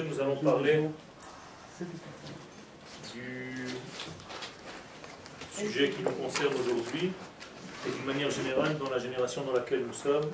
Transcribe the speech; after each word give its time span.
nous 0.00 0.20
allons 0.20 0.36
parler 0.36 0.88
du 3.12 3.66
sujet 5.52 5.90
qui 5.90 6.02
nous 6.02 6.10
concerne 6.12 6.54
aujourd'hui 6.54 7.12
et 7.86 7.90
d'une 7.90 8.04
manière 8.06 8.30
générale 8.30 8.78
dans 8.78 8.88
la 8.88 8.98
génération 8.98 9.42
dans 9.42 9.52
laquelle 9.52 9.84
nous 9.84 9.92
sommes. 9.92 10.30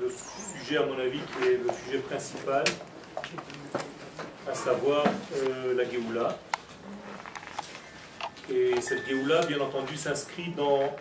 Le 0.00 0.08
sujet, 0.10 0.76
à 0.76 0.86
mon 0.86 0.96
avis, 0.98 1.18
qui 1.18 1.48
est 1.48 1.56
le 1.56 1.70
sujet 1.84 1.98
principal, 1.98 2.64
à 4.48 4.54
savoir 4.54 5.04
euh, 5.34 5.74
la 5.74 5.90
Géoula. 5.90 6.38
Et 8.48 8.80
cette 8.80 9.08
Géoula, 9.08 9.44
bien 9.46 9.58
entendu, 9.60 9.96
s'inscrit 9.96 10.50
dans 10.56 10.94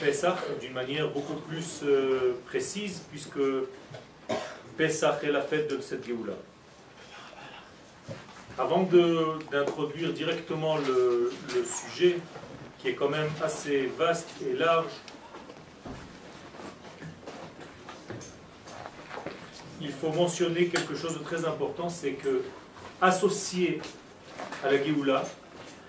Pessah 0.00 0.36
d'une 0.60 0.74
manière 0.74 1.10
beaucoup 1.10 1.36
plus 1.36 1.80
euh, 1.84 2.34
précise, 2.46 3.04
puisque 3.10 3.38
Pessah 4.82 5.20
est 5.22 5.30
la 5.30 5.42
fête 5.42 5.70
de 5.70 5.80
cette 5.80 6.04
Géoula. 6.04 6.32
Avant 8.58 8.82
d'introduire 9.52 10.12
directement 10.12 10.76
le, 10.76 11.32
le, 11.54 11.64
sujet, 11.64 12.18
qui 12.80 12.88
est 12.88 12.94
quand 12.94 13.08
même 13.08 13.30
assez 13.40 13.88
vaste 13.96 14.28
et 14.44 14.54
large, 14.54 14.90
il 19.80 19.92
faut 19.92 20.10
mentionner 20.10 20.66
quelque 20.66 20.96
chose 20.96 21.16
de 21.16 21.22
très 21.22 21.44
important, 21.44 21.88
c'est 21.88 22.14
que 22.14 22.42
associé 23.00 23.80
à 24.64 24.72
la 24.72 24.82
Géoula, 24.82 25.22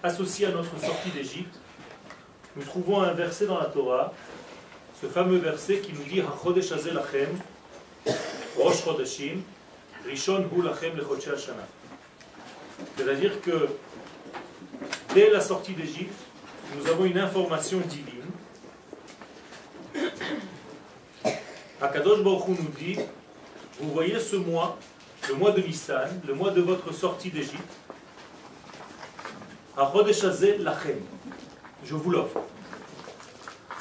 associé 0.04 0.46
à 0.46 0.52
notre 0.52 0.80
sortie 0.80 1.10
d'Égypte, 1.10 1.56
nous 2.56 2.64
trouvons 2.64 3.02
un 3.02 3.14
verset 3.14 3.48
dans 3.48 3.58
la 3.58 3.66
Torah, 3.66 4.14
ce 5.02 5.08
fameux 5.08 5.40
verset 5.40 5.80
qui 5.80 5.94
nous 5.94 6.04
dit 6.04 6.22
Rosh 8.58 8.84
Chodeshim, 8.84 9.42
Rishon 10.06 10.48
Hu 10.52 10.62
Lachem 10.62 10.96
Shana. 11.38 11.68
C'est-à-dire 12.98 13.42
que 13.42 13.70
dès 15.14 15.30
la 15.30 15.42
sortie 15.42 15.73
d'Égypte, 15.73 16.14
nous 16.76 16.88
avons 16.88 17.06
une 17.06 17.18
information 17.18 17.80
divine. 17.80 18.14
Akadosh 21.81 22.24
Baruch 22.24 22.48
nous 22.48 22.70
dit 22.78 22.98
Vous 23.80 23.92
voyez 23.92 24.20
ce 24.20 24.36
mois, 24.36 24.78
le 25.30 25.36
mois 25.36 25.52
de 25.52 25.62
Nissan, 25.62 26.22
le 26.28 26.34
mois 26.34 26.52
de 26.52 26.62
votre 26.62 26.94
sortie 26.94 27.30
d'Égypte, 27.30 27.62
Lachem 29.78 31.00
je 31.86 31.96
vous 31.96 32.12
l'offre. 32.12 32.40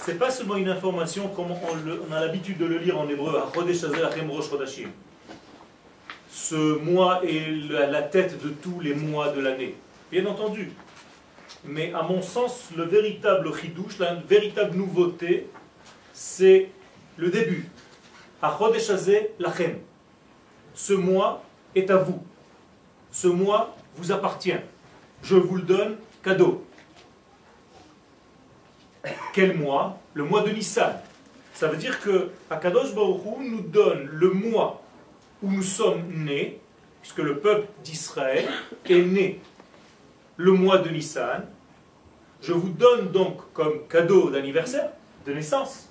Ce 0.05 0.11
n'est 0.11 0.19
pas 0.19 0.33
seulement 0.33 0.57
une 0.57 0.69
information 0.69 1.29
comme 1.29 1.53
on, 1.53 2.13
a 2.13 2.21
l'habitude 2.21 2.59
de 2.59 2.65
le 2.65 2.79
lire 2.79 2.99
en 2.99 3.09
hébreu, 3.09 3.41
ce 6.29 6.55
mois 6.79 7.21
est 7.25 7.71
la 7.71 8.03
tête 8.03 8.43
de 8.43 8.49
tous 8.49 8.81
les 8.81 8.95
mois 8.95 9.29
de 9.29 9.41
l'année. 9.41 9.77
Bien 10.11 10.27
entendu. 10.27 10.73
Mais 11.65 11.93
à 11.93 12.03
mon 12.03 12.21
sens, 12.21 12.71
le 12.77 12.83
véritable 12.83 13.55
chidouche, 13.57 13.99
la 14.01 14.15
véritable 14.15 14.77
nouveauté, 14.77 15.47
c'est 16.13 16.71
le 17.17 17.31
début. 17.31 17.69
lachem. 18.43 19.79
Ce 20.75 20.95
mois 20.95 21.45
est 21.77 21.91
à 21.91 21.99
vous. 21.99 22.21
Ce 23.13 23.29
mois 23.29 23.77
vous 23.97 24.11
appartient. 24.11 24.59
Je 25.23 25.37
vous 25.37 25.57
le 25.57 25.63
donne 25.63 25.97
cadeau. 26.25 26.65
Quel 29.33 29.57
mois 29.57 29.99
Le 30.15 30.25
mois 30.25 30.43
de 30.43 30.51
Nissan. 30.51 30.93
Ça 31.55 31.69
veut 31.69 31.77
dire 31.77 32.01
que 32.01 32.31
Akadosh 32.51 32.95
Baruch 32.95 33.39
nous 33.41 33.61
donne 33.61 34.09
le 34.11 34.31
mois 34.31 34.83
où 35.43 35.51
nous 35.51 35.63
sommes 35.63 36.03
nés, 36.25 36.61
puisque 37.01 37.19
le 37.19 37.39
peuple 37.39 37.69
d'Israël 37.85 38.49
est 38.89 39.03
né 39.03 39.41
le 40.37 40.53
mois 40.53 40.79
de 40.79 40.89
Nissan. 40.89 41.45
Je 42.41 42.53
vous 42.53 42.71
donne 42.71 43.11
donc 43.13 43.41
comme 43.53 43.87
cadeau 43.89 44.31
d'anniversaire, 44.31 44.91
de 45.27 45.33
naissance, 45.33 45.89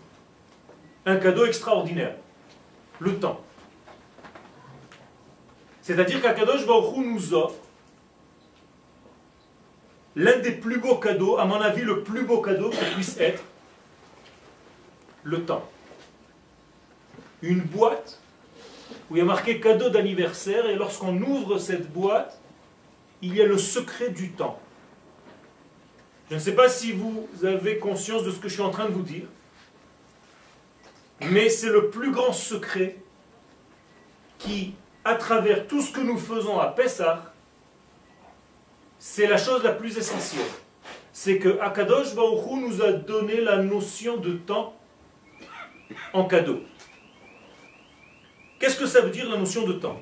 un 1.06 1.18
cadeau 1.18 1.46
extraordinaire, 1.46 2.16
le 3.00 3.16
temps. 3.16 3.40
C'est-à-dire 5.82 6.22
qu'Akadosh 6.22 6.66
Baruch 6.66 6.98
nous 6.98 7.34
offre 7.34 7.60
l'un 10.16 10.40
des 10.40 10.52
plus 10.52 10.80
beaux 10.80 10.98
cadeaux, 10.98 11.38
à 11.38 11.46
mon 11.46 11.62
avis 11.62 11.82
le 11.82 12.04
plus 12.04 12.24
beau 12.24 12.42
cadeau 12.42 12.70
qui 12.70 12.86
puisse 12.96 13.18
être, 13.20 13.44
le 15.24 15.44
temps. 15.44 15.70
Une 17.42 17.62
boîte 17.62 18.20
où 19.10 19.16
il 19.16 19.20
y 19.20 19.22
a 19.22 19.26
marqué 19.26 19.60
cadeau 19.60 19.90
d'anniversaire 19.90 20.66
et 20.68 20.76
lorsqu'on 20.76 21.22
ouvre 21.22 21.58
cette 21.58 21.92
boîte, 21.92 22.40
il 23.22 23.36
y 23.36 23.42
a 23.42 23.46
le 23.46 23.58
secret 23.58 24.10
du 24.10 24.32
temps. 24.32 24.60
Je 26.30 26.36
ne 26.36 26.40
sais 26.40 26.56
pas 26.56 26.70
si 26.70 26.92
vous 26.92 27.28
avez 27.44 27.78
conscience 27.78 28.24
de 28.24 28.32
ce 28.32 28.40
que 28.40 28.48
je 28.48 28.54
suis 28.54 28.64
en 28.64 28.72
train 28.72 28.86
de 28.86 28.94
vous 28.94 29.04
dire, 29.04 29.26
mais 31.30 31.50
c'est 31.50 31.70
le 31.70 31.90
plus 31.90 32.12
grand 32.12 32.34
secret 32.34 32.98
qui, 34.40 34.74
à 35.04 35.16
travers 35.16 35.68
tout 35.68 35.82
ce 35.82 35.92
que 35.92 36.02
nous 36.02 36.18
faisons 36.18 36.60
à 36.60 36.68
Pessah, 36.68 37.31
c'est 39.04 39.26
la 39.26 39.38
chose 39.38 39.64
la 39.64 39.72
plus 39.72 39.98
essentielle. 39.98 40.46
C'est 41.12 41.40
que 41.40 41.60
Akadosh 41.60 42.14
Baruch 42.14 42.46
nous 42.62 42.84
a 42.84 42.92
donné 42.92 43.42
la 43.42 43.58
notion 43.58 44.18
de 44.18 44.34
temps 44.34 44.76
en 46.14 46.26
cadeau. 46.26 46.62
Qu'est-ce 48.60 48.80
que 48.80 48.86
ça 48.86 49.02
veut 49.02 49.10
dire 49.10 49.28
la 49.28 49.38
notion 49.38 49.66
de 49.66 49.74
temps? 49.74 50.00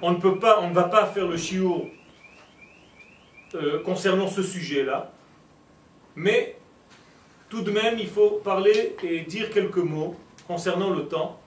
On 0.00 0.12
ne 0.12 0.16
peut 0.16 0.38
pas, 0.38 0.60
on 0.62 0.70
ne 0.70 0.74
va 0.74 0.84
pas 0.84 1.04
faire 1.04 1.28
le 1.28 1.36
chiour 1.36 1.86
euh, 3.54 3.82
concernant 3.82 4.28
ce 4.28 4.42
sujet-là, 4.42 5.12
mais 6.16 6.56
tout 7.50 7.60
de 7.60 7.70
même, 7.70 7.98
il 7.98 8.08
faut 8.08 8.40
parler 8.42 8.96
et 9.02 9.20
dire 9.20 9.50
quelques 9.50 9.76
mots 9.76 10.16
concernant 10.46 10.88
le 10.88 11.06
temps 11.06 11.38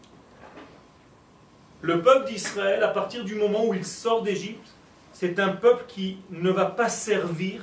le 1.81 2.01
peuple 2.01 2.27
d'Israël, 2.27 2.83
à 2.83 2.89
partir 2.89 3.23
du 3.23 3.35
moment 3.35 3.65
où 3.65 3.73
il 3.73 3.85
sort 3.85 4.21
d'Égypte, 4.21 4.67
c'est 5.13 5.39
un 5.39 5.49
peuple 5.49 5.85
qui 5.87 6.17
ne 6.29 6.51
va 6.51 6.65
pas 6.65 6.89
servir 6.89 7.61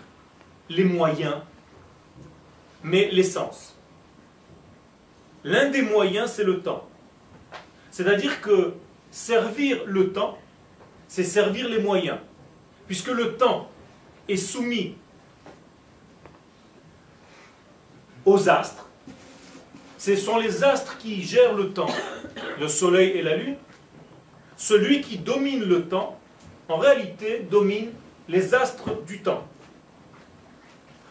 les 0.69 0.85
moyens, 0.85 1.37
mais 2.83 3.09
l'essence. 3.11 3.77
L'un 5.45 5.71
des 5.71 5.83
moyens, 5.83 6.33
c'est 6.33 6.45
le 6.45 6.61
temps. 6.61 6.89
C'est-à-dire 7.91 8.41
que 8.41 8.75
servir 9.11 9.83
le 9.87 10.13
temps, 10.13 10.39
c'est 11.07 11.25
servir 11.25 11.69
les 11.69 11.81
moyens. 11.81 12.19
Puisque 12.87 13.09
le 13.09 13.37
temps 13.37 13.71
est 14.29 14.37
soumis 14.37 14.95
aux 18.25 18.49
astres, 18.49 18.87
ce 19.97 20.17
sont 20.17 20.39
les 20.39 20.63
astres 20.65 20.99
qui 20.99 21.23
gèrent 21.23 21.55
le 21.55 21.71
temps, 21.71 21.91
le 22.61 22.69
soleil 22.69 23.11
et 23.11 23.23
la 23.23 23.37
lune, 23.37 23.57
celui 24.59 25.01
qui 25.01 25.17
domine 25.19 25.65
le 25.65 25.87
temps, 25.87 26.19
en 26.69 26.77
réalité, 26.77 27.47
domine 27.51 27.93
les 28.29 28.55
astres 28.55 29.03
du 29.07 29.21
temps. 29.21 29.47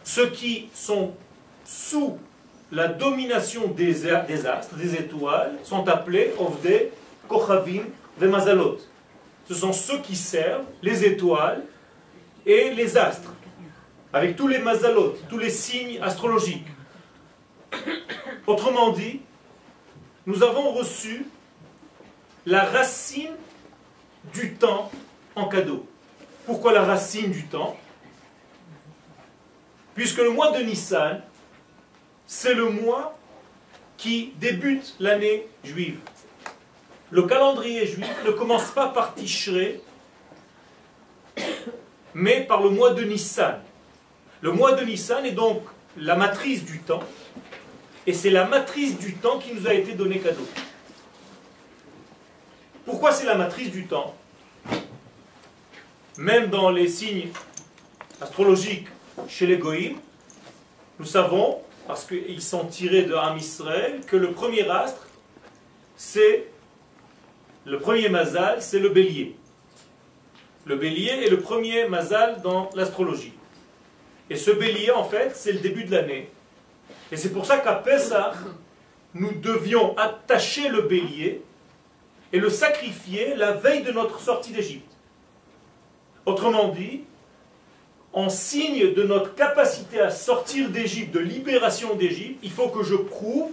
Ceux 0.03 0.29
qui 0.29 0.69
sont 0.73 1.13
sous 1.63 2.19
la 2.71 2.89
domination 2.89 3.69
des, 3.69 4.05
astres, 4.05 4.75
des 4.75 4.95
étoiles, 4.95 5.53
sont 5.63 5.87
appelés 5.87 6.33
Ovde, 6.37 6.89
Kochavim, 7.29 7.83
Vemazalot. 8.17 8.77
Ce 9.47 9.55
sont 9.55 9.71
ceux 9.71 9.99
qui 9.99 10.17
servent 10.17 10.65
les 10.83 11.05
étoiles 11.05 11.63
et 12.45 12.71
les 12.71 12.97
astres, 12.97 13.33
avec 14.11 14.35
tous 14.35 14.47
les 14.47 14.59
mazalot, 14.59 15.15
tous 15.29 15.37
les 15.37 15.49
signes 15.49 15.99
astrologiques. 16.01 16.67
Autrement 18.47 18.91
dit, 18.91 19.21
nous 20.25 20.43
avons 20.43 20.71
reçu 20.71 21.25
la 22.47 22.63
racine 22.63 23.35
du 24.33 24.53
temps 24.53 24.89
en 25.35 25.49
cadeau. 25.49 25.85
Pourquoi 26.45 26.71
la 26.71 26.81
racine 26.81 27.29
du 27.29 27.43
temps? 27.43 27.77
Puisque 29.95 30.19
le 30.19 30.29
mois 30.29 30.57
de 30.57 30.63
Nissan, 30.63 31.21
c'est 32.25 32.53
le 32.53 32.69
mois 32.69 33.19
qui 33.97 34.31
débute 34.37 34.95
l'année 35.01 35.45
juive. 35.65 35.99
Le 37.11 37.23
calendrier 37.23 37.85
juif 37.85 38.15
ne 38.25 38.31
commence 38.31 38.71
pas 38.71 38.87
par 38.87 39.13
Tishré, 39.13 39.81
mais 42.13 42.45
par 42.45 42.63
le 42.63 42.69
mois 42.69 42.93
de 42.93 43.03
Nissan. 43.03 43.59
Le 44.39 44.53
mois 44.53 44.71
de 44.71 44.85
Nissan 44.85 45.25
est 45.25 45.31
donc 45.31 45.63
la 45.97 46.15
matrice 46.15 46.63
du 46.63 46.79
temps, 46.79 47.03
et 48.05 48.13
c'est 48.13 48.29
la 48.29 48.45
matrice 48.45 48.97
du 48.97 49.15
temps 49.15 49.37
qui 49.37 49.53
nous 49.53 49.67
a 49.67 49.73
été 49.73 49.95
donnée 49.95 50.19
cadeau. 50.19 50.47
Pourquoi 52.87 53.11
c'est 53.11 53.25
la 53.25 53.35
matrice 53.35 53.69
du 53.69 53.85
temps 53.85 54.15
Même 56.17 56.49
dans 56.49 56.69
les 56.69 56.87
signes 56.87 57.27
astrologiques 58.21 58.87
chez 59.27 59.45
les 59.45 59.57
Goïms, 59.57 59.97
nous 60.97 61.05
savons, 61.05 61.59
parce 61.85 62.05
qu'ils 62.05 62.41
sont 62.41 62.65
tirés 62.65 63.03
de 63.03 63.13
Ham 63.13 63.37
Israël, 63.37 63.99
que 64.07 64.15
le 64.15 64.31
premier 64.31 64.69
astre, 64.69 65.05
c'est 65.97 66.47
le 67.65 67.77
premier 67.77 68.07
mazal, 68.07 68.61
c'est 68.61 68.79
le 68.79 68.87
bélier. 68.87 69.35
Le 70.65 70.77
bélier 70.77 71.25
est 71.25 71.29
le 71.29 71.41
premier 71.41 71.89
mazal 71.89 72.41
dans 72.41 72.69
l'astrologie. 72.73 73.33
Et 74.29 74.37
ce 74.37 74.51
bélier, 74.51 74.91
en 74.91 75.03
fait, 75.03 75.35
c'est 75.35 75.51
le 75.51 75.59
début 75.59 75.83
de 75.83 75.91
l'année. 75.91 76.29
Et 77.11 77.17
c'est 77.17 77.33
pour 77.33 77.45
ça 77.45 77.57
qu'à 77.57 77.73
Pessah, 77.73 78.31
nous 79.13 79.33
devions 79.33 79.93
attacher 79.97 80.69
le 80.69 80.83
bélier 80.83 81.41
et 82.33 82.39
le 82.39 82.49
sacrifier 82.49 83.35
la 83.35 83.53
veille 83.53 83.83
de 83.83 83.91
notre 83.91 84.19
sortie 84.19 84.51
d'Égypte. 84.51 84.91
Autrement 86.25 86.69
dit, 86.69 87.01
en 88.13 88.29
signe 88.29 88.93
de 88.93 89.03
notre 89.03 89.35
capacité 89.35 89.99
à 89.99 90.09
sortir 90.09 90.69
d'Égypte, 90.69 91.13
de 91.13 91.19
libération 91.19 91.95
d'Égypte, 91.95 92.39
il 92.43 92.51
faut 92.51 92.69
que 92.69 92.83
je 92.83 92.95
prouve 92.95 93.51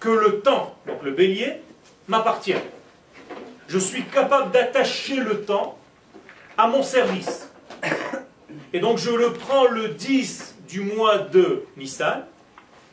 que 0.00 0.08
le 0.08 0.40
temps, 0.40 0.74
donc 0.86 1.02
le 1.02 1.12
bélier, 1.12 1.60
m'appartient. 2.08 2.56
Je 3.68 3.78
suis 3.78 4.04
capable 4.04 4.50
d'attacher 4.52 5.16
le 5.16 5.42
temps 5.42 5.78
à 6.56 6.66
mon 6.66 6.82
service. 6.82 7.50
Et 8.72 8.80
donc 8.80 8.98
je 8.98 9.10
le 9.10 9.32
prends 9.32 9.66
le 9.66 9.88
10 9.88 10.56
du 10.68 10.80
mois 10.80 11.18
de 11.18 11.64
Nissan, 11.76 12.24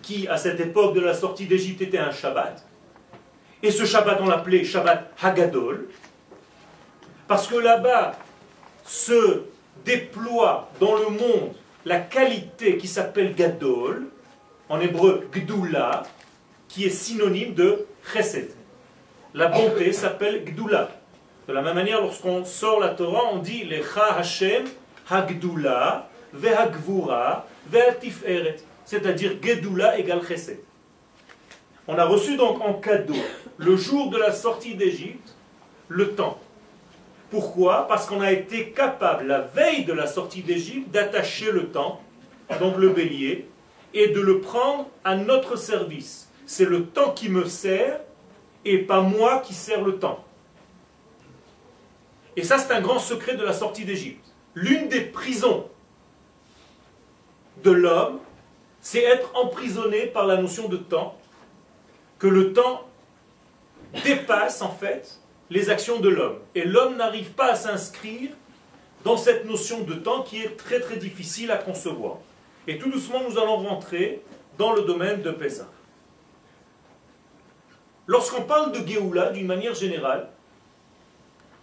qui 0.02 0.28
à 0.28 0.38
cette 0.38 0.60
époque 0.60 0.94
de 0.94 1.02
la 1.02 1.14
sortie 1.14 1.46
d'Égypte 1.46 1.82
était 1.82 1.98
un 1.98 2.12
Shabbat. 2.12 2.66
Et 3.64 3.72
ce 3.72 3.86
Shabbat, 3.86 4.20
on 4.22 4.28
l'appelait 4.28 4.64
Shabbat 4.64 5.14
Hagadol, 5.22 5.88
parce 7.28 7.48
que 7.48 7.56
là-bas 7.56 8.14
se 8.84 9.44
déploie 9.86 10.70
dans 10.80 10.96
le 10.96 11.10
monde 11.10 11.54
la 11.86 12.00
qualité 12.00 12.78
qui 12.78 12.88
s'appelle 12.88 13.36
Gadol, 13.36 14.08
en 14.70 14.80
hébreu 14.80 15.28
Gdula, 15.32 16.04
qui 16.68 16.86
est 16.86 16.90
synonyme 16.90 17.54
de 17.54 17.86
Chesed. 18.14 18.52
La 19.34 19.48
bonté 19.48 19.94
s'appelle 19.94 20.44
Gdula. 20.46 20.90
De 21.48 21.54
la 21.54 21.62
même 21.62 21.76
manière, 21.76 22.02
lorsqu'on 22.02 22.46
sort 22.46 22.80
la 22.80 22.90
Torah, 22.90 23.30
on 23.34 23.40
dit 23.40 23.64
Lecha 23.64 24.16
Hashem 24.16 24.66
Hagdula 25.10 26.10
Vehagvura 26.34 27.46
Vehatiferet, 27.68 28.58
c'est-à-dire 28.86 29.34
Gedula 29.42 29.98
égale 29.98 30.26
Chesed. 30.26 30.60
On 31.94 31.98
a 31.98 32.06
reçu 32.06 32.38
donc 32.38 32.62
en 32.62 32.76
cadeau, 32.76 33.18
le 33.58 33.76
jour 33.76 34.10
de 34.12 34.18
la 34.18 34.32
sortie 34.32 34.76
d'Égypte, 34.76 35.36
le 35.90 36.12
temps. 36.12 36.40
Pourquoi? 37.30 37.86
Parce 37.90 38.06
qu'on 38.06 38.22
a 38.22 38.32
été 38.32 38.70
capable, 38.70 39.28
la 39.28 39.42
veille 39.42 39.84
de 39.84 39.92
la 39.92 40.08
sortie 40.08 40.42
d'Égypte, 40.42 40.90
d'attacher 40.90 41.52
le 41.52 41.68
temps, 41.68 42.02
donc 42.62 42.78
le 42.78 42.92
bélier, 42.92 43.50
et 43.94 44.08
de 44.08 44.22
le 44.22 44.40
prendre 44.40 44.88
à 45.04 45.18
notre 45.18 45.58
service. 45.58 46.30
C'est 46.46 46.64
le 46.64 46.86
temps 46.86 47.12
qui 47.12 47.28
me 47.28 47.44
sert 47.44 48.00
et 48.64 48.78
pas 48.78 49.02
moi 49.02 49.42
qui 49.46 49.54
sert 49.54 49.82
le 49.82 50.00
temps. 50.00 50.24
Et 52.38 52.44
ça, 52.44 52.58
c'est 52.58 52.72
un 52.72 52.80
grand 52.80 53.00
secret 53.00 53.36
de 53.36 53.44
la 53.44 53.52
sortie 53.52 53.84
d'Égypte. 53.84 54.24
L'une 54.56 54.88
des 54.88 55.02
prisons 55.02 55.68
de 57.66 57.72
l'homme, 57.72 58.20
c'est 58.80 59.04
être 59.04 59.30
emprisonné 59.36 60.06
par 60.06 60.26
la 60.26 60.38
notion 60.38 60.70
de 60.70 60.78
temps 60.78 61.18
que 62.22 62.28
le 62.28 62.54
temps 62.54 62.88
dépasse 64.04 64.62
en 64.62 64.70
fait 64.70 65.20
les 65.50 65.72
actions 65.72 66.00
de 66.00 66.08
l'homme. 66.08 66.38
Et 66.54 66.64
l'homme 66.66 66.96
n'arrive 66.96 67.32
pas 67.32 67.54
à 67.54 67.56
s'inscrire 67.56 68.30
dans 69.04 69.18
cette 69.18 69.46
notion 69.46 69.82
de 69.82 69.96
temps 69.96 70.22
qui 70.22 70.40
est 70.40 70.56
très 70.56 70.80
très 70.80 70.98
difficile 70.98 71.50
à 71.50 71.58
concevoir. 71.58 72.18
Et 72.68 72.78
tout 72.78 72.92
doucement, 72.92 73.22
nous 73.28 73.40
allons 73.40 73.58
rentrer 73.58 74.22
dans 74.60 74.72
le 74.72 74.84
domaine 74.84 75.24
de 75.24 75.32
Pessah. 75.32 75.68
Lorsqu'on 78.06 78.44
parle 78.44 78.72
de 78.72 78.88
Géoula, 78.88 79.32
d'une 79.32 79.48
manière 79.48 79.74
générale, 79.74 80.30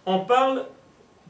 on 0.05 0.19
parle 0.19 0.65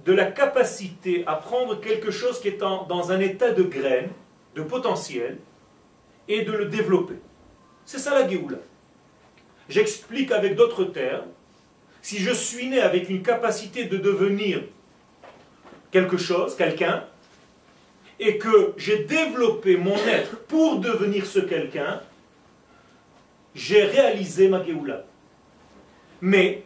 de 0.06 0.12
la 0.12 0.26
capacité 0.26 1.24
à 1.28 1.36
prendre 1.36 1.80
quelque 1.80 2.10
chose 2.10 2.42
qui 2.42 2.48
est 2.48 2.58
dans 2.58 3.12
un 3.12 3.20
état 3.20 3.52
de 3.52 3.62
graine, 3.62 4.10
de 4.56 4.64
potentiel, 4.64 5.38
et 6.28 6.42
de 6.42 6.52
le 6.52 6.66
développer. 6.66 7.20
C'est 7.86 8.00
ça 8.00 8.20
la 8.20 8.28
Géoula. 8.28 8.58
J'explique 9.70 10.32
avec 10.32 10.56
d'autres 10.56 10.84
termes. 10.84 11.28
Si 12.02 12.18
je 12.18 12.34
suis 12.34 12.68
né 12.68 12.82
avec 12.82 13.10
une 13.10 13.22
capacité 13.22 13.86
de 13.86 13.98
devenir 13.98 14.64
quelque 15.92 16.18
chose, 16.18 16.56
quelqu'un, 16.56 17.06
et 18.20 18.38
que 18.38 18.74
j'ai 18.78 19.04
développé 19.04 19.78
mon 19.78 19.96
être 19.96 20.38
pour 20.48 20.80
devenir 20.80 21.26
ce 21.26 21.40
quelqu'un, 21.40 22.02
j'ai 23.56 23.84
réalisé 23.84 24.50
ma 24.50 24.64
Géoula. 24.64 25.06
Mais 26.22 26.64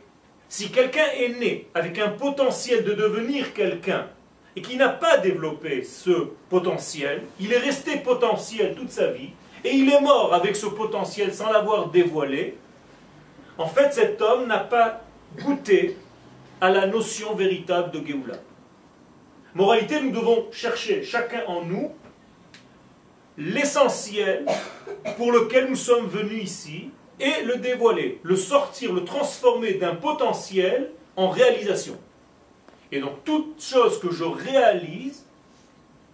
si 0.50 0.72
quelqu'un 0.72 1.06
est 1.18 1.40
né 1.40 1.68
avec 1.74 2.00
un 2.00 2.10
potentiel 2.10 2.84
de 2.84 2.94
devenir 2.94 3.54
quelqu'un 3.54 4.08
et 4.56 4.62
qui 4.62 4.78
n'a 4.78 4.90
pas 4.90 5.18
développé 5.18 5.84
ce 5.84 6.30
potentiel, 6.50 7.24
il 7.40 7.52
est 7.54 7.60
resté 7.60 7.98
potentiel 7.98 8.76
toute 8.76 8.92
sa 8.92 9.08
vie 9.08 9.30
et 9.64 9.72
il 9.72 9.92
est 9.92 10.02
mort 10.02 10.34
avec 10.34 10.56
ce 10.56 10.66
potentiel 10.66 11.34
sans 11.34 11.52
l'avoir 11.52 11.90
dévoilé, 11.90 12.58
en 13.58 13.68
fait, 13.68 13.94
cet 13.94 14.22
homme 14.22 14.48
n'a 14.48 14.60
pas 14.60 15.02
goûté 15.40 15.98
à 16.62 16.70
la 16.70 16.88
notion 16.88 17.36
véritable 17.36 17.92
de 17.92 18.06
Géoula. 18.06 18.36
Moralité, 19.54 20.02
nous 20.02 20.12
devons 20.12 20.48
chercher 20.52 21.04
chacun 21.04 21.44
en 21.48 21.64
nous 21.64 21.92
l'essentiel 23.38 24.46
pour 25.18 25.32
lequel 25.32 25.70
nous 25.70 25.76
sommes 25.76 26.08
venus 26.08 26.44
ici 26.44 26.90
et 27.20 27.44
le 27.44 27.58
dévoiler, 27.58 28.20
le 28.24 28.36
sortir, 28.36 28.94
le 28.94 29.04
transformer 29.04 29.74
d'un 29.74 29.96
potentiel 29.96 30.92
en 31.16 31.30
réalisation. 31.30 31.98
Et 32.92 33.00
donc 33.00 33.24
toute 33.24 33.62
chose 33.62 34.00
que 34.00 34.12
je 34.12 34.24
réalise, 34.24 35.26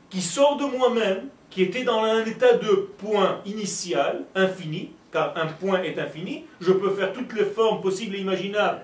qui 0.10 0.22
sort 0.22 0.58
de 0.58 0.66
moi-même, 0.66 1.30
qui 1.50 1.62
était 1.62 1.84
dans 1.84 2.04
un 2.04 2.26
état 2.26 2.54
de 2.54 2.90
point 2.98 3.42
initial, 3.46 4.26
infini, 4.36 4.92
car 5.12 5.38
un 5.38 5.48
point 5.48 5.82
est 5.84 5.98
infini, 6.00 6.46
je 6.62 6.72
peux 6.72 6.92
faire 6.92 7.14
toutes 7.14 7.34
les 7.34 7.46
formes 7.46 7.82
possibles 7.82 8.16
et 8.16 8.20
imaginables 8.20 8.82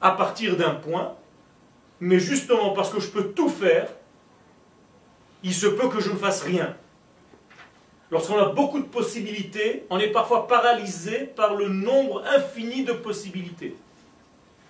à 0.00 0.12
partir 0.12 0.56
d'un 0.56 0.74
point, 0.74 1.14
mais 2.00 2.18
justement 2.18 2.70
parce 2.70 2.90
que 2.90 3.00
je 3.00 3.08
peux 3.08 3.28
tout 3.32 3.48
faire, 3.48 3.88
il 5.42 5.54
se 5.54 5.66
peut 5.66 5.88
que 5.88 6.00
je 6.00 6.10
ne 6.10 6.16
fasse 6.16 6.42
rien. 6.42 6.76
Lorsqu'on 8.10 8.38
a 8.38 8.50
beaucoup 8.50 8.78
de 8.78 8.86
possibilités, 8.86 9.84
on 9.90 9.98
est 9.98 10.12
parfois 10.12 10.46
paralysé 10.46 11.24
par 11.24 11.54
le 11.54 11.68
nombre 11.68 12.24
infini 12.26 12.84
de 12.84 12.92
possibilités. 12.92 13.76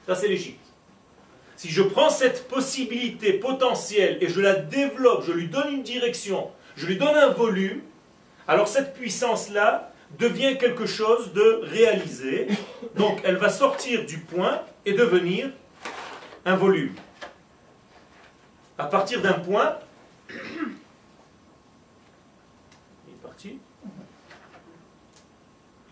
Ça, 0.07 0.15
c'est 0.15 0.29
l'Égypte. 0.29 0.61
Si 1.57 1.71
je 1.71 1.83
prends 1.83 2.11
cette 2.11 2.49
possibilité 2.49 3.35
potentielle 3.35 4.19
et 4.21 4.29
je 4.29 4.41
la 4.41 4.55
développe, 4.55 5.25
je 5.27 5.33
lui 5.33 5.49
donne 5.49 5.73
une 5.73 5.83
direction, 5.83 6.51
je 6.77 6.87
lui 6.87 6.97
donne 6.97 7.15
un 7.15 7.31
volume, 7.31 7.81
alors 8.47 8.69
cette 8.69 8.95
puissance-là, 8.95 9.93
devient 10.19 10.57
quelque 10.59 10.87
chose 10.87 11.33
de 11.33 11.61
réalisé. 11.63 12.49
Donc 12.95 13.21
elle 13.25 13.37
va 13.37 13.49
sortir 13.49 14.07
du 14.07 14.19
point 14.19 14.63
et 14.85 14.93
devenir 14.93 15.51
un 16.45 16.57
volume. 16.57 16.95
À 18.79 18.87
partir 18.87 19.23
d'un 19.23 19.35
point, 19.35 19.79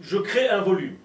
je 0.01 0.19
crée 0.19 0.49
un 0.49 0.61
volume. 0.61 0.97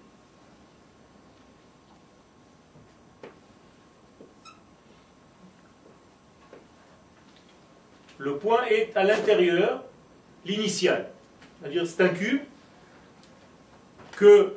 Le 8.18 8.36
point 8.36 8.64
est 8.66 8.94
à 8.96 9.04
l'intérieur, 9.04 9.82
l'initial. 10.44 11.08
C'est-à-dire 11.58 11.86
c'est 11.86 12.02
un 12.02 12.08
cube 12.10 12.42
que 14.20 14.52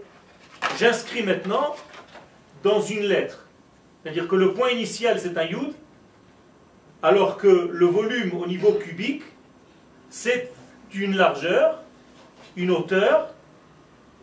j'inscris 0.78 1.24
maintenant 1.24 1.74
dans 2.64 2.82
une 2.82 3.04
lettre. 3.04 3.48
C'est-à-dire 4.04 4.28
que 4.28 4.36
le 4.36 4.54
point 4.54 4.72
initial, 4.72 5.18
c'est 5.22 5.38
un 5.38 5.46
yud, 5.46 5.74
alors 7.02 7.38
que 7.38 7.70
le 7.72 7.86
volume 7.86 8.34
au 8.34 8.46
niveau 8.46 8.74
cubique, 8.74 9.24
c'est 10.10 10.52
une 10.94 11.16
largeur, 11.16 11.82
une 12.58 12.72
hauteur 12.72 13.34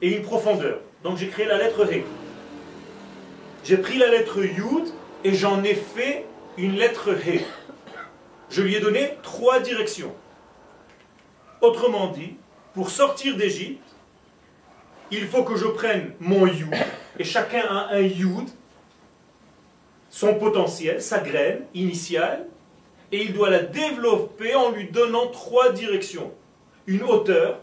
et 0.03 0.15
une 0.15 0.23
profondeur. 0.23 0.79
Donc 1.03 1.17
j'ai 1.17 1.29
créé 1.29 1.47
la 1.47 1.57
lettre 1.57 1.91
He. 1.91 2.05
J'ai 3.65 3.79
pris 3.79 3.97
la 3.97 4.09
lettre 4.09 4.45
Yud 4.45 4.93
et 5.25 5.35
j'en 5.35 5.65
ai 5.65 5.75
fait 5.75 6.27
une 6.59 6.77
lettre 6.77 7.15
He. 7.27 7.41
Je 8.51 8.61
lui 8.61 8.75
ai 8.75 8.81
donné 8.81 9.15
trois 9.23 9.61
directions. 9.61 10.15
Autrement 11.63 12.09
dit, 12.09 12.37
pour 12.75 12.91
sortir 12.91 13.39
d'Égypte, 13.39 13.90
il 15.11 15.27
faut 15.27 15.45
que 15.45 15.57
je 15.57 15.67
prenne 15.67 16.13
mon 16.21 16.47
yud, 16.47 16.75
et 17.19 17.25
chacun 17.25 17.63
a 17.69 17.95
un 17.95 18.01
yud, 18.01 18.49
son 20.09 20.35
potentiel, 20.35 21.01
sa 21.01 21.19
graine 21.19 21.65
initiale, 21.75 22.47
et 23.13 23.23
il 23.23 23.33
doit 23.33 23.51
la 23.51 23.63
développer 23.63 24.55
en 24.55 24.71
lui 24.71 24.89
donnant 24.89 25.29
trois 25.29 25.73
directions. 25.73 26.33
Une 26.87 27.03
hauteur, 27.03 27.61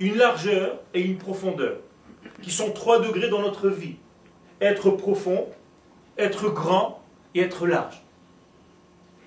une 0.00 0.16
largeur 0.16 0.80
et 0.94 1.00
une 1.00 1.18
profondeur, 1.18 1.76
qui 2.42 2.50
sont 2.50 2.72
trois 2.72 3.00
degrés 3.00 3.28
dans 3.28 3.40
notre 3.40 3.68
vie. 3.68 3.96
Être 4.60 4.90
profond, 4.90 5.48
être 6.18 6.50
grand 6.50 7.02
et 7.34 7.40
être 7.40 7.66
large. 7.66 8.02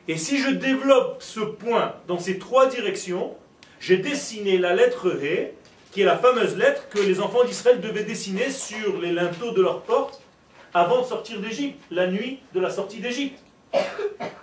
Et 0.07 0.17
si 0.17 0.38
je 0.38 0.50
développe 0.50 1.17
ce 1.22 1.39
point 1.39 1.95
dans 2.07 2.19
ces 2.19 2.38
trois 2.38 2.67
directions, 2.67 3.36
j'ai 3.79 3.98
dessiné 3.98 4.57
la 4.57 4.75
lettre 4.75 5.10
Ré, 5.10 5.55
qui 5.96 6.02
est 6.02 6.06
la 6.06 6.18
fameuse 6.18 6.58
lettre 6.58 6.90
que 6.90 7.00
les 7.00 7.22
enfants 7.22 7.46
d'Israël 7.46 7.80
devaient 7.80 8.04
dessiner 8.04 8.50
sur 8.50 9.00
les 9.00 9.14
linteaux 9.14 9.52
de 9.52 9.62
leur 9.62 9.84
porte 9.84 10.22
avant 10.74 11.00
de 11.00 11.06
sortir 11.06 11.40
d'Égypte, 11.40 11.82
la 11.90 12.08
nuit 12.08 12.40
de 12.54 12.60
la 12.60 12.70
sortie 12.70 13.00
d'Égypte. 13.00 13.40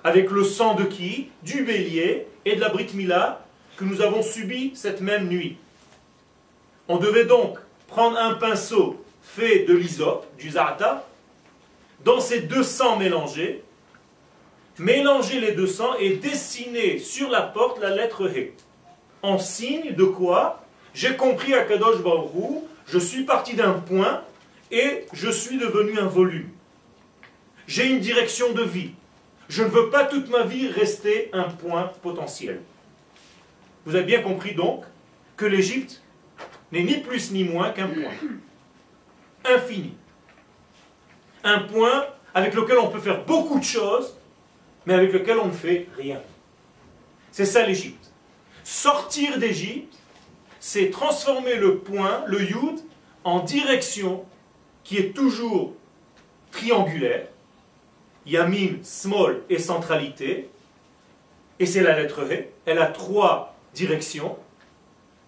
Avec 0.03 0.31
le 0.31 0.45
sang 0.45 0.75
de 0.75 0.85
qui? 0.85 1.29
Du 1.43 1.63
bélier 1.63 2.27
et 2.47 2.57
de 2.57 2.61
la 2.63 2.71
Brit 2.71 2.95
Mila 2.95 3.45
que 3.77 3.85
nous 3.85 4.01
avons 4.01 4.23
subi 4.23 4.73
cette 4.75 5.03
même 5.03 5.29
nuit. 5.29 5.59
On 6.89 6.97
devait 6.97 7.27
donc 7.27 7.59
prendre 7.87 8.17
un 8.17 8.33
pinceau 8.33 9.05
fait 9.21 9.67
de 9.67 9.75
l'hysope, 9.75 10.27
du 10.39 10.53
zarata, 10.53 11.07
dans 12.03 12.21
ces 12.21 12.41
deux 12.41 12.63
sangs 12.63 12.97
mélangés, 12.97 13.63
mélanger 14.79 15.39
les 15.39 15.53
deux 15.53 15.67
sangs 15.67 15.97
et 15.99 16.17
dessiner 16.17 16.97
sur 16.97 17.29
la 17.29 17.43
porte 17.43 17.79
la 17.79 17.91
lettre 17.91 18.27
He. 18.35 18.55
En 19.21 19.39
signe 19.39 19.95
de 19.95 20.05
quoi? 20.05 20.62
J'ai 20.95 21.17
compris 21.17 21.55
à 21.55 21.65
Kadosh 21.65 21.97
je 22.87 22.99
suis 22.99 23.25
parti 23.25 23.55
d'un 23.55 23.75
point 23.75 24.23
et 24.71 25.07
je 25.13 25.31
suis 25.31 25.59
devenu 25.59 25.99
un 25.99 26.07
volume. 26.07 26.51
J'ai 27.67 27.89
une 27.89 28.01
direction 28.01 28.53
de 28.53 28.63
vie. 28.63 28.91
Je 29.49 29.63
ne 29.63 29.69
veux 29.69 29.91
pas 29.91 30.05
toute 30.05 30.29
ma 30.31 30.43
vie 30.45 30.69
rester 30.69 31.31
un 31.33 31.45
point 31.45 31.93
potentiel. 32.03 32.61
Vous 33.87 33.95
avez 33.95 34.05
bien 34.05 34.23
compris 34.23 34.55
donc 34.55 34.85
que 35.37 35.47
l'Égypte 35.47 36.03
n'est 36.71 36.83
ni 36.83 36.99
plus 36.99 37.31
ni 37.33 37.45
moins 37.45 37.71
qu'un 37.71 37.89
point. 37.89 38.13
Infini. 39.45 39.95
Un 41.45 41.61
point 41.61 42.07
avec 42.35 42.55
lequel 42.55 42.79
on 42.79 42.89
peut 42.89 43.01
faire 43.01 43.25
beaucoup 43.25 43.59
de 43.59 43.65
choses, 43.65 44.17
mais 44.87 44.95
avec 44.95 45.13
lequel 45.13 45.39
on 45.39 45.47
ne 45.47 45.53
fait 45.53 45.89
rien. 45.97 46.21
C'est 47.31 47.47
ça 47.47 47.67
l'Égypte. 47.67 48.13
Sortir 48.65 49.39
d'Égypte, 49.39 49.97
c'est 50.65 50.91
transformer 50.91 51.57
le 51.57 51.79
point, 51.79 52.23
le 52.29 52.41
yud, 52.41 52.79
en 53.25 53.41
direction 53.41 54.25
qui 54.85 54.97
est 54.97 55.13
toujours 55.13 55.73
triangulaire. 56.53 57.27
Yamin, 58.27 58.77
small 58.85 59.41
et 59.51 59.59
centralité. 59.59 60.49
Et 61.59 61.67
c'est 61.67 61.83
la 61.83 61.99
lettre 61.99 62.23
V. 62.23 62.53
Elle 62.65 62.79
a 62.79 62.87
trois 62.87 63.57
directions. 63.75 64.37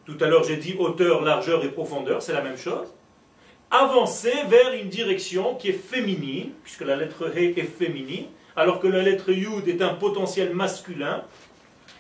Tout 0.05 0.17
à 0.21 0.29
l'heure, 0.29 0.45
j'ai 0.45 0.57
dit 0.57 0.77
hauteur, 0.79 1.23
largeur 1.23 1.65
et 1.65 1.73
profondeur, 1.73 2.23
c'est 2.23 2.33
la 2.33 2.41
même 2.41 2.57
chose. 2.57 2.95
Avancer 3.73 4.35
vers 4.49 4.73
une 4.75 4.89
direction 4.89 5.57
qui 5.57 5.71
est 5.71 5.73
féminine, 5.73 6.53
puisque 6.63 6.83
la 6.83 6.95
lettre 6.95 7.37
He 7.37 7.59
est 7.59 7.65
féminine, 7.65 8.27
alors 8.55 8.79
que 8.79 8.87
la 8.87 9.03
lettre 9.03 9.33
Yud 9.33 9.67
est 9.67 9.83
un 9.83 9.95
potentiel 9.95 10.55
masculin. 10.55 11.25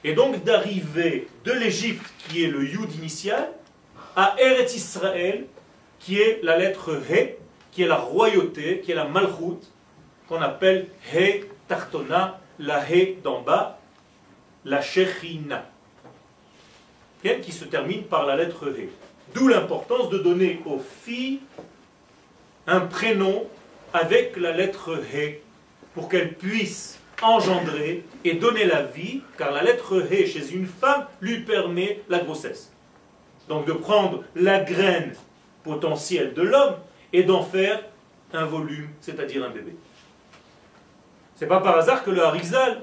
Et 0.04 0.12
donc 0.12 0.44
d'arriver 0.44 1.28
de 1.44 1.52
l'Égypte, 1.52 2.04
qui 2.28 2.44
est 2.44 2.48
le 2.48 2.64
Yud 2.64 2.94
initial, 2.94 3.50
à 4.14 4.36
Eretz 4.38 4.76
Israël, 4.76 5.46
qui 5.98 6.20
est 6.20 6.40
la 6.42 6.58
lettre 6.58 7.00
He, 7.10 7.36
qui 7.72 7.82
est 7.82 7.88
la 7.88 7.96
royauté, 7.96 8.80
qui 8.80 8.92
est 8.92 8.94
la 8.94 9.06
malchut, 9.06 9.66
qu'on 10.28 10.42
appelle 10.42 10.88
He 11.12 11.44
Tartona, 11.66 12.38
la 12.58 12.80
He 12.88 13.16
d'en 13.22 13.40
bas, 13.40 13.78
la 14.64 14.80
Shechina 14.82 15.64
qui 17.32 17.52
se 17.52 17.64
termine 17.64 18.04
par 18.04 18.26
la 18.26 18.36
lettre 18.36 18.68
V. 18.68 18.90
D'où 19.34 19.48
l'importance 19.48 20.10
de 20.10 20.18
donner 20.18 20.60
aux 20.66 20.80
filles 21.04 21.40
un 22.66 22.80
prénom 22.80 23.46
avec 23.92 24.36
la 24.36 24.52
lettre 24.52 25.00
He 25.12 25.40
pour 25.94 26.08
qu'elles 26.08 26.34
puissent 26.34 26.98
engendrer 27.22 28.04
et 28.24 28.34
donner 28.34 28.64
la 28.64 28.82
vie, 28.82 29.22
car 29.38 29.52
la 29.52 29.62
lettre 29.62 30.02
He 30.10 30.26
chez 30.26 30.52
une 30.52 30.66
femme 30.66 31.06
lui 31.20 31.40
permet 31.40 32.02
la 32.08 32.18
grossesse. 32.18 32.72
Donc 33.48 33.66
de 33.66 33.72
prendre 33.72 34.24
la 34.34 34.60
graine 34.60 35.14
potentielle 35.62 36.34
de 36.34 36.42
l'homme 36.42 36.76
et 37.12 37.22
d'en 37.22 37.42
faire 37.42 37.82
un 38.32 38.44
volume, 38.44 38.88
c'est-à-dire 39.00 39.44
un 39.44 39.50
bébé. 39.50 39.76
C'est 41.36 41.46
pas 41.46 41.60
par 41.60 41.76
hasard 41.76 42.04
que 42.04 42.10
le 42.10 42.22
Harizal 42.22 42.82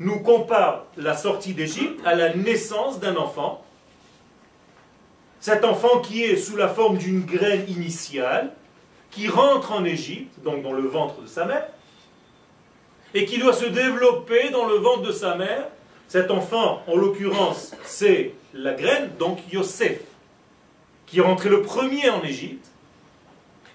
nous 0.00 0.20
compare 0.20 0.84
la 0.96 1.16
sortie 1.16 1.54
d'Égypte 1.54 2.00
à 2.04 2.14
la 2.14 2.34
naissance 2.34 3.00
d'un 3.00 3.16
enfant. 3.16 3.64
Cet 5.40 5.64
enfant 5.64 6.00
qui 6.00 6.22
est 6.22 6.36
sous 6.36 6.56
la 6.56 6.68
forme 6.68 6.98
d'une 6.98 7.20
graine 7.20 7.64
initiale, 7.68 8.52
qui 9.10 9.28
rentre 9.28 9.72
en 9.72 9.84
Égypte, 9.84 10.42
donc 10.42 10.62
dans 10.62 10.72
le 10.72 10.86
ventre 10.86 11.20
de 11.20 11.26
sa 11.26 11.44
mère, 11.44 11.68
et 13.14 13.24
qui 13.24 13.38
doit 13.38 13.52
se 13.52 13.64
développer 13.64 14.50
dans 14.50 14.66
le 14.66 14.74
ventre 14.74 15.02
de 15.02 15.12
sa 15.12 15.36
mère. 15.36 15.68
Cet 16.08 16.30
enfant, 16.30 16.82
en 16.86 16.96
l'occurrence, 16.96 17.72
c'est 17.84 18.32
la 18.52 18.74
graine, 18.74 19.12
donc 19.18 19.38
Yosef, 19.50 20.00
qui 21.06 21.18
est 21.18 21.22
rentré 21.22 21.48
le 21.48 21.62
premier 21.62 22.10
en 22.10 22.22
Égypte, 22.22 22.66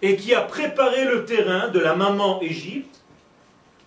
et 0.02 0.16
qui 0.16 0.34
a 0.34 0.42
préparé 0.42 1.06
le 1.06 1.26
terrain 1.26 1.70
de 1.70 1.80
la 1.80 1.96
maman 1.96 2.42
Égypte 2.42 3.02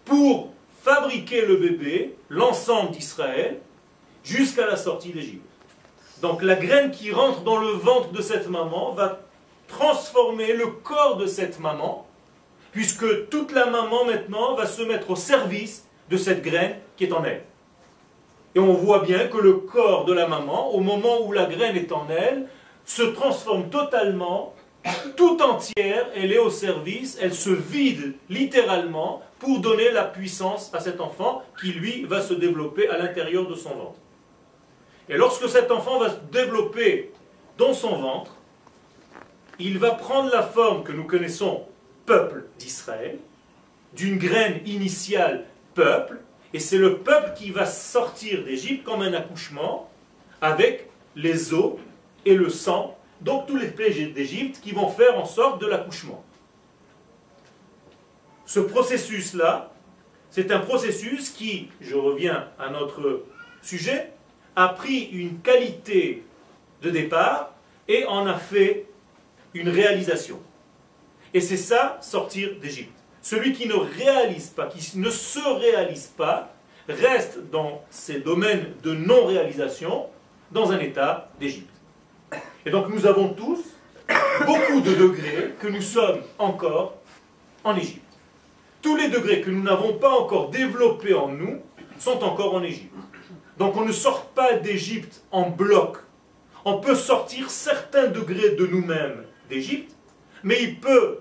pour 0.05 0.53
fabriquer 0.83 1.47
le 1.47 1.57
bébé, 1.57 2.17
l'ensemble 2.29 2.91
d'Israël, 2.91 3.61
jusqu'à 4.25 4.67
la 4.67 4.77
sortie 4.77 5.11
d'Égypte. 5.11 5.47
Donc 6.21 6.43
la 6.43 6.57
graine 6.57 6.91
qui 6.91 7.13
rentre 7.13 7.41
dans 7.41 7.59
le 7.59 7.71
ventre 7.71 8.13
de 8.13 8.23
cette 8.23 8.49
maman 8.49 8.93
va 8.93 9.21
transformer 9.69 10.53
le 10.53 10.67
corps 10.67 11.17
de 11.17 11.27
cette 11.27 11.59
maman, 11.61 12.07
puisque 12.73 13.29
toute 13.29 13.53
la 13.53 13.67
maman 13.67 14.05
maintenant 14.05 14.55
va 14.55 14.67
se 14.67 14.83
mettre 14.83 15.11
au 15.11 15.17
service 15.17 15.87
de 16.11 16.17
cette 16.17 16.43
graine 16.43 16.77
qui 16.97 17.05
est 17.05 17.13
en 17.13 17.25
elle. 17.25 17.45
Et 18.55 18.59
on 18.59 18.75
voit 18.75 19.01
bien 19.01 19.29
que 19.29 19.39
le 19.39 19.55
corps 19.55 20.05
de 20.05 20.13
la 20.13 20.27
maman, 20.27 20.75
au 20.75 20.81
moment 20.81 21.23
où 21.25 21.33
la 21.33 21.47
graine 21.47 21.77
est 21.77 21.93
en 21.93 22.07
elle, 22.11 22.49
se 22.85 23.03
transforme 23.03 23.71
totalement, 23.71 24.55
tout 25.17 25.41
entière, 25.41 26.09
elle 26.15 26.33
est 26.33 26.39
au 26.39 26.51
service, 26.51 27.17
elle 27.21 27.35
se 27.35 27.51
vide 27.51 28.15
littéralement 28.29 29.23
pour 29.39 29.61
donner 29.61 29.91
la 29.91 30.05
puissance 30.05 30.71
à 30.75 30.81
cet 30.81 31.01
enfant 31.01 31.43
qui, 31.61 31.73
lui, 31.73 32.05
va 32.05 32.21
se 32.21 32.35
développer 32.35 32.89
à 32.89 32.99
l'intérieur 32.99 33.47
de 33.47 33.55
son 33.55 33.71
ventre. 33.71 33.99
Et 35.09 35.17
lorsque 35.17 35.49
cet 35.49 35.71
enfant 35.71 35.99
va 35.99 36.11
se 36.11 36.17
développer 36.31 37.13
dans 37.59 37.75
son 37.75 37.97
ventre, 37.97 38.37
il 39.59 39.79
va 39.79 39.93
prendre 39.93 40.31
la 40.31 40.43
forme 40.43 40.83
que 40.83 40.93
nous 40.93 41.05
connaissons 41.05 41.65
peuple 42.07 42.45
d'Israël, 42.59 43.19
d'une 43.95 44.19
graine 44.19 44.61
initiale 44.67 45.45
peuple, 45.75 46.21
et 46.53 46.59
c'est 46.59 46.79
le 46.79 46.99
peuple 46.99 47.33
qui 47.37 47.51
va 47.51 47.67
sortir 47.67 48.45
d'Égypte 48.45 48.85
comme 48.85 49.03
un 49.03 49.15
accouchement 49.15 49.91
avec 50.41 50.89
les 51.17 51.55
os 51.55 51.75
et 52.25 52.35
le 52.35 52.51
sang, 52.51 52.97
donc 53.21 53.47
tous 53.47 53.57
les 53.57 53.69
plaies 53.69 54.07
d'Égypte 54.07 54.61
qui 54.61 54.73
vont 54.73 54.89
faire 54.89 55.19
en 55.19 55.25
sorte 55.25 55.61
de 55.61 55.67
l'accouchement. 55.67 56.25
Ce 58.45 58.61
processus-là, 58.61 59.73
c'est 60.31 60.51
un 60.51 60.59
processus 60.59 61.31
qui, 61.31 61.69
je 61.81 61.95
reviens 61.95 62.49
à 62.59 62.71
notre 62.71 63.25
sujet, 63.63 64.13
a 64.57 64.69
pris 64.69 65.05
une 65.05 65.41
qualité 65.41 66.25
de 66.83 66.91
départ 66.91 67.55
et 67.89 68.05
en 68.07 68.27
a 68.27 68.35
fait 68.35 68.87
une 69.55 69.69
réalisation. 69.69 70.41
Et 71.35 71.41
c'est 71.41 71.57
ça, 71.57 71.99
sortir 72.01 72.51
d'Égypte. 72.61 72.93
Celui 73.23 73.53
qui 73.53 73.67
ne 73.67 73.75
réalise 73.75 74.49
pas, 74.49 74.67
qui 74.67 74.99
ne 74.99 75.11
se 75.11 75.39
réalise 75.39 76.09
pas, 76.09 76.53
reste 76.89 77.51
dans 77.51 77.83
ces 77.91 78.21
domaines 78.21 78.75
de 78.83 78.95
non-réalisation, 78.95 80.07
dans 80.51 80.73
un 80.73 80.79
état 80.79 81.31
d'Égypte. 81.39 81.71
Et 82.67 82.71
donc 82.71 82.89
nous 82.89 83.07
avons 83.07 83.29
tous 83.29 83.61
beaucoup 84.47 84.81
de 84.81 84.95
degrés 84.95 85.55
que 85.61 85.69
nous 85.69 85.83
sommes 85.83 86.21
encore 86.39 86.97
en 87.65 87.77
Égypte 87.77 88.03
tous 88.83 88.97
les 88.97 89.09
degrés 89.09 89.41
que 89.41 89.51
nous 89.51 89.63
n'avons 89.63 89.95
pas 89.95 90.11
encore 90.11 90.51
développés 90.51 91.15
en 91.15 91.29
nous 91.29 91.61
sont 91.99 92.23
encore 92.25 92.55
en 92.55 92.63
Égypte. 92.63 92.93
Donc 93.59 93.77
on 93.77 93.85
ne 93.85 93.93
sort 93.93 94.27
pas 94.27 94.55
d'Égypte 94.55 95.23
en 95.31 95.49
bloc. 95.49 95.99
On 96.65 96.79
peut 96.79 96.97
sortir 96.97 97.49
certains 97.49 98.09
degrés 98.09 98.51
de 98.51 98.67
nous-mêmes 98.67 99.25
d'Égypte, 99.49 99.95
mais 100.45 100.63
il 100.63 100.81
peut 100.81 101.21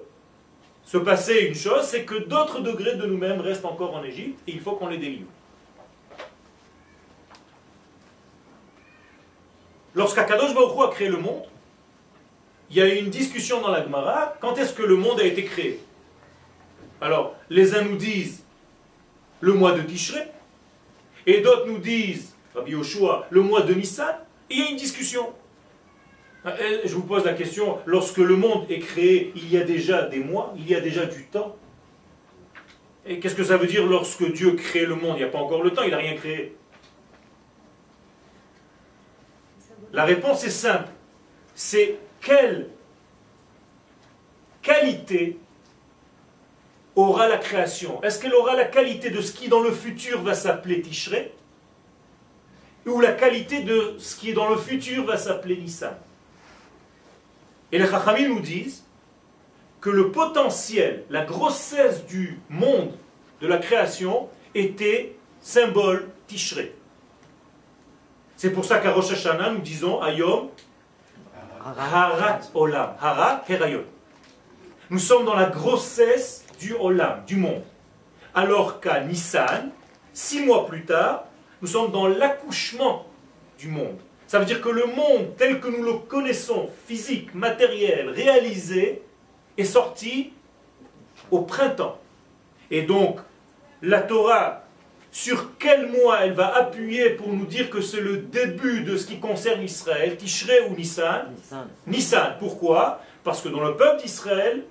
se 0.84 0.98
passer 0.98 1.46
une 1.48 1.56
chose, 1.56 1.84
c'est 1.84 2.04
que 2.04 2.16
d'autres 2.16 2.60
degrés 2.60 2.96
de 2.96 3.06
nous-mêmes 3.06 3.42
restent 3.42 3.66
encore 3.66 3.96
en 3.96 4.04
Égypte 4.04 4.40
et 4.48 4.52
il 4.52 4.60
faut 4.60 4.74
qu'on 4.74 4.88
les 4.88 4.98
délivre. 4.98 5.30
Lorsqu'Akadosh 9.94 10.54
Baruch 10.54 10.90
a 10.90 10.92
créé 10.92 11.10
le 11.10 11.18
monde, 11.18 11.44
il 12.70 12.78
y 12.78 12.82
a 12.82 12.88
eu 12.94 12.98
une 13.00 13.10
discussion 13.10 13.62
dans 13.62 13.70
la 13.70 13.84
Gemara, 13.84 14.36
quand 14.40 14.58
est-ce 14.58 14.74
que 14.74 14.84
le 14.84 14.96
monde 14.96 15.20
a 15.20 15.26
été 15.26 15.44
créé? 15.44 15.80
Alors, 17.02 17.36
les 17.50 17.76
uns 17.76 17.82
nous 17.82 17.98
disent 17.98 18.44
le 19.42 19.54
mois 19.54 19.74
de 19.74 19.82
Tishré. 19.82 20.22
Et 21.26 21.42
d'autres 21.42 21.68
nous 21.68 21.80
disent, 21.80 22.34
Rabbi 22.56 22.72
Yoshua, 22.72 23.28
le 23.30 23.42
mois 23.42 23.62
de 23.62 23.74
Nissan. 23.74 24.16
Et 24.50 24.54
il 24.54 24.60
y 24.60 24.62
a 24.62 24.70
une 24.70 24.78
discussion. 24.78 25.34
Je 26.44 26.94
vous 26.96 27.04
pose 27.04 27.26
la 27.26 27.34
question, 27.34 27.78
lorsque 27.86 28.18
le 28.18 28.36
monde 28.36 28.66
est 28.70 28.80
créé, 28.80 29.32
il 29.36 29.52
y 29.52 29.58
a 29.58 29.64
déjà 29.64 30.04
des 30.04 30.20
mois, 30.20 30.54
il 30.58 30.68
y 30.68 30.74
a 30.74 30.82
déjà 30.82 31.06
du 31.06 31.26
temps. 31.26 31.56
Et 33.06 33.20
qu'est-ce 33.20 33.36
que 33.36 33.44
ça 33.44 33.58
veut 33.58 33.68
dire 33.68 33.86
lorsque 33.86 34.32
Dieu 34.32 34.54
crée 34.54 34.86
le 34.86 34.96
monde? 34.96 35.18
Il 35.18 35.20
n'y 35.20 35.24
a 35.24 35.28
pas 35.28 35.40
encore 35.40 35.64
le 35.64 35.72
temps, 35.72 35.84
il 35.84 35.92
n'a 35.92 35.98
rien 35.98 36.16
créé. 36.16 36.56
La 39.94 40.04
réponse 40.04 40.44
est 40.44 40.50
simple. 40.50 40.90
C'est 41.54 42.00
quelle 42.22 42.70
qualité 44.64 45.38
aura 46.96 47.28
la 47.28 47.38
création? 47.38 48.02
Est-ce 48.02 48.20
qu'elle 48.20 48.34
aura 48.34 48.56
la 48.56 48.66
qualité 48.66 49.12
de 49.12 49.22
ce 49.22 49.32
qui 49.32 49.48
dans 49.48 49.62
le 49.62 49.72
futur 49.72 50.22
va 50.24 50.34
s'appeler 50.34 50.82
Tishré 50.82 51.34
Ou 52.88 53.00
la 53.00 53.12
qualité 53.12 53.62
de 53.62 53.96
ce 54.00 54.16
qui 54.16 54.34
dans 54.34 54.50
le 54.50 54.58
futur 54.58 55.06
va 55.06 55.18
s'appeler 55.18 55.58
Nissan 55.58 55.96
Et 57.72 57.80
les 57.80 57.88
Chachamim 57.88 58.30
nous 58.30 58.40
disent 58.40 58.84
que 59.80 59.90
le 59.90 60.12
potentiel, 60.12 61.06
la 61.10 61.26
grossesse 61.26 62.06
du 62.06 62.40
monde, 62.50 62.92
de 63.42 63.48
la 63.48 63.58
création, 63.58 64.30
était 64.54 65.16
symbole 65.40 66.10
Tishré. 66.28 66.76
C'est 68.36 68.52
pour 68.52 68.66
ça 68.66 68.80
qu'à 68.80 68.92
Rosh 68.92 69.12
Hashanah, 69.12 69.52
nous 69.52 69.62
disons 69.62 70.02
Ayom 70.02 70.50
Harat 71.64 72.42
Olam. 72.54 72.96
Harat 73.00 73.44
Herayon. 73.48 73.84
Nous 74.90 75.00
sommes 75.00 75.26
dans 75.26 75.36
la 75.36 75.46
grossesse 75.46 76.46
du 76.60 76.74
Olam, 76.74 77.24
du 77.26 77.36
monde. 77.36 77.64
Alors 78.34 78.80
qu'à 78.80 79.02
Nissan, 79.02 79.70
six 80.14 80.44
mois 80.46 80.66
plus 80.66 80.86
tard, 80.86 81.26
nous 81.62 81.68
sommes 81.68 81.92
dans 81.92 82.08
l'accouchement 82.08 83.06
du 83.58 83.68
monde. 83.68 84.00
Ça 84.32 84.40
veut 84.40 84.46
dire 84.46 84.62
que 84.62 84.70
le 84.70 84.86
monde 84.86 85.36
tel 85.38 85.60
que 85.60 85.68
nous 85.68 85.84
le 85.84 85.96
connaissons, 86.08 86.70
physique, 86.88 87.36
matériel, 87.36 88.08
réalisé, 88.08 89.02
est 89.58 89.66
sorti 89.66 90.32
au 91.32 91.42
printemps. 91.42 92.00
Et 92.70 92.84
donc, 92.84 93.20
la 93.82 94.00
Torah, 94.00 94.64
sur 95.12 95.58
quel 95.60 95.92
mois 95.92 96.20
elle 96.22 96.32
va 96.32 96.56
appuyer 96.56 97.10
pour 97.10 97.28
nous 97.34 97.46
dire 97.46 97.70
que 97.70 97.82
c'est 97.82 98.00
le 98.00 98.20
début 98.20 98.84
de 98.84 98.96
ce 98.96 99.06
qui 99.06 99.20
concerne 99.20 99.64
Israël, 99.64 100.16
Tishré 100.16 100.62
ou 100.70 100.78
Nissan? 100.78 101.34
Nissan. 101.36 101.68
Nissan. 101.86 102.36
Pourquoi? 102.40 103.02
Parce 103.26 103.42
que 103.42 103.50
dans 103.50 103.60
le 103.60 103.76
peuple 103.76 104.02
d'Israël, 104.02 104.64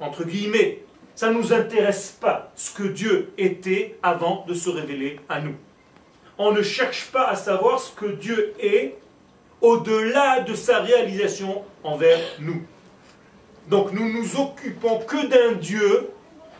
entre 0.00 0.24
guillemets, 0.24 0.82
ça 1.14 1.28
ne 1.30 1.34
nous 1.34 1.52
intéresse 1.52 2.10
pas 2.20 2.50
ce 2.56 2.74
que 2.74 2.82
Dieu 2.82 3.32
était 3.38 4.00
avant 4.02 4.44
de 4.48 4.54
se 4.54 4.68
révéler 4.68 5.20
à 5.28 5.40
nous. 5.40 5.54
On 6.38 6.52
ne 6.52 6.62
cherche 6.62 7.06
pas 7.06 7.28
à 7.28 7.34
savoir 7.34 7.80
ce 7.80 7.92
que 7.92 8.06
Dieu 8.06 8.54
est 8.60 8.98
au-delà 9.60 10.40
de 10.40 10.54
sa 10.54 10.80
réalisation 10.80 11.64
envers 11.82 12.20
nous. 12.40 12.62
Donc 13.68 13.92
nous 13.92 14.12
nous 14.12 14.40
occupons 14.40 14.98
que 14.98 15.26
d'un 15.26 15.52
Dieu 15.58 16.10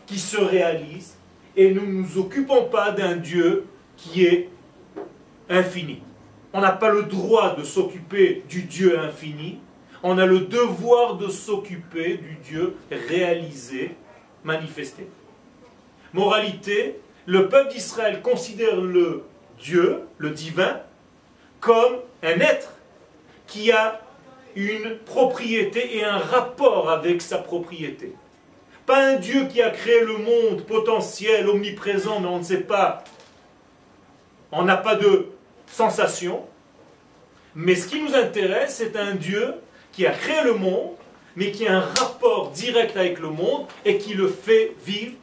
qui 0.07 0.19
se 0.19 0.39
réalise 0.39 1.17
et 1.57 1.73
nous 1.73 1.87
ne 1.87 2.03
nous 2.03 2.19
occupons 2.19 2.65
pas 2.65 2.91
d'un 2.91 3.17
Dieu 3.17 3.67
qui 3.97 4.25
est 4.25 4.49
infini. 5.49 6.03
On 6.53 6.61
n'a 6.61 6.73
pas 6.73 6.91
le 6.91 7.03
droit 7.03 7.55
de 7.55 7.65
s'occuper 7.65 8.43
du 8.49 8.63
Dieu 8.63 8.99
infini, 8.99 9.61
on 10.03 10.19
a 10.19 10.27
le 10.27 10.41
devoir 10.41 11.17
de 11.17 11.29
s'occuper 11.29 12.17
du 12.17 12.39
Dieu 12.49 12.77
réalisé 12.91 13.95
manifesté. 14.45 15.07
Moralité, 16.13 16.99
le 17.27 17.49
peuple 17.49 17.73
d'Israël 17.73 18.23
considère 18.23 18.81
le 18.81 19.25
Dieu, 19.59 20.03
le 20.19 20.31
divin, 20.31 20.81
comme 21.61 21.97
un 22.23 22.41
être 22.41 22.73
qui 23.47 23.73
a 23.73 24.01
une 24.55 24.99
propriété 25.05 25.99
et 25.99 26.05
un 26.05 26.19
rapport 26.19 26.91
avec 26.91 27.21
sa 27.23 27.39
propriété. 27.39 28.15
Pas 28.87 29.05
un 29.05 29.17
Dieu 29.17 29.47
qui 29.47 29.61
a 29.63 29.71
créé 29.71 30.01
le 30.01 30.17
monde 30.17 30.63
potentiel, 30.63 31.49
omniprésent, 31.49 32.21
mais 32.21 32.29
on 32.29 32.39
ne 32.39 32.45
sait 32.45 32.61
pas. 32.61 33.05
On 34.53 34.63
n'a 34.63 34.77
pas 34.77 34.95
de 34.95 35.29
sensation. 35.67 36.47
Mais 37.55 37.75
ce 37.75 37.89
qui 37.89 38.01
nous 38.01 38.15
intéresse, 38.15 38.77
c'est 38.77 38.97
un 38.97 39.15
Dieu 39.15 39.55
qui 39.93 40.07
a 40.07 40.13
créé 40.13 40.43
le 40.45 40.55
monde, 40.55 40.93
mais 41.37 41.51
qui 41.51 41.67
a 41.67 41.77
un 41.77 41.81
rapport 41.81 42.51
direct 42.51 42.97
avec 42.97 43.19
le 43.19 43.31
monde 43.31 43.67
et 43.85 43.99
qui 43.99 44.15
le 44.15 44.29
fait 44.29 44.75
vivre. 44.85 45.17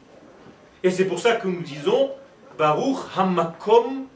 Et 0.82 0.90
c'est 0.90 1.06
pour 1.06 1.18
ça 1.18 1.36
que 1.36 1.48
nous 1.48 1.62
disons 1.62 2.10
Baruch 2.58 2.98
Hamakom, 3.16 4.06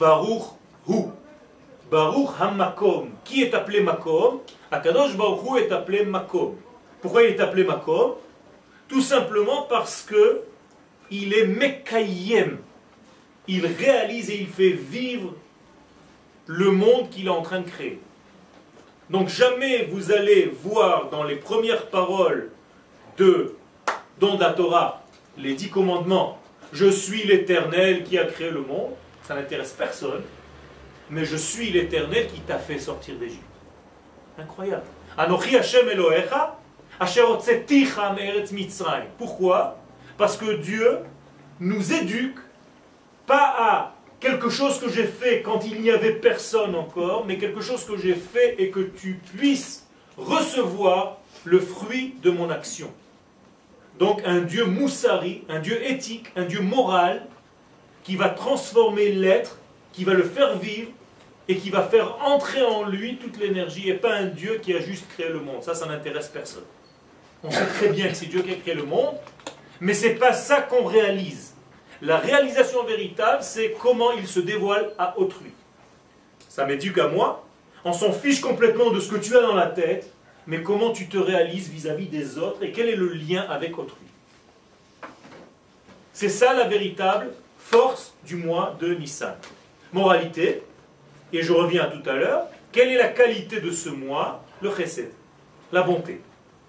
Baruch 0.00 0.44
Hu. 0.88 1.12
Baruch 1.90 2.30
Hamakom. 2.40 3.10
Qui 3.22 3.42
est 3.42 3.54
appelé 3.54 3.82
Makom? 3.82 4.40
Akadosh 4.70 5.14
Baruch 5.14 5.40
Hu 5.44 5.58
est 5.58 5.70
appelé 5.70 6.06
Makom. 6.06 6.56
Pourquoi 7.02 7.24
il 7.24 7.34
est 7.34 7.40
appelé 7.40 7.64
Makom? 7.64 8.14
Tout 8.88 9.02
simplement 9.02 9.66
parce 9.68 10.02
que 10.02 10.40
il 11.10 11.34
est 11.34 11.46
Mekayem. 11.46 12.58
Il 13.46 13.66
réalise 13.66 14.30
et 14.30 14.40
il 14.40 14.48
fait 14.48 14.70
vivre 14.70 15.34
le 16.46 16.70
monde 16.70 17.10
qu'il 17.10 17.26
est 17.26 17.30
en 17.30 17.42
train 17.42 17.60
de 17.60 17.68
créer. 17.68 18.00
Donc 19.10 19.28
jamais 19.28 19.84
vous 19.84 20.12
allez 20.12 20.52
voir 20.62 21.10
dans 21.10 21.24
les 21.24 21.36
premières 21.36 21.86
paroles 21.86 22.50
de 23.18 23.54
Don 24.18 24.38
Torah, 24.56 25.02
les 25.36 25.54
dix 25.54 25.68
commandements, 25.68 26.38
je 26.72 26.86
suis 26.86 27.24
l'Éternel 27.24 28.04
qui 28.04 28.18
a 28.18 28.24
créé 28.24 28.50
le 28.50 28.60
monde, 28.60 28.92
ça 29.30 29.36
n'intéresse 29.36 29.70
personne, 29.78 30.22
mais 31.08 31.24
je 31.24 31.36
suis 31.36 31.70
l'Éternel 31.70 32.26
qui 32.26 32.40
t'a 32.40 32.58
fait 32.58 32.80
sortir 32.80 33.14
d'Égypte. 33.14 33.44
Incroyable. 34.36 34.82
Anochi 35.16 35.56
Hashem 35.56 35.88
Elohecha, 35.88 36.58
Pourquoi? 39.18 39.78
Parce 40.18 40.36
que 40.36 40.56
Dieu 40.56 40.98
nous 41.60 41.92
éduque 41.92 42.40
pas 43.24 43.54
à 43.56 43.94
quelque 44.18 44.48
chose 44.48 44.80
que 44.80 44.90
j'ai 44.90 45.06
fait 45.06 45.42
quand 45.42 45.64
il 45.64 45.80
n'y 45.80 45.92
avait 45.92 46.14
personne 46.14 46.74
encore, 46.74 47.24
mais 47.24 47.38
quelque 47.38 47.60
chose 47.60 47.84
que 47.84 47.96
j'ai 47.96 48.16
fait 48.16 48.56
et 48.58 48.72
que 48.72 48.80
tu 48.80 49.20
puisses 49.36 49.86
recevoir 50.16 51.18
le 51.44 51.60
fruit 51.60 52.16
de 52.20 52.30
mon 52.30 52.50
action. 52.50 52.92
Donc 54.00 54.22
un 54.24 54.40
Dieu 54.40 54.64
moussari, 54.64 55.44
un 55.48 55.60
Dieu 55.60 55.80
éthique, 55.88 56.32
un 56.34 56.46
Dieu 56.46 56.62
moral, 56.62 57.28
qui 58.02 58.16
va 58.16 58.28
transformer 58.28 59.10
l'être, 59.10 59.58
qui 59.92 60.04
va 60.04 60.14
le 60.14 60.22
faire 60.22 60.58
vivre 60.58 60.90
et 61.48 61.56
qui 61.56 61.70
va 61.70 61.82
faire 61.82 62.18
entrer 62.24 62.62
en 62.62 62.84
lui 62.84 63.16
toute 63.16 63.38
l'énergie 63.38 63.88
et 63.88 63.94
pas 63.94 64.14
un 64.14 64.26
Dieu 64.26 64.60
qui 64.62 64.74
a 64.74 64.80
juste 64.80 65.06
créé 65.08 65.28
le 65.28 65.40
monde. 65.40 65.62
Ça, 65.62 65.74
ça 65.74 65.86
n'intéresse 65.86 66.28
personne. 66.28 66.64
On 67.42 67.50
sait 67.50 67.66
très 67.66 67.88
bien 67.88 68.08
que 68.08 68.14
c'est 68.14 68.26
Dieu 68.26 68.42
qui 68.42 68.52
a 68.52 68.56
créé 68.56 68.74
le 68.74 68.84
monde, 68.84 69.16
mais 69.80 69.94
c'est 69.94 70.14
pas 70.14 70.32
ça 70.32 70.60
qu'on 70.60 70.84
réalise. 70.84 71.54
La 72.02 72.18
réalisation 72.18 72.84
véritable, 72.84 73.42
c'est 73.42 73.72
comment 73.78 74.12
il 74.12 74.26
se 74.26 74.40
dévoile 74.40 74.90
à 74.98 75.18
autrui. 75.18 75.50
Ça 76.48 76.64
m'éduque 76.64 76.98
à 76.98 77.08
moi. 77.08 77.44
On 77.84 77.92
s'en 77.92 78.12
fiche 78.12 78.40
complètement 78.40 78.90
de 78.90 79.00
ce 79.00 79.10
que 79.10 79.16
tu 79.16 79.36
as 79.36 79.42
dans 79.42 79.54
la 79.54 79.66
tête, 79.66 80.10
mais 80.46 80.62
comment 80.62 80.92
tu 80.92 81.08
te 81.08 81.18
réalises 81.18 81.68
vis-à-vis 81.68 82.06
des 82.06 82.38
autres 82.38 82.62
et 82.62 82.72
quel 82.72 82.88
est 82.88 82.96
le 82.96 83.08
lien 83.08 83.46
avec 83.48 83.78
autrui. 83.78 84.06
C'est 86.12 86.28
ça 86.28 86.52
la 86.52 86.68
véritable 86.68 87.30
force 87.70 88.14
du 88.26 88.34
mois 88.34 88.76
de 88.80 88.94
Nissan. 88.94 89.36
Moralité, 89.92 90.62
et 91.32 91.42
je 91.42 91.52
reviens 91.52 91.86
tout 91.86 92.08
à 92.08 92.14
l'heure, 92.14 92.46
quelle 92.72 92.88
est 92.88 92.98
la 92.98 93.08
qualité 93.08 93.60
de 93.60 93.70
ce 93.70 93.88
mois? 93.88 94.44
Le 94.60 94.74
chesed, 94.74 95.12
la 95.72 95.82
bonté, 95.82 96.20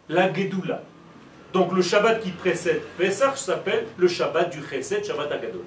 la 0.10 0.32
gedoula, 0.32 0.84
donc 1.54 1.74
le 1.74 1.82
Shabbat 1.82 2.22
qui 2.22 2.30
précède 2.30 2.82
Pesach 2.98 3.36
s'appelle 3.38 3.88
le 3.98 4.08
Shabbat 4.08 4.52
du 4.52 4.62
Chesed, 4.64 5.04
Shabbat 5.04 5.32
Agadol. 5.32 5.66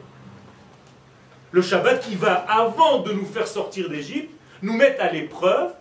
Le 1.51 1.63
Shabbat 1.63 2.01
qui 2.01 2.15
va, 2.15 2.35
avant 2.35 3.01
de 3.01 3.13
nous 3.13 3.27
faire 3.27 3.49
sortir 3.49 3.89
d'Égypte, 3.89 4.31
nous 4.63 4.77
mettre 4.77 5.03
à 5.03 5.11
l'épreuve 5.11 5.73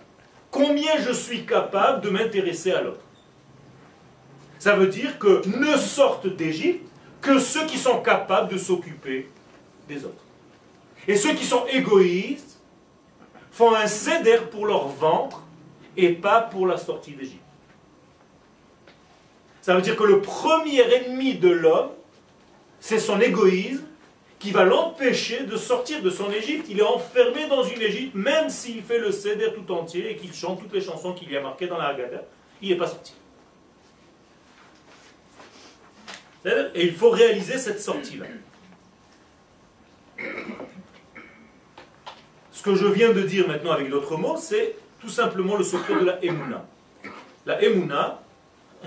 combien 0.52 0.98
je 1.00 1.14
suis 1.14 1.46
capable 1.46 2.02
de 2.02 2.10
m'intéresser 2.10 2.72
à 2.72 2.82
l'autre. 2.82 3.06
Ça 4.58 4.76
veut 4.76 4.88
dire 4.88 5.20
que 5.20 5.48
ne 5.48 5.78
sortent 5.78 6.28
d'Égypte 6.28 6.86
que 7.22 7.40
ceux 7.40 7.66
qui 7.68 7.78
sont 7.78 8.02
capables 8.02 8.52
de 8.52 8.58
s'occuper 8.58 9.30
des 9.88 10.06
autres. 10.06 10.24
Et 11.08 11.16
ceux 11.16 11.34
qui 11.34 11.46
sont 11.46 11.66
égoïstes 11.68 12.60
font 13.52 13.74
un 13.76 13.88
céder 13.88 14.40
pour 14.52 14.66
leur 14.66 14.88
ventre 14.88 15.42
et 15.96 16.10
pas 16.10 16.42
pour 16.42 16.66
la 16.66 16.78
sortie 16.78 17.12
d'Égypte. 17.12 17.40
Ça 19.62 19.76
veut 19.76 19.82
dire 19.82 19.96
que 19.96 20.04
le 20.04 20.22
premier 20.22 20.82
ennemi 20.82 21.36
de 21.36 21.50
l'homme, 21.50 21.92
c'est 22.80 23.00
son 23.00 23.22
égoïsme 23.22 23.86
qui 24.40 24.52
va 24.52 24.66
l'empêcher 24.66 25.44
de 25.44 25.56
sortir 25.56 26.02
de 26.02 26.10
son 26.10 26.30
Égypte. 26.32 26.66
Il 26.70 26.80
est 26.80 26.84
enfermé 26.84 27.48
dans 27.48 27.64
une 27.64 27.82
Égypte, 27.82 28.14
même 28.14 28.50
s'il 28.50 28.84
fait 28.84 29.00
le 29.00 29.12
céder 29.12 29.54
tout 29.54 29.72
entier 29.72 30.12
et 30.12 30.16
qu'il 30.18 30.34
chante 30.34 30.60
toutes 30.60 30.74
les 30.74 30.82
chansons 30.82 31.14
qu'il 31.14 31.32
y 31.32 31.38
a 31.38 31.42
marquées 31.42 31.68
dans 31.68 31.78
la 31.78 31.86
Haggadah, 31.86 32.24
il 32.62 32.70
n'est 32.70 32.76
pas 32.76 32.88
sorti. 32.88 33.14
Et 36.46 36.86
il 36.86 36.94
faut 36.94 37.10
réaliser 37.10 37.58
cette 37.58 37.80
sortie-là. 37.80 38.26
Que 42.64 42.76
je 42.76 42.86
viens 42.86 43.12
de 43.12 43.22
dire 43.22 43.48
maintenant 43.48 43.72
avec 43.72 43.90
d'autres 43.90 44.18
mots, 44.18 44.38
c'est 44.38 44.76
tout 45.02 45.10
simplement 45.10 45.58
le 45.58 45.64
secret 45.64 46.00
de 46.00 46.06
la 46.06 46.24
Emouna. 46.24 46.66
La 47.46 47.62
Emouna, 47.62 48.22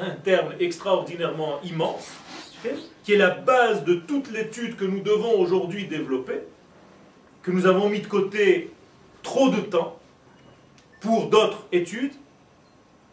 un 0.01 0.11
terme 0.11 0.55
extraordinairement 0.59 1.61
immense, 1.63 2.11
qui 3.05 3.13
est 3.13 3.19
la 3.19 3.31
base 3.31 3.85
de 3.85 3.95
toute 3.95 4.33
l'étude 4.33 4.77
que 4.77 4.85
nous 4.85 5.01
devons 5.01 5.39
aujourd'hui 5.39 5.87
développer, 5.87 6.41
que 7.43 7.51
nous 7.51 7.67
avons 7.67 7.89
mis 7.91 8.01
de 8.01 8.07
côté 8.07 8.73
trop 9.23 9.51
de 9.51 9.61
temps 9.61 9.99
pour 11.01 11.27
d'autres 11.27 11.67
études, 11.71 12.15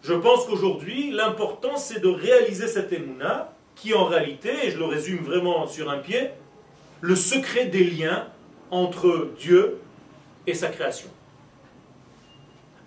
je 0.01 0.13
pense 0.13 0.45
qu'aujourd'hui, 0.45 1.11
l'important 1.11 1.77
c'est 1.77 1.99
de 1.99 2.07
réaliser 2.07 2.67
cette 2.67 2.91
émouna 2.91 3.53
qui 3.75 3.93
en 3.93 4.05
réalité, 4.05 4.49
et 4.63 4.71
je 4.71 4.77
le 4.77 4.85
résume 4.85 5.23
vraiment 5.23 5.67
sur 5.67 5.89
un 5.89 5.97
pied, 5.97 6.29
le 7.03 7.17
secret 7.17 7.65
des 7.65 7.83
liens 7.83 8.27
entre 8.71 9.31
Dieu 9.37 9.81
et 10.47 10.53
sa 10.53 10.69
création. 10.69 11.09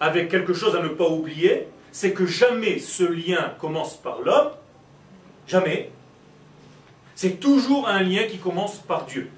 Avec 0.00 0.30
quelque 0.30 0.54
chose 0.54 0.74
à 0.74 0.80
ne 0.80 0.88
pas 0.88 1.06
oublier, 1.06 1.68
c'est 1.92 2.14
que 2.14 2.24
jamais 2.24 2.78
ce 2.78 3.04
lien 3.04 3.52
commence 3.58 3.94
par 3.94 4.22
l'homme, 4.22 4.52
jamais. 5.46 5.90
C'est 7.14 7.38
toujours 7.38 7.88
un 7.88 8.00
lien 8.00 8.22
qui 8.22 8.38
commence 8.38 8.78
par 8.78 9.04
Dieu. 9.04 9.30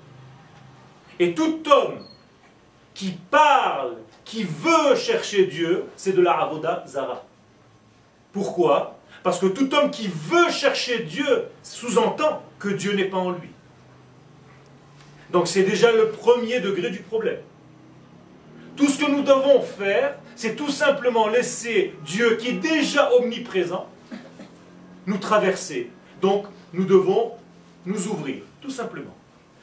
Et 1.18 1.34
tout 1.34 1.60
homme 1.68 1.98
qui 2.94 3.18
parle, 3.32 3.96
qui 4.24 4.44
veut 4.44 4.94
chercher 4.94 5.46
Dieu, 5.46 5.86
c'est 5.96 6.12
de 6.12 6.22
la 6.22 6.34
avoda 6.34 6.84
zara. 6.86 7.24
Pourquoi? 8.32 8.96
Parce 9.24 9.40
que 9.40 9.46
tout 9.46 9.74
homme 9.74 9.90
qui 9.90 10.06
veut 10.06 10.52
chercher 10.52 11.00
Dieu 11.00 11.46
sous-entend 11.64 12.44
que 12.60 12.68
Dieu 12.68 12.92
n'est 12.92 13.06
pas 13.06 13.18
en 13.18 13.32
lui. 13.32 13.50
Donc 15.32 15.48
c'est 15.48 15.62
déjà 15.62 15.92
le 15.92 16.08
premier 16.10 16.60
degré 16.60 16.90
du 16.90 17.00
problème. 17.00 17.40
Tout 18.76 18.86
ce 18.86 18.98
que 18.98 19.10
nous 19.10 19.22
devons 19.22 19.60
faire, 19.60 20.16
c'est 20.36 20.54
tout 20.54 20.70
simplement 20.70 21.28
laisser 21.28 21.94
Dieu, 22.04 22.36
qui 22.36 22.48
est 22.48 22.52
déjà 22.52 23.12
omniprésent, 23.14 23.88
nous 25.06 25.18
traverser. 25.18 25.90
Donc 26.22 26.46
nous 26.72 26.84
devons 26.84 27.32
nous 27.84 28.08
ouvrir, 28.08 28.42
tout 28.60 28.70
simplement. 28.70 29.16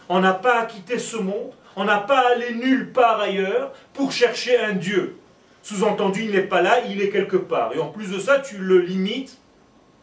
On 0.10 0.20
n'a 0.20 0.34
pas 0.34 0.60
à 0.60 0.66
quitter 0.66 1.00
ce 1.00 1.18
monde, 1.18 1.52
on 1.76 1.86
n'a 1.86 1.98
pas 2.00 2.20
à 2.20 2.32
aller 2.34 2.54
nulle 2.54 2.92
part 2.92 3.20
ailleurs 3.20 3.74
pour 3.94 4.12
chercher 4.12 4.60
un 4.60 4.74
Dieu. 4.74 5.18
Sous-entendu, 5.64 6.26
il 6.26 6.32
n'est 6.32 6.44
pas 6.44 6.62
là, 6.62 6.82
il 6.86 7.02
est 7.02 7.10
quelque 7.10 7.38
part. 7.38 7.74
Et 7.74 7.80
en 7.80 7.88
plus 7.88 8.12
de 8.12 8.20
ça, 8.20 8.40
tu 8.40 8.58
le 8.58 8.80
limites 8.80 9.38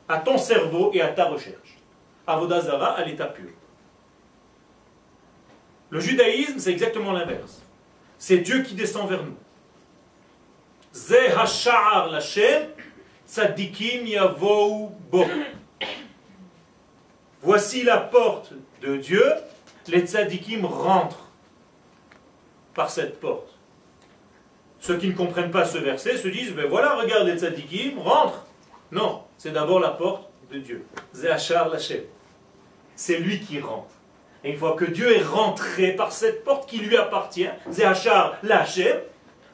à 0.08 0.18
ton 0.18 0.36
cerveau 0.36 0.90
et 0.92 1.00
à 1.00 1.08
ta 1.08 1.26
recherche. 1.26 1.78
Avodazara 2.26 2.92
à 2.94 3.04
l'état 3.04 3.26
pur. 3.26 3.50
Le 5.92 6.00
judaïsme, 6.00 6.58
c'est 6.58 6.72
exactement 6.72 7.12
l'inverse. 7.12 7.60
C'est 8.18 8.38
Dieu 8.38 8.62
qui 8.62 8.74
descend 8.74 9.10
vers 9.10 9.22
nous. 9.22 9.36
Voici 17.42 17.82
la 17.82 17.98
porte 17.98 18.54
de 18.80 18.96
Dieu, 18.96 19.22
les 19.88 20.06
tzadikim 20.06 20.64
rentrent 20.64 21.28
par 22.72 22.88
cette 22.88 23.20
porte. 23.20 23.58
Ceux 24.80 24.96
qui 24.96 25.08
ne 25.08 25.14
comprennent 25.14 25.50
pas 25.50 25.66
ce 25.66 25.76
verset 25.76 26.16
se 26.16 26.28
disent, 26.28 26.54
ben 26.54 26.70
voilà, 26.70 26.94
regarde 26.94 27.26
les 27.26 27.36
tzadikim, 27.36 27.98
rentrent. 27.98 28.46
Non, 28.90 29.24
c'est 29.36 29.52
d'abord 29.52 29.78
la 29.78 29.90
porte 29.90 30.30
de 30.50 30.58
Dieu. 30.58 30.86
Zéachar 31.12 31.68
Lachem. 31.68 32.04
C'est 32.96 33.18
lui 33.18 33.40
qui 33.40 33.60
rentre. 33.60 33.92
Et 34.44 34.50
une 34.50 34.56
fois 34.56 34.74
que 34.74 34.84
Dieu 34.84 35.16
est 35.16 35.22
rentré 35.22 35.92
par 35.92 36.12
cette 36.12 36.44
porte 36.44 36.68
qui 36.68 36.78
lui 36.78 36.96
appartient, 36.96 37.48
Zéachar 37.70 38.36
Lachem, 38.42 38.98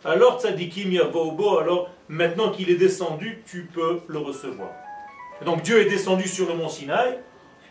alors 0.04 0.40
tzadikim 0.40 0.92
yavobo, 0.92 1.58
alors 1.58 1.90
maintenant 2.08 2.50
qu'il 2.50 2.70
est 2.70 2.76
descendu, 2.76 3.42
tu 3.46 3.68
peux 3.72 4.00
le 4.06 4.18
recevoir. 4.18 4.70
donc 5.44 5.62
Dieu 5.62 5.80
est 5.80 5.90
descendu 5.90 6.26
sur 6.26 6.48
le 6.48 6.54
mont 6.54 6.68
Sinaï, 6.68 7.18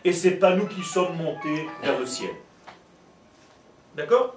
et 0.04 0.12
c'est 0.12 0.32
pas 0.32 0.54
nous 0.54 0.66
qui 0.66 0.82
sommes 0.82 1.16
montés 1.16 1.66
vers 1.82 1.98
le 1.98 2.06
ciel. 2.06 2.30
D'accord? 3.96 4.36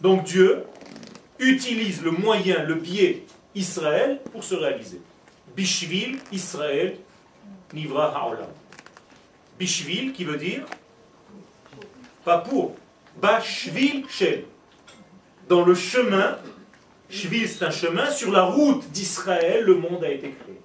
Donc 0.00 0.24
Dieu 0.24 0.64
utilise 1.38 2.02
le 2.02 2.10
moyen, 2.10 2.62
le 2.62 2.74
biais 2.74 3.24
Israël 3.54 4.20
pour 4.32 4.44
se 4.44 4.54
réaliser. 4.54 5.00
Bishvil, 5.56 6.18
Israël, 6.30 6.98
Nivra 7.72 8.14
Haolam. 8.14 8.50
Bishvil 9.58 10.12
qui 10.12 10.24
veut 10.24 10.36
dire 10.36 10.64
pas 12.24 12.38
pour. 12.38 12.74
Bashvil 13.20 14.04
Shel. 14.08 14.44
Dans 15.48 15.64
le 15.64 15.74
chemin, 15.74 16.36
Shvil 17.08 17.48
c'est 17.48 17.64
un 17.64 17.70
chemin, 17.70 18.10
sur 18.10 18.32
la 18.32 18.42
route 18.42 18.90
d'Israël, 18.90 19.64
le 19.64 19.76
monde 19.76 20.02
a 20.02 20.10
été 20.10 20.30
créé. 20.32 20.60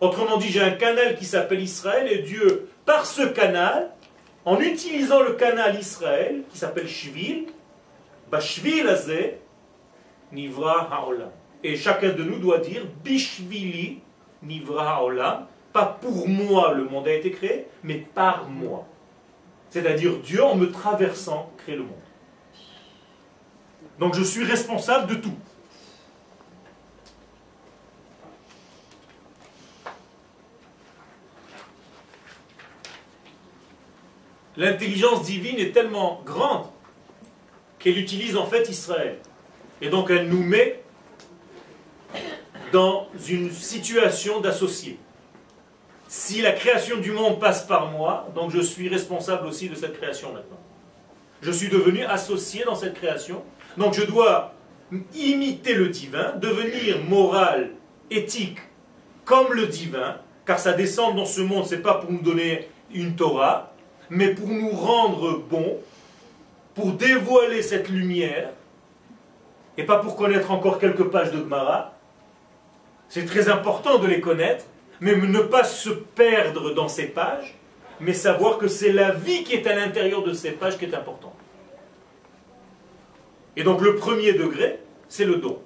Autrement 0.00 0.36
dit, 0.36 0.48
j'ai 0.48 0.62
un 0.62 0.72
canal 0.72 1.16
qui 1.16 1.24
s'appelle 1.24 1.60
Israël 1.60 2.10
et 2.10 2.22
Dieu, 2.22 2.68
par 2.84 3.06
ce 3.06 3.22
canal, 3.22 3.90
en 4.44 4.58
utilisant 4.60 5.22
le 5.22 5.34
canal 5.34 5.78
Israël, 5.78 6.42
qui 6.50 6.58
s'appelle 6.58 6.88
Shvil, 6.88 7.46
Bashvil 8.30 8.88
Azeh, 8.88 9.38
Nivra 10.32 10.88
Haolam. 10.90 11.30
Et 11.62 11.76
chacun 11.76 12.10
de 12.10 12.24
nous 12.24 12.38
doit 12.38 12.58
dire 12.58 12.82
Bishvili 13.04 14.00
Nivra 14.42 14.96
Haolam. 14.96 15.46
Pas 15.72 15.98
pour 16.00 16.28
moi 16.28 16.74
le 16.74 16.84
monde 16.84 17.06
a 17.06 17.12
été 17.12 17.30
créé, 17.30 17.66
mais 17.82 17.96
par 17.96 18.48
moi. 18.48 18.86
C'est-à-dire 19.70 20.18
Dieu 20.18 20.42
en 20.42 20.56
me 20.56 20.70
traversant 20.70 21.50
crée 21.58 21.76
le 21.76 21.82
monde. 21.82 21.92
Donc 23.98 24.14
je 24.14 24.22
suis 24.22 24.44
responsable 24.44 25.08
de 25.08 25.14
tout. 25.14 25.36
L'intelligence 34.56 35.22
divine 35.22 35.58
est 35.58 35.72
tellement 35.72 36.20
grande 36.26 36.66
qu'elle 37.78 37.96
utilise 37.96 38.36
en 38.36 38.46
fait 38.46 38.68
Israël. 38.68 39.18
Et 39.80 39.88
donc 39.88 40.10
elle 40.10 40.28
nous 40.28 40.42
met 40.42 40.82
dans 42.72 43.08
une 43.28 43.50
situation 43.50 44.40
d'associé. 44.40 44.98
Si 46.12 46.42
la 46.42 46.50
création 46.50 46.96
du 46.96 47.12
monde 47.12 47.38
passe 47.38 47.62
par 47.62 47.92
moi, 47.92 48.26
donc 48.34 48.50
je 48.50 48.60
suis 48.60 48.88
responsable 48.88 49.46
aussi 49.46 49.68
de 49.68 49.76
cette 49.76 49.96
création 49.96 50.32
maintenant. 50.32 50.58
Je 51.40 51.52
suis 51.52 51.68
devenu 51.68 52.02
associé 52.02 52.64
dans 52.64 52.74
cette 52.74 52.94
création, 52.94 53.44
donc 53.76 53.94
je 53.94 54.02
dois 54.02 54.52
imiter 55.14 55.74
le 55.74 55.88
divin, 55.88 56.32
devenir 56.32 56.98
moral, 57.04 57.70
éthique, 58.10 58.58
comme 59.24 59.52
le 59.52 59.68
divin, 59.68 60.16
car 60.46 60.58
ça 60.58 60.72
descend 60.72 61.14
dans 61.14 61.26
ce 61.26 61.42
monde, 61.42 61.64
c'est 61.64 61.78
pas 61.78 61.94
pour 61.94 62.10
nous 62.10 62.22
donner 62.22 62.68
une 62.92 63.14
Torah, 63.14 63.72
mais 64.08 64.34
pour 64.34 64.48
nous 64.48 64.70
rendre 64.70 65.38
bons, 65.38 65.76
pour 66.74 66.90
dévoiler 66.94 67.62
cette 67.62 67.88
lumière, 67.88 68.50
et 69.76 69.84
pas 69.84 69.98
pour 69.98 70.16
connaître 70.16 70.50
encore 70.50 70.80
quelques 70.80 71.04
pages 71.04 71.30
de 71.30 71.38
Gemara. 71.38 71.92
C'est 73.08 73.26
très 73.26 73.48
important 73.48 73.98
de 73.98 74.08
les 74.08 74.20
connaître, 74.20 74.64
mais 75.00 75.16
ne 75.16 75.40
pas 75.40 75.64
se 75.64 75.90
perdre 75.90 76.74
dans 76.74 76.88
ces 76.88 77.06
pages, 77.06 77.54
mais 78.00 78.12
savoir 78.12 78.58
que 78.58 78.68
c'est 78.68 78.92
la 78.92 79.12
vie 79.12 79.44
qui 79.44 79.54
est 79.54 79.66
à 79.66 79.74
l'intérieur 79.74 80.22
de 80.22 80.32
ces 80.32 80.52
pages 80.52 80.78
qui 80.78 80.84
est 80.84 80.94
importante. 80.94 81.34
Et 83.56 83.62
donc 83.62 83.80
le 83.80 83.96
premier 83.96 84.32
degré, 84.32 84.78
c'est 85.08 85.24
le 85.24 85.36
don. 85.36 85.60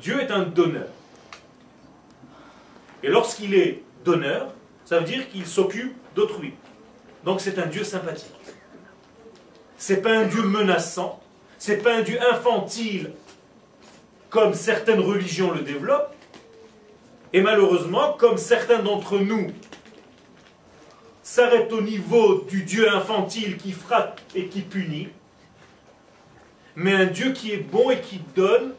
Dieu 0.00 0.20
est 0.20 0.30
un 0.30 0.42
donneur. 0.42 0.88
Et 3.02 3.08
lorsqu'il 3.08 3.54
est 3.54 3.82
donneur, 4.04 4.48
ça 4.84 4.98
veut 4.98 5.04
dire 5.04 5.28
qu'il 5.28 5.46
s'occupe 5.46 5.94
d'autrui. 6.14 6.54
Donc 7.24 7.40
c'est 7.40 7.58
un 7.58 7.66
Dieu 7.66 7.84
sympathique. 7.84 8.32
C'est 9.76 10.02
pas 10.02 10.12
un 10.12 10.24
Dieu 10.24 10.42
menaçant, 10.42 11.20
c'est 11.58 11.78
pas 11.78 11.94
un 11.94 12.02
Dieu 12.02 12.18
infantile 12.30 13.12
comme 14.30 14.54
certaines 14.54 15.00
religions 15.00 15.52
le 15.52 15.60
développent, 15.60 16.13
et 17.34 17.42
malheureusement, 17.42 18.12
comme 18.12 18.38
certains 18.38 18.78
d'entre 18.78 19.18
nous 19.18 19.48
s'arrêtent 21.24 21.72
au 21.72 21.80
niveau 21.80 22.42
du 22.48 22.62
Dieu 22.62 22.88
infantile 22.94 23.56
qui 23.56 23.72
frappe 23.72 24.20
et 24.36 24.46
qui 24.46 24.60
punit, 24.60 25.08
mais 26.76 26.92
un 26.92 27.06
Dieu 27.06 27.32
qui 27.32 27.50
est 27.50 27.56
bon 27.58 27.90
et 27.90 28.00
qui 28.00 28.20
donne, 28.36 28.72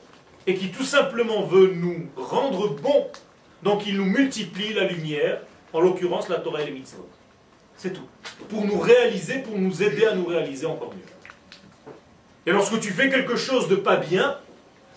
et 0.48 0.56
qui 0.56 0.70
tout 0.70 0.86
simplement 0.86 1.44
veut 1.44 1.74
nous 1.76 2.08
rendre 2.16 2.70
bons. 2.70 3.08
Donc 3.62 3.86
il 3.88 3.98
nous 3.98 4.06
multiplie 4.06 4.74
la 4.74 4.86
lumière, 4.86 5.42
en 5.74 5.82
l'occurrence 5.82 6.30
la 6.30 6.38
Torah 6.38 6.62
et 6.62 6.68
les 6.68 6.72
mitzvot. 6.72 7.10
C'est 7.76 7.92
tout. 7.92 8.08
Pour 8.48 8.64
nous 8.64 8.80
réaliser, 8.80 9.40
pour 9.40 9.58
nous 9.58 9.84
aider 9.84 10.06
à 10.06 10.16
nous 10.16 10.28
réaliser 10.28 10.66
encore 10.66 10.94
mieux. 10.94 11.94
Et 12.46 12.52
lorsque 12.52 12.80
tu 12.80 12.92
fais 12.92 13.10
quelque 13.10 13.36
chose 13.36 13.68
de 13.68 13.76
pas 13.76 13.98
bien, 13.98 14.38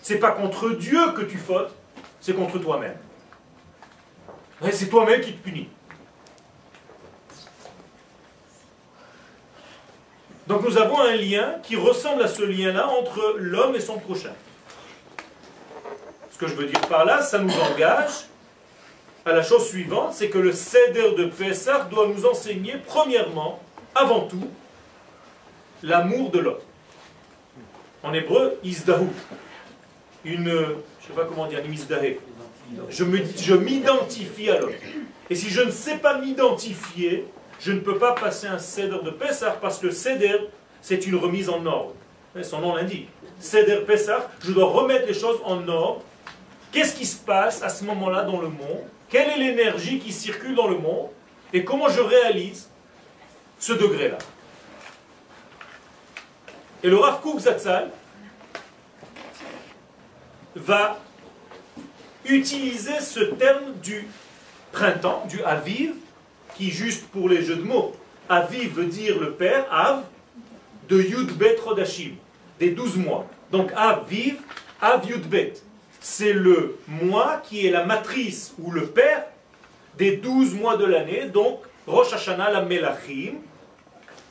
c'est 0.01 0.19
pas 0.19 0.31
contre 0.31 0.69
Dieu 0.69 1.11
que 1.11 1.23
tu 1.23 1.37
fautes, 1.37 1.75
c'est 2.21 2.33
contre 2.33 2.57
toi-même. 2.59 2.95
C'est 4.71 4.89
toi-même 4.89 5.21
qui 5.21 5.33
te 5.33 5.43
punis. 5.43 5.69
Donc 10.47 10.63
nous 10.63 10.77
avons 10.77 10.99
un 10.99 11.15
lien 11.15 11.55
qui 11.63 11.75
ressemble 11.75 12.23
à 12.23 12.27
ce 12.27 12.41
lien-là 12.41 12.87
entre 12.87 13.35
l'homme 13.37 13.75
et 13.75 13.79
son 13.79 13.99
prochain. 13.99 14.33
Ce 16.31 16.37
que 16.37 16.47
je 16.47 16.55
veux 16.55 16.65
dire 16.65 16.81
par 16.87 17.05
là, 17.05 17.21
ça 17.21 17.39
nous 17.39 17.53
engage 17.53 18.25
à 19.25 19.33
la 19.33 19.43
chose 19.43 19.67
suivante, 19.67 20.13
c'est 20.13 20.29
que 20.29 20.39
le 20.39 20.51
Seder 20.51 21.11
de 21.15 21.25
Pessah 21.25 21.81
doit 21.91 22.07
nous 22.07 22.25
enseigner, 22.25 22.75
premièrement, 22.85 23.61
avant 23.93 24.21
tout, 24.21 24.47
l'amour 25.83 26.31
de 26.31 26.39
l'autre. 26.39 26.65
En 28.01 28.13
hébreu, 28.13 28.57
izdahu. 28.63 29.07
Une, 30.25 30.45
je 30.45 30.53
ne 30.53 30.65
sais 31.07 31.13
pas 31.15 31.25
comment 31.25 31.47
dire, 31.47 31.61
Je 32.89 33.53
m'identifie 33.55 34.49
à 34.49 34.59
l'autre. 34.59 34.75
Et 35.29 35.35
si 35.35 35.49
je 35.49 35.61
ne 35.61 35.71
sais 35.71 35.97
pas 35.97 36.17
m'identifier, 36.19 37.25
je 37.59 37.71
ne 37.71 37.79
peux 37.79 37.97
pas 37.97 38.13
passer 38.13 38.47
un 38.47 38.57
Seder 38.57 38.99
de 39.03 39.11
Pessah 39.11 39.57
parce 39.61 39.79
que 39.79 39.91
Seder, 39.91 40.47
c'est 40.81 41.05
une 41.05 41.15
remise 41.15 41.49
en 41.49 41.65
ordre. 41.65 41.93
Son 42.41 42.61
nom 42.61 42.75
l'indique. 42.75 43.09
Seder 43.39 43.81
Pessah, 43.85 44.29
je 44.43 44.51
dois 44.51 44.69
remettre 44.69 45.07
les 45.07 45.13
choses 45.13 45.39
en 45.43 45.67
ordre. 45.67 46.01
Qu'est-ce 46.71 46.95
qui 46.95 47.05
se 47.05 47.17
passe 47.17 47.63
à 47.63 47.69
ce 47.69 47.83
moment-là 47.85 48.23
dans 48.23 48.39
le 48.39 48.47
monde? 48.47 48.83
Quelle 49.09 49.29
est 49.29 49.37
l'énergie 49.37 49.99
qui 49.99 50.13
circule 50.13 50.55
dans 50.55 50.67
le 50.67 50.77
monde? 50.77 51.09
Et 51.51 51.63
comment 51.63 51.89
je 51.89 51.99
réalise 51.99 52.69
ce 53.57 53.73
degré-là? 53.73 54.19
Et 56.83 56.89
le 56.89 56.97
Rav 56.97 57.19
Kook 57.21 57.39
Zatzal 57.39 57.89
va 60.55 60.99
utiliser 62.29 62.99
ce 62.99 63.19
terme 63.19 63.73
du 63.83 64.07
printemps, 64.71 65.25
du 65.29 65.41
Aviv, 65.43 65.93
qui, 66.55 66.71
juste 66.71 67.07
pour 67.07 67.29
les 67.29 67.43
jeux 67.43 67.57
de 67.57 67.63
mots, 67.63 67.93
Aviv 68.27 68.73
veut 68.75 68.85
dire 68.85 69.19
le 69.19 69.31
père, 69.31 69.65
Av, 69.71 70.03
de 70.87 71.01
Yudbet 71.01 71.57
Rodashim, 71.63 72.15
des 72.59 72.71
douze 72.71 72.95
mois. 72.95 73.25
Donc 73.51 73.71
Aviv, 73.75 74.37
Av 74.81 75.07
Yudbet, 75.07 75.53
c'est 75.99 76.33
le 76.33 76.77
mois 76.87 77.41
qui 77.43 77.67
est 77.67 77.71
la 77.71 77.85
matrice 77.85 78.53
ou 78.59 78.71
le 78.71 78.85
père 78.87 79.25
des 79.97 80.17
douze 80.17 80.53
mois 80.53 80.77
de 80.77 80.85
l'année. 80.85 81.25
Donc 81.25 81.59
Rosh 81.87 82.13
Hashanah 82.13 82.51
la 82.51 82.61
Melachim, 82.61 83.35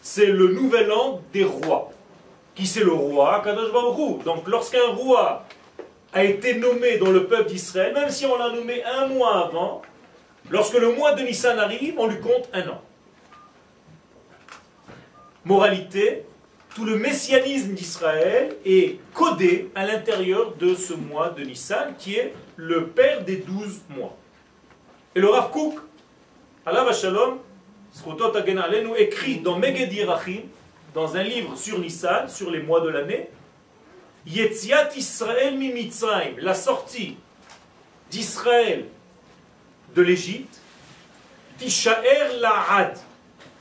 c'est 0.01 0.27
le 0.27 0.49
nouvel 0.49 0.91
an 0.93 1.21
des 1.33 1.45
rois. 1.45 1.91
Qui 2.55 2.67
c'est 2.67 2.83
le 2.83 2.93
roi? 2.93 3.41
Kadosh 3.45 3.71
Donc 4.25 4.49
lorsqu'un 4.49 4.87
roi 4.89 5.45
a 6.13 6.25
été 6.25 6.55
nommé 6.55 6.99
dans 6.99 7.11
le 7.11 7.27
peuple 7.27 7.51
d'Israël, 7.51 7.93
même 7.95 8.11
si 8.11 8.27
on 8.27 8.37
l'a 8.37 8.51
nommé 8.51 8.83
un 8.85 9.07
mois 9.07 9.47
avant, 9.47 9.83
Lorsque 10.51 10.79
le 10.79 10.93
mois 10.93 11.13
de 11.13 11.23
Nissan 11.23 11.59
arrive, 11.59 11.95
on 11.99 12.07
lui 12.07 12.21
compte 12.21 12.49
un 12.53 12.69
an. 12.69 12.81
Moralité, 15.45 16.25
tout 16.75 16.85
le 16.85 16.99
messianisme 16.99 17.75
d'Israël 17.75 18.57
est 18.65 18.99
codé 19.13 19.71
à 19.75 19.87
l'intérieur 19.87 20.55
de 20.57 20.75
ce 20.75 20.95
mois 20.95 21.31
de 21.31 21.43
Nissan, 21.43 21.95
qui 21.99 22.15
est 22.15 22.35
le 22.57 22.87
père 22.87 23.25
des 23.25 23.37
douze 23.37 23.81
mois. 23.91 24.17
Et 25.15 25.21
le 25.21 25.29
Rav 25.29 25.51
Kook, 25.51 25.79
Allah 26.65 26.93
Shalom, 26.93 27.39
écrit 28.97 29.41
dans 29.41 29.59
Meged 29.59 29.93
dans 30.95 31.17
un 31.17 31.23
livre 31.23 31.57
sur 31.57 31.79
Nissan, 31.79 32.29
sur 32.29 32.51
les 32.51 32.61
mois 32.61 32.81
de 32.81 32.89
l'année, 32.89 33.29
Yetziat 34.27 34.91
Israël 34.97 35.57
mi 35.57 35.91
la 36.39 36.55
sortie 36.55 37.17
d'Israël 38.11 38.87
de 39.95 40.03
l'Égypte, 40.03 40.61
Tishaer 41.59 42.39
La'ad, 42.41 42.99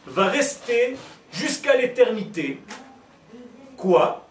va 0.05 0.27
rester 0.27 0.95
jusqu'à 1.31 1.75
l'éternité. 1.75 2.59
Quoi? 3.75 4.27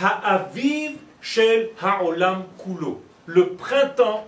Ha'aviv 0.00 0.96
Shel 1.20 1.70
Ha'olam 1.80 2.44
Kulo, 2.62 3.02
le 3.26 3.50
printemps 3.54 4.26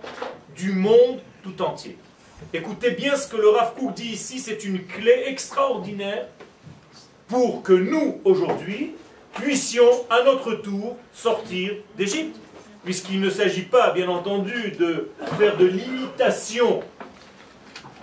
du 0.55 0.73
monde 0.73 1.19
tout 1.43 1.61
entier. 1.61 1.97
Écoutez 2.53 2.91
bien 2.91 3.15
ce 3.15 3.27
que 3.27 3.37
le 3.37 3.49
Rav 3.49 3.73
Kook 3.75 3.93
dit 3.93 4.09
ici, 4.09 4.39
c'est 4.39 4.65
une 4.65 4.85
clé 4.85 5.23
extraordinaire 5.27 6.27
pour 7.27 7.63
que 7.63 7.71
nous, 7.71 8.19
aujourd'hui, 8.25 8.95
puissions 9.33 10.05
à 10.09 10.23
notre 10.23 10.53
tour 10.53 10.97
sortir 11.13 11.73
d'Égypte. 11.97 12.37
Puisqu'il 12.83 13.21
ne 13.21 13.29
s'agit 13.29 13.61
pas, 13.61 13.91
bien 13.91 14.09
entendu, 14.09 14.71
de 14.71 15.11
faire 15.37 15.55
de 15.57 15.65
l'imitation 15.65 16.81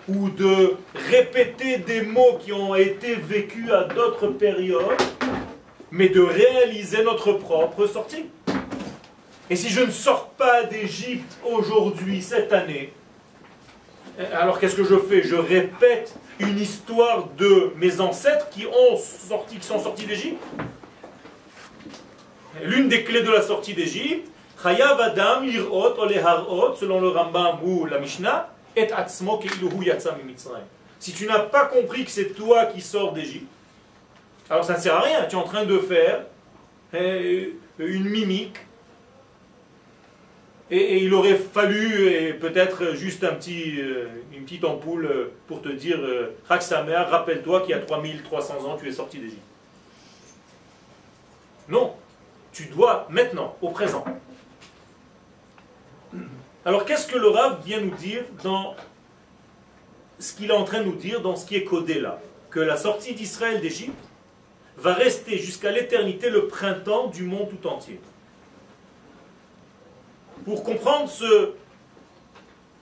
ou 0.08 0.30
de 0.30 0.76
répéter 1.10 1.78
des 1.78 2.02
mots 2.02 2.38
qui 2.40 2.52
ont 2.52 2.74
été 2.74 3.16
vécus 3.16 3.70
à 3.72 3.84
d'autres 3.84 4.28
périodes, 4.28 5.02
mais 5.90 6.08
de 6.08 6.20
réaliser 6.20 7.02
notre 7.02 7.32
propre 7.32 7.86
sortie. 7.86 8.26
Et 9.50 9.56
si 9.56 9.68
je 9.68 9.80
ne 9.80 9.90
sors 9.90 10.28
pas 10.30 10.62
d'Égypte 10.62 11.36
aujourd'hui, 11.44 12.22
cette 12.22 12.52
année, 12.52 12.92
alors 14.32 14.60
qu'est-ce 14.60 14.76
que 14.76 14.84
je 14.84 14.96
fais? 14.96 15.22
Je 15.22 15.36
répète 15.36 16.14
une 16.38 16.58
histoire 16.58 17.28
de 17.36 17.72
mes 17.76 18.00
ancêtres 18.00 18.48
qui, 18.50 18.66
ont 18.66 18.96
sorti, 18.96 19.56
sont 19.60 19.78
sortis 19.78 20.06
d'Égypte? 20.06 20.42
L'une 22.64 22.88
des 22.88 23.04
clés 23.04 23.22
de 23.22 23.30
la 23.30 23.42
sortie 23.42 23.74
d'Égypte, 23.74 24.30
Chayav 24.62 25.00
Adam 25.00 25.42
Oleharot, 25.70 26.74
selon 26.74 27.00
le 27.00 27.08
Rambam 27.08 27.58
ou 27.62 27.86
la 27.86 27.98
Mishnah, 27.98 28.50
si 31.00 31.12
tu 31.12 31.26
n'as 31.26 31.38
pas 31.40 31.66
compris 31.66 32.04
que 32.04 32.10
c'est 32.10 32.34
toi 32.34 32.66
qui 32.66 32.80
sors 32.80 33.12
d'Égypte, 33.12 33.48
alors 34.50 34.64
ça 34.64 34.74
ne 34.74 34.80
sert 34.80 34.94
à 34.94 35.00
rien. 35.00 35.24
Tu 35.28 35.36
es 35.36 35.38
en 35.38 35.44
train 35.44 35.64
de 35.64 35.78
faire 35.78 36.24
eh, 36.94 37.54
une 37.78 38.08
mimique. 38.08 38.56
Et, 40.70 41.02
il 41.02 41.14
aurait 41.14 41.36
fallu 41.36 42.36
peut-être 42.40 42.94
juste 42.94 43.24
euh, 43.24 44.06
une 44.34 44.44
petite 44.44 44.64
ampoule 44.64 45.06
euh, 45.06 45.32
pour 45.46 45.62
te 45.62 45.68
dire 45.70 45.98
Raksamer, 46.46 46.92
euh, 46.92 47.04
rappelle-toi 47.04 47.62
qu'il 47.62 47.70
y 47.70 47.74
a 47.74 47.78
3300 47.78 48.66
ans, 48.66 48.76
tu 48.78 48.86
es 48.86 48.92
sorti 48.92 49.18
d'Égypte. 49.18 49.40
Non, 51.70 51.94
tu 52.58 52.64
dois 52.64 53.06
maintenant, 53.08 53.54
au 53.62 53.70
présent. 53.70 54.04
Alors 56.64 56.84
qu'est-ce 56.84 57.06
que 57.06 57.16
le 57.16 57.28
Rav 57.28 57.64
vient 57.64 57.80
nous 57.80 57.94
dire 57.94 58.24
dans 58.42 58.74
ce 60.18 60.32
qu'il 60.32 60.50
est 60.50 60.54
en 60.54 60.64
train 60.64 60.80
de 60.80 60.86
nous 60.86 60.96
dire 60.96 61.20
dans 61.20 61.36
ce 61.36 61.46
qui 61.46 61.54
est 61.54 61.62
codé 61.62 62.00
là? 62.00 62.18
Que 62.50 62.58
la 62.58 62.76
sortie 62.76 63.14
d'Israël 63.14 63.60
d'Égypte 63.60 63.94
va 64.76 64.92
rester 64.92 65.38
jusqu'à 65.38 65.70
l'éternité 65.70 66.30
le 66.30 66.48
printemps 66.48 67.06
du 67.06 67.22
monde 67.22 67.48
tout 67.48 67.68
entier. 67.68 68.00
Pour 70.44 70.64
comprendre 70.64 71.08
ce 71.08 71.52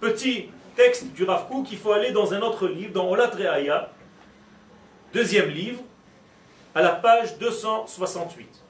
petit 0.01 0.49
texte 0.75 1.09
du 1.13 1.25
Rav 1.25 1.49
Kook, 1.49 1.71
il 1.71 1.77
faut 1.77 1.93
aller 1.93 2.13
dans 2.13 2.33
un 2.33 2.41
autre 2.41 2.67
livre, 2.67 2.95
dans 2.95 3.11
Olat 3.11 3.29
Reaya, 3.29 3.91
deuxième 5.13 5.51
livre, 5.51 5.83
à 6.75 6.81
la 6.81 6.93
page 6.93 7.37
268. 7.37 8.66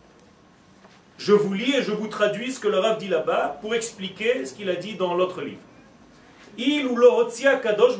Je 1.18 1.32
vous 1.32 1.54
lis 1.54 1.74
et 1.74 1.82
je 1.82 1.92
vous 1.92 2.08
traduis 2.08 2.52
ce 2.52 2.60
que 2.60 2.68
le 2.68 2.78
Rav 2.78 2.98
dit 2.98 3.08
là-bas 3.08 3.58
pour 3.60 3.74
expliquer 3.74 4.44
ce 4.44 4.54
qu'il 4.54 4.68
a 4.68 4.76
dit 4.76 4.94
dans 4.94 5.14
l'autre 5.14 5.40
livre. 5.40 5.60
Il 6.58 6.86
ou 6.86 6.96
Kadosh 7.62 7.98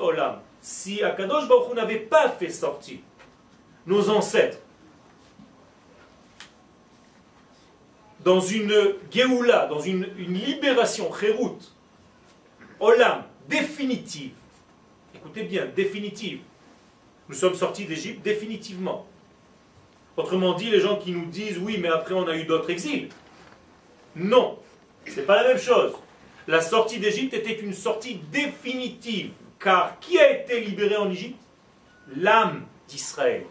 olam. 0.00 0.40
Si 0.60 1.02
Akadosh 1.02 1.48
Baruch 1.48 1.74
n'avait 1.74 2.00
pas 2.00 2.28
fait 2.28 2.50
sortir 2.50 2.98
nos 3.86 4.10
ancêtres 4.10 4.58
dans 8.22 8.40
une 8.40 8.94
geoula, 9.10 9.66
dans 9.66 9.80
une, 9.80 10.06
libération, 10.18 11.10
Cherut, 11.12 11.56
olam, 12.78 13.24
définitive, 13.48 14.32
écoutez 15.14 15.44
bien, 15.44 15.66
définitive, 15.74 16.40
nous 17.28 17.34
sommes 17.34 17.54
sortis 17.54 17.86
d'Égypte 17.86 18.22
définitivement. 18.22 19.06
Autrement 20.20 20.52
dit, 20.52 20.68
les 20.68 20.80
gens 20.80 20.96
qui 20.96 21.12
nous 21.12 21.24
disent 21.24 21.56
oui, 21.56 21.78
mais 21.80 21.88
après 21.88 22.12
on 22.12 22.28
a 22.28 22.36
eu 22.36 22.44
d'autres 22.44 22.68
exils. 22.68 23.08
Non, 24.14 24.58
c'est 25.06 25.24
pas 25.24 25.42
la 25.42 25.48
même 25.48 25.58
chose. 25.58 25.94
La 26.46 26.60
sortie 26.60 26.98
d'Égypte 26.98 27.32
était 27.32 27.58
une 27.58 27.72
sortie 27.72 28.16
définitive. 28.30 29.30
Car 29.58 29.98
qui 29.98 30.18
a 30.18 30.30
été 30.30 30.60
libéré 30.60 30.96
en 30.96 31.10
Égypte? 31.10 31.38
L'âme 32.14 32.66
d'Israël. 32.86 33.46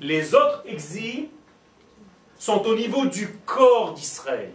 Les 0.00 0.32
autres 0.34 0.62
exils 0.66 1.28
sont 2.38 2.64
au 2.66 2.76
niveau 2.76 3.06
du 3.06 3.28
corps 3.44 3.94
d'Israël. 3.94 4.52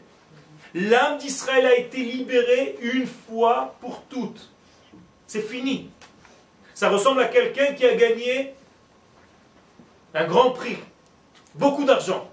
L'âme 0.74 1.18
d'Israël 1.18 1.66
a 1.66 1.76
été 1.76 1.98
libérée 1.98 2.78
une 2.82 3.08
fois 3.08 3.76
pour 3.82 4.04
toutes. 4.04 4.50
C'est 5.28 5.42
fini. 5.42 5.90
Ça 6.74 6.90
ressemble 6.90 7.22
à 7.22 7.28
quelqu'un 7.28 7.74
qui 7.74 7.86
a 7.86 7.94
gagné 7.94 8.54
un 10.14 10.26
grand 10.26 10.52
prix, 10.52 10.78
beaucoup 11.56 11.86
d'argent. 11.86 12.30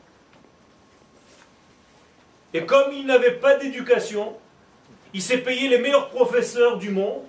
Et 2.52 2.64
comme 2.64 2.92
il 2.92 3.06
n'avait 3.06 3.34
pas 3.34 3.56
d'éducation, 3.56 4.36
il 5.14 5.22
s'est 5.22 5.38
payé 5.38 5.68
les 5.68 5.78
meilleurs 5.78 6.10
professeurs 6.10 6.78
du 6.78 6.90
monde 6.90 7.22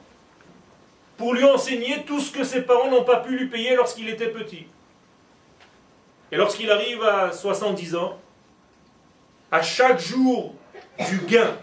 pour 1.18 1.34
lui 1.34 1.44
enseigner 1.44 2.04
tout 2.04 2.20
ce 2.20 2.32
que 2.32 2.44
ses 2.44 2.64
parents 2.64 2.90
n'ont 2.90 3.04
pas 3.04 3.18
pu 3.18 3.38
lui 3.38 3.48
payer 3.48 3.76
lorsqu'il 3.76 4.10
était 4.10 4.30
petit. 4.30 4.66
Et 6.32 6.38
lorsqu'il 6.38 6.72
arrive 6.72 7.04
à 7.04 7.32
70 7.32 7.96
ans, 7.96 8.20
à 9.52 9.62
chaque 9.62 10.00
jour 10.00 10.56
du 11.10 11.18
gain, 11.28 11.58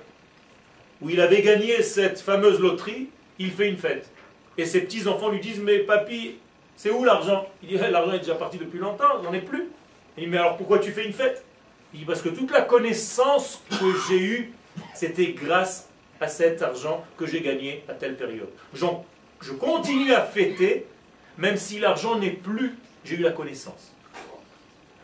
où 1.00 1.10
il 1.10 1.20
avait 1.20 1.42
gagné 1.42 1.82
cette 1.82 2.20
fameuse 2.20 2.60
loterie, 2.60 3.08
il 3.38 3.50
fait 3.50 3.68
une 3.68 3.78
fête. 3.78 4.10
Et 4.56 4.66
ses 4.66 4.82
petits-enfants 4.82 5.30
lui 5.30 5.40
disent, 5.40 5.60
mais 5.60 5.78
papy, 5.78 6.36
c'est 6.76 6.90
où 6.90 7.04
l'argent? 7.04 7.46
Il 7.62 7.68
dit, 7.68 7.78
eh, 7.82 7.90
l'argent 7.90 8.12
est 8.12 8.18
déjà 8.18 8.34
parti 8.34 8.58
depuis 8.58 8.78
longtemps, 8.78 9.22
j'en 9.22 9.32
ai 9.32 9.40
plus. 9.40 9.68
Il 10.18 10.24
dit, 10.24 10.26
mais 10.26 10.38
alors 10.38 10.56
pourquoi 10.56 10.80
tu 10.80 10.90
fais 10.90 11.04
une 11.04 11.12
fête? 11.12 11.44
Il 11.94 12.00
dit, 12.00 12.04
parce 12.04 12.22
que 12.22 12.28
toute 12.28 12.50
la 12.50 12.62
connaissance 12.62 13.62
que 13.70 13.86
j'ai 14.08 14.18
eue, 14.18 14.52
c'était 14.94 15.28
grâce 15.28 15.88
à 16.20 16.26
cet 16.26 16.60
argent 16.60 17.04
que 17.16 17.24
j'ai 17.24 17.40
gagné 17.40 17.84
à 17.88 17.92
telle 17.92 18.16
période. 18.16 18.48
Je 18.74 19.52
continue 19.52 20.12
à 20.12 20.22
fêter, 20.22 20.86
même 21.36 21.56
si 21.56 21.78
l'argent 21.78 22.16
n'est 22.16 22.30
plus, 22.30 22.74
j'ai 23.04 23.14
eu 23.14 23.22
la 23.22 23.30
connaissance. 23.30 23.92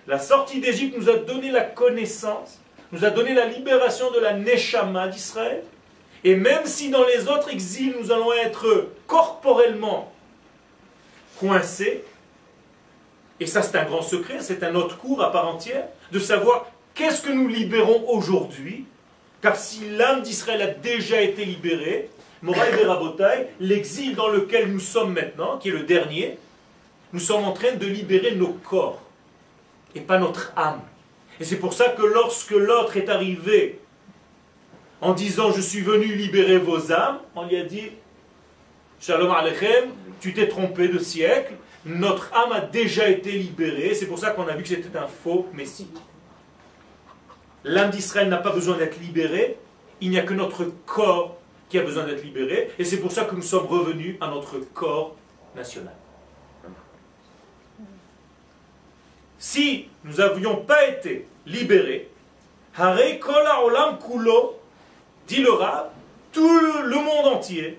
La 0.08 0.18
sortie 0.18 0.58
d'Égypte 0.58 0.98
nous 0.98 1.08
a 1.08 1.16
donné 1.16 1.52
la 1.52 1.62
connaissance, 1.62 2.58
nous 2.90 3.04
a 3.04 3.10
donné 3.10 3.34
la 3.34 3.46
libération 3.46 4.10
de 4.10 4.18
la 4.18 4.32
Neshama 4.34 5.06
d'Israël. 5.06 5.62
Et 6.24 6.34
même 6.34 6.66
si 6.66 6.90
dans 6.90 7.04
les 7.04 7.28
autres 7.28 7.52
exils, 7.52 7.94
nous 8.00 8.10
allons 8.10 8.32
être 8.32 8.88
corporellement 9.06 10.12
coincés, 11.38 12.02
et 13.40 13.46
ça 13.46 13.62
c'est 13.62 13.76
un 13.76 13.84
grand 13.84 14.02
secret, 14.02 14.38
c'est 14.40 14.62
un 14.62 14.74
autre 14.74 14.98
cours 14.98 15.22
à 15.22 15.32
part 15.32 15.48
entière, 15.48 15.86
de 16.12 16.18
savoir 16.18 16.66
qu'est-ce 16.94 17.22
que 17.22 17.32
nous 17.32 17.48
libérons 17.48 18.08
aujourd'hui, 18.08 18.86
car 19.42 19.56
si 19.56 19.90
l'âme 19.90 20.22
d'Israël 20.22 20.62
a 20.62 20.66
déjà 20.68 21.20
été 21.20 21.44
libérée, 21.44 22.08
Moraï 22.42 22.84
Rabotai, 22.84 23.48
l'exil 23.60 24.14
dans 24.14 24.28
lequel 24.28 24.70
nous 24.70 24.80
sommes 24.80 25.14
maintenant, 25.14 25.58
qui 25.58 25.70
est 25.70 25.72
le 25.72 25.84
dernier, 25.84 26.38
nous 27.12 27.20
sommes 27.20 27.44
en 27.44 27.52
train 27.52 27.72
de 27.72 27.86
libérer 27.86 28.34
nos 28.34 28.52
corps 28.52 29.00
et 29.94 30.00
pas 30.00 30.18
notre 30.18 30.52
âme. 30.56 30.80
Et 31.40 31.44
c'est 31.44 31.56
pour 31.56 31.72
ça 31.72 31.88
que 31.90 32.02
lorsque 32.02 32.50
l'autre 32.50 32.96
est 32.96 33.08
arrivé 33.08 33.80
en 35.00 35.12
disant 35.12 35.52
je 35.52 35.60
suis 35.60 35.80
venu 35.80 36.14
libérer 36.14 36.58
vos 36.58 36.92
âmes, 36.92 37.18
on 37.34 37.46
lui 37.46 37.56
a 37.56 37.64
dit 37.64 37.90
Shalom 39.00 39.30
Aleichem, 39.32 39.90
tu 40.20 40.32
t'es 40.32 40.48
trompé 40.48 40.88
de 40.88 40.98
siècle, 40.98 41.54
notre 41.86 42.32
âme 42.34 42.52
a 42.52 42.60
déjà 42.60 43.08
été 43.08 43.32
libérée, 43.32 43.94
c'est 43.94 44.06
pour 44.06 44.18
ça 44.18 44.30
qu'on 44.30 44.46
a 44.48 44.54
vu 44.54 44.62
que 44.62 44.68
c'était 44.68 44.96
un 44.98 45.06
faux 45.06 45.46
Messie. 45.52 45.90
L'âme 47.64 47.90
d'Israël 47.90 48.28
n'a 48.28 48.38
pas 48.38 48.52
besoin 48.52 48.76
d'être 48.76 48.98
libérée, 49.00 49.58
il 50.00 50.10
n'y 50.10 50.18
a 50.18 50.22
que 50.22 50.34
notre 50.34 50.64
corps 50.86 51.36
qui 51.68 51.78
a 51.78 51.82
besoin 51.82 52.04
d'être 52.04 52.22
libéré, 52.22 52.70
et 52.78 52.84
c'est 52.84 52.98
pour 52.98 53.12
ça 53.12 53.24
que 53.24 53.34
nous 53.34 53.42
sommes 53.42 53.66
revenus 53.66 54.16
à 54.20 54.28
notre 54.28 54.58
corps 54.58 55.16
national. 55.56 55.94
si 59.44 59.88
nous 60.04 60.14
n'avions 60.14 60.56
pas 60.56 60.88
été 60.88 61.26
libérés, 61.44 62.08
Hare 62.78 63.18
Kola 63.20 63.62
Olam 63.62 63.98
Kulo, 63.98 64.58
dit 65.26 65.42
le 65.42 65.52
Rav, 65.52 65.90
tout 66.32 66.60
le 66.82 66.96
monde 66.96 67.26
entier, 67.26 67.78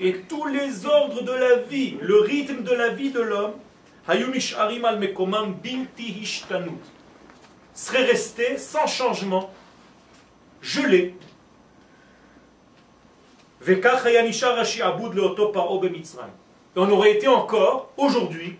et 0.00 0.22
tous 0.28 0.46
les 0.46 0.86
ordres 0.86 1.22
de 1.22 1.32
la 1.32 1.56
vie, 1.56 1.96
le 2.00 2.20
rythme 2.20 2.62
de 2.62 2.72
la 2.72 2.88
vie 2.88 3.10
de 3.10 3.20
l'homme, 3.20 3.52
serait 7.74 8.04
resté 8.04 8.56
sans 8.56 8.86
changement, 8.86 9.52
gelé. 10.62 11.14
Et 13.66 13.82
on 16.76 16.90
aurait 16.90 17.12
été 17.12 17.28
encore, 17.28 17.92
aujourd'hui, 17.96 18.56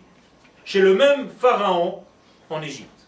chez 0.64 0.80
le 0.80 0.94
même 0.94 1.30
pharaon 1.30 2.04
en 2.50 2.60
Égypte. 2.60 2.99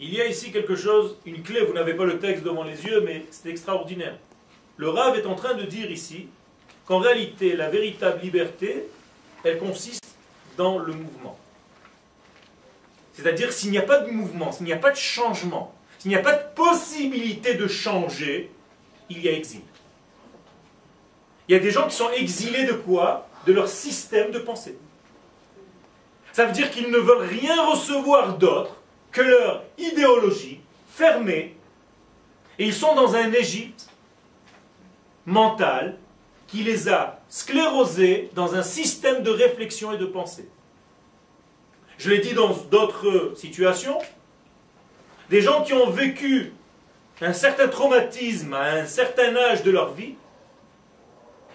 Il 0.00 0.14
y 0.14 0.20
a 0.20 0.26
ici 0.26 0.52
quelque 0.52 0.76
chose, 0.76 1.16
une 1.26 1.42
clé, 1.42 1.60
vous 1.62 1.72
n'avez 1.72 1.94
pas 1.94 2.04
le 2.04 2.18
texte 2.18 2.44
devant 2.44 2.62
les 2.62 2.84
yeux, 2.84 3.00
mais 3.00 3.26
c'est 3.30 3.48
extraordinaire. 3.48 4.16
Le 4.76 4.88
Rav 4.88 5.18
est 5.18 5.26
en 5.26 5.34
train 5.34 5.54
de 5.54 5.64
dire 5.64 5.90
ici 5.90 6.28
qu'en 6.86 6.98
réalité, 6.98 7.56
la 7.56 7.68
véritable 7.68 8.20
liberté, 8.22 8.84
elle 9.42 9.58
consiste 9.58 10.06
dans 10.56 10.78
le 10.78 10.92
mouvement. 10.92 11.36
C'est-à-dire 13.12 13.52
s'il 13.52 13.72
n'y 13.72 13.78
a 13.78 13.82
pas 13.82 13.98
de 13.98 14.10
mouvement, 14.10 14.52
s'il 14.52 14.66
n'y 14.66 14.72
a 14.72 14.76
pas 14.76 14.92
de 14.92 14.96
changement, 14.96 15.74
s'il 15.98 16.10
n'y 16.10 16.16
a 16.16 16.22
pas 16.22 16.34
de 16.34 16.54
possibilité 16.54 17.54
de 17.54 17.66
changer, 17.66 18.52
il 19.10 19.20
y 19.20 19.28
a 19.28 19.32
exil. 19.32 19.62
Il 21.48 21.52
y 21.52 21.56
a 21.56 21.60
des 21.60 21.72
gens 21.72 21.88
qui 21.88 21.96
sont 21.96 22.10
exilés 22.10 22.66
de 22.66 22.74
quoi? 22.74 23.26
De 23.46 23.52
leur 23.52 23.68
système 23.68 24.30
de 24.30 24.38
pensée. 24.38 24.78
Ça 26.32 26.44
veut 26.44 26.52
dire 26.52 26.70
qu'ils 26.70 26.90
ne 26.90 26.98
veulent 26.98 27.26
rien 27.26 27.64
recevoir 27.66 28.38
d'autre 28.38 28.76
que 29.12 29.22
leur 29.22 29.64
idéologie 29.78 30.60
fermée. 30.90 31.56
Et 32.58 32.66
ils 32.66 32.74
sont 32.74 32.94
dans 32.94 33.14
un 33.14 33.32
Égypte 33.32 33.88
mental 35.26 35.98
qui 36.46 36.62
les 36.62 36.88
a 36.88 37.20
sclérosés 37.28 38.30
dans 38.34 38.54
un 38.54 38.62
système 38.62 39.22
de 39.22 39.30
réflexion 39.30 39.92
et 39.92 39.98
de 39.98 40.06
pensée. 40.06 40.48
Je 41.98 42.10
l'ai 42.10 42.18
dit 42.18 42.32
dans 42.32 42.52
d'autres 42.70 43.34
situations, 43.36 43.98
des 45.30 45.42
gens 45.42 45.62
qui 45.62 45.74
ont 45.74 45.90
vécu 45.90 46.52
un 47.20 47.32
certain 47.32 47.68
traumatisme 47.68 48.54
à 48.54 48.72
un 48.72 48.86
certain 48.86 49.36
âge 49.36 49.62
de 49.62 49.70
leur 49.70 49.92
vie, 49.92 50.14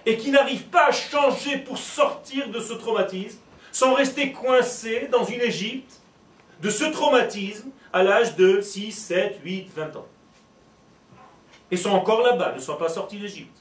et 0.05 0.17
qui 0.17 0.31
n'arrivent 0.31 0.67
pas 0.67 0.87
à 0.87 0.91
changer 0.91 1.57
pour 1.59 1.77
sortir 1.77 2.49
de 2.49 2.59
ce 2.59 2.73
traumatisme, 2.73 3.39
sont 3.71 3.93
restés 3.93 4.31
coincés 4.31 5.07
dans 5.11 5.23
une 5.23 5.41
Égypte 5.41 6.02
de 6.63 6.69
ce 6.69 6.85
traumatisme 6.85 7.69
à 7.91 8.03
l'âge 8.03 8.37
de 8.37 8.61
6, 8.61 8.91
7, 8.93 9.41
8, 9.43 9.69
20 9.75 9.97
ans. 9.97 10.07
Et 11.69 11.77
sont 11.77 11.91
encore 11.91 12.21
là-bas, 12.21 12.53
ne 12.55 12.59
sont 12.59 12.77
pas 12.77 12.87
sortis 12.87 13.19
d'Égypte. 13.19 13.57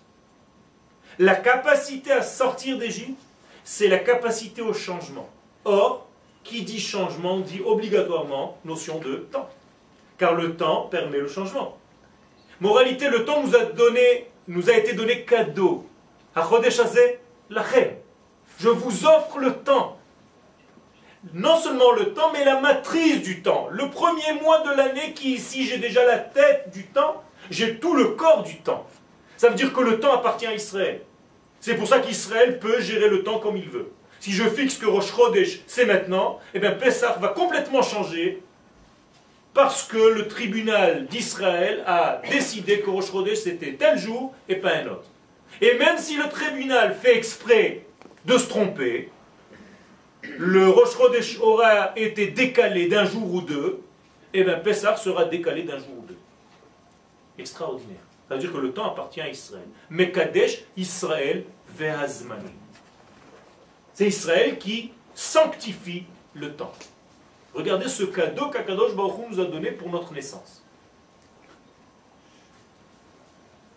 La 1.18 1.34
capacité 1.34 2.12
à 2.12 2.22
sortir 2.22 2.78
d'Égypte, 2.78 3.20
c'est 3.64 3.88
la 3.88 3.98
capacité 3.98 4.62
au 4.62 4.72
changement. 4.72 5.28
Or, 5.64 6.06
qui 6.44 6.62
dit 6.62 6.80
changement 6.80 7.40
dit 7.40 7.60
obligatoirement 7.64 8.58
notion 8.64 8.98
de 8.98 9.16
temps. 9.16 9.50
Car 10.16 10.34
le 10.34 10.56
temps 10.56 10.82
permet 10.82 11.18
le 11.18 11.28
changement. 11.28 11.76
Moralité, 12.60 13.08
le 13.08 13.24
temps 13.24 13.42
nous 13.42 13.56
a, 13.56 13.64
donné, 13.64 14.28
nous 14.46 14.70
a 14.70 14.74
été 14.74 14.94
donné 14.94 15.24
cadeau. 15.24 15.86
Je 18.58 18.68
vous 18.68 19.06
offre 19.06 19.38
le 19.38 19.54
temps. 19.54 19.98
Non 21.34 21.56
seulement 21.56 21.92
le 21.92 22.14
temps, 22.14 22.32
mais 22.32 22.44
la 22.44 22.60
matrice 22.60 23.22
du 23.22 23.42
temps. 23.42 23.68
Le 23.70 23.88
premier 23.90 24.40
mois 24.42 24.60
de 24.60 24.76
l'année 24.76 25.12
qui 25.14 25.34
ici, 25.34 25.64
j'ai 25.64 25.78
déjà 25.78 26.04
la 26.04 26.18
tête 26.18 26.70
du 26.72 26.84
temps, 26.84 27.22
j'ai 27.50 27.76
tout 27.76 27.94
le 27.94 28.08
corps 28.08 28.42
du 28.42 28.56
temps. 28.56 28.86
Ça 29.36 29.48
veut 29.48 29.54
dire 29.54 29.72
que 29.72 29.80
le 29.80 30.00
temps 30.00 30.12
appartient 30.12 30.46
à 30.46 30.54
Israël. 30.54 31.00
C'est 31.60 31.76
pour 31.76 31.86
ça 31.86 32.00
qu'Israël 32.00 32.58
peut 32.58 32.80
gérer 32.80 33.08
le 33.08 33.22
temps 33.22 33.38
comme 33.38 33.56
il 33.56 33.68
veut. 33.68 33.92
Si 34.18 34.32
je 34.32 34.44
fixe 34.44 34.76
que 34.78 34.86
Rosh 34.86 35.12
c'est 35.66 35.84
maintenant, 35.84 36.40
eh 36.54 36.58
bien 36.58 36.72
Pessah 36.72 37.18
va 37.20 37.28
complètement 37.28 37.82
changer 37.82 38.42
parce 39.54 39.82
que 39.84 39.98
le 39.98 40.28
tribunal 40.28 41.06
d'Israël 41.06 41.84
a 41.86 42.20
décidé 42.30 42.80
que 42.80 42.90
Rosh 42.90 43.12
c'était 43.34 43.74
tel 43.74 43.98
jour 43.98 44.34
et 44.48 44.56
pas 44.56 44.74
un 44.76 44.86
autre. 44.86 45.08
Et 45.60 45.74
même 45.74 45.98
si 45.98 46.16
le 46.16 46.28
tribunal 46.28 46.94
fait 46.94 47.16
exprès 47.16 47.84
de 48.24 48.38
se 48.38 48.48
tromper, 48.48 49.10
le 50.22 50.68
Rosh 50.68 50.96
Chodesh 50.96 51.38
aura 51.40 51.92
été 51.96 52.28
décalé 52.28 52.88
d'un 52.88 53.04
jour 53.04 53.34
ou 53.34 53.40
deux, 53.40 53.82
et 54.32 54.44
bien 54.44 54.58
Pessah 54.58 54.96
sera 54.96 55.24
décalé 55.24 55.64
d'un 55.64 55.78
jour 55.78 55.98
ou 55.98 56.06
deux. 56.06 56.18
Extraordinaire. 57.38 58.00
Ça 58.28 58.34
veut 58.34 58.40
dire 58.40 58.52
que 58.52 58.58
le 58.58 58.72
temps 58.72 58.86
appartient 58.86 59.20
à 59.20 59.28
Israël. 59.28 59.66
Mais 59.90 60.10
Kadesh, 60.10 60.64
Israël, 60.76 61.44
Ve'azmani. 61.76 62.52
C'est 63.94 64.06
Israël 64.06 64.58
qui 64.58 64.92
sanctifie 65.14 66.04
le 66.34 66.52
temps. 66.54 66.72
Regardez 67.52 67.88
ce 67.88 68.04
cadeau 68.04 68.48
qu'Akadosh 68.48 68.94
Baruch 68.94 69.28
nous 69.30 69.40
a 69.40 69.44
donné 69.44 69.70
pour 69.70 69.90
notre 69.90 70.14
naissance. 70.14 70.62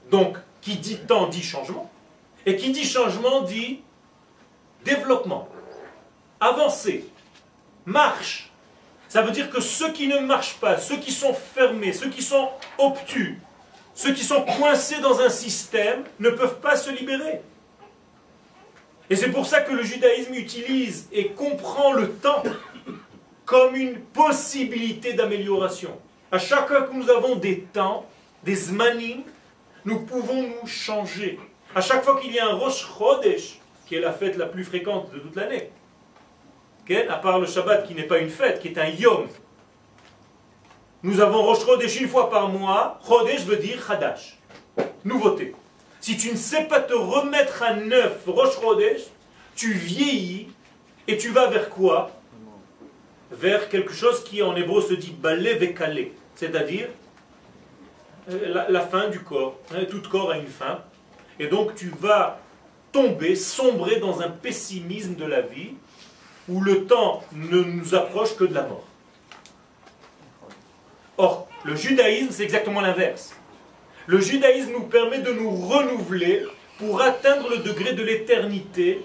Donc, 0.09 0.37
qui 0.61 0.77
dit 0.77 0.97
temps 0.99 1.27
dit 1.27 1.43
changement. 1.43 1.91
Et 2.45 2.55
qui 2.55 2.71
dit 2.71 2.85
changement 2.85 3.41
dit 3.41 3.81
développement, 4.85 5.49
avancée, 6.39 7.05
marche. 7.85 8.51
Ça 9.07 9.21
veut 9.21 9.31
dire 9.31 9.49
que 9.49 9.61
ceux 9.61 9.91
qui 9.91 10.07
ne 10.07 10.19
marchent 10.19 10.57
pas, 10.59 10.77
ceux 10.77 10.97
qui 10.97 11.11
sont 11.11 11.33
fermés, 11.33 11.93
ceux 11.93 12.09
qui 12.09 12.21
sont 12.21 12.49
obtus, 12.77 13.39
ceux 13.93 14.13
qui 14.13 14.23
sont 14.23 14.41
coincés 14.41 14.99
dans 14.99 15.19
un 15.21 15.29
système 15.29 16.03
ne 16.19 16.29
peuvent 16.29 16.59
pas 16.59 16.75
se 16.75 16.89
libérer. 16.89 17.41
Et 19.09 19.15
c'est 19.15 19.29
pour 19.29 19.45
ça 19.45 19.61
que 19.61 19.71
le 19.71 19.83
judaïsme 19.83 20.33
utilise 20.33 21.07
et 21.11 21.29
comprend 21.29 21.93
le 21.93 22.11
temps 22.11 22.43
comme 23.45 23.75
une 23.75 23.99
possibilité 23.99 25.13
d'amélioration. 25.13 25.97
À 26.31 26.39
chaque 26.39 26.67
fois 26.67 26.81
que 26.81 26.93
nous 26.93 27.09
avons 27.09 27.35
des 27.35 27.61
temps, 27.61 28.05
des 28.43 28.55
zmanim, 28.55 29.21
nous 29.85 29.99
pouvons 29.99 30.41
nous 30.41 30.67
changer. 30.67 31.39
À 31.75 31.81
chaque 31.81 32.03
fois 32.03 32.19
qu'il 32.19 32.33
y 32.33 32.39
a 32.39 32.47
un 32.47 32.53
Rosh 32.53 32.87
Chodesh, 32.97 33.59
qui 33.85 33.95
est 33.95 33.99
la 33.99 34.11
fête 34.11 34.35
la 34.37 34.47
plus 34.47 34.63
fréquente 34.63 35.11
de 35.13 35.19
toute 35.19 35.35
l'année. 35.35 35.69
À 37.09 37.17
part 37.17 37.39
le 37.39 37.47
Shabbat 37.47 37.87
qui 37.87 37.95
n'est 37.95 38.03
pas 38.03 38.19
une 38.19 38.29
fête, 38.29 38.59
qui 38.59 38.67
est 38.67 38.77
un 38.77 38.87
Yom. 38.87 39.27
Nous 41.01 41.19
avons 41.19 41.41
Rosh 41.41 41.65
Chodesh 41.65 41.99
une 41.99 42.07
fois 42.07 42.29
par 42.29 42.49
mois. 42.49 42.99
Chodesh 43.07 43.41
veut 43.41 43.57
dire 43.57 43.83
Hadash. 43.89 44.37
Nouveauté. 45.03 45.55
Si 45.99 46.15
tu 46.15 46.31
ne 46.31 46.35
sais 46.35 46.65
pas 46.65 46.81
te 46.81 46.93
remettre 46.93 47.63
à 47.63 47.73
neuf 47.73 48.23
Rosh 48.27 48.57
tu 49.55 49.73
vieillis 49.73 50.49
et 51.07 51.17
tu 51.17 51.29
vas 51.29 51.47
vers 51.47 51.69
quoi? 51.69 52.11
Vers 53.31 53.69
quelque 53.69 53.93
chose 53.93 54.23
qui 54.23 54.43
en 54.43 54.55
hébreu 54.55 54.81
se 54.81 54.93
dit 54.93 55.11
balé 55.11 55.55
vekale, 55.55 56.09
c'est-à-dire 56.35 56.89
euh, 58.29 58.65
la, 58.69 58.81
fin 58.81 59.07
du 59.09 59.21
corps. 59.21 59.57
Hein, 59.73 59.85
tout 59.89 60.01
corps 60.07 60.31
a 60.31 60.37
une 60.37 60.47
fin. 60.47 60.81
Et 61.39 61.47
donc 61.47 61.73
tu 61.73 61.91
vas 61.99 62.39
tomber, 62.91 63.35
sombrer 63.35 63.99
dans 63.99 64.21
un 64.21 64.29
pessimisme 64.29 65.15
de 65.15 65.25
la 65.25 65.41
vie 65.41 65.73
où 66.49 66.61
le 66.61 66.85
temps 66.85 67.23
ne 67.33 67.61
nous 67.61 67.95
approche 67.95 68.35
que 68.35 68.43
de 68.43 68.53
la 68.53 68.63
mort. 68.63 68.83
Or, 71.17 71.47
le 71.63 71.75
judaïsme, 71.75 72.29
c'est 72.31 72.43
exactement 72.43 72.81
l'inverse. 72.81 73.35
Le 74.05 74.19
judaïsme 74.19 74.73
nous 74.73 74.83
permet 74.83 75.19
de 75.19 75.31
nous 75.31 75.49
renouveler 75.49 76.45
pour 76.77 77.01
atteindre 77.01 77.49
le 77.49 77.57
degré 77.57 77.93
de 77.93 78.03
l'éternité. 78.03 79.01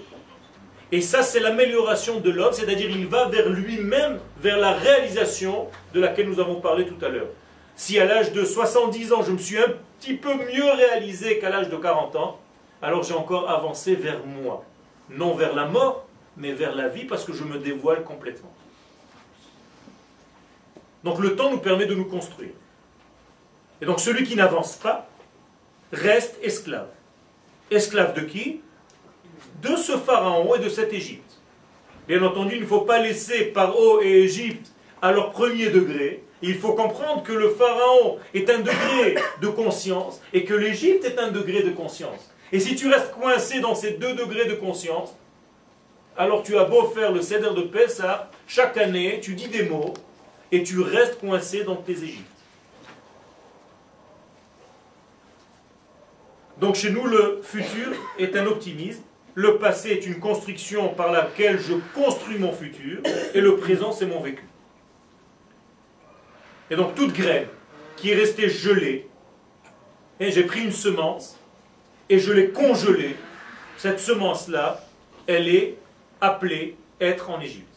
Et 0.91 1.01
ça, 1.01 1.23
c'est 1.23 1.39
l'amélioration 1.39 2.19
de 2.19 2.29
l'homme, 2.29 2.53
c'est-à-dire 2.53 2.89
il 2.89 3.07
va 3.07 3.29
vers 3.29 3.49
lui-même, 3.49 4.19
vers 4.39 4.57
la 4.57 4.73
réalisation 4.73 5.67
de 5.93 6.01
laquelle 6.01 6.27
nous 6.27 6.39
avons 6.39 6.59
parlé 6.59 6.85
tout 6.85 7.03
à 7.03 7.09
l'heure. 7.09 7.29
Si 7.75 7.97
à 7.97 8.05
l'âge 8.05 8.33
de 8.33 8.43
70 8.43 9.13
ans, 9.13 9.23
je 9.23 9.31
me 9.31 9.37
suis 9.37 9.57
un 9.57 9.73
petit 9.99 10.13
peu 10.13 10.33
mieux 10.33 10.69
réalisé 10.69 11.39
qu'à 11.39 11.49
l'âge 11.49 11.69
de 11.69 11.77
40 11.77 12.15
ans, 12.17 12.39
alors 12.81 13.03
j'ai 13.03 13.13
encore 13.13 13.49
avancé 13.49 13.95
vers 13.95 14.25
moi. 14.25 14.65
Non 15.09 15.33
vers 15.33 15.55
la 15.55 15.65
mort, 15.65 16.05
mais 16.37 16.53
vers 16.53 16.75
la 16.75 16.87
vie, 16.87 17.05
parce 17.05 17.23
que 17.23 17.33
je 17.33 17.43
me 17.43 17.57
dévoile 17.57 18.03
complètement. 18.03 18.53
Donc 21.03 21.19
le 21.19 21.35
temps 21.35 21.51
nous 21.51 21.57
permet 21.57 21.85
de 21.85 21.95
nous 21.95 22.05
construire. 22.05 22.53
Et 23.81 23.85
donc 23.85 23.99
celui 23.99 24.23
qui 24.23 24.35
n'avance 24.35 24.75
pas 24.75 25.07
reste 25.91 26.37
esclave. 26.43 26.89
Esclave 27.69 28.13
de 28.13 28.21
qui? 28.21 28.61
De 29.61 29.75
ce 29.75 29.93
pharaon 29.93 30.55
et 30.55 30.59
de 30.59 30.69
cette 30.69 30.93
Égypte. 30.93 31.39
Bien 32.07 32.21
entendu, 32.23 32.55
il 32.55 32.61
ne 32.61 32.67
faut 32.67 32.81
pas 32.81 32.99
laisser 32.99 33.45
Paro 33.45 34.01
et 34.01 34.23
Égypte 34.23 34.71
à 35.01 35.11
leur 35.11 35.31
premier 35.31 35.69
degré. 35.69 36.23
Il 36.41 36.57
faut 36.57 36.73
comprendre 36.73 37.23
que 37.23 37.33
le 37.33 37.49
pharaon 37.49 38.17
est 38.33 38.49
un 38.49 38.59
degré 38.59 39.15
de 39.41 39.47
conscience 39.47 40.19
et 40.33 40.43
que 40.43 40.53
l'Égypte 40.53 41.05
est 41.05 41.19
un 41.19 41.29
degré 41.29 41.63
de 41.63 41.71
conscience. 41.71 42.31
Et 42.51 42.59
si 42.59 42.75
tu 42.75 42.87
restes 42.87 43.11
coincé 43.11 43.59
dans 43.59 43.75
ces 43.75 43.91
deux 43.91 44.13
degrés 44.13 44.45
de 44.45 44.55
conscience, 44.55 45.15
alors 46.17 46.43
tu 46.43 46.57
as 46.57 46.65
beau 46.65 46.87
faire 46.87 47.11
le 47.11 47.21
cèdre 47.21 47.53
de 47.53 47.61
Pessah, 47.61 48.29
chaque 48.47 48.77
année, 48.77 49.19
tu 49.21 49.33
dis 49.33 49.47
des 49.47 49.63
mots 49.63 49.93
et 50.51 50.63
tu 50.63 50.81
restes 50.81 51.19
coincé 51.19 51.63
dans 51.63 51.77
tes 51.77 51.93
Égyptes. 51.93 52.27
Donc 56.57 56.75
chez 56.75 56.91
nous, 56.91 57.07
le 57.07 57.39
futur 57.41 57.87
est 58.19 58.35
un 58.35 58.45
optimisme, 58.45 59.01
le 59.33 59.57
passé 59.57 59.89
est 59.89 60.05
une 60.05 60.19
construction 60.19 60.89
par 60.89 61.11
laquelle 61.11 61.59
je 61.59 61.73
construis 61.95 62.37
mon 62.37 62.51
futur, 62.53 62.99
et 63.33 63.41
le 63.41 63.55
présent, 63.55 63.91
c'est 63.91 64.05
mon 64.05 64.19
vécu. 64.19 64.43
Et 66.69 66.75
donc 66.75 66.93
toute 66.93 67.13
graine 67.13 67.47
qui 67.95 68.11
est 68.11 68.15
restée 68.15 68.49
gelée, 68.49 69.07
j'ai 70.19 70.43
pris 70.43 70.63
une 70.63 70.71
semence, 70.71 71.39
et 72.09 72.19
je 72.19 72.31
l'ai 72.31 72.49
congelée, 72.49 73.15
cette 73.77 73.99
semence-là, 73.99 74.85
elle 75.25 75.47
est 75.47 75.77
appelée 76.21 76.77
être 76.99 77.29
en 77.29 77.41
Égypte. 77.41 77.67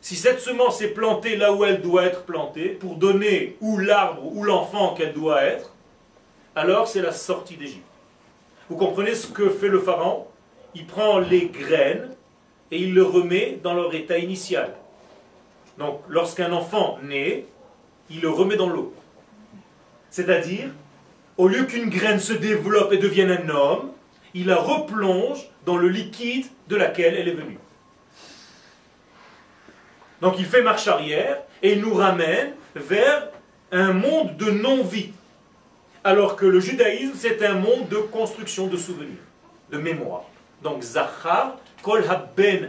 Si 0.00 0.16
cette 0.16 0.40
semence 0.40 0.80
est 0.80 0.94
plantée 0.94 1.36
là 1.36 1.52
où 1.52 1.64
elle 1.64 1.82
doit 1.82 2.04
être 2.04 2.22
plantée, 2.22 2.70
pour 2.70 2.96
donner 2.96 3.56
ou 3.60 3.76
l'arbre 3.76 4.24
ou 4.34 4.44
l'enfant 4.44 4.94
qu'elle 4.94 5.12
doit 5.12 5.42
être, 5.42 5.74
alors 6.56 6.88
c'est 6.88 7.02
la 7.02 7.12
sortie 7.12 7.56
d'Égypte. 7.56 7.84
Vous 8.70 8.76
comprenez 8.76 9.14
ce 9.14 9.26
que 9.26 9.50
fait 9.50 9.68
le 9.68 9.80
pharaon? 9.80 10.26
Il 10.74 10.86
prend 10.86 11.18
les 11.18 11.48
graines 11.48 12.14
et 12.70 12.78
il 12.78 12.94
le 12.94 13.02
remet 13.02 13.58
dans 13.62 13.74
leur 13.74 13.94
état 13.94 14.18
initial. 14.18 14.72
Donc 15.78 16.00
lorsqu'un 16.08 16.52
enfant 16.52 16.98
naît, 17.02 17.46
il 18.08 18.20
le 18.20 18.30
remet 18.30 18.56
dans 18.56 18.68
l'eau. 18.68 18.94
C'est-à-dire, 20.10 20.68
au 21.36 21.48
lieu 21.48 21.64
qu'une 21.64 21.90
graine 21.90 22.20
se 22.20 22.32
développe 22.32 22.92
et 22.92 22.98
devienne 22.98 23.30
un 23.30 23.48
homme, 23.48 23.92
il 24.34 24.46
la 24.46 24.56
replonge 24.56 25.50
dans 25.70 25.76
le 25.76 25.88
liquide 25.88 26.46
de 26.66 26.74
laquelle 26.74 27.14
elle 27.14 27.28
est 27.28 27.38
venue. 27.42 27.58
Donc 30.20 30.34
il 30.40 30.44
fait 30.44 30.62
marche 30.62 30.88
arrière 30.88 31.42
et 31.62 31.74
il 31.74 31.80
nous 31.80 31.94
ramène 31.94 32.54
vers 32.74 33.28
un 33.70 33.92
monde 33.92 34.36
de 34.36 34.50
non-vie. 34.50 35.12
Alors 36.02 36.34
que 36.34 36.44
le 36.44 36.58
judaïsme, 36.58 37.14
c'est 37.14 37.46
un 37.46 37.54
monde 37.54 37.88
de 37.88 37.98
construction 37.98 38.66
de 38.66 38.76
souvenirs, 38.76 39.24
de 39.70 39.78
mémoire. 39.78 40.24
Donc 40.60 40.82
Zachar, 40.82 41.56
kol 41.82 42.02
haben 42.08 42.68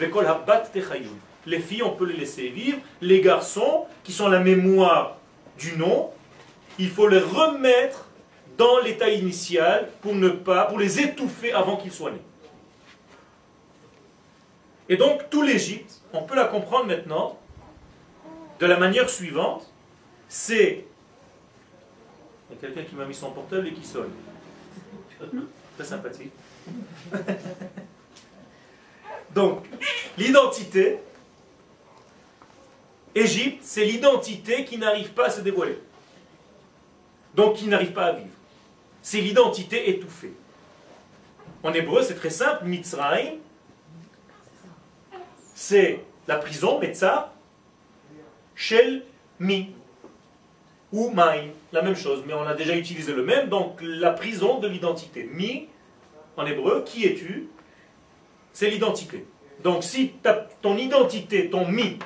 vekol 0.00 0.26
habat 0.26 0.64
Les 1.44 1.60
filles, 1.60 1.82
on 1.82 1.90
peut 1.90 2.06
les 2.06 2.16
laisser 2.16 2.48
vivre. 2.48 2.78
Les 3.02 3.20
garçons, 3.20 3.84
qui 4.02 4.12
sont 4.12 4.28
la 4.28 4.40
mémoire 4.40 5.18
du 5.58 5.76
nom, 5.76 6.10
il 6.78 6.88
faut 6.88 7.06
les 7.06 7.18
remettre 7.18 8.05
dans 8.56 8.78
l'état 8.80 9.08
initial 9.10 9.90
pour 10.00 10.14
ne 10.14 10.28
pas, 10.28 10.64
pour 10.66 10.78
les 10.78 11.00
étouffer 11.00 11.52
avant 11.52 11.76
qu'ils 11.76 11.92
soient 11.92 12.10
nés. 12.10 12.22
Et 14.88 14.96
donc, 14.96 15.28
tout 15.30 15.42
l'Égypte, 15.42 16.00
on 16.12 16.22
peut 16.22 16.36
la 16.36 16.44
comprendre 16.44 16.86
maintenant 16.86 17.38
de 18.58 18.66
la 18.66 18.78
manière 18.78 19.10
suivante 19.10 19.70
c'est. 20.28 20.84
Il 22.48 22.54
y 22.54 22.58
a 22.58 22.60
quelqu'un 22.60 22.82
qui 22.82 22.94
m'a 22.94 23.04
mis 23.04 23.14
son 23.14 23.30
portable 23.30 23.68
et 23.68 23.72
qui 23.72 23.84
sonne. 23.84 24.10
Très 25.76 25.84
sympathique. 25.84 26.32
Donc, 29.34 29.66
l'identité, 30.16 30.98
Égypte, 33.14 33.62
c'est 33.62 33.84
l'identité 33.84 34.64
qui 34.64 34.78
n'arrive 34.78 35.10
pas 35.10 35.26
à 35.26 35.30
se 35.30 35.40
dévoiler. 35.40 35.78
Donc, 37.34 37.56
qui 37.56 37.66
n'arrive 37.66 37.92
pas 37.92 38.06
à 38.06 38.12
vivre. 38.12 38.35
C'est 39.06 39.20
l'identité 39.20 39.88
étouffée. 39.88 40.32
En 41.62 41.72
hébreu, 41.72 42.02
c'est 42.02 42.16
très 42.16 42.28
simple. 42.28 42.64
Mitzrayim, 42.64 43.34
c'est 45.54 46.00
la 46.26 46.34
prison, 46.38 46.80
Metzar, 46.80 47.30
Shel 48.56 49.04
Mi 49.38 49.70
ou 50.90 51.10
Maï, 51.10 51.52
la 51.70 51.82
même 51.82 51.94
chose, 51.94 52.24
mais 52.26 52.34
on 52.34 52.42
a 52.48 52.54
déjà 52.54 52.76
utilisé 52.76 53.12
le 53.12 53.22
même, 53.22 53.48
donc 53.48 53.78
la 53.80 54.10
prison 54.10 54.58
de 54.58 54.66
l'identité. 54.66 55.30
Mi, 55.32 55.68
en 56.36 56.44
hébreu, 56.44 56.82
qui 56.84 57.06
es-tu? 57.06 57.46
C'est 58.52 58.70
l'identité. 58.70 59.24
Donc 59.62 59.84
si 59.84 60.14
ton 60.60 60.76
identité, 60.76 61.48
ton 61.48 61.68
mi, 61.68 62.00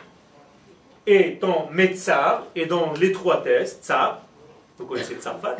et 1.06 1.38
ton 1.38 1.70
metzar, 1.70 2.44
est 2.54 2.66
dans 2.66 2.92
l'étroitesse, 2.92 3.78
tsar, 3.80 4.20
vous 4.76 4.84
connaissez 4.84 5.14
tsarfat 5.14 5.56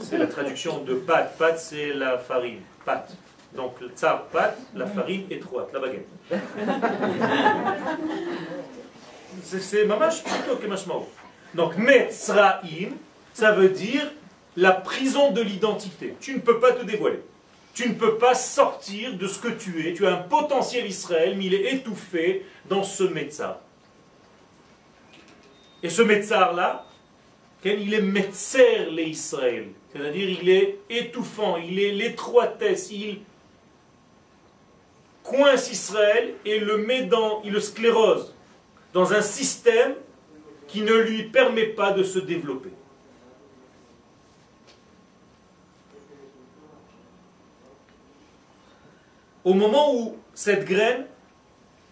C'est 0.00 0.18
la 0.18 0.26
traduction 0.26 0.82
de 0.82 0.94
pat. 0.94 1.36
Pat, 1.38 1.58
c'est 1.58 1.92
la 1.92 2.18
farine. 2.18 2.60
Pat. 2.84 3.10
Donc 3.54 3.74
tsar 3.94 4.24
pat, 4.26 4.56
la 4.74 4.86
farine 4.86 5.26
étroite, 5.30 5.70
la 5.72 5.80
baguette. 5.80 6.08
C'est 9.42 9.84
mamash 9.84 10.22
plutôt 10.22 10.56
que 10.56 10.66
mashmao. 10.66 11.08
Donc 11.54 11.76
Metzraim, 11.76 12.92
ça 13.34 13.52
veut 13.52 13.68
dire 13.68 14.10
la 14.56 14.72
prison 14.72 15.32
de 15.32 15.42
l'identité. 15.42 16.14
Tu 16.20 16.34
ne 16.34 16.40
peux 16.40 16.60
pas 16.60 16.72
te 16.72 16.84
dévoiler. 16.84 17.20
Tu 17.74 17.88
ne 17.88 17.94
peux 17.94 18.16
pas 18.16 18.34
sortir 18.34 19.16
de 19.16 19.26
ce 19.26 19.38
que 19.38 19.48
tu 19.48 19.86
es. 19.86 19.94
Tu 19.94 20.06
as 20.06 20.14
un 20.14 20.22
potentiel 20.22 20.86
Israël, 20.86 21.34
mais 21.36 21.46
il 21.46 21.54
est 21.54 21.74
étouffé 21.74 22.46
dans 22.68 22.82
ce 22.82 23.04
Metzar. 23.04 23.60
Et 25.82 25.88
ce 25.88 26.02
Metzar-là, 26.02 26.84
il 27.64 27.94
est 27.94 28.00
Metzer 28.00 28.90
les 28.90 29.04
Israël. 29.04 29.68
C'est-à-dire 29.92 30.28
il 30.28 30.48
est 30.48 30.78
étouffant, 30.90 31.56
il 31.56 31.78
est 31.78 31.92
l'étroitesse, 31.92 32.90
il 32.90 33.20
coince 35.22 35.70
Israël 35.70 36.34
et 36.44 36.58
le 36.58 36.78
met 36.78 37.02
dans, 37.02 37.42
il 37.42 37.52
le 37.52 37.60
sclérose 37.60 38.34
dans 38.92 39.12
un 39.12 39.22
système 39.22 39.94
qui 40.66 40.82
ne 40.82 40.94
lui 40.94 41.24
permet 41.24 41.66
pas 41.66 41.92
de 41.92 42.02
se 42.02 42.18
développer. 42.18 42.70
Au 49.44 49.54
moment 49.54 49.94
où 49.94 50.16
cette 50.34 50.64
graine 50.64 51.06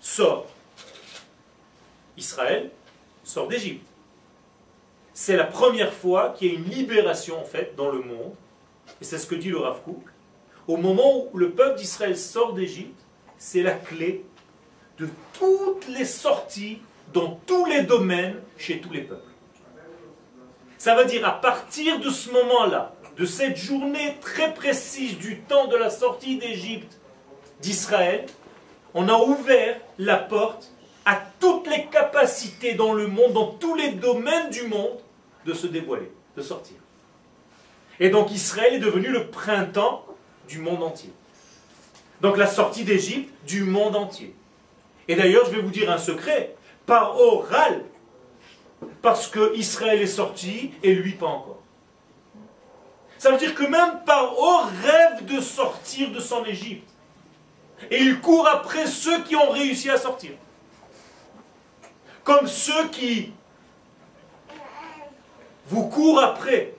sort, 0.00 0.46
Israël 2.16 2.70
sort 3.24 3.48
d'Égypte. 3.48 3.89
C'est 5.20 5.36
la 5.36 5.44
première 5.44 5.92
fois 5.92 6.30
qu'il 6.30 6.48
y 6.48 6.50
a 6.50 6.54
une 6.54 6.70
libération 6.70 7.38
en 7.38 7.44
fait 7.44 7.74
dans 7.76 7.90
le 7.90 7.98
monde, 7.98 8.32
et 9.02 9.04
c'est 9.04 9.18
ce 9.18 9.26
que 9.26 9.34
dit 9.34 9.50
le 9.50 9.58
Rav. 9.58 9.80
Au 10.66 10.78
moment 10.78 11.26
où 11.30 11.36
le 11.36 11.50
peuple 11.50 11.78
d'Israël 11.78 12.16
sort 12.16 12.54
d'Égypte, 12.54 12.98
c'est 13.36 13.62
la 13.62 13.72
clé 13.72 14.24
de 14.98 15.10
toutes 15.38 15.86
les 15.88 16.06
sorties 16.06 16.78
dans 17.12 17.38
tous 17.44 17.66
les 17.66 17.82
domaines 17.82 18.40
chez 18.56 18.80
tous 18.80 18.90
les 18.94 19.02
peuples. 19.02 19.30
Ça 20.78 20.94
veut 20.94 21.04
dire 21.04 21.28
à 21.28 21.38
partir 21.38 22.00
de 22.00 22.08
ce 22.08 22.30
moment-là, 22.30 22.94
de 23.18 23.26
cette 23.26 23.58
journée 23.58 24.16
très 24.22 24.54
précise 24.54 25.18
du 25.18 25.40
temps 25.40 25.66
de 25.66 25.76
la 25.76 25.90
sortie 25.90 26.38
d'Égypte 26.38 26.98
d'Israël, 27.60 28.24
on 28.94 29.06
a 29.06 29.18
ouvert 29.18 29.78
la 29.98 30.16
porte 30.16 30.72
à 31.04 31.20
toutes 31.40 31.68
les 31.68 31.84
capacités 31.88 32.72
dans 32.72 32.94
le 32.94 33.06
monde, 33.06 33.34
dans 33.34 33.48
tous 33.48 33.74
les 33.74 33.90
domaines 33.90 34.48
du 34.48 34.62
monde, 34.62 34.98
de 35.45 35.55
se 35.55 35.66
dévoiler, 35.66 36.11
de 36.36 36.43
sortir. 36.43 36.76
Et 37.99 38.09
donc 38.09 38.30
Israël 38.30 38.74
est 38.74 38.78
devenu 38.78 39.09
le 39.09 39.28
printemps 39.28 40.07
du 40.49 40.59
monde 40.59 40.82
entier. 40.82 41.12
Donc 42.20 42.36
la 42.36 42.47
sortie 42.47 42.84
d'Égypte 42.84 43.32
du 43.47 43.64
monde 43.64 43.97
entier. 43.97 44.34
Et 45.09 45.16
d'ailleurs, 45.16 45.47
je 45.47 45.51
vais 45.53 45.62
vous 45.62 45.70
dire 45.70 45.91
un 45.91 45.99
secret, 45.99 46.55
par 46.86 47.18
oral, 47.18 47.84
parce 49.03 49.26
que 49.26 49.57
Israël 49.57 50.01
est 50.01 50.07
sorti 50.07 50.72
et 50.82 50.95
lui 50.95 51.12
pas 51.12 51.26
encore. 51.26 51.61
Ça 53.18 53.30
veut 53.30 53.38
dire 53.38 53.55
que 53.55 53.64
même 53.64 54.03
par 54.07 54.38
haut 54.38 54.62
rêve 54.82 55.26
de 55.26 55.41
sortir 55.41 56.11
de 56.11 56.20
son 56.20 56.45
Égypte. 56.45 56.88
Et 57.91 57.99
il 57.99 58.20
court 58.20 58.49
après 58.49 58.86
ceux 58.86 59.22
qui 59.24 59.36
ont 59.36 59.51
réussi 59.51 59.91
à 59.91 59.99
sortir. 59.99 60.32
Comme 62.24 62.47
ceux 62.47 62.88
qui 62.88 63.32
vous 65.70 65.88
courent 65.88 66.20
après 66.20 66.74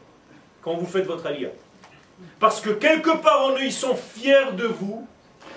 quand 0.62 0.76
vous 0.76 0.86
faites 0.86 1.06
votre 1.06 1.26
alliance. 1.26 1.54
Parce 2.40 2.62
que 2.62 2.70
quelque 2.70 3.18
part 3.18 3.46
en 3.46 3.54
eux, 3.54 3.64
ils 3.64 3.74
sont 3.74 3.96
fiers 3.96 4.52
de 4.56 4.66
vous 4.66 5.08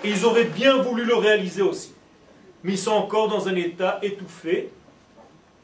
et 0.03 0.09
ils 0.09 0.25
auraient 0.25 0.45
bien 0.45 0.77
voulu 0.77 1.03
le 1.03 1.15
réaliser 1.15 1.61
aussi. 1.61 1.93
Mais 2.63 2.73
ils 2.73 2.79
sont 2.79 2.91
encore 2.91 3.27
dans 3.27 3.47
un 3.47 3.55
état 3.55 3.99
étouffé 4.01 4.71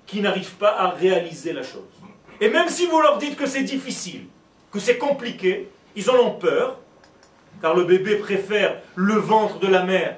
qui 0.05 0.21
n'arrive 0.21 0.55
pas 0.55 0.75
à 0.77 0.89
réaliser 0.89 1.53
la 1.53 1.63
chose. 1.63 1.81
Et 2.39 2.49
même 2.49 2.69
si 2.69 2.85
vous 2.85 2.99
leur 3.01 3.17
dites 3.17 3.35
que 3.35 3.47
c'est 3.47 3.63
difficile, 3.63 4.25
que 4.71 4.79
c'est 4.79 4.97
compliqué, 4.97 5.69
ils 5.95 6.09
en 6.09 6.15
ont 6.15 6.31
peur, 6.31 6.77
car 7.61 7.75
le 7.75 7.83
bébé 7.83 8.17
préfère 8.17 8.77
le 8.95 9.15
ventre 9.15 9.59
de 9.59 9.67
la 9.67 9.83
mère 9.83 10.17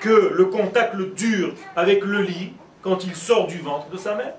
que 0.00 0.32
le 0.34 0.46
contact 0.46 0.96
dur 0.96 1.54
avec 1.76 2.02
le 2.04 2.22
lit 2.22 2.52
quand 2.80 3.04
il 3.04 3.14
sort 3.14 3.46
du 3.46 3.58
ventre 3.58 3.88
de 3.90 3.96
sa 3.96 4.14
mère. 4.14 4.34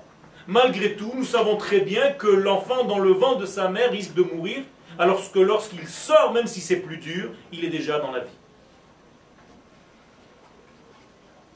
Malgré 0.46 0.94
tout, 0.94 1.12
nous 1.14 1.24
savons 1.24 1.56
très 1.56 1.80
bien 1.80 2.12
que 2.12 2.26
l'enfant 2.26 2.84
dans 2.84 2.98
le 2.98 3.12
ventre 3.12 3.40
de 3.40 3.46
sa 3.46 3.68
mère 3.68 3.90
risque 3.90 4.14
de 4.14 4.22
mourir, 4.22 4.62
alors 4.98 5.32
que 5.32 5.38
lorsqu'il 5.38 5.88
sort, 5.88 6.32
même 6.32 6.46
si 6.46 6.60
c'est 6.60 6.76
plus 6.76 6.98
dur, 6.98 7.30
il 7.52 7.64
est 7.64 7.70
déjà 7.70 7.98
dans 7.98 8.12
la 8.12 8.20
vie. 8.20 8.38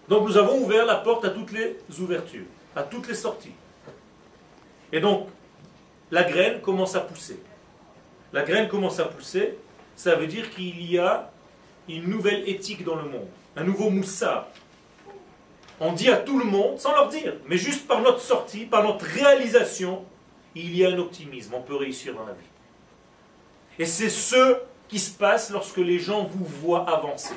Donc 0.09 0.26
nous 0.26 0.39
avons 0.39 0.59
ouvert 0.62 0.86
la 0.86 0.97
porte 0.97 1.24
à 1.26 1.30
toutes 1.30 1.53
les 1.53 1.76
ouvertures, 2.01 2.47
à 2.74 2.82
toutes 2.82 3.09
les 3.09 3.14
sorties. 3.14 3.53
Et 4.91 5.01
donc, 5.01 5.28
la 6.11 6.24
graine 6.24 6.61
commence 6.62 6.97
à 6.97 7.01
pousser. 7.01 7.41
La 8.32 8.43
graine 8.43 8.68
commence 8.68 8.99
à 9.01 9.05
pousser, 9.05 9.59
ça 9.97 10.14
veut 10.14 10.26
dire 10.26 10.51
qu'il 10.51 10.91
y 10.91 10.99
a 10.99 11.30
une 11.89 12.09
nouvelle 12.09 12.49
éthique 12.49 12.84
dans 12.84 12.97
le 12.97 13.03
monde, 13.03 13.26
un 13.57 13.64
nouveau 13.64 13.91
moussard. 13.91 14.49
On 15.81 15.93
dit 15.93 16.11
à 16.11 16.16
tout 16.16 16.39
le 16.39 16.45
monde, 16.45 16.79
sans 16.79 16.93
leur 16.93 17.09
dire, 17.09 17.35
mais 17.47 17.57
juste 17.57 17.87
par 17.87 18.01
notre 18.01 18.20
sortie, 18.20 18.64
par 18.64 18.83
notre 18.83 19.05
réalisation, 19.05 20.05
il 20.55 20.76
y 20.76 20.85
a 20.85 20.91
un 20.91 20.99
optimisme, 20.99 21.55
on 21.55 21.62
peut 21.62 21.76
réussir 21.76 22.14
dans 22.14 22.26
la 22.26 22.33
vie. 22.33 22.49
Et 23.79 23.87
c'est 23.87 24.11
ce 24.11 24.57
qui 24.89 24.99
se 24.99 25.16
passe 25.16 25.51
lorsque 25.51 25.76
les 25.76 25.99
gens 25.99 26.24
vous 26.24 26.45
voient 26.45 26.89
avancer. 26.89 27.35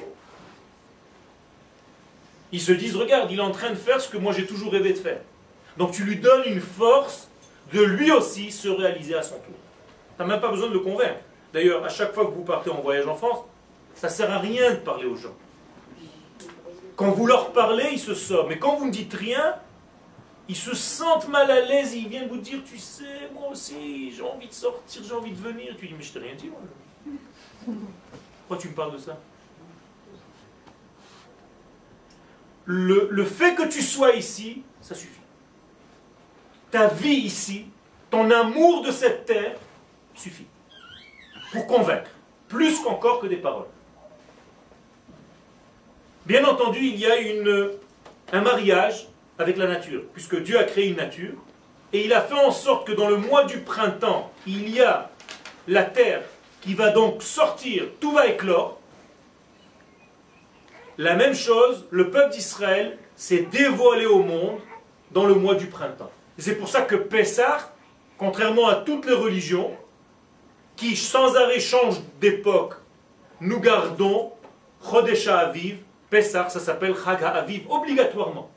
Ils 2.51 2.61
se 2.61 2.71
disent, 2.71 2.95
regarde, 2.95 3.31
il 3.31 3.37
est 3.37 3.43
en 3.43 3.51
train 3.51 3.69
de 3.69 3.75
faire 3.75 4.01
ce 4.01 4.09
que 4.09 4.17
moi 4.17 4.33
j'ai 4.33 4.45
toujours 4.45 4.71
rêvé 4.71 4.93
de 4.93 4.97
faire. 4.97 5.21
Donc 5.77 5.91
tu 5.91 6.03
lui 6.03 6.17
donnes 6.17 6.43
une 6.47 6.61
force 6.61 7.29
de 7.71 7.81
lui 7.81 8.11
aussi 8.11 8.51
se 8.51 8.67
réaliser 8.67 9.15
à 9.15 9.23
son 9.23 9.35
tour. 9.35 9.55
Tu 10.17 10.21
n'as 10.21 10.27
même 10.27 10.41
pas 10.41 10.49
besoin 10.49 10.67
de 10.67 10.73
le 10.73 10.79
convaincre. 10.79 11.19
D'ailleurs, 11.53 11.85
à 11.85 11.89
chaque 11.89 12.13
fois 12.13 12.25
que 12.25 12.31
vous 12.31 12.43
partez 12.43 12.69
en 12.69 12.81
voyage 12.81 13.07
en 13.07 13.15
France, 13.15 13.39
ça 13.95 14.07
ne 14.07 14.11
sert 14.11 14.31
à 14.31 14.39
rien 14.39 14.71
de 14.71 14.77
parler 14.77 15.05
aux 15.05 15.15
gens. 15.15 15.35
Quand 17.01 17.09
vous 17.13 17.25
leur 17.25 17.51
parlez, 17.51 17.89
ils 17.93 17.99
se 17.99 18.13
sortent. 18.13 18.47
Mais 18.47 18.59
quand 18.59 18.75
vous 18.75 18.85
ne 18.85 18.91
dites 18.91 19.15
rien, 19.15 19.55
ils 20.47 20.55
se 20.55 20.75
sentent 20.75 21.27
mal 21.29 21.49
à 21.49 21.61
l'aise, 21.61 21.95
ils 21.95 22.07
viennent 22.07 22.27
vous 22.27 22.37
dire, 22.37 22.59
tu 22.63 22.77
sais, 22.77 23.27
moi 23.33 23.49
aussi, 23.49 24.11
j'ai 24.11 24.21
envie 24.21 24.47
de 24.47 24.53
sortir, 24.53 25.01
j'ai 25.03 25.15
envie 25.15 25.31
de 25.31 25.41
venir. 25.41 25.75
Tu 25.79 25.87
dis, 25.87 25.95
mais 25.97 26.03
je 26.03 26.13
t'ai 26.13 26.19
rien 26.19 26.35
dit, 26.35 26.49
moi. 26.49 26.59
Pourquoi 27.65 28.57
tu 28.57 28.69
me 28.69 28.75
parles 28.75 28.93
de 28.93 28.99
ça? 28.99 29.17
Le, 32.65 33.07
le 33.09 33.25
fait 33.25 33.55
que 33.55 33.67
tu 33.67 33.81
sois 33.81 34.13
ici, 34.13 34.61
ça 34.79 34.93
suffit. 34.93 35.21
Ta 36.69 36.85
vie 36.85 37.15
ici, 37.15 37.65
ton 38.11 38.29
amour 38.29 38.83
de 38.83 38.91
cette 38.91 39.25
terre, 39.25 39.57
suffit. 40.13 40.45
Pour 41.51 41.65
convaincre, 41.65 42.11
plus 42.47 42.79
qu'encore 42.79 43.21
que 43.21 43.25
des 43.25 43.37
paroles. 43.37 43.70
Bien 46.26 46.45
entendu, 46.45 46.80
il 46.80 46.99
y 46.99 47.07
a 47.07 47.17
une, 47.17 47.72
un 48.32 48.41
mariage 48.41 49.07
avec 49.39 49.57
la 49.57 49.67
nature, 49.67 50.03
puisque 50.13 50.41
Dieu 50.41 50.59
a 50.59 50.63
créé 50.63 50.88
une 50.89 50.97
nature, 50.97 51.34
et 51.93 52.05
il 52.05 52.13
a 52.13 52.22
fait 52.22 52.36
en 52.36 52.51
sorte 52.51 52.88
que 52.88 52.91
dans 52.91 53.09
le 53.09 53.17
mois 53.17 53.45
du 53.45 53.59
printemps, 53.59 54.32
il 54.45 54.69
y 54.69 54.82
a 54.82 55.09
la 55.67 55.84
terre 55.84 56.22
qui 56.61 56.76
va 56.76 56.91
donc 56.91 57.24
sortir, 57.24 57.86
tout 57.99 58.11
va 58.11 58.28
éclore. 58.28 58.80
La 60.97 61.15
même 61.15 61.34
chose, 61.34 61.88
le 61.89 62.11
peuple 62.11 62.34
d'Israël 62.34 62.97
s'est 63.15 63.47
dévoilé 63.51 64.05
au 64.05 64.22
monde 64.22 64.59
dans 65.11 65.26
le 65.26 65.34
mois 65.34 65.55
du 65.55 65.67
printemps. 65.67 66.11
C'est 66.38 66.55
pour 66.55 66.67
ça 66.69 66.82
que 66.82 66.95
Pessah, 66.95 67.74
contrairement 68.17 68.67
à 68.67 68.76
toutes 68.76 69.07
les 69.07 69.15
religions, 69.15 69.72
qui 70.76 70.95
sans 70.95 71.36
arrêt 71.36 71.59
changent 71.59 72.01
d'époque, 72.19 72.76
nous 73.39 73.59
gardons 73.59 74.32
Chodesha 74.84 75.39
Aviv, 75.39 75.78
Pessah, 76.12 76.49
ça 76.49 76.59
s'appelle 76.59 76.93
Chag 76.93 77.24
Aviv, 77.24 77.64
obligatoirement. 77.70 78.51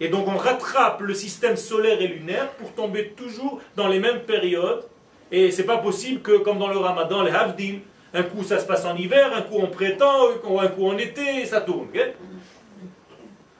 Et 0.00 0.08
donc 0.08 0.26
on 0.26 0.36
rattrape 0.36 1.00
le 1.00 1.14
système 1.14 1.56
solaire 1.56 2.00
et 2.02 2.08
lunaire 2.08 2.50
pour 2.54 2.74
tomber 2.74 3.10
toujours 3.10 3.60
dans 3.76 3.86
les 3.86 4.00
mêmes 4.00 4.24
périodes. 4.24 4.84
Et 5.30 5.52
c'est 5.52 5.64
pas 5.64 5.78
possible 5.78 6.20
que, 6.20 6.38
comme 6.38 6.58
dans 6.58 6.68
le 6.68 6.76
ramadan, 6.76 7.22
les 7.22 7.30
Havdim, 7.30 7.78
un 8.12 8.22
coup 8.24 8.42
ça 8.42 8.58
se 8.58 8.66
passe 8.66 8.84
en 8.84 8.96
hiver, 8.96 9.32
un 9.34 9.42
coup 9.42 9.60
en 9.60 9.68
printemps, 9.68 10.30
un 10.60 10.68
coup 10.68 10.86
en 10.86 10.98
été, 10.98 11.46
ça 11.46 11.60
tourne. 11.60 11.86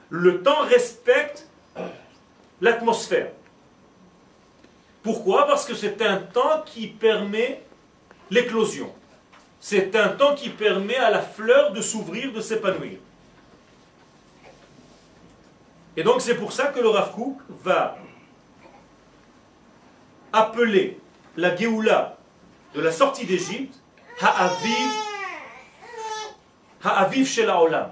le 0.09 0.43
temps 0.43 0.63
respecte 0.69 1.47
l'atmosphère. 2.59 3.31
Pourquoi? 5.01 5.47
Parce 5.47 5.65
que 5.65 5.73
c'est 5.73 6.01
un 6.01 6.17
temps 6.17 6.61
qui 6.65 6.87
permet 6.87 7.61
l'éclosion. 8.29 8.93
C'est 9.69 9.97
un 9.97 10.07
temps 10.07 10.33
qui 10.33 10.47
permet 10.47 10.95
à 10.95 11.09
la 11.09 11.21
fleur 11.21 11.73
de 11.73 11.81
s'ouvrir, 11.81 12.31
de 12.31 12.39
s'épanouir. 12.39 12.99
Et 15.97 16.03
donc 16.03 16.21
c'est 16.21 16.35
pour 16.35 16.53
ça 16.53 16.67
que 16.67 16.79
le 16.79 16.87
Rav 16.87 17.13
va 17.65 17.97
appeler 20.31 20.97
la 21.35 21.53
Géoula 21.53 22.15
de 22.75 22.79
la 22.79 22.93
sortie 22.93 23.25
d'Égypte 23.25 23.75
Ha'aviv 24.21 24.89
Ha'aviv 26.81 27.49
Olam. 27.49 27.91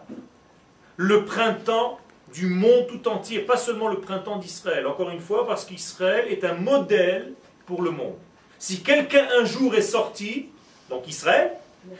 Le 0.95 1.25
printemps 1.25 1.99
du 2.33 2.47
monde 2.47 2.87
tout 2.87 3.05
entier, 3.09 3.39
pas 3.39 3.57
seulement 3.57 3.89
le 3.89 3.99
printemps 3.99 4.37
d'Israël. 4.37 4.87
Encore 4.87 5.09
une 5.09 5.19
fois, 5.19 5.45
parce 5.45 5.65
qu'Israël 5.65 6.31
est 6.31 6.45
un 6.45 6.53
modèle 6.53 7.33
pour 7.65 7.81
le 7.81 7.91
monde. 7.91 8.15
Si 8.59 8.81
quelqu'un 8.81 9.27
un 9.37 9.43
jour 9.43 9.75
est 9.75 9.81
sorti, 9.81 10.51
donc 10.89 11.05
Israël, 11.09 11.51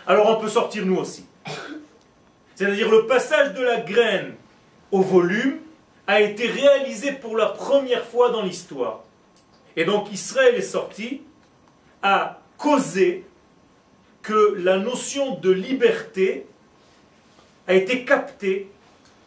alors 0.08 0.30
on 0.30 0.42
peut 0.42 0.50
sortir 0.50 0.86
nous 0.86 0.98
aussi. 0.98 1.26
C'est-à-dire 2.56 2.90
le 2.90 3.06
passage 3.06 3.54
de 3.54 3.62
la 3.62 3.82
graine 3.82 4.36
au 4.92 5.02
volume 5.02 5.60
a 6.08 6.22
été 6.22 6.48
réalisé 6.48 7.12
pour 7.12 7.36
la 7.36 7.48
première 7.48 8.06
fois 8.06 8.30
dans 8.30 8.44
l'histoire. 8.44 9.04
Et 9.76 9.86
donc 9.86 10.12
Israël 10.12 10.56
est 10.56 10.62
sorti, 10.62 11.22
a 12.02 12.40
causé 12.58 13.26
que 14.22 14.56
la 14.58 14.78
notion 14.78 15.36
de 15.36 15.52
liberté 15.52 16.46
a 17.68 17.74
été 17.74 18.06
captée 18.06 18.70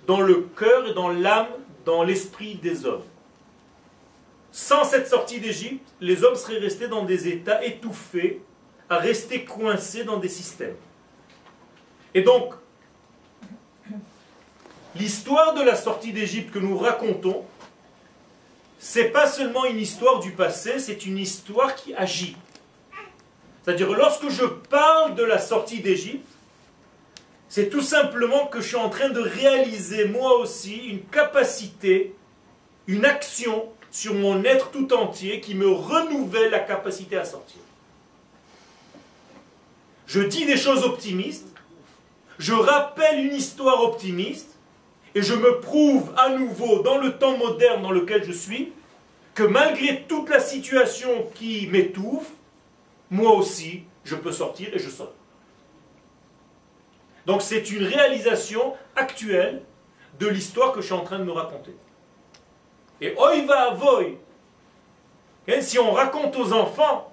dans 0.06 0.20
le 0.20 0.48
cœur 0.56 0.88
et 0.88 0.94
dans 0.94 1.08
l'âme, 1.10 1.48
dans 1.84 2.02
l'esprit 2.02 2.54
des 2.56 2.86
hommes. 2.86 3.04
Sans 4.50 4.84
cette 4.84 5.06
sortie 5.06 5.38
d'Égypte, 5.38 5.86
les 6.00 6.24
hommes 6.24 6.34
seraient 6.34 6.58
restés 6.58 6.88
dans 6.88 7.04
des 7.04 7.28
états 7.28 7.64
étouffés, 7.64 8.40
à 8.88 8.96
rester 8.96 9.44
coincés 9.44 10.04
dans 10.04 10.16
des 10.16 10.28
systèmes. 10.28 10.76
Et 12.14 12.22
donc, 12.22 12.54
l'histoire 14.96 15.54
de 15.54 15.62
la 15.62 15.76
sortie 15.76 16.12
d'Égypte 16.12 16.52
que 16.52 16.58
nous 16.58 16.78
racontons 16.78 17.44
c'est 18.78 19.10
pas 19.10 19.26
seulement 19.26 19.64
une 19.64 19.78
histoire 19.78 20.20
du 20.20 20.30
passé, 20.30 20.78
c'est 20.78 21.04
une 21.04 21.18
histoire 21.18 21.74
qui 21.74 21.94
agit. 21.94 22.36
C'est-à-dire, 23.64 23.92
lorsque 23.92 24.28
je 24.28 24.44
parle 24.44 25.16
de 25.16 25.24
la 25.24 25.38
sortie 25.38 25.80
d'Égypte, 25.80 26.26
c'est 27.48 27.70
tout 27.70 27.82
simplement 27.82 28.46
que 28.46 28.60
je 28.60 28.68
suis 28.68 28.76
en 28.76 28.88
train 28.88 29.08
de 29.08 29.20
réaliser 29.20 30.04
moi 30.04 30.38
aussi 30.38 30.76
une 30.76 31.02
capacité, 31.02 32.14
une 32.86 33.04
action 33.04 33.68
sur 33.90 34.14
mon 34.14 34.44
être 34.44 34.70
tout 34.70 34.92
entier 34.92 35.40
qui 35.40 35.54
me 35.54 35.68
renouvelle 35.68 36.50
la 36.50 36.60
capacité 36.60 37.16
à 37.16 37.24
sortir. 37.24 37.60
Je 40.08 40.22
dis 40.22 40.46
des 40.46 40.56
choses 40.56 40.84
optimistes, 40.84 41.54
je 42.38 42.54
rappelle 42.54 43.26
une 43.26 43.34
histoire 43.34 43.84
optimiste, 43.84 44.56
et 45.14 45.20
je 45.20 45.34
me 45.34 45.60
prouve 45.60 46.12
à 46.16 46.30
nouveau 46.30 46.80
dans 46.80 46.96
le 46.96 47.18
temps 47.18 47.36
moderne 47.36 47.82
dans 47.82 47.90
lequel 47.90 48.24
je 48.24 48.32
suis 48.32 48.72
que 49.34 49.42
malgré 49.42 50.04
toute 50.08 50.30
la 50.30 50.40
situation 50.40 51.28
qui 51.34 51.66
m'étouffe, 51.66 52.30
moi 53.10 53.32
aussi, 53.32 53.84
je 54.04 54.14
peux 54.14 54.32
sortir 54.32 54.68
et 54.72 54.78
je 54.78 54.88
sors. 54.88 55.12
Donc 57.26 57.42
c'est 57.42 57.70
une 57.70 57.84
réalisation 57.84 58.74
actuelle 58.96 59.62
de 60.18 60.26
l'histoire 60.26 60.72
que 60.72 60.80
je 60.80 60.86
suis 60.86 60.94
en 60.94 61.04
train 61.04 61.18
de 61.18 61.24
me 61.24 61.32
raconter. 61.32 61.76
Et 63.02 63.14
oi 63.14 63.42
va 63.42 63.74
voy, 63.74 64.16
si 65.60 65.78
on 65.78 65.92
raconte 65.92 66.34
aux 66.36 66.54
enfants 66.54 67.12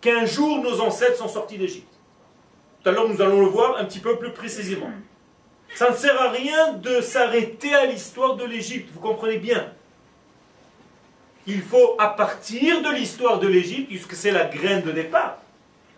qu'un 0.00 0.24
jour 0.24 0.62
nos 0.62 0.80
ancêtres 0.80 1.18
sont 1.18 1.28
sortis 1.28 1.58
d'Égypte. 1.58 1.97
Tout 2.82 2.88
à 2.88 2.92
l'heure, 2.92 3.08
nous 3.08 3.20
allons 3.20 3.40
le 3.40 3.48
voir 3.48 3.76
un 3.78 3.84
petit 3.84 3.98
peu 3.98 4.16
plus 4.16 4.32
précisément. 4.32 4.90
Ça 5.74 5.90
ne 5.90 5.96
sert 5.96 6.20
à 6.20 6.30
rien 6.30 6.72
de 6.72 7.00
s'arrêter 7.00 7.74
à 7.74 7.86
l'histoire 7.86 8.36
de 8.36 8.44
l'Égypte, 8.44 8.90
vous 8.92 9.00
comprenez 9.00 9.38
bien. 9.38 9.72
Il 11.46 11.62
faut, 11.62 11.96
à 11.98 12.08
partir 12.08 12.82
de 12.82 12.90
l'histoire 12.90 13.38
de 13.38 13.48
l'Égypte, 13.48 13.88
puisque 13.88 14.14
c'est 14.14 14.30
la 14.30 14.44
graine 14.44 14.82
de 14.82 14.92
départ, 14.92 15.38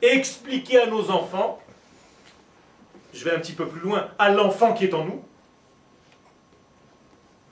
expliquer 0.03 0.81
à 0.81 0.87
nos 0.87 1.11
enfants, 1.11 1.61
je 3.13 3.25
vais 3.25 3.33
un 3.33 3.39
petit 3.39 3.53
peu 3.53 3.67
plus 3.67 3.81
loin, 3.81 4.09
à 4.19 4.31
l'enfant 4.31 4.75
qui 4.75 4.85
est 4.85 4.95
en 4.95 5.05
nous, 5.05 5.23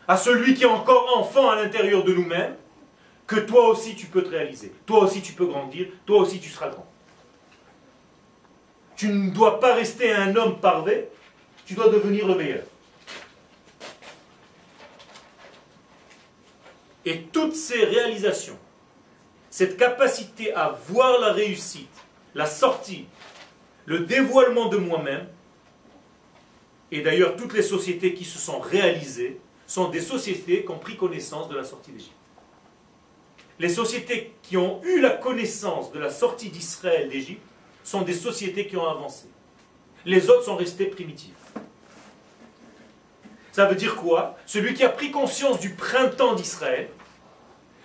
à 0.07 0.17
celui 0.17 0.55
qui 0.55 0.63
est 0.63 0.67
encore 0.67 1.19
enfant 1.19 1.51
à 1.51 1.57
l'intérieur 1.57 2.05
de 2.05 2.13
nous-mêmes, 2.15 2.57
que 3.27 3.37
toi 3.37 3.69
aussi 3.69 3.95
tu 3.95 4.07
peux 4.07 4.23
te 4.23 4.31
réaliser, 4.31 4.73
toi 4.87 5.01
aussi 5.01 5.21
tu 5.21 5.35
peux 5.35 5.47
grandir, 5.47 5.89
toi 6.07 6.21
aussi 6.21 6.41
tu 6.41 6.49
seras 6.49 6.69
grand. 6.69 6.87
Tu 8.99 9.09
ne 9.09 9.31
dois 9.31 9.61
pas 9.61 9.77
rester 9.77 10.13
un 10.13 10.35
homme 10.35 10.59
parvé, 10.59 11.09
tu 11.65 11.75
dois 11.75 11.89
devenir 11.89 12.27
le 12.27 12.35
meilleur. 12.35 12.65
Et 17.07 17.23
toutes 17.33 17.55
ces 17.55 17.85
réalisations, 17.85 18.59
cette 19.51 19.77
capacité 19.77 20.53
à 20.53 20.77
voir 20.89 21.21
la 21.21 21.33
réussite, 21.33 21.89
la 22.35 22.47
sortie, 22.47 23.07
le 23.87 24.01
dévoilement 24.01 24.67
de 24.67 24.79
moi-même, 24.79 25.29
et 26.91 27.01
d'ailleurs 27.01 27.37
toutes 27.37 27.53
les 27.53 27.63
sociétés 27.63 28.15
qui 28.15 28.25
se 28.25 28.41
sont 28.41 28.59
réalisées, 28.59 29.39
sont 29.69 29.91
des 29.91 30.01
sociétés 30.01 30.65
qui 30.65 30.71
ont 30.73 30.79
pris 30.79 30.97
connaissance 30.97 31.49
de 31.49 31.57
la 31.57 31.63
sortie 31.63 31.93
d'Égypte. 31.93 32.13
Les 33.61 33.69
sociétés 33.69 34.33
qui 34.43 34.57
ont 34.57 34.83
eu 34.83 35.01
la 35.01 35.11
connaissance 35.11 35.93
de 35.93 36.01
la 36.01 36.11
sortie 36.11 36.51
d'Israël 36.51 37.09
d'Égypte 37.09 37.43
sont 37.89 38.03
des 38.03 38.15
sociétés 38.15 38.67
qui 38.67 38.77
ont 38.77 38.87
avancé. 38.87 39.29
Les 40.05 40.29
autres 40.29 40.45
sont 40.45 40.57
restées 40.57 40.87
primitives. 40.87 41.33
Ça 43.53 43.65
veut 43.65 43.77
dire 43.77 43.97
quoi? 43.97 44.37
Celui 44.45 44.75
qui 44.75 44.85
a 44.85 44.91
pris 44.91 45.11
conscience 45.11 45.59
du 45.59 45.71
printemps 45.71 46.35
d'Israël, 46.35 46.91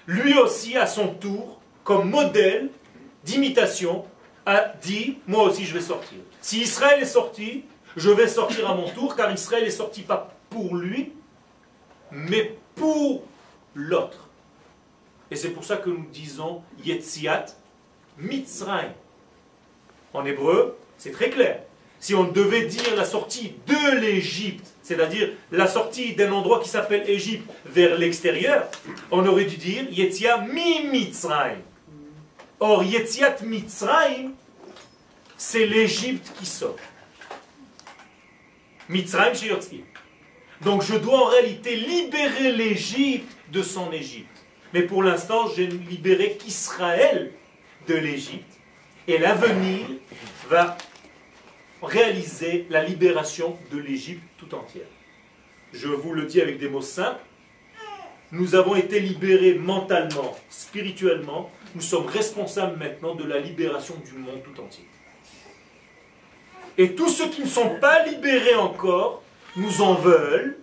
lui 0.05 0.37
aussi, 0.37 0.75
à 0.75 0.87
son 0.87 1.13
tour, 1.13 1.61
comme 1.85 2.09
modèle 2.09 2.69
d'imitation, 3.23 4.05
a 4.45 4.73
dit, 4.81 5.19
moi 5.25 5.43
aussi 5.43 5.63
je 5.63 5.73
vais 5.73 5.81
sortir. 5.81 6.19
Si 6.41 6.59
Israël 6.59 7.01
est 7.01 7.05
sorti, 7.05 7.63
je 7.95 8.09
vais 8.09 8.27
sortir 8.27 8.69
à 8.69 8.75
mon 8.75 8.89
tour, 8.89 9.15
car 9.15 9.31
Israël 9.31 9.63
est 9.63 9.71
sorti 9.71 10.01
pas 10.01 10.35
pour 10.49 10.75
lui, 10.75 11.13
mais 12.11 12.57
pour 12.75 13.23
l'autre. 13.73 14.27
Et 15.31 15.37
c'est 15.37 15.51
pour 15.51 15.63
ça 15.63 15.77
que 15.77 15.89
nous 15.89 16.05
disons 16.11 16.61
Yetziat 16.83 17.45
Mitzrayim. 18.17 18.91
En 20.13 20.25
hébreu, 20.25 20.77
c'est 20.97 21.11
très 21.11 21.29
clair. 21.29 21.61
Si 21.99 22.13
on 22.15 22.25
devait 22.25 22.65
dire 22.65 22.95
la 22.95 23.05
sortie 23.05 23.53
de 23.65 23.99
l'Égypte, 23.99 24.73
c'est-à-dire 24.81 25.29
la 25.51 25.67
sortie 25.67 26.13
d'un 26.13 26.31
endroit 26.31 26.61
qui 26.61 26.69
s'appelle 26.69 27.09
Égypte 27.09 27.49
vers 27.65 27.97
l'extérieur, 27.97 28.69
on 29.09 29.25
aurait 29.25 29.45
dû 29.45 29.57
dire 29.57 29.85
Yetzia 29.89 30.39
mi 30.39 30.85
Mitzrayim. 30.91 31.61
Or, 32.59 32.81
Yetziat 32.83 33.37
Mitzrayim, 33.43 34.31
c'est 35.35 35.65
l'Égypte 35.65 36.31
qui 36.39 36.45
sort. 36.45 36.77
Mitzrayim 38.87 39.33
chez 39.33 39.83
Donc 40.61 40.81
je 40.81 40.95
dois 40.95 41.25
en 41.25 41.25
réalité 41.25 41.75
libérer 41.75 42.53
l'Égypte 42.53 43.29
de 43.51 43.61
son 43.61 43.91
Égypte. 43.91 44.45
Mais 44.73 44.83
pour 44.83 45.03
l'instant, 45.03 45.49
j'ai 45.53 45.67
libéré 45.67 46.37
qu'Israël 46.37 47.33
de 47.87 47.95
l'Égypte. 47.95 48.52
Et 49.07 49.17
l'avenir 49.17 49.85
va 50.47 50.77
réaliser 51.81 52.65
la 52.69 52.83
libération 52.83 53.57
de 53.71 53.77
l'Égypte 53.77 54.23
tout 54.37 54.53
entière. 54.55 54.87
Je 55.73 55.87
vous 55.87 56.13
le 56.13 56.23
dis 56.23 56.39
avec 56.39 56.57
des 56.57 56.69
mots 56.69 56.81
simples. 56.81 57.19
Nous 58.31 58.55
avons 58.55 58.75
été 58.75 58.99
libérés 58.99 59.55
mentalement, 59.55 60.35
spirituellement. 60.49 61.51
Nous 61.75 61.81
sommes 61.81 62.07
responsables 62.07 62.77
maintenant 62.77 63.15
de 63.15 63.25
la 63.25 63.39
libération 63.39 63.95
du 64.05 64.13
monde 64.13 64.41
tout 64.43 64.61
entier. 64.61 64.85
Et 66.77 66.95
tous 66.95 67.09
ceux 67.09 67.29
qui 67.29 67.41
ne 67.41 67.47
sont 67.47 67.75
pas 67.79 68.05
libérés 68.05 68.55
encore 68.55 69.21
nous 69.55 69.81
en 69.81 69.93
veulent 69.95 70.57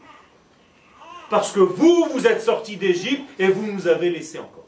parce 1.28 1.52
que 1.52 1.60
vous, 1.60 2.08
vous 2.12 2.26
êtes 2.26 2.42
sortis 2.42 2.76
d'Égypte 2.76 3.22
et 3.38 3.48
vous 3.48 3.70
nous 3.70 3.86
avez 3.86 4.10
laissés 4.10 4.38
encore. 4.38 4.66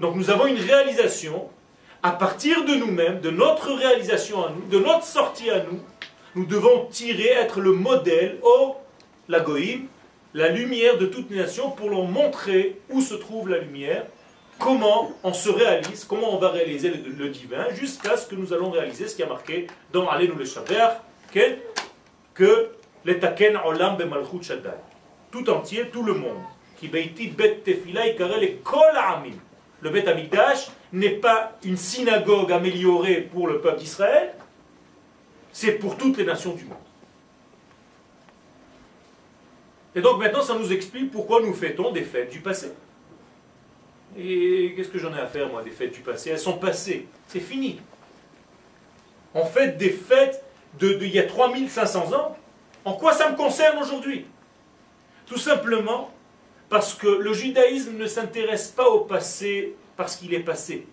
Donc 0.00 0.16
nous 0.16 0.28
avons 0.28 0.46
une 0.46 0.60
réalisation 0.60 1.48
à 2.04 2.10
partir 2.10 2.66
de 2.66 2.74
nous-mêmes, 2.74 3.20
de 3.20 3.30
notre 3.30 3.72
réalisation 3.72 4.44
à 4.44 4.50
nous, 4.50 4.68
de 4.68 4.78
notre 4.78 5.04
sortie 5.04 5.48
à 5.48 5.64
nous, 5.64 5.80
nous 6.34 6.44
devons 6.44 6.84
tirer, 6.90 7.28
être 7.28 7.62
le 7.62 7.72
modèle, 7.72 8.36
au 8.42 8.76
la 9.26 9.42
la 10.34 10.48
lumière 10.48 10.98
de 10.98 11.06
toutes 11.06 11.30
les 11.30 11.38
nations, 11.38 11.70
pour 11.70 11.88
leur 11.88 12.04
montrer 12.04 12.78
où 12.90 13.00
se 13.00 13.14
trouve 13.14 13.48
la 13.48 13.56
lumière, 13.56 14.04
comment 14.58 15.12
on 15.22 15.32
se 15.32 15.48
réalise, 15.48 16.04
comment 16.04 16.34
on 16.34 16.38
va 16.38 16.50
réaliser 16.50 16.90
le, 16.90 17.28
divin, 17.30 17.70
jusqu'à 17.72 18.18
ce 18.18 18.26
que 18.26 18.34
nous 18.34 18.52
allons 18.52 18.70
réaliser 18.70 19.08
ce 19.08 19.16
qui 19.16 19.22
a 19.22 19.26
marqué 19.26 19.66
dans 19.90 20.06
Alenu 20.06 20.34
le 20.36 20.44
Shaber, 20.44 20.88
que 21.32 22.68
l'etaken 23.06 23.56
olam 23.64 23.96
bemalchut 23.96 24.42
shaddai. 24.42 24.76
Tout 25.30 25.48
entier, 25.48 25.88
tout 25.88 26.02
le 26.02 26.12
monde. 26.12 26.42
Qui 26.76 26.88
beiti 26.88 27.28
bet 27.28 27.62
tefila 27.64 28.04
les 28.04 28.60
kol 28.62 28.94
amim 28.94 29.38
le 29.84 29.90
Beth 29.90 30.08
Amikdash 30.08 30.68
n'est 30.94 31.16
pas 31.16 31.58
une 31.64 31.76
synagogue 31.76 32.52
améliorée 32.52 33.20
pour 33.20 33.48
le 33.48 33.60
peuple 33.60 33.80
d'Israël, 33.80 34.32
c'est 35.52 35.72
pour 35.72 35.96
toutes 35.96 36.16
les 36.16 36.24
nations 36.24 36.54
du 36.54 36.64
monde. 36.64 36.78
Et 39.96 40.00
donc 40.00 40.18
maintenant, 40.18 40.42
ça 40.42 40.54
nous 40.54 40.72
explique 40.72 41.10
pourquoi 41.10 41.40
nous 41.40 41.52
fêtons 41.52 41.92
des 41.92 42.02
fêtes 42.02 42.30
du 42.30 42.40
passé. 42.40 42.72
Et 44.16 44.72
qu'est-ce 44.76 44.88
que 44.88 44.98
j'en 44.98 45.14
ai 45.14 45.20
à 45.20 45.26
faire, 45.26 45.48
moi, 45.48 45.62
des 45.62 45.70
fêtes 45.70 45.92
du 45.92 46.00
passé? 46.00 46.30
Elles 46.30 46.38
sont 46.38 46.58
passées, 46.58 47.06
c'est 47.26 47.40
fini. 47.40 47.80
On 49.34 49.44
fête 49.44 49.76
des 49.76 49.90
fêtes 49.90 50.44
d'il 50.78 50.98
de, 50.98 51.06
y 51.06 51.18
a 51.18 51.24
3500 51.24 52.12
ans. 52.12 52.36
En 52.84 52.94
quoi 52.94 53.12
ça 53.12 53.30
me 53.30 53.36
concerne 53.36 53.78
aujourd'hui? 53.78 54.26
Tout 55.26 55.38
simplement 55.38 56.12
parce 56.68 56.94
que 56.94 57.08
le 57.08 57.32
judaïsme 57.32 57.96
ne 57.96 58.06
s'intéresse 58.06 58.68
pas 58.68 58.88
au 58.88 59.00
passé 59.00 59.74
parce 59.96 60.16
qu'il 60.16 60.34
est 60.34 60.40
passé. 60.40 60.86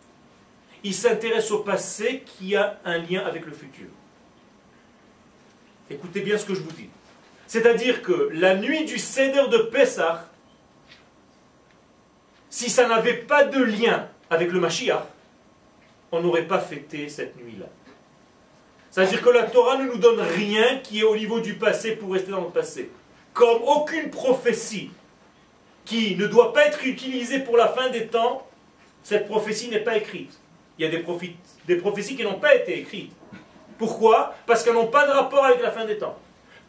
Il 0.83 0.93
s'intéresse 0.93 1.51
au 1.51 1.59
passé 1.59 2.23
qui 2.25 2.55
a 2.55 2.79
un 2.85 2.97
lien 2.97 3.23
avec 3.25 3.45
le 3.45 3.51
futur. 3.51 3.87
Écoutez 5.89 6.21
bien 6.21 6.37
ce 6.37 6.45
que 6.45 6.55
je 6.55 6.61
vous 6.61 6.71
dis. 6.71 6.89
C'est-à-dire 7.47 8.01
que 8.01 8.29
la 8.33 8.55
nuit 8.55 8.85
du 8.85 8.97
Seder 8.97 9.47
de 9.49 9.57
Pessah, 9.57 10.29
si 12.49 12.69
ça 12.69 12.87
n'avait 12.87 13.17
pas 13.17 13.43
de 13.43 13.61
lien 13.61 14.07
avec 14.29 14.51
le 14.51 14.59
Mashiach, 14.59 15.03
on 16.11 16.21
n'aurait 16.21 16.47
pas 16.47 16.59
fêté 16.59 17.09
cette 17.09 17.35
nuit-là. 17.37 17.67
C'est-à-dire 18.89 19.21
que 19.21 19.29
la 19.29 19.43
Torah 19.43 19.77
ne 19.77 19.85
nous 19.85 19.97
donne 19.97 20.19
rien 20.19 20.77
qui 20.79 20.99
est 20.99 21.03
au 21.03 21.15
niveau 21.15 21.39
du 21.39 21.55
passé 21.55 21.95
pour 21.95 22.13
rester 22.13 22.31
dans 22.31 22.41
le 22.41 22.49
passé. 22.49 22.89
Comme 23.33 23.61
aucune 23.63 24.09
prophétie 24.09 24.91
qui 25.85 26.15
ne 26.17 26.27
doit 26.27 26.53
pas 26.53 26.65
être 26.65 26.85
utilisée 26.85 27.39
pour 27.39 27.55
la 27.55 27.69
fin 27.69 27.89
des 27.89 28.07
temps, 28.07 28.45
cette 29.03 29.27
prophétie 29.27 29.69
n'est 29.69 29.79
pas 29.79 29.97
écrite. 29.97 30.39
Il 30.77 30.85
y 30.85 30.87
a 30.87 30.89
des, 30.89 31.75
prophéties 31.75 32.15
qui 32.15 32.23
n'ont 32.23 32.39
pas 32.39 32.55
été 32.55 32.79
écrites. 32.79 33.11
Pourquoi? 33.77 34.35
Parce 34.45 34.63
qu'elles 34.63 34.73
n'ont 34.73 34.87
pas 34.87 35.07
de 35.07 35.11
rapport 35.11 35.45
avec 35.45 35.61
la 35.61 35.71
fin 35.71 35.85
des 35.85 35.97
temps. 35.97 36.17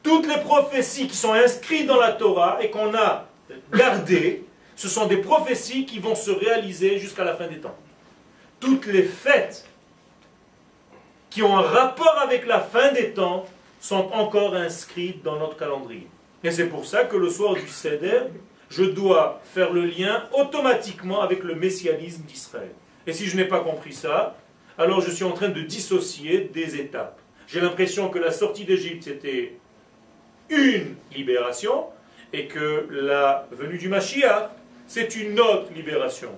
Toutes 0.03 0.27
les 0.27 0.41
prophéties 0.41 1.07
qui 1.07 1.17
sont 1.17 1.33
inscrites 1.33 1.87
dans 1.87 2.01
la 2.01 2.13
Torah 2.13 2.59
et 2.61 2.71
qu'on 2.71 2.95
a 2.95 3.27
gardées, 3.73 4.45
ce 4.77 4.89
sont 4.89 5.07
des 5.07 5.19
prophéties 5.19 5.87
qui 5.87 5.99
vont 5.99 6.15
se 6.15 6.31
réaliser 6.31 6.99
jusqu'à 6.99 7.25
la 7.25 7.35
fin 7.35 7.47
des 7.47 7.59
temps. 7.59 7.77
Toutes 8.59 8.87
les 8.87 9.03
fêtes 9.03 9.67
qui 11.31 11.43
ont 11.43 11.57
un 11.57 11.63
rapport 11.63 12.19
avec 12.21 12.47
la 12.47 12.61
fin 12.61 12.93
des 12.93 13.13
temps 13.13 13.47
sont 13.81 14.11
encore 14.13 14.55
inscrites 14.55 15.23
dans 15.23 15.39
notre 15.39 15.57
calendrier. 15.57 16.07
Et 16.45 16.51
c'est 16.51 16.67
pour 16.67 16.85
ça 16.85 17.05
que 17.05 17.17
le 17.17 17.31
soir 17.31 17.55
du 17.55 17.69
Seder, 17.69 18.25
je 18.73 18.85
dois 18.85 19.41
faire 19.45 19.71
le 19.71 19.85
lien 19.85 20.25
automatiquement 20.33 21.21
avec 21.21 21.45
le 21.45 21.55
messianisme 21.55 22.23
d'Israël. 22.23 22.71
Et 23.07 23.13
si 23.13 23.27
je 23.27 23.37
n'ai 23.37 23.45
pas 23.45 23.61
compris 23.61 23.93
ça, 23.93 24.37
alors 24.79 25.03
je 25.03 25.11
suis 25.11 25.25
en 25.25 25.33
train 25.33 25.51
de 25.51 25.61
dissocier 25.61 26.51
des 26.53 26.77
étapes. 26.77 27.21
J'ai 27.47 27.61
l'impression 27.61 28.09
que 28.09 28.19
la 28.19 28.31
sortie 28.31 28.65
d'Égypte, 28.65 29.05
c'était 29.05 29.57
une 30.49 30.95
libération, 31.15 31.85
et 32.33 32.47
que 32.47 32.87
la 32.91 33.47
venue 33.51 33.77
du 33.77 33.91
Mashiach, 33.91 34.49
c'est 34.87 35.17
une 35.17 35.39
autre 35.39 35.71
libération. 35.75 36.31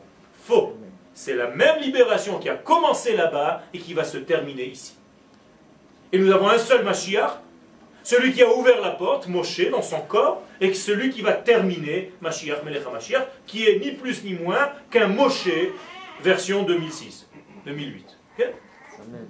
Faux. 0.42 0.76
C'est 1.14 1.36
la 1.36 1.46
même 1.46 1.80
libération 1.80 2.40
qui 2.40 2.48
a 2.48 2.56
commencé 2.56 3.16
là-bas 3.16 3.62
et 3.72 3.78
qui 3.78 3.94
va 3.94 4.02
se 4.02 4.18
terminer 4.18 4.66
ici. 4.66 4.96
Et 6.12 6.18
nous 6.18 6.32
avons 6.32 6.48
un 6.48 6.58
seul 6.58 6.84
Mashiach, 6.84 7.30
celui 8.02 8.32
qui 8.32 8.42
a 8.42 8.52
ouvert 8.52 8.80
la 8.80 8.90
porte, 8.90 9.28
Moshe, 9.28 9.70
dans 9.70 9.82
son 9.82 10.00
corps, 10.00 10.42
et 10.60 10.72
celui 10.74 11.10
qui 11.10 11.22
va 11.22 11.32
terminer, 11.32 12.12
Mashiach, 12.20 12.62
Melech 12.64 12.90
Mashiach, 12.90 13.26
qui 13.46 13.66
est 13.66 13.78
ni 13.78 13.92
plus 13.92 14.24
ni 14.24 14.34
moins 14.34 14.70
qu'un 14.90 15.08
Moshe 15.08 15.48
version 16.22 16.62
2006, 16.62 17.28
2008. 17.66 18.06
Amen. 18.38 19.26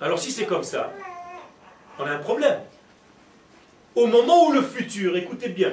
Alors 0.00 0.18
si 0.18 0.30
c'est 0.30 0.44
comme 0.44 0.62
ça, 0.62 0.92
on 1.98 2.04
a 2.04 2.10
un 2.10 2.18
problème. 2.18 2.60
Au 3.94 4.06
moment 4.06 4.48
où 4.48 4.52
le 4.52 4.62
futur, 4.62 5.16
écoutez 5.16 5.48
bien, 5.48 5.72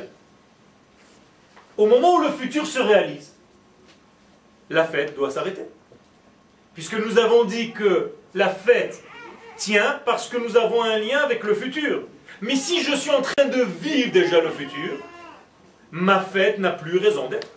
au 1.75 1.87
moment 1.87 2.15
où 2.15 2.21
le 2.21 2.31
futur 2.31 2.65
se 2.65 2.79
réalise, 2.79 3.33
la 4.69 4.85
fête 4.85 5.15
doit 5.15 5.29
s'arrêter. 5.29 5.65
Puisque 6.73 6.93
nous 6.93 7.17
avons 7.17 7.43
dit 7.43 7.73
que 7.73 8.13
la 8.33 8.49
fête 8.49 9.03
tient 9.57 10.01
parce 10.05 10.27
que 10.27 10.37
nous 10.37 10.57
avons 10.57 10.83
un 10.83 10.97
lien 10.97 11.19
avec 11.19 11.43
le 11.43 11.53
futur. 11.53 12.03
Mais 12.41 12.55
si 12.55 12.83
je 12.83 12.95
suis 12.95 13.11
en 13.11 13.21
train 13.21 13.45
de 13.45 13.63
vivre 13.63 14.11
déjà 14.11 14.41
le 14.41 14.49
futur, 14.49 14.97
ma 15.91 16.19
fête 16.19 16.59
n'a 16.59 16.71
plus 16.71 16.97
raison 16.97 17.27
d'être. 17.27 17.49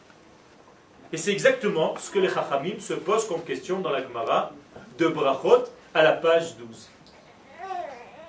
Et 1.12 1.16
c'est 1.16 1.32
exactement 1.32 1.94
ce 1.98 2.10
que 2.10 2.18
les 2.18 2.28
Chachamim 2.28 2.78
se 2.80 2.94
posent 2.94 3.26
comme 3.26 3.42
question 3.42 3.80
dans 3.80 3.90
la 3.90 4.02
Gemara 4.02 4.52
de 4.98 5.06
Brachot 5.06 5.64
à 5.94 6.02
la 6.02 6.12
page 6.12 6.56
12. 6.56 6.90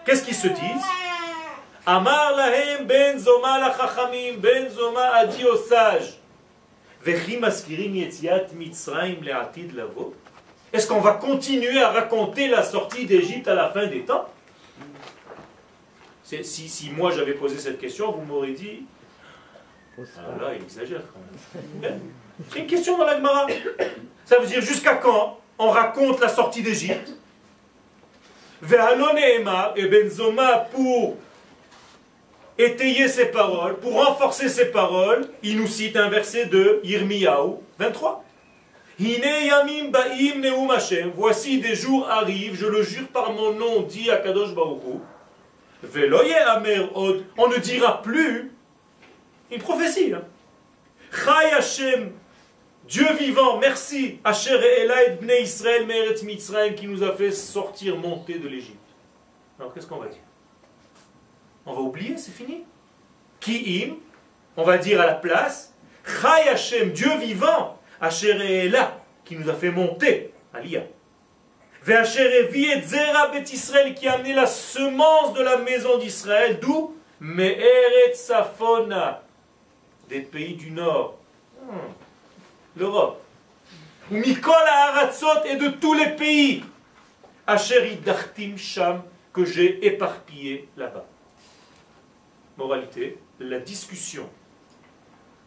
Qu'est-ce 0.06 0.24
qu'ils 0.24 0.36
se 0.36 0.48
disent? 0.48 0.86
Amar 1.86 2.36
ben 2.86 3.18
la 3.18 3.76
Chachamim, 3.78 4.38
ben 4.38 4.68
a 5.14 5.26
dit 5.26 5.46
aux 5.46 5.58
sages, 5.58 6.18
est-ce 10.74 10.88
qu'on 10.88 11.00
va 11.00 11.14
continuer 11.14 11.80
à 11.82 11.90
raconter 11.90 12.48
la 12.48 12.64
sortie 12.64 13.06
d'Égypte 13.06 13.48
à 13.48 13.56
la 13.56 13.70
fin 13.70 13.88
des 13.88 14.02
temps? 14.02 14.26
Si, 16.24 16.44
si 16.44 16.90
moi 16.90 17.12
j'avais 17.12 17.34
posé 17.34 17.58
cette 17.58 17.80
question, 17.80 18.12
vous 18.12 18.22
m'aurez 18.22 18.52
dit 18.52 18.84
ah 20.00 20.42
là, 20.42 20.52
il 20.56 20.64
exagère 20.64 21.02
quand 21.12 21.82
même. 21.82 22.00
C'est 22.52 22.60
une 22.60 22.68
question 22.68 22.98
dans 22.98 23.06
la 23.06 23.18
Gemara. 23.18 23.48
Ça 24.26 24.38
veut 24.38 24.46
dire 24.46 24.62
jusqu'à 24.62 24.96
quand 24.96 25.40
on 25.58 25.70
raconte 25.70 26.20
la 26.20 26.30
sortie 26.30 26.62
d'Égypte? 26.62 27.14
Et 28.62 29.88
Benzoma 29.88 30.68
pour 30.72 31.18
étayer 32.58 33.08
ses 33.08 33.28
paroles, 33.28 33.78
pour 33.78 33.94
renforcer 33.94 34.50
ses 34.50 34.66
paroles, 34.66 35.28
il 35.44 35.58
nous 35.58 35.68
cite 35.68 35.96
un 35.96 36.10
verset 36.10 36.46
de 36.46 36.80
Yirmiyahu 36.84 37.58
23. 37.80 38.24
Voici 41.16 41.60
des 41.60 41.76
jours 41.76 42.10
arrivent, 42.10 42.56
je 42.56 42.66
le 42.66 42.82
jure 42.82 43.08
par 43.10 43.32
mon 43.32 43.54
nom, 43.54 43.82
dit 43.84 44.10
Akadosh 44.10 44.56
Baruchu. 44.56 45.00
On 45.84 47.48
ne 47.48 47.58
dira 47.58 48.02
plus 48.02 48.52
une 49.52 49.60
prophétie. 49.62 50.14
Hein. 50.14 50.24
Chai 51.12 51.54
Hashem, 51.54 52.12
Dieu 52.88 53.14
vivant, 53.14 53.60
merci. 53.60 54.20
Asher 54.24 54.60
Elaid 54.82 55.20
Bnei 55.22 55.44
Israël 55.44 55.86
Mitzrayim 56.24 56.74
qui 56.74 56.88
nous 56.88 57.04
a 57.04 57.14
fait 57.14 57.32
sortir, 57.32 57.98
monter 57.98 58.40
de 58.40 58.48
l'Égypte. 58.48 58.78
Alors 59.60 59.74
qu'est-ce 59.74 59.86
qu'on 59.86 60.00
va 60.00 60.08
dire? 60.08 60.24
On 61.66 61.74
va 61.74 61.82
oublier, 61.82 62.18
c'est 62.18 62.32
fini? 62.32 62.64
Ki'im, 63.40 63.98
on 64.56 64.64
va 64.64 64.78
dire 64.78 65.00
à 65.02 65.06
la 65.06 65.14
place, 65.14 65.74
Chai 66.04 66.50
Hashem, 66.50 66.92
Dieu 66.92 67.16
vivant, 67.18 67.77
Asher 68.00 68.66
Ela, 68.66 69.04
qui 69.26 69.36
nous 69.36 69.50
a 69.50 69.54
fait 69.54 69.72
monter, 69.72 70.34
Aliyah. 70.54 70.84
Ve'asher 71.84 72.50
Zera 72.84 73.30
Bet 73.30 73.44
Israël, 73.54 73.94
qui 73.94 74.08
a 74.08 74.14
amené 74.14 74.34
la 74.34 74.46
semence 74.46 75.34
de 75.34 75.42
la 75.42 75.58
maison 75.58 75.98
d'Israël, 75.98 76.60
d'où? 76.60 76.96
Me'eret 77.20 78.14
Safona, 78.14 79.24
des 80.10 80.22
pays 80.22 80.56
du 80.56 80.72
Nord. 80.72 81.18
Hmm. 81.64 81.94
L'Europe. 82.76 83.24
Mikol 84.12 84.54
Haratzot 84.54 85.46
et 85.46 85.56
de 85.56 85.70
tous 85.70 85.94
les 85.94 86.12
pays. 86.12 86.64
Asheri 87.46 87.96
Dartim 87.96 88.58
Sham, 88.58 89.02
que 89.34 89.46
j'ai 89.46 89.86
éparpillé 89.86 90.68
là-bas. 90.78 91.06
Moralité, 92.58 93.18
la 93.40 93.60
discussion 93.60 94.30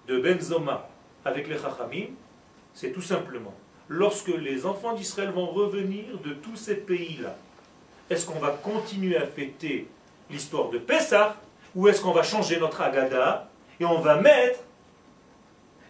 de 0.06 0.18
Benzoma 0.20 0.88
avec 1.24 1.48
les 1.48 1.58
Chachamim, 1.58 2.06
c'est 2.80 2.92
tout 2.92 3.02
simplement, 3.02 3.52
lorsque 3.90 4.28
les 4.28 4.64
enfants 4.64 4.94
d'Israël 4.94 5.32
vont 5.32 5.44
revenir 5.44 6.06
de 6.24 6.32
tous 6.32 6.56
ces 6.56 6.76
pays-là, 6.76 7.36
est-ce 8.08 8.24
qu'on 8.24 8.38
va 8.38 8.58
continuer 8.62 9.18
à 9.18 9.26
fêter 9.26 9.86
l'histoire 10.30 10.70
de 10.70 10.78
Pessah 10.78 11.36
ou 11.74 11.88
est-ce 11.88 12.00
qu'on 12.00 12.12
va 12.12 12.22
changer 12.22 12.58
notre 12.58 12.80
Agada 12.80 13.50
et 13.78 13.84
on 13.84 14.00
va 14.00 14.16
mettre 14.16 14.60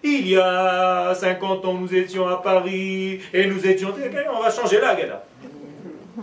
il 0.03 0.27
y 0.27 0.37
a 0.37 1.15
50 1.15 1.65
ans, 1.65 1.75
nous 1.75 1.95
étions 1.95 2.27
à 2.27 2.43
Paris 2.43 3.21
et 3.33 3.47
nous 3.47 3.65
étions. 3.65 3.95
On 4.33 4.43
va 4.43 4.51
changer 4.51 4.81
l'Agada. 4.81 5.25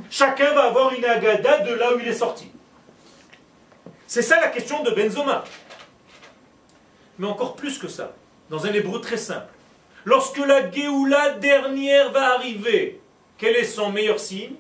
Chacun 0.10 0.52
va 0.54 0.64
avoir 0.64 0.94
une 0.94 1.06
Agada 1.06 1.60
de 1.60 1.76
là 1.76 1.94
où 1.96 2.00
il 2.00 2.08
est 2.08 2.14
sorti. 2.14 2.52
C'est 4.06 4.24
ça 4.24 4.42
la 4.42 4.48
question 4.48 4.84
de 4.84 4.92
Benzoma. 4.92 5.46
Mais 7.20 7.28
encore 7.28 7.56
plus 7.56 7.78
que 7.78 7.88
ça, 7.88 8.14
dans 8.50 8.66
un 8.66 8.74
hébreu 8.74 9.00
très 9.00 9.18
simple. 9.18 9.54
Lorsque 10.08 10.38
la 10.38 10.72
Géoula 10.72 11.32
dernière 11.32 12.14
va 12.14 12.36
arriver, 12.36 13.02
quel 13.38 13.58
est 13.58 13.66
son 13.66 13.92
meilleur 13.92 14.22
signe? 14.22 14.54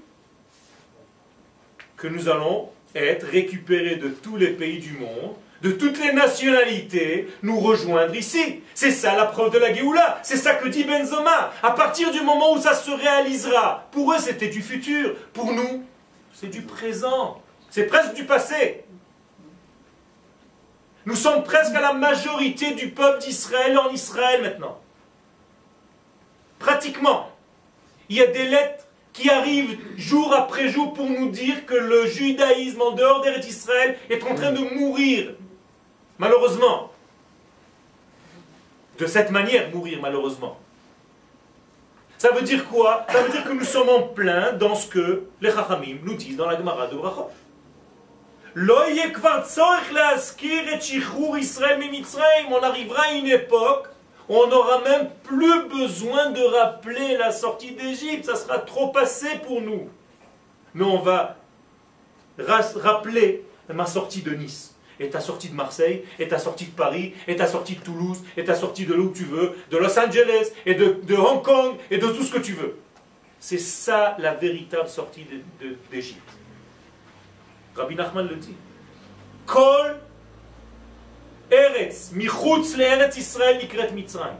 Que 1.95 2.09
nous 2.09 2.27
allons 2.27 2.69
être 2.93 3.25
récupérés 3.25 3.95
de 3.95 4.09
tous 4.09 4.35
les 4.35 4.49
pays 4.49 4.79
du 4.79 4.91
monde 4.97 5.35
de 5.61 5.71
toutes 5.71 5.97
les 5.99 6.11
nationalités 6.11 7.29
nous 7.41 7.59
rejoindre 7.61 8.13
ici. 8.13 8.61
C'est 8.75 8.91
ça 8.91 9.15
la 9.15 9.25
preuve 9.25 9.53
de 9.53 9.57
la 9.57 9.73
Géoula. 9.73 10.19
C'est 10.21 10.35
ça 10.35 10.53
que 10.53 10.67
dit 10.67 10.83
Benzoma. 10.83 11.53
À 11.63 11.71
partir 11.71 12.11
du 12.11 12.21
moment 12.21 12.53
où 12.53 12.61
ça 12.61 12.75
se 12.75 12.91
réalisera, 12.91 13.87
pour 13.91 14.11
eux 14.11 14.19
c'était 14.19 14.49
du 14.49 14.61
futur. 14.61 15.15
Pour 15.31 15.53
nous, 15.53 15.83
c'est 16.33 16.51
du 16.51 16.61
présent. 16.61 17.41
C'est 17.69 17.85
presque 17.85 18.13
du 18.15 18.25
passé. 18.25 18.83
Nous 21.05 21.15
sommes 21.15 21.43
presque 21.43 21.73
à 21.73 21.81
la 21.81 21.93
majorité 21.93 22.73
du 22.73 22.89
peuple 22.89 23.19
d'Israël 23.19 23.79
en 23.79 23.89
Israël 23.89 24.41
maintenant. 24.43 24.77
Pratiquement. 26.59 27.29
Il 28.09 28.17
y 28.17 28.21
a 28.21 28.27
des 28.27 28.45
lettres 28.45 28.85
qui 29.13 29.29
arrivent 29.29 29.77
jour 29.97 30.33
après 30.33 30.69
jour 30.69 30.93
pour 30.93 31.09
nous 31.09 31.29
dire 31.29 31.65
que 31.65 31.73
le 31.73 32.05
judaïsme 32.05 32.81
en 32.81 32.91
dehors 32.91 33.21
d'Israël 33.41 33.97
est 34.09 34.23
en 34.23 34.35
train 34.35 34.51
de 34.51 34.59
mourir. 34.75 35.33
Malheureusement. 36.19 36.91
De 38.97 39.05
cette 39.05 39.31
manière, 39.31 39.69
mourir 39.73 39.99
malheureusement. 40.01 40.57
Ça 42.17 42.31
veut 42.31 42.41
dire 42.41 42.67
quoi? 42.67 43.05
Ça 43.09 43.21
veut 43.21 43.29
dire 43.29 43.43
que 43.43 43.53
nous 43.53 43.63
sommes 43.63 43.89
en 43.89 44.01
plein 44.03 44.53
dans 44.53 44.73
ce 44.73 44.87
que 44.87 45.27
les 45.39 45.51
Chachamim 45.51 45.97
nous 46.03 46.15
disent 46.15 46.37
dans 46.37 46.47
la 46.47 46.57
Gemara 46.57 46.87
de 46.87 46.95
Brachot. 46.95 47.29
On 52.49 52.63
arrivera 52.63 53.03
à 53.03 53.11
une 53.13 53.27
époque 53.27 53.87
on 54.29 54.47
n'aura 54.47 54.81
même 54.81 55.09
plus 55.23 55.67
besoin 55.69 56.31
de 56.31 56.41
rappeler 56.41 57.17
la 57.17 57.31
sortie 57.31 57.71
d'Égypte. 57.71 58.25
Ça 58.25 58.35
sera 58.35 58.59
trop 58.59 58.89
passé 58.89 59.27
pour 59.45 59.61
nous. 59.61 59.89
Mais 60.73 60.83
on 60.83 60.99
va 60.99 61.37
rappeler 62.37 63.43
ma 63.69 63.85
sortie 63.85 64.21
de 64.21 64.31
Nice 64.31 64.75
et 64.99 65.09
ta 65.09 65.19
sortie 65.19 65.49
de 65.49 65.53
Marseille, 65.53 66.03
et 66.17 66.27
ta 66.27 66.39
sortie 66.39 66.65
de 66.65 66.71
Paris, 66.71 67.13
et 67.27 67.35
ta 67.35 67.47
sortie 67.47 67.75
de 67.75 67.81
Toulouse, 67.81 68.23
et 68.35 68.43
ta 68.43 68.55
sortie 68.55 68.85
de 68.85 68.95
où 68.95 69.11
tu 69.11 69.25
veux, 69.25 69.55
de 69.69 69.77
Los 69.77 69.97
Angeles, 69.99 70.51
et 70.65 70.73
de, 70.73 71.15
Hong 71.15 71.43
Kong, 71.43 71.75
et 71.91 71.97
de 71.97 72.07
tout 72.07 72.23
ce 72.23 72.31
que 72.31 72.39
tu 72.39 72.53
veux. 72.53 72.77
C'est 73.39 73.59
ça 73.59 74.15
la 74.19 74.33
véritable 74.33 74.89
sortie 74.89 75.25
d'Égypte. 75.91 76.29
Rabbi 77.75 77.95
Nachman 77.95 78.27
le 78.27 78.35
dit. 78.35 78.55
Kol 79.45 79.99
Eretz, 81.51 82.11
Michutz 82.13 82.75
le 82.77 83.17
Israël, 83.17 83.59
Ikret 83.61 83.91
Mitzrayim. 83.91 84.37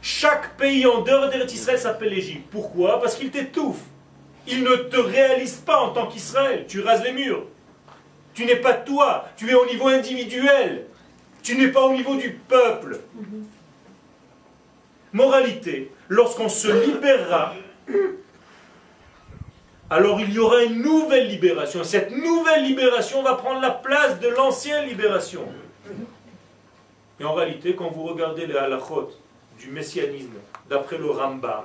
Chaque 0.00 0.56
pays 0.56 0.86
en 0.86 1.00
dehors 1.00 1.30
d'Eretz 1.30 1.54
Israël 1.54 1.78
s'appelle 1.78 2.10
l'Égypte. 2.10 2.46
Pourquoi? 2.50 3.00
Parce 3.00 3.16
qu'il 3.16 3.30
t'étouffe. 3.30 3.80
Il 4.46 4.62
ne 4.62 4.76
te 4.76 4.98
réalise 4.98 5.56
pas 5.56 5.80
en 5.80 5.90
tant 5.90 6.06
qu'Israël. 6.06 6.66
Tu 6.68 6.80
rases 6.80 7.02
les 7.02 7.12
murs. 7.12 7.44
Tu 8.34 8.44
n'es 8.44 8.56
pas 8.56 8.74
toi. 8.74 9.24
Tu 9.36 9.50
es 9.50 9.54
au 9.54 9.64
niveau 9.64 9.88
individuel. 9.88 10.86
Tu 11.42 11.56
n'es 11.56 11.68
pas 11.68 11.82
au 11.82 11.92
niveau 11.92 12.16
du 12.16 12.32
peuple. 12.32 13.00
Moralité, 15.12 15.90
lorsqu'on 16.08 16.48
se 16.48 16.68
libérera, 16.68 17.54
alors 19.88 20.20
il 20.20 20.32
y 20.32 20.38
aura 20.38 20.64
une 20.64 20.82
nouvelle 20.82 21.28
libération. 21.28 21.84
Cette 21.84 22.10
nouvelle 22.10 22.64
libération 22.64 23.22
va 23.22 23.34
prendre 23.34 23.60
la 23.60 23.70
place 23.70 24.20
de 24.20 24.28
l'ancienne 24.28 24.86
libération. 24.86 25.46
Et 27.20 27.24
en 27.24 27.34
réalité, 27.34 27.74
quand 27.74 27.90
vous 27.90 28.04
regardez 28.04 28.46
les 28.46 28.56
halachot 28.56 29.10
du 29.58 29.70
messianisme 29.70 30.34
d'après 30.68 30.98
le 30.98 31.10
Rambam, 31.10 31.64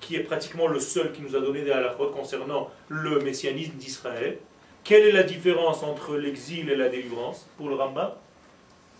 qui 0.00 0.16
est 0.16 0.20
pratiquement 0.20 0.66
le 0.66 0.80
seul 0.80 1.12
qui 1.12 1.22
nous 1.22 1.36
a 1.36 1.40
donné 1.40 1.62
des 1.62 1.70
halachot 1.70 2.10
concernant 2.10 2.70
le 2.88 3.20
messianisme 3.20 3.74
d'Israël, 3.74 4.38
quelle 4.84 5.06
est 5.06 5.12
la 5.12 5.22
différence 5.22 5.82
entre 5.82 6.16
l'exil 6.16 6.68
et 6.68 6.76
la 6.76 6.88
délivrance 6.88 7.46
pour 7.56 7.68
le 7.68 7.76
Rambam? 7.76 8.10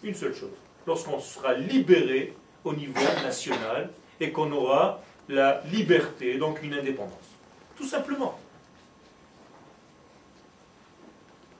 Une 0.05 0.15
seule 0.15 0.35
chose. 0.35 0.51
Lorsqu'on 0.87 1.21
sera 1.21 1.55
libéré 1.55 2.35
au 2.65 2.73
niveau 2.73 3.01
national 3.23 3.91
et 4.21 4.31
qu'on 4.31 4.51
aura 4.53 5.01
la 5.29 5.63
liberté, 5.73 6.39
donc 6.39 6.63
une 6.63 6.75
indépendance. 6.75 7.13
Tout 7.77 7.87
simplement. 7.87 8.39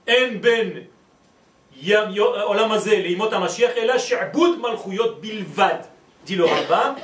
En 0.09 0.35
ben 0.41 0.85
bilvad, 5.21 5.85
dit 6.25 6.35
le 6.35 6.45
rabbin, 6.45 6.95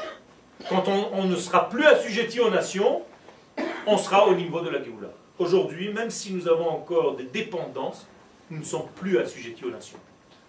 quand 0.67 0.83
on, 0.87 1.25
ne 1.25 1.35
sera 1.35 1.69
plus 1.69 1.85
assujetti 1.85 2.39
aux 2.39 2.49
nations, 2.49 3.01
on 3.87 3.97
sera 3.97 4.27
au 4.27 4.35
niveau 4.35 4.61
de 4.61 4.69
la 4.69 4.83
Géoula. 4.83 5.09
Aujourd'hui, 5.37 5.91
même 5.93 6.09
si 6.09 6.33
nous 6.33 6.47
avons 6.47 6.69
encore 6.69 7.15
des 7.15 7.23
dépendances, 7.23 8.07
nous 8.49 8.59
ne 8.59 8.63
sommes 8.63 8.87
plus 8.95 9.17
assujettis 9.17 9.65
aux 9.65 9.71
nations. 9.71 9.99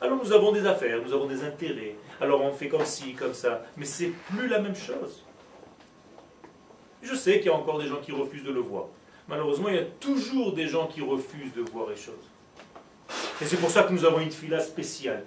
Alors 0.01 0.19
nous 0.23 0.33
avons 0.33 0.53
des 0.53 0.67
affaires, 0.67 0.99
nous 1.05 1.13
avons 1.13 1.27
des 1.27 1.45
intérêts, 1.45 1.95
alors 2.21 2.43
on 2.43 2.53
fait 2.53 2.69
comme 2.69 2.85
ci, 2.85 3.13
comme 3.13 3.35
ça, 3.35 3.63
mais 3.77 3.85
c'est 3.85 4.13
plus 4.31 4.49
la 4.49 4.59
même 4.59 4.75
chose. 4.75 5.25
Je 7.03 7.15
sais 7.15 7.39
qu'il 7.39 7.47
y 7.47 7.51
a 7.51 7.55
encore 7.55 7.79
des 7.79 7.87
gens 7.87 8.01
qui 8.01 8.13
refusent 8.13 8.45
de 8.45 8.53
le 8.53 8.61
voir. 8.61 8.87
Malheureusement, 9.29 9.69
il 9.69 9.75
y 9.75 9.79
a 9.79 9.85
toujours 9.85 10.53
des 10.53 10.67
gens 10.67 10.87
qui 10.87 11.03
refusent 11.03 11.53
de 11.55 11.63
voir 11.71 11.89
les 11.89 11.97
choses. 11.97 12.30
Et 13.41 13.45
c'est 13.45 13.57
pour 13.57 13.71
ça 13.71 13.83
que 13.85 13.93
nous 13.93 14.05
avons 14.05 14.21
une 14.21 14.31
fila 14.31 14.61
spéciale. 14.61 15.25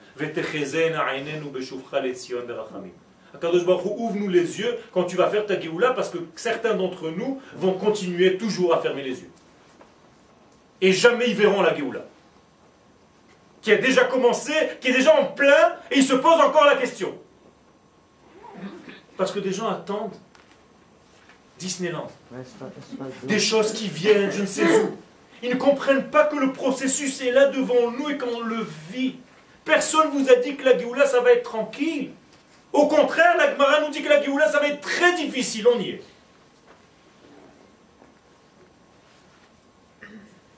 Akadosh 3.33 3.65
Baruch 3.65 3.85
ouvre-nous 3.85 4.29
les 4.29 4.59
yeux 4.59 4.77
quand 4.91 5.05
tu 5.05 5.15
vas 5.15 5.29
faire 5.29 5.45
ta 5.45 5.59
Géoula 5.59 5.91
parce 5.91 6.09
que 6.09 6.19
certains 6.35 6.75
d'entre 6.75 7.09
nous 7.09 7.41
vont 7.55 7.73
continuer 7.73 8.37
toujours 8.37 8.73
à 8.73 8.81
fermer 8.81 9.03
les 9.03 9.21
yeux. 9.21 9.31
Et 10.81 10.91
jamais 10.91 11.29
ils 11.29 11.35
verront 11.35 11.61
la 11.61 11.75
Géoula. 11.75 12.05
Qui 13.61 13.71
a 13.71 13.77
déjà 13.77 14.03
commencé, 14.05 14.51
qui 14.81 14.89
est 14.89 14.93
déjà 14.93 15.15
en 15.19 15.25
plein, 15.27 15.77
et 15.89 15.99
ils 15.99 16.03
se 16.03 16.13
posent 16.13 16.41
encore 16.41 16.65
la 16.65 16.75
question. 16.75 17.17
Parce 19.15 19.31
que 19.31 19.39
des 19.39 19.53
gens 19.53 19.69
attendent 19.69 20.15
Disneyland. 21.57 22.09
Des 23.23 23.39
choses 23.39 23.73
qui 23.73 23.87
viennent, 23.87 24.31
je 24.31 24.41
ne 24.41 24.47
sais 24.47 24.65
où. 24.81 24.97
Ils 25.43 25.49
ne 25.49 25.55
comprennent 25.55 26.09
pas 26.09 26.23
que 26.23 26.37
le 26.37 26.53
processus 26.53 27.21
est 27.21 27.31
là 27.31 27.47
devant 27.47 27.91
nous 27.91 28.09
et 28.09 28.17
qu'on 28.17 28.39
le 28.39 28.65
vit. 28.89 29.17
Personne 29.65 30.07
ne 30.07 30.17
vous 30.17 30.31
a 30.31 30.35
dit 30.35 30.55
que 30.55 30.63
la 30.63 30.77
Géoula, 30.77 31.05
ça 31.05 31.19
va 31.19 31.33
être 31.33 31.43
tranquille. 31.43 32.11
Au 32.71 32.87
contraire, 32.87 33.35
la 33.37 33.51
Gemara 33.51 33.81
nous 33.81 33.89
dit 33.89 34.01
que 34.01 34.07
la 34.07 34.21
Géoula, 34.23 34.49
ça 34.49 34.59
va 34.59 34.67
être 34.69 34.79
très 34.79 35.13
difficile. 35.15 35.67
On 35.67 35.79
y 35.79 35.89
est. 35.89 36.03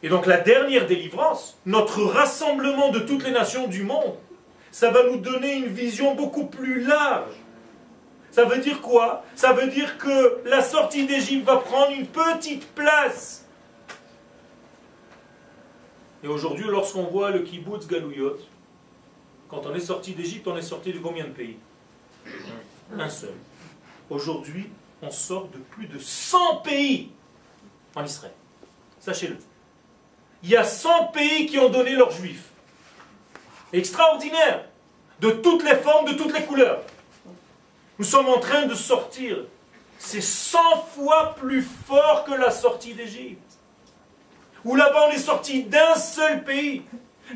Et 0.04 0.10
donc 0.10 0.28
la 0.28 0.38
dernière 0.38 0.86
délivrance, 0.86 1.58
notre 1.66 2.04
rassemblement 2.04 2.90
de 2.90 3.00
toutes 3.00 3.24
les 3.24 3.32
nations 3.32 3.66
du 3.66 3.82
monde, 3.82 4.16
ça 4.72 4.92
va 4.92 5.02
nous 5.02 5.18
donner 5.18 5.56
une 5.56 5.66
vision 5.66 6.14
beaucoup 6.14 6.46
plus 6.46 6.82
large. 6.82 7.34
Ça 8.30 8.46
veut 8.46 8.60
dire 8.60 8.82
quoi? 8.82 9.24
Ça 9.34 9.52
veut 9.52 9.68
dire 9.68 9.98
que 9.98 10.42
la 10.46 10.62
sortie 10.62 11.08
d'Égypte 11.08 11.48
va 11.48 11.58
prendre 11.58 11.90
une 11.92 12.06
petite 12.06 12.68
place 12.76 13.45
et 16.26 16.28
aujourd'hui, 16.28 16.66
lorsqu'on 16.66 17.04
voit 17.04 17.30
le 17.30 17.42
kibbutz 17.42 17.86
Galouyot, 17.86 18.40
quand 19.48 19.62
on 19.68 19.76
est 19.76 19.80
sorti 19.80 20.14
d'Égypte, 20.14 20.48
on 20.48 20.58
est 20.58 20.64
sorti 20.64 20.92
de 20.92 20.98
combien 20.98 21.26
de 21.26 21.30
pays? 21.30 21.58
Un 22.98 23.10
seul. 23.10 23.36
Aujourd'hui, 24.10 24.72
on 25.04 25.12
sort 25.12 25.50
de 25.50 25.60
plus 25.60 25.86
de 25.86 26.00
100 26.00 26.58
pays 26.58 27.12
en 27.94 28.04
Israël. 28.04 28.34
Sachez-le. 29.00 29.38
Il 30.42 30.50
y 30.50 30.56
a 30.56 30.64
100 30.64 31.10
pays 31.10 31.46
qui 31.46 31.60
ont 31.60 31.70
donné 31.70 31.92
leurs 31.92 32.10
juifs. 32.10 32.50
Extraordinaire. 33.72 34.66
De 35.20 35.30
toutes 35.30 35.64
les 35.64 35.76
formes, 35.76 36.08
de 36.12 36.14
toutes 36.14 36.34
les 36.34 36.44
couleurs. 36.44 36.82
Nous 38.00 38.06
sommes 38.06 38.30
en 38.30 38.40
train 38.40 38.66
de 38.66 38.74
sortir. 38.74 39.44
C'est 40.00 40.22
100 40.22 40.58
fois 40.96 41.36
plus 41.36 41.62
fort 41.62 42.24
que 42.24 42.34
la 42.34 42.50
sortie 42.50 42.96
d'Égypte 42.96 43.45
où 44.66 44.76
là-bas 44.76 45.08
on 45.10 45.12
est 45.12 45.20
sorti 45.20 45.64
d'un 45.64 45.96
seul 45.96 46.44
pays. 46.44 46.82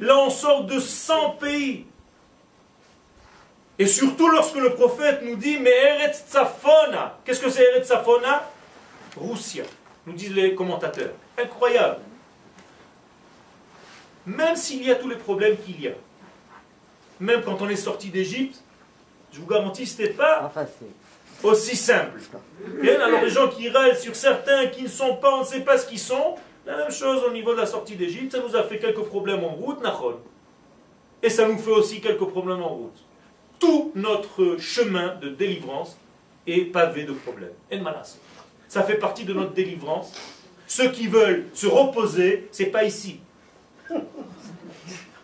Là 0.02 0.18
on 0.18 0.30
sort 0.30 0.66
de 0.66 0.80
100 0.80 1.32
pays. 1.40 1.86
Et 3.78 3.88
surtout 3.88 4.28
lorsque 4.28 4.58
le 4.58 4.74
prophète 4.74 5.22
nous 5.24 5.38
dit, 5.38 5.58
mais 5.58 5.70
Eretz 5.70 6.26
Tzafona, 6.30 7.18
qu'est-ce 7.24 7.40
que 7.40 7.50
c'est 7.50 7.64
Eretz 7.64 7.88
Tzafona 7.88 8.44
Roussia, 9.16 9.64
nous 10.06 10.14
disent 10.14 10.34
les 10.34 10.54
commentateurs. 10.54 11.14
Incroyable. 11.42 12.02
Même 14.26 14.58
s'il 14.58 14.84
y 14.84 14.92
a 14.92 14.96
tous 14.96 15.08
les 15.08 15.16
problèmes 15.16 15.56
qu'il 15.58 15.80
y 15.82 15.88
a, 15.88 15.94
même 17.22 17.42
quand 17.42 17.62
on 17.62 17.70
est 17.70 17.78
sorti 17.78 18.10
d'Égypte, 18.10 18.62
je 19.32 19.40
vous 19.40 19.48
garantis, 19.48 19.86
ce 19.86 20.02
n'était 20.02 20.14
pas 20.14 20.52
aussi 21.42 21.76
simple. 21.76 22.20
alors 23.02 23.22
les 23.22 23.30
gens 23.30 23.48
qui 23.48 23.70
râlent 23.70 23.98
sur 23.98 24.16
certains 24.16 24.68
qui 24.68 24.84
ne 24.84 24.88
sont 24.90 25.16
pas, 25.16 25.36
on 25.36 25.40
ne 25.40 25.46
sait 25.46 25.62
pas 25.62 25.78
ce 25.78 25.88
qu'ils 25.88 26.00
sont, 26.00 26.36
la 26.70 26.78
même 26.78 26.92
chose 26.92 27.24
au 27.24 27.32
niveau 27.32 27.54
de 27.54 27.58
la 27.58 27.66
sortie 27.66 27.96
d'Égypte, 27.96 28.32
ça 28.32 28.44
nous 28.48 28.56
a 28.56 28.62
fait 28.62 28.78
quelques 28.78 29.02
problèmes 29.02 29.44
en 29.44 29.50
route, 29.50 29.82
Nachon. 29.82 30.18
Et 31.24 31.30
ça 31.32 31.48
nous 31.48 31.58
fait 31.58 31.72
aussi 31.72 32.00
quelques 32.00 32.26
problèmes 32.26 32.62
en 32.62 32.70
route. 32.70 33.04
Tout 33.58 33.92
notre 33.96 34.58
chemin 34.58 35.16
de 35.16 35.30
délivrance 35.30 35.98
est 36.46 36.66
pavé 36.66 37.06
de 37.06 37.14
problèmes. 37.14 37.54
Et 37.72 37.80
Ça 38.68 38.84
fait 38.84 38.96
partie 39.00 39.26
de 39.26 39.34
notre 39.34 39.54
délivrance. 39.54 40.14
Ceux 40.68 40.92
qui 40.92 41.08
veulent 41.08 41.48
se 41.54 41.66
reposer, 41.66 42.48
c'est 42.52 42.68
pas 42.68 42.84
ici. 42.84 43.20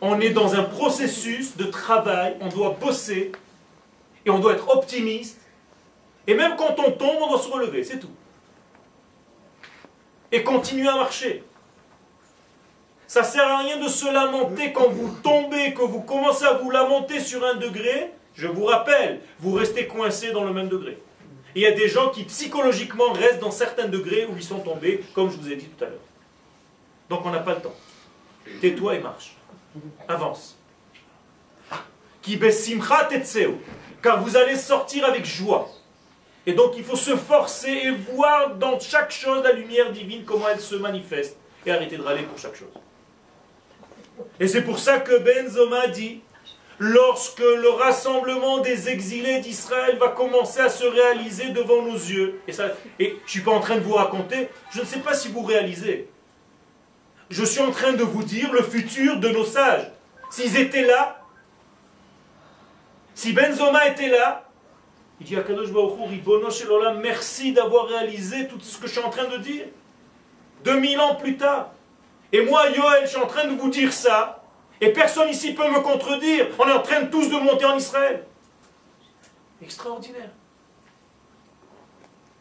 On 0.02 0.20
est 0.20 0.32
dans 0.32 0.56
un 0.56 0.64
processus 0.64 1.56
de 1.56 1.66
travail, 1.66 2.38
on 2.42 2.50
doit 2.50 2.76
bosser 2.82 3.32
et 4.26 4.32
on 4.32 4.40
doit 4.40 4.54
être 4.54 4.68
optimiste. 4.76 5.40
Et 6.26 6.34
même 6.34 6.56
quand 6.58 6.76
on 6.80 6.92
tombe, 6.92 7.18
on 7.22 7.30
doit 7.30 7.40
se 7.40 7.50
relever, 7.50 7.84
c'est 7.84 8.00
tout 8.00 8.10
et 10.36 10.44
continuez 10.44 10.90
à 10.90 10.96
marcher. 10.96 11.44
Ça 13.08 13.22
ne 13.22 13.26
sert 13.26 13.48
à 13.48 13.60
rien 13.60 13.78
de 13.78 13.88
se 13.88 14.12
lamenter 14.12 14.74
quand 14.74 14.90
vous 14.90 15.16
tombez, 15.24 15.74
que 15.74 15.82
vous 15.82 16.02
commencez 16.02 16.44
à 16.44 16.54
vous 16.54 16.70
lamenter 16.70 17.22
sur 17.22 17.46
un 17.46 17.56
degré. 17.56 18.12
Je 18.36 18.48
vous 18.48 18.66
rappelle, 18.66 19.22
vous 19.40 19.54
restez 19.54 19.88
coincé 19.88 20.34
dans 20.34 20.44
le 20.44 20.52
même 20.52 20.68
degré. 20.68 20.98
il 21.56 21.62
y 21.62 21.66
a 21.66 21.72
des 21.72 21.88
gens 21.88 22.10
qui 22.10 22.26
psychologiquement 22.26 23.14
restent 23.14 23.40
dans 23.40 23.52
certains 23.52 23.88
degrés 23.88 24.26
où 24.26 24.36
ils 24.36 24.44
sont 24.44 24.60
tombés, 24.60 25.06
comme 25.14 25.32
je 25.32 25.38
vous 25.38 25.50
ai 25.50 25.56
dit 25.56 25.68
tout 25.68 25.86
à 25.86 25.88
l'heure. 25.88 26.00
Donc 27.10 27.26
on 27.26 27.30
n'a 27.30 27.40
pas 27.40 27.54
le 27.54 27.62
temps. 27.62 27.76
Tais-toi 28.60 28.96
et 28.96 29.00
marche. 29.00 29.38
Avance. 30.10 30.58
Car 34.02 34.22
vous 34.22 34.36
allez 34.36 34.58
sortir 34.58 35.06
avec 35.06 35.26
joie. 35.26 35.70
Et 36.48 36.54
donc 36.54 36.74
il 36.78 36.84
faut 36.84 36.96
se 36.96 37.16
forcer 37.16 37.72
et 37.72 37.92
voir 37.92 38.56
dans 38.56 38.80
chaque 38.80 39.12
chose 39.12 39.44
la 39.44 39.52
lumière 39.52 39.92
divine, 39.92 40.24
comment 40.26 40.48
elle 40.48 40.60
se 40.60 40.76
manifeste, 40.76 41.38
et 41.66 41.72
arrêter 41.72 41.98
de 41.98 42.04
râler 42.04 42.24
pour 42.24 42.38
chaque 42.38 42.56
chose. 42.56 42.70
Et 44.40 44.48
c'est 44.48 44.62
pour 44.62 44.80
ça 44.80 45.00
que 45.00 45.18
Ben 45.18 45.48
Zoma 45.50 45.88
dit, 45.88 46.22
lorsque 46.78 47.40
le 47.40 47.70
rassemblement 47.70 48.60
des 48.60 48.90
exilés 48.90 49.40
d'Israël 49.40 49.98
va 49.98 50.10
commencer 50.10 50.60
à 50.60 50.70
se 50.70 50.86
réaliser 50.86 51.50
devant 51.50 51.82
nos 51.82 51.96
yeux, 51.96 52.42
et, 52.48 52.54
ça, 52.54 52.68
et 53.00 53.10
je 53.10 53.24
ne 53.24 53.30
suis 53.30 53.42
pas 53.42 53.52
en 53.52 53.60
train 53.60 53.76
de 53.76 53.82
vous 53.82 53.94
raconter, 53.94 54.50
je 54.72 54.82
ne 54.82 54.86
sais 54.86 55.00
pas 55.00 55.14
si 55.14 55.30
vous 55.30 55.42
réalisez, 55.42 56.10
je 57.30 57.44
suis 57.44 57.62
en 57.62 57.72
train 57.72 57.94
de 57.94 58.04
vous 58.04 58.24
dire 58.24 58.52
le 58.54 58.62
futur 58.62 59.20
de 59.20 59.30
nos 59.30 59.46
sages. 59.46 59.92
S'ils 60.30 60.58
étaient 60.58 60.86
là, 60.86 61.24
si 63.16 63.34
Ben 63.34 63.54
Zoma 63.54 63.88
était 63.88 64.10
là, 64.10 64.45
il 65.20 65.26
dit 65.26 65.38
à 65.38 65.44
Kadosh 65.44 65.72
Baruch 65.72 65.98
merci 67.02 67.54
d'avoir 67.54 67.88
réalisé 67.88 68.48
tout 68.48 68.60
ce 68.60 68.78
que 68.78 68.88
je 68.88 68.94
suis 68.94 69.02
en 69.02 69.10
train 69.10 69.26
de 69.26 69.38
dire. 69.38 69.66
2000 70.64 71.00
ans 71.00 71.16
plus 71.16 71.38
tard. 71.38 71.72
Et 72.32 72.44
moi, 72.44 72.70
Yoel, 72.70 73.04
je 73.04 73.10
suis 73.10 73.18
en 73.18 73.28
train 73.28 73.46
de 73.48 73.56
vous 73.56 73.70
dire 73.70 73.94
ça. 73.94 74.44
Et 74.82 74.92
personne 74.92 75.30
ici 75.30 75.54
peut 75.54 75.70
me 75.70 75.80
contredire. 75.80 76.48
On 76.60 76.68
est 76.68 76.72
en 76.74 76.82
train 76.82 77.06
tous 77.06 77.30
de 77.30 77.38
monter 77.38 77.66
en 77.66 77.78
Israël. 77.78 78.26
Extraordinaire. 79.62 80.30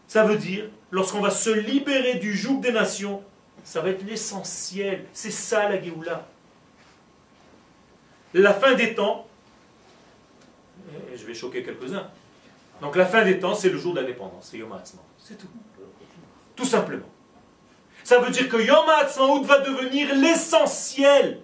Ça 0.09 0.25
veut 0.25 0.37
dire, 0.37 0.69
lorsqu'on 0.91 1.21
va 1.21 1.31
se 1.31 1.51
libérer 1.51 2.15
du 2.15 2.37
joug 2.37 2.61
des 2.61 2.73
nations, 2.73 3.23
ça 3.63 3.81
va 3.81 3.91
être 3.91 4.05
l'essentiel. 4.05 5.07
C'est 5.13 5.31
ça 5.31 5.69
la 5.69 5.81
Géoula. 5.81 6.27
La 8.33 8.53
fin 8.53 8.75
des 8.75 8.95
temps, 8.95 9.29
je 11.15 11.25
vais 11.25 11.35
choquer 11.35 11.63
quelques-uns. 11.63 12.11
Donc 12.85 12.97
la 12.97 13.07
fin 13.07 13.25
des 13.25 13.39
temps, 13.39 13.55
c'est 13.55 13.71
le 13.71 13.79
jour 13.79 13.95
de 13.95 14.01
l'indépendance, 14.01 14.49
c'est 14.51 14.59
Yom 14.59 14.71
C'est 15.19 15.39
tout. 15.39 15.49
Tout 16.55 16.67
simplement. 16.67 17.09
Ça 18.05 18.19
veut 18.19 18.31
dire 18.31 18.47
que 18.47 18.59
Yom 18.59 18.87
HaAtzmaut 18.87 19.43
va 19.43 19.61
devenir 19.61 20.15
l'essentiel. 20.15 21.41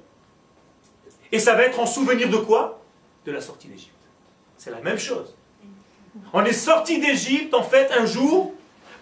Et 1.32 1.38
ça 1.38 1.54
va 1.54 1.62
être 1.62 1.80
en 1.80 1.86
souvenir 1.86 2.28
de 2.28 2.36
quoi? 2.36 2.82
De 3.24 3.32
la 3.32 3.40
sortie 3.40 3.68
d'Égypte. 3.68 3.94
C'est 4.58 4.70
la 4.70 4.82
même 4.82 4.98
chose. 4.98 5.34
On 6.34 6.44
est 6.44 6.52
sorti 6.52 7.00
d'Égypte, 7.00 7.54
en 7.54 7.62
fait, 7.62 7.90
un 7.92 8.04
jour, 8.04 8.52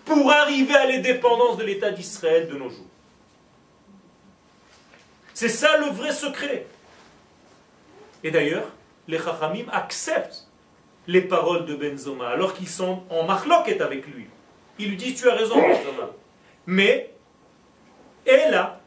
pour 0.04 0.30
arriver 0.30 0.76
à 0.76 0.86
l'indépendance 0.86 1.56
de 1.56 1.64
l'État 1.64 1.90
d'Israël 1.90 2.46
de 2.46 2.56
nos 2.56 2.70
jours. 2.70 2.86
C'est 5.34 5.48
ça 5.48 5.76
le 5.78 5.86
vrai 5.86 6.12
secret. 6.12 6.68
Et 8.22 8.30
d'ailleurs, 8.30 8.70
les 9.08 9.18
Chachamim 9.18 9.66
acceptent 9.72 10.47
les 11.08 11.22
paroles 11.22 11.64
de 11.64 11.74
Benzoma 11.74 12.28
alors 12.28 12.54
qu'ils 12.54 12.68
sont 12.68 13.02
en 13.10 13.24
marloquette 13.24 13.80
avec 13.80 14.06
lui. 14.06 14.26
Ils 14.78 14.90
lui 14.90 14.96
disent 14.96 15.20
Tu 15.20 15.28
as 15.28 15.34
raison, 15.34 15.56
Benzoma. 15.56 16.10
Mais, 16.66 17.10
et 18.26 18.50
là, 18.50 18.78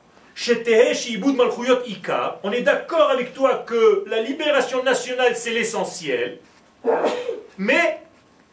on 2.44 2.52
est 2.52 2.62
d'accord 2.62 3.10
avec 3.10 3.34
toi 3.34 3.64
que 3.68 4.06
la 4.08 4.22
libération 4.22 4.82
nationale 4.84 5.36
c'est 5.36 5.52
l'essentiel, 5.52 6.40
mais 7.58 8.02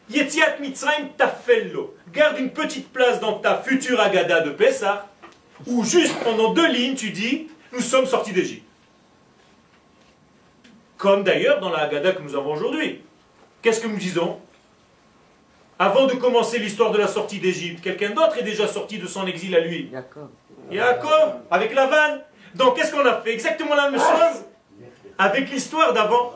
Yetiat 0.09 0.57
Mitzrayim 0.59 1.09
tafello. 1.17 1.95
Garde 2.11 2.39
une 2.39 2.49
petite 2.49 2.91
place 2.91 3.19
dans 3.19 3.33
ta 3.39 3.61
future 3.61 4.01
Agada 4.01 4.41
de 4.41 4.49
Pessah, 4.49 5.07
où 5.67 5.83
juste 5.83 6.15
pendant 6.23 6.53
deux 6.53 6.67
lignes 6.67 6.95
tu 6.95 7.11
dis 7.11 7.47
Nous 7.71 7.81
sommes 7.81 8.07
sortis 8.07 8.33
d'Égypte. 8.33 8.65
Comme 10.97 11.23
d'ailleurs 11.23 11.59
dans 11.59 11.69
la 11.69 11.79
Agada 11.79 12.11
que 12.11 12.21
nous 12.21 12.35
avons 12.35 12.53
aujourd'hui. 12.53 13.03
Qu'est-ce 13.61 13.81
que 13.81 13.87
nous 13.87 13.97
disons? 13.97 14.39
Avant 15.77 16.07
de 16.07 16.13
commencer 16.13 16.59
l'histoire 16.59 16.91
de 16.91 16.97
la 16.97 17.07
sortie 17.07 17.39
d'Égypte, 17.39 17.81
quelqu'un 17.81 18.09
d'autre 18.11 18.37
est 18.37 18.43
déjà 18.43 18.67
sorti 18.67 18.97
de 18.97 19.07
son 19.07 19.25
exil 19.27 19.55
à 19.55 19.59
lui. 19.61 19.89
Yaakov, 20.71 21.35
avec 21.49 21.73
la 21.73 21.87
vanne. 21.87 22.21
Donc 22.55 22.75
qu'est-ce 22.75 22.91
qu'on 22.91 23.05
a 23.05 23.21
fait? 23.21 23.33
Exactement 23.33 23.75
la 23.75 23.89
même 23.89 23.99
chose 23.99 24.43
avec 25.17 25.51
l'histoire 25.51 25.93
d'avant. 25.93 26.33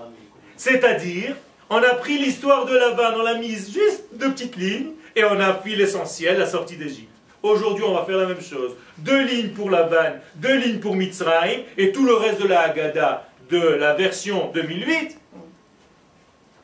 C'est-à-dire, 0.58 1.36
on 1.70 1.78
a 1.78 1.96
pris 1.96 2.18
l'histoire 2.18 2.66
de 2.66 2.76
la 2.76 2.92
vanne, 2.92 3.16
on 3.18 3.24
l'a 3.24 3.36
mise 3.36 3.74
juste 3.74 4.04
deux 4.14 4.32
petites 4.32 4.56
lignes, 4.58 4.92
et 5.16 5.24
on 5.24 5.40
a 5.40 5.54
pris 5.54 5.76
l'essentiel, 5.76 6.38
la 6.38 6.46
sortie 6.46 6.76
d'Égypte. 6.76 7.10
Aujourd'hui, 7.42 7.84
on 7.88 7.94
va 7.94 8.06
faire 8.06 8.18
la 8.18 8.28
même 8.28 8.42
chose. 8.42 8.76
Deux 8.98 9.24
lignes 9.24 9.50
pour 9.50 9.70
la 9.70 9.84
vanne, 9.84 10.22
deux 10.36 10.56
lignes 10.58 10.80
pour 10.80 10.96
Mitzrayim, 10.96 11.62
et 11.78 11.92
tout 11.92 12.06
le 12.06 12.14
reste 12.14 12.42
de 12.42 12.48
la 12.48 12.62
Haggadah 12.62 13.28
de 13.50 13.60
la 13.60 13.94
version 13.94 14.52
2008, 14.54 15.18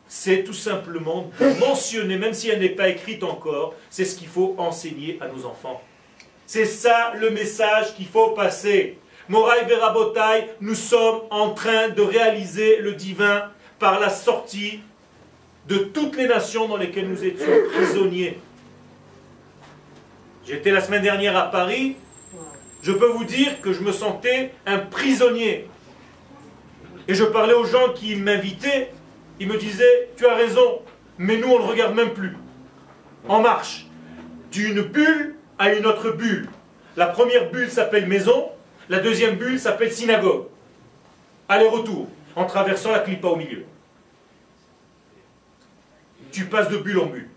c'est 0.09 0.43
tout 0.43 0.53
simplement 0.53 1.29
mentionner, 1.59 2.17
même 2.17 2.33
si 2.33 2.49
elle 2.49 2.59
n'est 2.59 2.69
pas 2.69 2.89
écrite 2.89 3.23
encore, 3.23 3.75
c'est 3.91 4.05
ce 4.05 4.17
qu'il 4.17 4.27
faut 4.27 4.55
enseigner 4.57 5.19
à 5.21 5.27
nos 5.27 5.45
enfants. 5.45 5.81
C'est 6.47 6.65
ça 6.65 7.13
le 7.15 7.29
message 7.29 7.95
qu'il 7.95 8.07
faut 8.07 8.31
passer. 8.31 8.97
Moraï 9.29 9.67
Verabotai, 9.67 10.49
nous 10.61 10.73
sommes 10.73 11.21
en 11.29 11.51
train 11.51 11.89
de 11.89 12.01
réaliser 12.01 12.77
le 12.77 12.93
divin 12.93 13.51
par 13.77 13.99
la 13.99 14.09
sortie 14.09 14.79
de 15.67 15.77
toutes 15.77 16.17
les 16.17 16.27
nations 16.27 16.67
dans 16.67 16.77
lesquelles 16.77 17.07
nous 17.07 17.23
étions 17.23 17.45
prisonniers. 17.71 18.39
J'étais 20.47 20.71
la 20.71 20.81
semaine 20.81 21.03
dernière 21.03 21.37
à 21.37 21.51
Paris. 21.51 21.97
Je 22.81 22.91
peux 22.91 23.09
vous 23.09 23.25
dire 23.25 23.61
que 23.61 23.73
je 23.73 23.81
me 23.81 23.91
sentais 23.91 24.53
un 24.65 24.79
prisonnier. 24.79 25.67
Et 27.07 27.13
je 27.13 27.25
parlais 27.25 27.53
aux 27.53 27.65
gens 27.65 27.93
qui 27.93 28.15
m'invitaient 28.15 28.91
il 29.39 29.47
me 29.47 29.57
disait, 29.57 30.09
tu 30.17 30.25
as 30.25 30.35
raison, 30.35 30.81
mais 31.17 31.37
nous 31.37 31.47
on 31.47 31.59
ne 31.59 31.65
regarde 31.65 31.95
même 31.95 32.13
plus. 32.13 32.35
En 33.27 33.41
marche, 33.41 33.87
d'une 34.51 34.81
bulle 34.81 35.35
à 35.57 35.73
une 35.73 35.85
autre 35.85 36.11
bulle. 36.11 36.49
La 36.97 37.07
première 37.07 37.49
bulle 37.51 37.69
s'appelle 37.69 38.07
maison, 38.07 38.49
la 38.89 38.99
deuxième 38.99 39.35
bulle 39.35 39.59
s'appelle 39.59 39.91
synagogue. 39.91 40.45
Aller-retour, 41.47 42.07
en 42.35 42.45
traversant 42.45 42.91
la 42.91 42.99
clipa 42.99 43.27
au 43.27 43.35
milieu. 43.35 43.65
Tu 46.31 46.45
passes 46.45 46.69
de 46.69 46.77
bulle 46.77 46.99
en 46.99 47.05
bulle. 47.07 47.29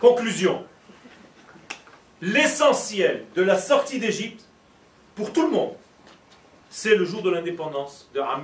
Conclusion 0.00 0.66
l'essentiel 2.24 3.24
de 3.36 3.42
la 3.42 3.58
sortie 3.58 3.98
d'Égypte, 3.98 4.44
pour 5.14 5.32
tout 5.32 5.42
le 5.42 5.50
monde, 5.50 5.74
c'est 6.70 6.96
le 6.96 7.04
jour 7.04 7.22
de 7.22 7.30
l'indépendance 7.30 8.10
de 8.14 8.20
Ram 8.20 8.42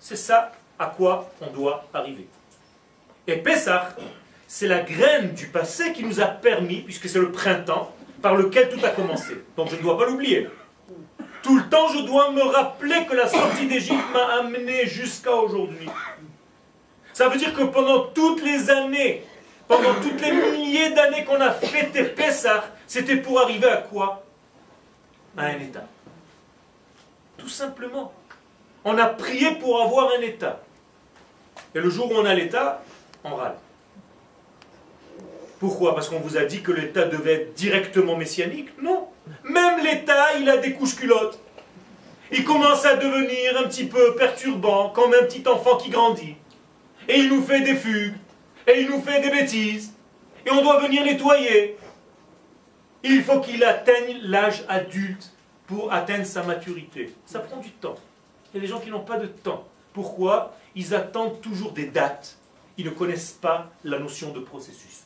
C'est 0.00 0.16
ça 0.16 0.52
à 0.78 0.86
quoi 0.86 1.30
on 1.40 1.52
doit 1.52 1.84
arriver. 1.92 2.26
Et 3.26 3.36
Pessah, 3.36 3.94
c'est 4.48 4.66
la 4.66 4.80
graine 4.80 5.34
du 5.34 5.46
passé 5.48 5.92
qui 5.92 6.04
nous 6.04 6.20
a 6.20 6.26
permis, 6.26 6.80
puisque 6.80 7.08
c'est 7.08 7.18
le 7.18 7.32
printemps, 7.32 7.92
par 8.22 8.34
lequel 8.34 8.70
tout 8.70 8.84
a 8.84 8.88
commencé. 8.88 9.44
Donc 9.56 9.68
je 9.70 9.76
ne 9.76 9.82
dois 9.82 9.98
pas 9.98 10.06
l'oublier. 10.06 10.48
Tout 11.42 11.56
le 11.56 11.68
temps, 11.68 11.88
je 11.88 12.00
dois 12.00 12.32
me 12.32 12.42
rappeler 12.42 13.04
que 13.08 13.14
la 13.14 13.28
sortie 13.28 13.66
d'Égypte 13.66 14.04
m'a 14.12 14.40
amené 14.40 14.86
jusqu'à 14.86 15.34
aujourd'hui. 15.34 15.88
Ça 17.12 17.28
veut 17.28 17.38
dire 17.38 17.54
que 17.54 17.62
pendant 17.62 18.06
toutes 18.06 18.42
les 18.42 18.70
années, 18.70 19.24
pendant 19.68 19.94
toutes 20.00 20.20
les 20.20 20.32
milliers 20.32 20.90
d'années 20.90 21.24
qu'on 21.24 21.40
a 21.40 21.52
fêté 21.52 22.04
Pessah, 22.04 22.64
c'était 22.86 23.16
pour 23.16 23.40
arriver 23.40 23.68
à 23.68 23.78
quoi? 23.78 24.24
À 25.36 25.46
un 25.46 25.58
état. 25.58 25.84
Tout 27.36 27.48
simplement. 27.48 28.12
On 28.84 28.96
a 28.98 29.06
prié 29.06 29.56
pour 29.56 29.82
avoir 29.82 30.10
un 30.16 30.22
état. 30.22 30.60
Et 31.74 31.80
le 31.80 31.90
jour 31.90 32.10
où 32.10 32.14
on 32.14 32.24
a 32.24 32.34
l'état, 32.34 32.82
on 33.24 33.34
râle. 33.34 33.56
Pourquoi? 35.58 35.94
Parce 35.94 36.08
qu'on 36.08 36.20
vous 36.20 36.36
a 36.36 36.44
dit 36.44 36.62
que 36.62 36.70
l'état 36.70 37.04
devait 37.04 37.34
être 37.34 37.54
directement 37.54 38.16
messianique? 38.16 38.70
Non. 38.80 39.08
Même 39.44 39.82
l'état, 39.82 40.38
il 40.38 40.48
a 40.48 40.58
des 40.58 40.72
couches 40.74 40.96
culottes. 40.96 41.38
Il 42.30 42.44
commence 42.44 42.84
à 42.84 42.96
devenir 42.96 43.58
un 43.58 43.64
petit 43.64 43.86
peu 43.86 44.14
perturbant, 44.16 44.90
comme 44.90 45.14
un 45.14 45.24
petit 45.24 45.46
enfant 45.48 45.76
qui 45.76 45.90
grandit. 45.90 46.36
Et 47.08 47.18
il 47.18 47.28
nous 47.28 47.42
fait 47.42 47.60
des 47.60 47.74
fugues, 47.74 48.14
et 48.66 48.80
il 48.80 48.88
nous 48.88 49.00
fait 49.00 49.20
des 49.20 49.30
bêtises, 49.30 49.94
et 50.44 50.50
on 50.50 50.62
doit 50.62 50.80
venir 50.80 51.04
nettoyer. 51.04 51.76
Il 53.02 53.22
faut 53.22 53.40
qu'il 53.40 53.62
atteigne 53.64 54.18
l'âge 54.22 54.64
adulte 54.68 55.32
pour 55.66 55.92
atteindre 55.92 56.26
sa 56.26 56.42
maturité. 56.42 57.14
Ça 57.24 57.40
prend 57.40 57.58
du 57.58 57.70
temps. 57.70 57.96
Il 58.52 58.56
y 58.56 58.58
a 58.58 58.60
des 58.60 58.66
gens 58.66 58.80
qui 58.80 58.90
n'ont 58.90 59.04
pas 59.04 59.18
de 59.18 59.26
temps. 59.26 59.66
Pourquoi? 59.92 60.56
Ils 60.74 60.94
attendent 60.94 61.40
toujours 61.40 61.72
des 61.72 61.86
dates. 61.86 62.36
Ils 62.78 62.84
ne 62.84 62.90
connaissent 62.90 63.32
pas 63.32 63.70
la 63.84 63.98
notion 63.98 64.32
de 64.32 64.40
processus. 64.40 65.04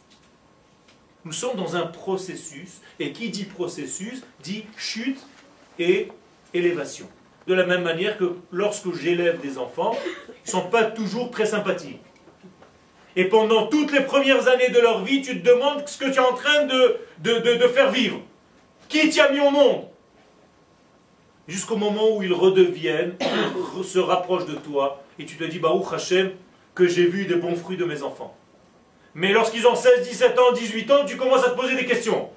Nous 1.24 1.32
sommes 1.32 1.56
dans 1.56 1.76
un 1.76 1.86
processus, 1.86 2.80
et 2.98 3.12
qui 3.12 3.30
dit 3.30 3.44
processus 3.44 4.22
dit 4.42 4.64
chute 4.76 5.20
et 5.78 6.08
élévation. 6.54 7.08
De 7.46 7.54
la 7.54 7.66
même 7.66 7.82
manière 7.82 8.16
que 8.16 8.36
lorsque 8.50 8.92
j'élève 8.94 9.40
des 9.40 9.58
enfants, 9.58 9.96
ils 10.28 10.46
ne 10.46 10.50
sont 10.50 10.68
pas 10.68 10.84
toujours 10.84 11.30
très 11.30 11.46
sympathiques. 11.46 12.00
Et 13.16 13.24
pendant 13.24 13.66
toutes 13.66 13.92
les 13.92 14.02
premières 14.02 14.48
années 14.48 14.68
de 14.68 14.78
leur 14.78 15.02
vie, 15.04 15.22
tu 15.22 15.40
te 15.40 15.48
demandes 15.48 15.86
ce 15.86 15.98
que 15.98 16.04
tu 16.06 16.16
es 16.16 16.18
en 16.18 16.34
train 16.34 16.64
de, 16.66 16.98
de, 17.18 17.68
faire 17.68 17.90
vivre. 17.90 18.20
Qui 18.88 19.08
t'y 19.08 19.20
mis 19.32 19.40
au 19.40 19.50
monde? 19.50 19.86
Jusqu'au 21.48 21.76
moment 21.76 22.16
où 22.16 22.22
ils 22.22 22.32
redeviennent, 22.32 23.16
se 23.84 23.98
rapprochent 23.98 24.46
de 24.46 24.54
toi, 24.54 25.02
et 25.18 25.24
tu 25.24 25.36
te 25.36 25.44
dis, 25.44 25.58
bah, 25.58 25.72
Hachem, 25.92 26.32
que 26.74 26.86
j'ai 26.86 27.06
vu 27.06 27.26
des 27.26 27.34
bons 27.34 27.56
fruits 27.56 27.76
de 27.76 27.84
mes 27.84 28.02
enfants. 28.02 28.36
Mais 29.14 29.32
lorsqu'ils 29.32 29.66
ont 29.66 29.74
16, 29.74 30.08
17 30.08 30.38
ans, 30.38 30.52
18 30.52 30.90
ans, 30.92 31.04
tu 31.04 31.16
commences 31.16 31.44
à 31.44 31.50
te 31.50 31.56
poser 31.56 31.74
des 31.74 31.84
questions. 31.84 32.30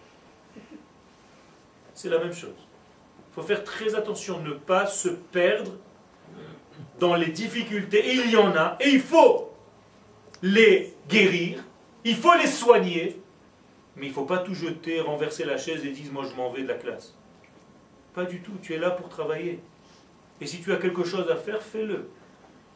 C'est 1.94 2.10
la 2.10 2.18
même 2.18 2.34
chose. 2.34 2.50
Il 3.32 3.36
faut 3.36 3.44
faire 3.44 3.64
très 3.64 3.94
attention, 3.94 4.40
ne 4.40 4.54
pas 4.54 4.88
se 4.88 5.10
perdre 5.10 5.72
dans 7.00 7.16
les 7.16 7.28
difficultés, 7.28 8.00
et 8.00 8.14
il 8.16 8.32
y 8.32 8.38
en 8.38 8.56
a, 8.56 8.78
et 8.80 8.90
il 8.90 9.02
faut 9.02 9.53
les 10.44 10.94
guérir, 11.08 11.64
il 12.04 12.18
faut 12.18 12.36
les 12.36 12.48
soigner, 12.48 13.18
mais 13.96 14.08
il 14.08 14.10
ne 14.10 14.14
faut 14.14 14.26
pas 14.26 14.40
tout 14.40 14.54
jeter, 14.54 15.00
renverser 15.00 15.46
la 15.46 15.58
chaise 15.58 15.86
et 15.86 15.92
dire 15.92 16.12
moi 16.12 16.26
je 16.30 16.36
m'en 16.36 16.52
vais 16.52 16.64
de 16.64 16.68
la 16.68 16.74
classe. 16.74 17.16
Pas 18.14 18.26
du 18.26 18.42
tout, 18.42 18.52
tu 18.62 18.74
es 18.74 18.78
là 18.78 18.92
pour 18.92 19.08
travailler. 19.08 19.60
Et 20.42 20.46
si 20.46 20.62
tu 20.62 20.74
as 20.74 20.76
quelque 20.76 21.06
chose 21.06 21.32
à 21.32 21.38
faire, 21.38 21.64
fais-le. 21.64 22.10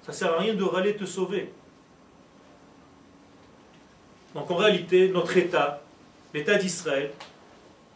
Ça 0.02 0.14
ne 0.14 0.18
sert 0.18 0.34
à 0.34 0.38
rien 0.40 0.54
de 0.54 0.64
râler 0.64 0.96
te 0.96 1.04
sauver. 1.04 1.52
Donc 4.34 4.50
en 4.50 4.56
réalité, 4.56 5.10
notre 5.10 5.36
état, 5.36 5.82
l'État 6.34 6.56
d'Israël, 6.56 7.12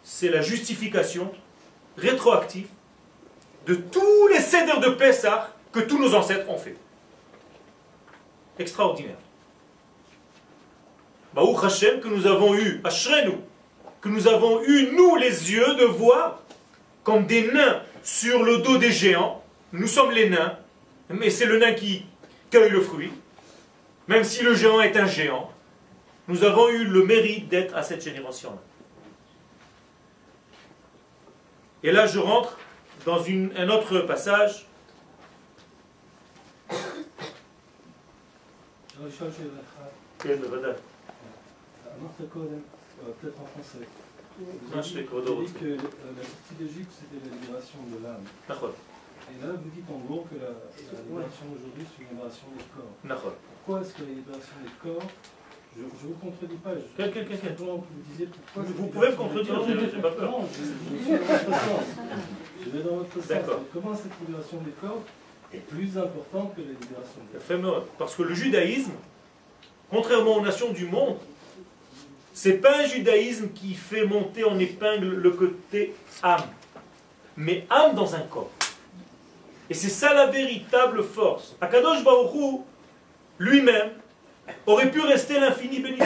c'est 0.03 0.29
la 0.29 0.41
justification 0.41 1.31
rétroactive 1.95 2.67
de 3.65 3.75
tous 3.75 4.27
les 4.27 4.39
cédères 4.39 4.81
de 4.81 4.89
Pessah 4.89 5.49
que 5.71 5.79
tous 5.79 5.97
nos 5.97 6.13
ancêtres 6.13 6.49
ont 6.49 6.57
fait. 6.57 6.75
Extraordinaire. 8.59 9.17
Baruch 11.33 11.63
Hashem, 11.63 12.01
que 12.01 12.07
nous 12.07 12.27
avons 12.27 12.55
eu, 12.55 12.81
nous, 13.25 13.41
que 14.01 14.09
nous 14.09 14.27
avons 14.27 14.61
eu, 14.63 14.91
nous, 14.91 15.15
les 15.15 15.51
yeux, 15.51 15.75
de 15.75 15.85
voir 15.85 16.41
comme 17.03 17.25
des 17.25 17.51
nains 17.51 17.81
sur 18.03 18.43
le 18.43 18.57
dos 18.57 18.77
des 18.77 18.91
géants. 18.91 19.41
Nous 19.71 19.87
sommes 19.87 20.11
les 20.11 20.29
nains, 20.29 20.57
mais 21.09 21.29
c'est 21.29 21.45
le 21.45 21.57
nain 21.57 21.73
qui 21.73 22.05
cueille 22.49 22.69
le 22.69 22.81
fruit. 22.81 23.11
Même 24.07 24.23
si 24.23 24.43
le 24.43 24.53
géant 24.53 24.81
est 24.81 24.97
un 24.97 25.05
géant, 25.05 25.51
nous 26.27 26.43
avons 26.43 26.67
eu 26.69 26.83
le 26.83 27.05
mérite 27.05 27.47
d'être 27.47 27.75
à 27.75 27.83
cette 27.83 28.03
génération-là. 28.03 28.57
Et 31.83 31.91
là, 31.91 32.05
je 32.05 32.19
rentre 32.19 32.57
dans 33.05 33.23
un 33.23 33.69
autre 33.69 33.99
passage. 34.01 34.67
Peut-être 42.07 43.39
en 43.41 43.45
français. 43.45 43.87
Vous 44.39 45.43
dit 45.43 45.53
que 45.53 45.65
euh, 45.65 45.77
la 46.17 46.23
sortie 46.23 46.55
d'Égypte, 46.59 46.91
c'était 46.97 47.19
la 47.29 47.35
libération 47.35 47.79
de 47.91 48.03
l'âme. 48.03 48.23
Et 48.49 49.45
là, 49.45 49.53
vous 49.53 49.69
dites 49.69 49.89
en 49.89 49.99
gros 49.99 50.25
que 50.29 50.35
la, 50.35 50.51
libération 51.03 51.45
d'aujourd'hui, 51.51 51.85
c'est 51.85 52.03
une 52.03 52.09
libération 52.09 52.47
des 52.57 52.65
corps. 52.73 53.33
Pourquoi 53.53 53.81
est-ce 53.81 53.93
que 53.93 54.03
la 54.03 54.15
libération 54.15 54.55
des 54.63 54.75
corps 54.81 55.07
je 55.73 55.83
ne 55.83 55.87
vous 55.87 56.19
contredis 56.19 56.57
pas. 56.57 56.71
Je, 56.75 57.03
vous 57.03 58.03
disiez 58.11 58.27
pourquoi 58.27 58.63
vous 58.75 58.87
pouvez 58.87 59.09
me 59.09 59.15
contredire, 59.15 59.55
je 59.65 59.95
n'ai 59.95 60.01
pas 60.01 60.11
peur. 60.11 60.33
je, 60.51 60.63
suis 60.65 61.11
dans 61.11 61.17
votre 61.17 61.47
sens. 61.47 61.85
Je 62.65 62.69
vais 62.69 62.83
dans 62.83 62.95
votre 62.97 63.23
sens. 63.23 63.55
Comment 63.73 63.95
cette 63.95 64.19
libération 64.19 64.57
des 64.65 64.71
corps 64.71 65.01
est 65.53 65.65
plus 65.65 65.97
importante 65.97 66.55
que 66.55 66.61
la 66.61 66.73
libération 66.73 67.21
des 67.31 67.61
corps 67.61 67.85
Parce 67.97 68.15
que 68.15 68.23
le 68.23 68.33
judaïsme, 68.33 68.91
contrairement 69.89 70.35
aux 70.35 70.41
nations 70.41 70.73
du 70.73 70.87
monde, 70.87 71.15
c'est 72.33 72.53
pas 72.53 72.79
un 72.79 72.85
judaïsme 72.85 73.49
qui 73.49 73.73
fait 73.73 74.05
monter 74.05 74.43
en 74.43 74.57
épingle 74.59 75.07
le 75.07 75.31
côté 75.31 75.93
âme, 76.23 76.43
mais 77.37 77.65
âme 77.69 77.95
dans 77.95 78.15
un 78.15 78.21
corps. 78.21 78.51
Et 79.69 79.73
c'est 79.73 79.89
ça 79.89 80.13
la 80.13 80.27
véritable 80.27 81.03
force. 81.03 81.55
Akadosh 81.61 82.03
Baruch 82.03 82.61
lui-même, 83.39 83.91
aurait 84.65 84.91
pu 84.91 85.01
rester 85.01 85.39
l'infini 85.39 85.79
béni. 85.79 85.99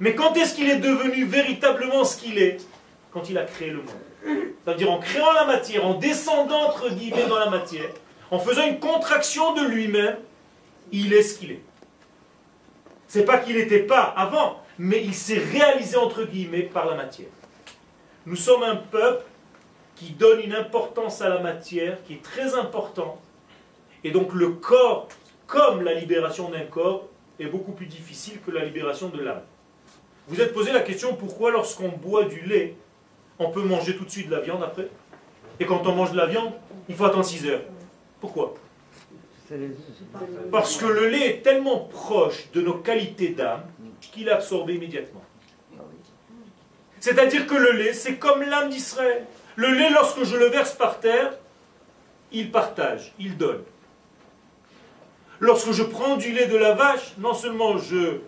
Mais 0.00 0.14
quand 0.14 0.34
est-ce 0.36 0.54
qu'il 0.54 0.68
est 0.68 0.78
devenu 0.78 1.24
véritablement 1.24 2.04
ce 2.04 2.16
qu'il 2.16 2.38
est? 2.38 2.58
Quand 3.12 3.28
il 3.28 3.38
a 3.38 3.44
créé 3.44 3.70
le 3.70 3.78
monde. 3.78 4.54
C'est-à-dire 4.64 4.90
en 4.90 4.98
créant 4.98 5.32
la 5.32 5.44
matière, 5.44 5.86
en 5.86 5.94
descendant 5.94 6.68
entre 6.68 6.90
guillemets 6.90 7.26
dans 7.26 7.38
la 7.38 7.50
matière, 7.50 7.90
en 8.30 8.38
faisant 8.38 8.66
une 8.66 8.78
contraction 8.78 9.54
de 9.54 9.66
lui-même, 9.66 10.16
il 10.92 11.12
est 11.12 11.22
ce 11.22 11.38
qu'il 11.38 11.52
est. 11.52 11.62
C'est 13.08 13.24
pas 13.24 13.38
qu'il 13.38 13.56
n'était 13.56 13.80
pas 13.80 14.02
avant, 14.16 14.61
mais 14.78 15.02
il 15.02 15.14
s'est 15.14 15.38
réalisé 15.38 15.96
entre 15.96 16.24
guillemets 16.24 16.62
par 16.62 16.86
la 16.86 16.94
matière. 16.94 17.28
Nous 18.26 18.36
sommes 18.36 18.62
un 18.62 18.76
peuple 18.76 19.24
qui 19.96 20.10
donne 20.10 20.40
une 20.40 20.54
importance 20.54 21.20
à 21.20 21.28
la 21.28 21.40
matière 21.40 22.02
qui 22.04 22.14
est 22.14 22.22
très 22.22 22.54
importante. 22.54 23.18
Et 24.04 24.10
donc 24.10 24.32
le 24.32 24.50
corps, 24.50 25.08
comme 25.46 25.82
la 25.82 25.94
libération 25.94 26.48
d'un 26.50 26.64
corps, 26.64 27.08
est 27.38 27.46
beaucoup 27.46 27.72
plus 27.72 27.86
difficile 27.86 28.40
que 28.44 28.50
la 28.50 28.64
libération 28.64 29.08
de 29.08 29.20
l'âme. 29.20 29.42
Vous 30.28 30.40
êtes 30.40 30.52
posé 30.52 30.72
la 30.72 30.80
question 30.80 31.14
pourquoi 31.14 31.50
lorsqu'on 31.50 31.88
boit 31.88 32.24
du 32.24 32.40
lait, 32.42 32.76
on 33.38 33.50
peut 33.50 33.62
manger 33.62 33.96
tout 33.96 34.04
de 34.04 34.10
suite 34.10 34.28
de 34.28 34.34
la 34.34 34.40
viande 34.40 34.62
après? 34.62 34.88
Et 35.58 35.66
quand 35.66 35.86
on 35.86 35.94
mange 35.94 36.12
de 36.12 36.16
la 36.16 36.26
viande, 36.26 36.52
il 36.88 36.94
faut 36.94 37.04
attendre 37.04 37.24
6 37.24 37.46
heures. 37.46 37.62
Pourquoi? 38.20 38.54
Parce 40.50 40.76
que 40.76 40.86
le 40.86 41.08
lait 41.08 41.28
est 41.28 41.42
tellement 41.42 41.78
proche 41.78 42.50
de 42.52 42.60
nos 42.60 42.74
qualités 42.74 43.30
d'âme 43.30 43.64
qu'il 44.08 44.28
absorbé 44.30 44.74
immédiatement. 44.74 45.22
C'est-à-dire 47.00 47.46
que 47.46 47.54
le 47.54 47.72
lait, 47.72 47.92
c'est 47.92 48.16
comme 48.16 48.42
l'âme 48.42 48.70
d'Israël. 48.70 49.26
Le 49.56 49.68
lait, 49.72 49.90
lorsque 49.90 50.22
je 50.24 50.36
le 50.36 50.46
verse 50.46 50.72
par 50.72 51.00
terre, 51.00 51.32
il 52.30 52.50
partage, 52.50 53.12
il 53.18 53.36
donne. 53.36 53.62
Lorsque 55.40 55.72
je 55.72 55.82
prends 55.82 56.16
du 56.16 56.32
lait 56.32 56.46
de 56.46 56.56
la 56.56 56.74
vache, 56.74 57.14
non 57.18 57.34
seulement 57.34 57.76
je 57.76 58.20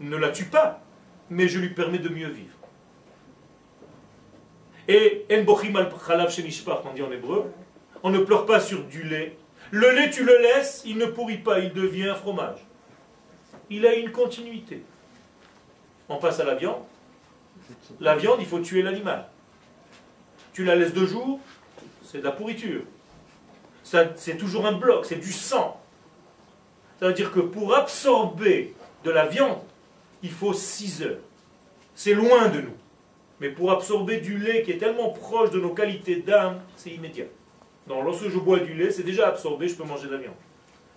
ne 0.00 0.16
la 0.16 0.30
tue 0.30 0.46
pas, 0.46 0.80
mais 1.28 1.48
je 1.48 1.58
lui 1.58 1.70
permets 1.70 1.98
de 1.98 2.08
mieux 2.08 2.28
vivre. 2.28 2.56
Et 4.88 5.26
en 5.30 5.42
bochim 5.42 5.74
al 5.76 5.90
on 5.90 6.94
dit 6.94 7.02
en 7.02 7.12
hébreu, 7.12 7.52
on 8.02 8.10
ne 8.10 8.18
pleure 8.18 8.46
pas 8.46 8.60
sur 8.60 8.84
du 8.84 9.02
lait. 9.02 9.36
Le 9.70 9.90
lait, 9.90 10.10
tu 10.10 10.24
le 10.24 10.38
laisses, 10.38 10.82
il 10.86 10.96
ne 10.96 11.06
pourrit 11.06 11.38
pas, 11.38 11.58
il 11.58 11.72
devient 11.72 12.08
un 12.08 12.14
fromage. 12.14 12.64
Il 13.68 13.84
a 13.84 13.94
une 13.94 14.12
continuité. 14.12 14.82
On 16.08 16.16
passe 16.16 16.40
à 16.40 16.44
la 16.44 16.54
viande. 16.54 16.82
La 18.00 18.16
viande, 18.16 18.38
il 18.40 18.46
faut 18.46 18.60
tuer 18.60 18.82
l'animal. 18.82 19.26
Tu 20.52 20.64
la 20.64 20.76
laisses 20.76 20.94
deux 20.94 21.06
jours, 21.06 21.40
c'est 22.04 22.18
de 22.18 22.24
la 22.24 22.32
pourriture. 22.32 22.82
C'est 23.82 24.36
toujours 24.36 24.66
un 24.66 24.72
bloc, 24.72 25.04
c'est 25.04 25.16
du 25.16 25.32
sang. 25.32 25.80
Ça 26.98 27.08
veut 27.08 27.12
dire 27.12 27.30
que 27.30 27.40
pour 27.40 27.74
absorber 27.74 28.74
de 29.04 29.10
la 29.10 29.26
viande, 29.26 29.58
il 30.22 30.30
faut 30.30 30.52
6 30.52 31.02
heures. 31.02 31.18
C'est 31.94 32.14
loin 32.14 32.48
de 32.48 32.60
nous. 32.62 32.76
Mais 33.40 33.50
pour 33.50 33.70
absorber 33.70 34.18
du 34.18 34.38
lait 34.38 34.62
qui 34.62 34.72
est 34.72 34.78
tellement 34.78 35.10
proche 35.10 35.50
de 35.50 35.60
nos 35.60 35.74
qualités 35.74 36.16
d'âme, 36.16 36.60
c'est 36.76 36.90
immédiat. 36.90 37.26
Donc 37.86 38.04
lorsque 38.04 38.28
je 38.28 38.38
bois 38.38 38.60
du 38.60 38.74
lait, 38.74 38.90
c'est 38.90 39.02
déjà 39.02 39.28
absorbé, 39.28 39.68
je 39.68 39.74
peux 39.74 39.84
manger 39.84 40.06
de 40.06 40.12
la 40.12 40.18
viande. 40.18 40.34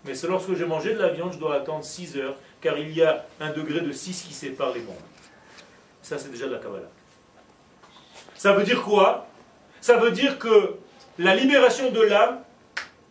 Mais 0.06 0.16
c'est 0.16 0.28
lorsque 0.28 0.56
j'ai 0.56 0.66
mangé 0.66 0.94
de 0.94 1.00
la 1.00 1.10
viande, 1.10 1.34
je 1.34 1.38
dois 1.38 1.56
attendre 1.56 1.84
6 1.84 2.18
heures, 2.18 2.36
car 2.62 2.78
il 2.78 2.96
y 2.96 3.04
a 3.04 3.26
un 3.42 3.52
degré 3.52 3.82
de 3.82 3.92
6 3.92 4.24
qui 4.24 4.34
sépare 4.34 4.74
les 4.74 4.82
mondes. 4.82 4.96
Ça, 6.10 6.18
c'est 6.18 6.31
déjà 6.31 6.48
de 6.48 6.53
la 6.53 6.57
Kabbalah. 6.57 6.90
Ça 8.34 8.53
veut 8.53 8.64
dire 8.64 8.81
quoi? 8.81 9.27
Ça 9.80 9.98
veut 9.98 10.10
dire 10.10 10.40
que 10.40 10.77
la 11.19 11.36
libération 11.36 11.91
de 11.91 12.02
l'âme, 12.02 12.40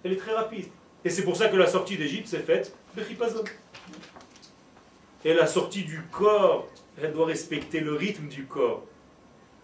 elle 0.03 0.15
est 0.15 0.17
très 0.17 0.35
rapide. 0.35 0.67
Et 1.05 1.09
c'est 1.09 1.23
pour 1.23 1.37
ça 1.37 1.47
que 1.47 1.55
la 1.55 1.69
sortie 1.69 1.97
d'Égypte 1.97 2.27
s'est 2.27 2.41
faite 2.41 2.75
Bechipazon. 2.97 3.45
Et 5.25 5.33
la 5.33 5.47
sortie 5.47 5.85
du 5.85 6.03
corps, 6.11 6.67
elle 7.01 7.13
doit 7.13 7.27
respecter 7.27 7.79
le 7.79 7.95
rythme 7.95 8.27
du 8.27 8.47
corps. 8.47 8.83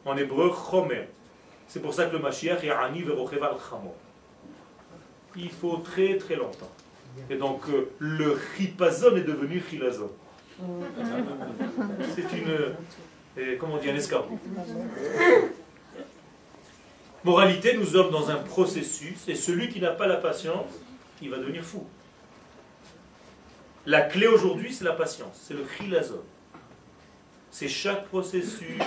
En 0.05 0.17
hébreu, 0.17 0.53
chomer. 0.71 1.09
C'est 1.67 1.83
pour 1.83 1.93
ça 1.93 2.07
que 2.07 2.13
le 2.13 2.21
Mashiach 2.21 2.63
est 2.63 2.71
Ani 2.71 3.03
Verocheval 3.03 3.57
Chamor. 3.69 3.97
Il 5.35 5.51
faut 5.51 5.79
très 5.79 6.19
très 6.19 6.37
longtemps. 6.37 6.71
Et 7.29 7.35
donc 7.35 7.63
euh, 7.69 7.91
le 7.99 8.41
chipazon 8.57 9.17
est 9.17 9.23
devenu 9.23 9.61
chilazon. 9.69 10.13
C'est 12.15 12.39
une, 12.39 12.77
comment 13.59 13.75
on 13.75 13.79
dit, 13.79 13.91
un 13.91 13.97
escargot. 13.97 14.39
Moralité, 17.25 17.77
nous 17.77 17.87
sommes 17.87 18.11
dans 18.11 18.31
un 18.31 18.37
processus, 18.37 19.27
et 19.29 19.35
celui 19.35 19.71
qui 19.71 19.81
n'a 19.81 19.93
pas 19.93 20.07
la 20.07 20.17
patience, 20.17 20.67
il 21.23 21.31
va 21.31 21.39
devenir 21.39 21.65
fou. 21.65 21.87
La 23.87 24.03
clé 24.03 24.27
aujourd'hui, 24.27 24.73
c'est 24.73 24.85
la 24.85 24.93
patience, 24.93 25.41
c'est 25.43 25.55
le 25.55 25.67
chilazon. 25.77 26.23
C'est 27.51 27.69
chaque 27.69 28.07
processus, 28.09 28.83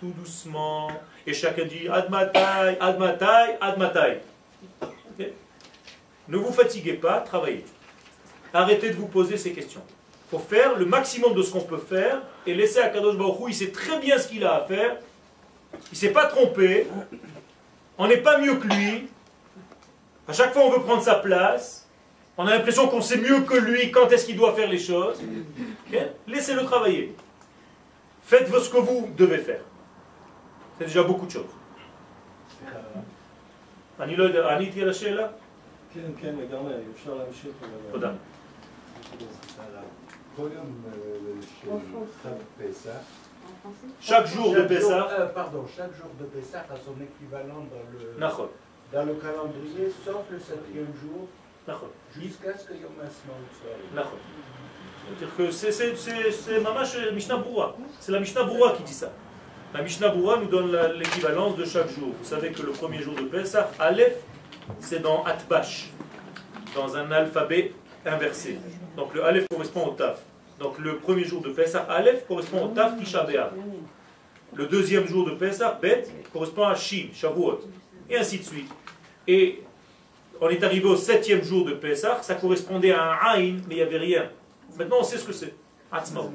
tout 0.00 0.12
doucement, 0.18 0.88
et 1.26 1.34
chacun 1.34 1.64
dit 1.64 1.86
admatai, 1.88 2.76
admatai, 2.80 3.56
admatai. 3.60 4.20
Ne 6.28 6.38
vous 6.38 6.52
fatiguez 6.52 6.94
pas, 6.94 7.20
travaillez. 7.20 7.64
Arrêtez 8.52 8.90
de 8.90 8.94
vous 8.94 9.06
poser 9.06 9.36
ces 9.36 9.52
questions. 9.52 9.82
Il 10.26 10.38
faut 10.38 10.44
faire 10.44 10.76
le 10.76 10.84
maximum 10.84 11.34
de 11.34 11.42
ce 11.42 11.52
qu'on 11.52 11.60
peut 11.60 11.78
faire 11.78 12.20
et 12.46 12.54
laisser 12.54 12.80
à 12.80 12.88
Kadosh 12.88 13.16
Baruch 13.16 13.36
il 13.48 13.54
sait 13.54 13.70
très 13.70 14.00
bien 14.00 14.18
ce 14.18 14.26
qu'il 14.26 14.44
a 14.44 14.56
à 14.56 14.60
faire. 14.62 14.96
Il 15.72 15.78
ne 15.92 15.96
s'est 15.96 16.10
pas 16.10 16.26
trompé. 16.26 16.88
On 17.96 18.08
n'est 18.08 18.16
pas 18.16 18.38
mieux 18.38 18.56
que 18.56 18.66
lui. 18.66 19.08
À 20.26 20.32
chaque 20.32 20.52
fois, 20.52 20.62
on 20.64 20.70
veut 20.70 20.82
prendre 20.82 21.02
sa 21.02 21.14
place. 21.14 21.86
On 22.36 22.46
a 22.46 22.50
l'impression 22.50 22.88
qu'on 22.88 23.00
sait 23.00 23.18
mieux 23.18 23.40
que 23.42 23.54
lui 23.56 23.92
quand 23.92 24.10
est-ce 24.10 24.26
qu'il 24.26 24.36
doit 24.36 24.52
faire 24.54 24.68
les 24.68 24.78
choses. 24.78 25.22
Laissez-le 26.26 26.64
travailler. 26.64 27.14
Faites 28.24 28.52
ce 28.52 28.68
que 28.68 28.78
vous 28.78 29.08
devez 29.16 29.38
faire. 29.38 29.60
C'est 30.78 30.86
déjà 30.86 31.04
beaucoup 31.04 31.26
de 31.26 31.30
choses. 31.30 31.44
Chaque 44.00 44.26
jour 44.26 44.54
de 44.54 44.62
Pessah. 44.62 45.08
Euh, 45.10 45.26
pardon, 45.28 45.64
chaque 45.74 45.94
jour 45.96 46.10
de 46.20 46.24
Pessah 46.26 46.66
a 46.70 46.76
son 46.76 46.94
équivalent 47.00 47.64
dans 47.70 47.84
le, 47.92 48.38
dans 48.92 49.04
le 49.04 49.14
calendrier, 49.14 49.92
sauf 50.04 50.24
le 50.30 50.38
septième 50.38 50.92
jour 51.00 51.28
Jusqu'à 52.14 52.56
ce 52.56 52.64
que 52.68 52.74
Yom 52.74 52.92
soit 52.96 54.04
C'est-à-dire 55.18 55.36
que 55.36 55.50
c'est 55.50 56.60
Mamash 56.60 56.96
Mishnah 57.12 57.38
Boura. 57.38 57.76
C'est 57.98 58.12
la 58.12 58.20
Mishnah 58.20 58.44
Boura 58.44 58.72
qui 58.74 58.84
dit 58.84 58.92
ça. 58.92 59.10
La 59.74 59.82
Mishnah 59.82 60.10
Boura 60.10 60.38
nous 60.38 60.46
donne 60.46 60.76
l'équivalence 60.96 61.56
de 61.56 61.64
chaque 61.64 61.88
jour. 61.88 62.12
Vous 62.18 62.24
savez 62.24 62.52
que 62.52 62.62
le 62.62 62.70
premier 62.70 63.00
jour 63.00 63.14
de 63.14 63.22
Pesach, 63.22 63.66
Aleph, 63.80 64.16
c'est 64.78 65.00
dans 65.00 65.24
Atbash, 65.24 65.90
dans 66.74 66.96
un 66.96 67.10
alphabet 67.10 67.72
inversé. 68.06 68.58
Donc 68.96 69.14
le 69.14 69.24
Aleph 69.24 69.46
correspond 69.48 69.86
au 69.86 69.90
Taf. 69.92 70.22
Donc 70.58 70.78
le 70.78 70.96
premier 70.98 71.24
jour 71.24 71.40
de 71.42 71.50
Pesach, 71.50 71.84
Aleph 71.88 72.26
correspond 72.26 72.66
au 72.66 72.68
Taf 72.68 72.98
Tisha 72.98 73.26
Le 74.54 74.66
deuxième 74.66 75.06
jour 75.06 75.26
de 75.26 75.32
Pesach, 75.32 75.80
Bet, 75.80 76.06
correspond 76.32 76.64
à 76.64 76.74
Shin, 76.74 77.08
Shavuot. 77.12 77.60
Et 78.08 78.16
ainsi 78.16 78.38
de 78.38 78.44
suite. 78.44 78.70
Et 79.26 79.62
on 80.40 80.48
est 80.48 80.62
arrivé 80.62 80.86
au 80.86 80.96
septième 80.96 81.42
jour 81.42 81.64
de 81.64 81.74
Pesach, 81.74 82.22
ça 82.22 82.34
correspondait 82.34 82.92
à 82.92 83.02
un 83.02 83.16
Aïn, 83.32 83.60
mais 83.68 83.74
il 83.74 83.76
n'y 83.76 83.82
avait 83.82 83.98
rien. 83.98 84.30
Maintenant 84.78 84.98
on 85.00 85.04
sait 85.04 85.18
ce 85.18 85.24
que 85.24 85.32
c'est. 85.32 85.54
Atzmaut. 85.90 86.30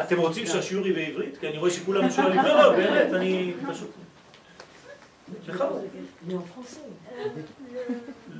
אתם 0.00 0.18
רוצים 0.18 0.46
שהשיעור 0.46 0.86
יהיה 0.86 1.06
בעברית? 1.06 1.38
כי 1.38 1.48
אני 1.48 1.58
רואה 1.58 1.70
שכולם 1.70 2.10
שואלים, 2.10 2.40
לא, 2.40 2.62
לא, 2.62 2.76
באמת, 2.76 3.12
אני 3.12 3.54
פשוט... 3.72 3.90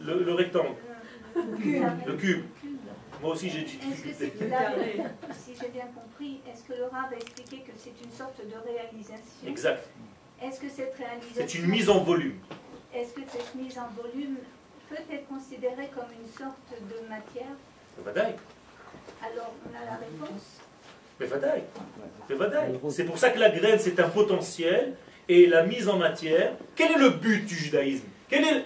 Le 0.06 0.32
rectangle. 0.34 0.76
Le 2.06 2.14
cube. 2.14 2.44
Moi 3.22 3.30
aussi 3.32 3.50
j'ai 3.50 3.62
dit 3.62 3.76
difficulté. 3.76 4.32
Si 5.32 5.52
j'ai 5.60 5.68
bien 5.68 5.88
compris, 5.94 6.40
est-ce 6.48 6.62
que 6.64 6.74
le 6.74 6.84
Rav 6.84 7.12
a 7.12 7.16
expliqué 7.16 7.58
que 7.66 7.72
c'est 7.76 7.96
une 8.04 8.12
sorte 8.12 8.38
de 8.38 8.56
réalisation 8.70 9.46
Exact. 9.46 9.82
Est-ce 10.42 10.60
que 10.60 10.68
cette 10.68 10.94
réalisation... 10.96 11.34
C'est 11.34 11.54
une 11.54 11.66
mise 11.66 11.88
en 11.88 12.00
volume. 12.04 12.38
Est-ce 12.94 13.12
que 13.14 13.22
cette 13.30 13.54
mise 13.54 13.78
en 13.78 13.88
volume 14.00 14.36
peut 14.88 15.04
être 15.10 15.26
considérée 15.28 15.88
comme 15.94 16.10
une 16.20 16.30
sorte 16.40 16.70
de 16.90 17.08
matière 17.08 17.56
Alors 19.22 19.52
on 19.64 19.74
a 19.74 19.84
la 19.84 19.96
réponse. 19.96 20.60
C'est 22.89 23.03
pour 23.03 23.17
ça 23.17 23.29
que 23.29 23.39
la 23.39 23.49
graine 23.49 23.79
c'est 23.79 23.99
un 23.99 24.09
potentiel 24.09 24.93
et 25.27 25.47
la 25.47 25.63
mise 25.63 25.87
en 25.87 25.97
matière. 25.97 26.53
Quel 26.75 26.91
est 26.91 26.97
le 26.97 27.09
but 27.09 27.45
du 27.45 27.55
judaïsme? 27.55 28.05
Quel 28.29 28.43
est 28.43 28.65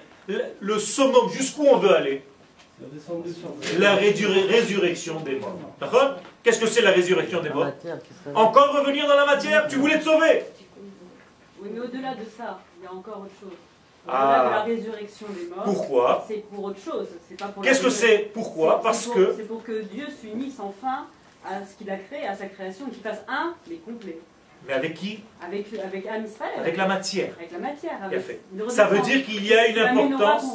le 0.60 0.80
summum 0.80 1.30
Jusqu'où 1.30 1.64
on 1.64 1.78
veut 1.78 1.96
aller? 1.96 2.24
La 3.80 3.96
résurrection 3.96 5.20
des 5.22 5.40
morts. 5.40 5.58
D'accord? 5.80 6.16
Qu'est-ce 6.44 6.60
que 6.60 6.68
c'est 6.68 6.82
la 6.82 6.92
résurrection 6.92 7.42
des 7.42 7.50
morts? 7.50 7.72
Encore 8.34 8.74
revenir 8.74 9.08
dans 9.08 9.16
la 9.16 9.26
matière? 9.26 9.68
Tu 9.68 9.78
voulais 9.78 10.00
te 10.00 10.04
sauver? 10.04 10.44
Oui, 11.62 11.70
mais 11.74 11.80
au-delà 11.80 12.14
de 12.14 12.26
ça, 12.38 12.60
il 12.80 12.84
y 12.84 12.88
a 12.88 12.92
encore 12.92 13.22
autre 13.22 13.34
chose. 13.40 13.58
Au-delà 14.08 14.46
de 14.46 14.50
la 14.50 14.60
ah. 14.60 14.64
résurrection 14.64 15.28
des 15.30 15.48
morts. 15.48 15.64
Pourquoi? 15.64 16.26
C'est 16.28 16.44
pour 16.50 16.66
autre 16.66 16.80
chose. 16.80 17.08
Qu'est-ce 17.64 17.82
que 17.82 17.90
c'est? 17.90 18.30
Pourquoi? 18.34 18.82
Parce 18.82 19.08
que. 19.08 19.34
C'est 19.36 19.48
pour 19.48 19.64
que 19.64 19.82
Dieu 19.84 20.08
s'unisse 20.22 20.60
enfin 20.60 21.08
à 21.46 21.66
ce 21.66 21.78
qu'il 21.78 21.90
a 21.90 21.98
créé, 21.98 22.26
à 22.26 22.36
sa 22.36 22.48
création, 22.48 22.88
qu'il 22.88 23.02
fasse 23.02 23.24
un, 23.28 23.54
mais 23.70 23.78
complet. 23.78 24.18
Mais 24.68 24.74
avec 24.74 24.96
qui? 24.96 25.20
Avec, 25.42 25.68
avec 25.74 26.06
Avec 26.58 26.78
la 26.78 26.88
matière. 26.88 27.30
Avec 27.38 27.52
la 27.52 27.60
matière. 27.60 28.00
Ça 28.70 28.86
veut 28.86 29.00
dire 29.00 29.24
qu'il 29.24 29.46
y 29.46 29.54
a 29.54 29.68
une 29.68 29.78
importance. 29.78 30.46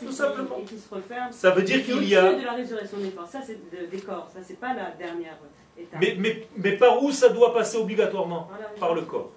tout 0.00 0.12
simplement. 0.12 0.56
Et 0.60 0.64
qui 0.64 0.78
se 0.78 0.94
referme. 0.94 1.30
Ça 1.30 1.50
veut 1.50 1.62
dire 1.62 1.84
qu'il 1.84 2.04
y 2.08 2.16
a. 2.16 2.32
de 2.32 2.44
la 2.44 2.52
résurrection 2.52 2.98
des 2.98 3.10
corps. 3.10 3.28
Ça, 3.28 3.40
c'est 3.44 3.58
des 3.90 4.00
corps. 4.00 4.30
Ça, 4.32 4.40
c'est 4.42 4.58
pas 4.58 4.74
la 4.74 4.92
dernière 4.92 5.36
étape. 5.78 6.00
Mais, 6.00 6.16
mais, 6.18 6.46
mais 6.56 6.72
par 6.72 7.02
où 7.02 7.10
ça 7.12 7.28
doit 7.28 7.52
passer 7.52 7.76
obligatoirement 7.76 8.48
Par 8.78 8.94
le 8.94 9.02
corps. 9.02 9.30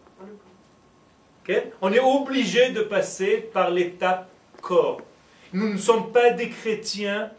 On 1.82 1.92
est 1.92 2.00
obligé 2.00 2.70
de 2.70 2.82
passer 2.82 3.50
par 3.54 3.70
l'étape 3.70 4.30
corps. 4.62 5.02
Nous 5.52 5.74
ne 5.74 5.78
sommes 5.78 6.12
pas 6.12 6.32
des 6.32 6.50
chrétiens 6.50 7.30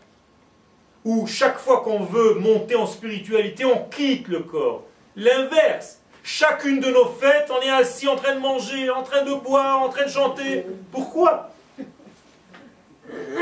où 1.05 1.27
chaque 1.27 1.59
fois 1.59 1.83
qu'on 1.83 2.01
veut 2.01 2.35
monter 2.35 2.75
en 2.75 2.87
spiritualité, 2.87 3.65
on 3.65 3.89
quitte 3.89 4.29
le 4.29 4.41
corps. 4.41 4.85
L'inverse. 5.17 6.01
Chacune 6.23 6.81
de 6.81 6.89
nos 6.89 7.07
fêtes, 7.07 7.51
on 7.51 7.61
est 7.61 7.71
assis 7.71 8.09
en 8.09 8.17
train 8.17 8.35
de 8.35 8.41
manger, 8.41 8.89
en 8.89 9.03
train 9.03 9.23
de 9.23 9.35
boire, 9.35 9.83
en 9.83 9.91
train 9.91 10.05
de 10.05 10.11
chanter. 10.11 10.65
Pourquoi? 10.91 11.51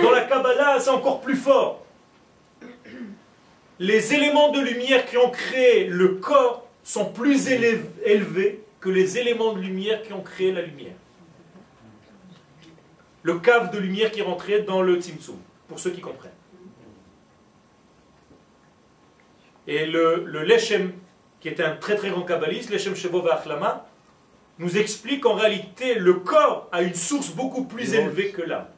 Dans 0.02 0.10
la 0.10 0.22
Kabbalah, 0.22 0.80
c'est 0.80 0.90
encore 0.90 1.20
plus 1.20 1.36
fort. 1.36 1.84
Les 3.78 4.14
éléments 4.14 4.50
de 4.50 4.60
lumière 4.60 5.06
qui 5.06 5.16
ont 5.16 5.30
créé 5.30 5.86
le 5.86 6.16
corps 6.16 6.66
sont 6.82 7.06
plus 7.06 7.48
élevés 7.48 8.64
que 8.80 8.88
les 8.88 9.16
éléments 9.16 9.52
de 9.52 9.60
lumière 9.60 10.02
qui 10.02 10.12
ont 10.12 10.20
créé 10.20 10.50
la 10.50 10.62
lumière. 10.62 10.94
Le 13.22 13.38
cave 13.38 13.70
de 13.70 13.78
lumière 13.78 14.10
qui 14.10 14.18
est 14.18 14.24
rentré 14.24 14.62
dans 14.62 14.82
le 14.82 15.00
Tzimtzum, 15.00 15.38
pour 15.68 15.78
ceux 15.78 15.90
qui 15.90 16.00
comprennent. 16.00 16.32
Et 19.66 19.86
le, 19.86 20.24
le 20.26 20.42
Lechem 20.42 20.92
qui 21.42 21.48
est 21.48 21.60
un 21.60 21.72
très 21.72 21.96
très 21.96 22.10
grand 22.10 22.22
kabbaliste, 22.22 22.70
Leshem 22.70 22.94
Shevov 22.94 23.28
Achlama, 23.28 23.86
nous 24.58 24.78
explique 24.78 25.22
qu'en 25.22 25.34
réalité, 25.34 25.96
le 25.96 26.14
corps 26.14 26.68
a 26.70 26.82
une 26.82 26.94
source 26.94 27.30
beaucoup 27.30 27.64
plus 27.64 27.94
élevée 27.94 28.30
que 28.30 28.42
l'âme. 28.42 28.68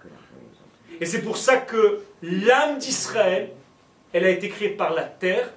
Et 0.98 1.04
c'est 1.04 1.20
pour 1.20 1.36
ça 1.36 1.58
que 1.58 2.00
l'âme 2.22 2.78
d'Israël, 2.78 3.50
elle 4.14 4.24
a 4.24 4.30
été 4.30 4.48
créée 4.48 4.70
par 4.70 4.94
la 4.94 5.02
terre, 5.02 5.50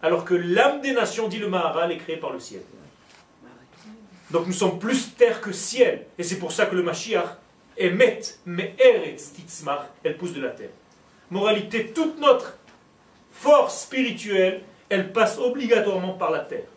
alors 0.00 0.24
que 0.24 0.32
l'âme 0.32 0.80
des 0.80 0.92
nations, 0.92 1.28
dit 1.28 1.38
le 1.38 1.48
Maharal, 1.48 1.92
est 1.92 1.98
créée 1.98 2.16
par 2.16 2.32
le 2.32 2.40
ciel. 2.40 2.62
Donc 4.30 4.46
nous 4.46 4.52
sommes 4.52 4.78
plus 4.78 5.14
terre 5.14 5.42
que 5.42 5.52
ciel. 5.52 6.06
Et 6.16 6.22
c'est 6.22 6.38
pour 6.38 6.52
ça 6.52 6.64
que 6.64 6.74
le 6.74 6.82
Mashiach 6.82 7.36
émet, 7.76 8.20
mais 8.46 8.74
Eretz 8.78 9.32
Titzmar, 9.34 9.86
elle 10.02 10.16
pousse 10.16 10.32
de 10.32 10.40
la 10.40 10.50
terre. 10.50 10.70
Moralité, 11.30 11.92
toute 11.94 12.18
notre 12.18 12.56
force 13.32 13.82
spirituelle, 13.82 14.62
elle 14.94 15.12
passe 15.12 15.38
obligatoirement 15.38 16.12
par 16.12 16.30
la 16.30 16.40
terre. 16.40 16.68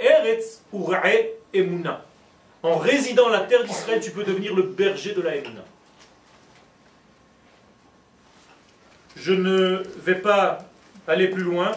Eretz 0.00 0.62
Emuna. 1.52 2.04
En 2.62 2.76
résidant 2.76 3.28
la 3.28 3.40
terre 3.40 3.64
d'Israël, 3.64 4.00
tu 4.00 4.10
peux 4.10 4.24
devenir 4.24 4.54
le 4.54 4.62
berger 4.62 5.14
de 5.14 5.22
la 5.22 5.36
Emuna. 5.36 5.64
Je 9.16 9.32
ne 9.32 9.82
vais 10.04 10.16
pas 10.16 10.58
aller 11.08 11.28
plus 11.28 11.42
loin. 11.42 11.72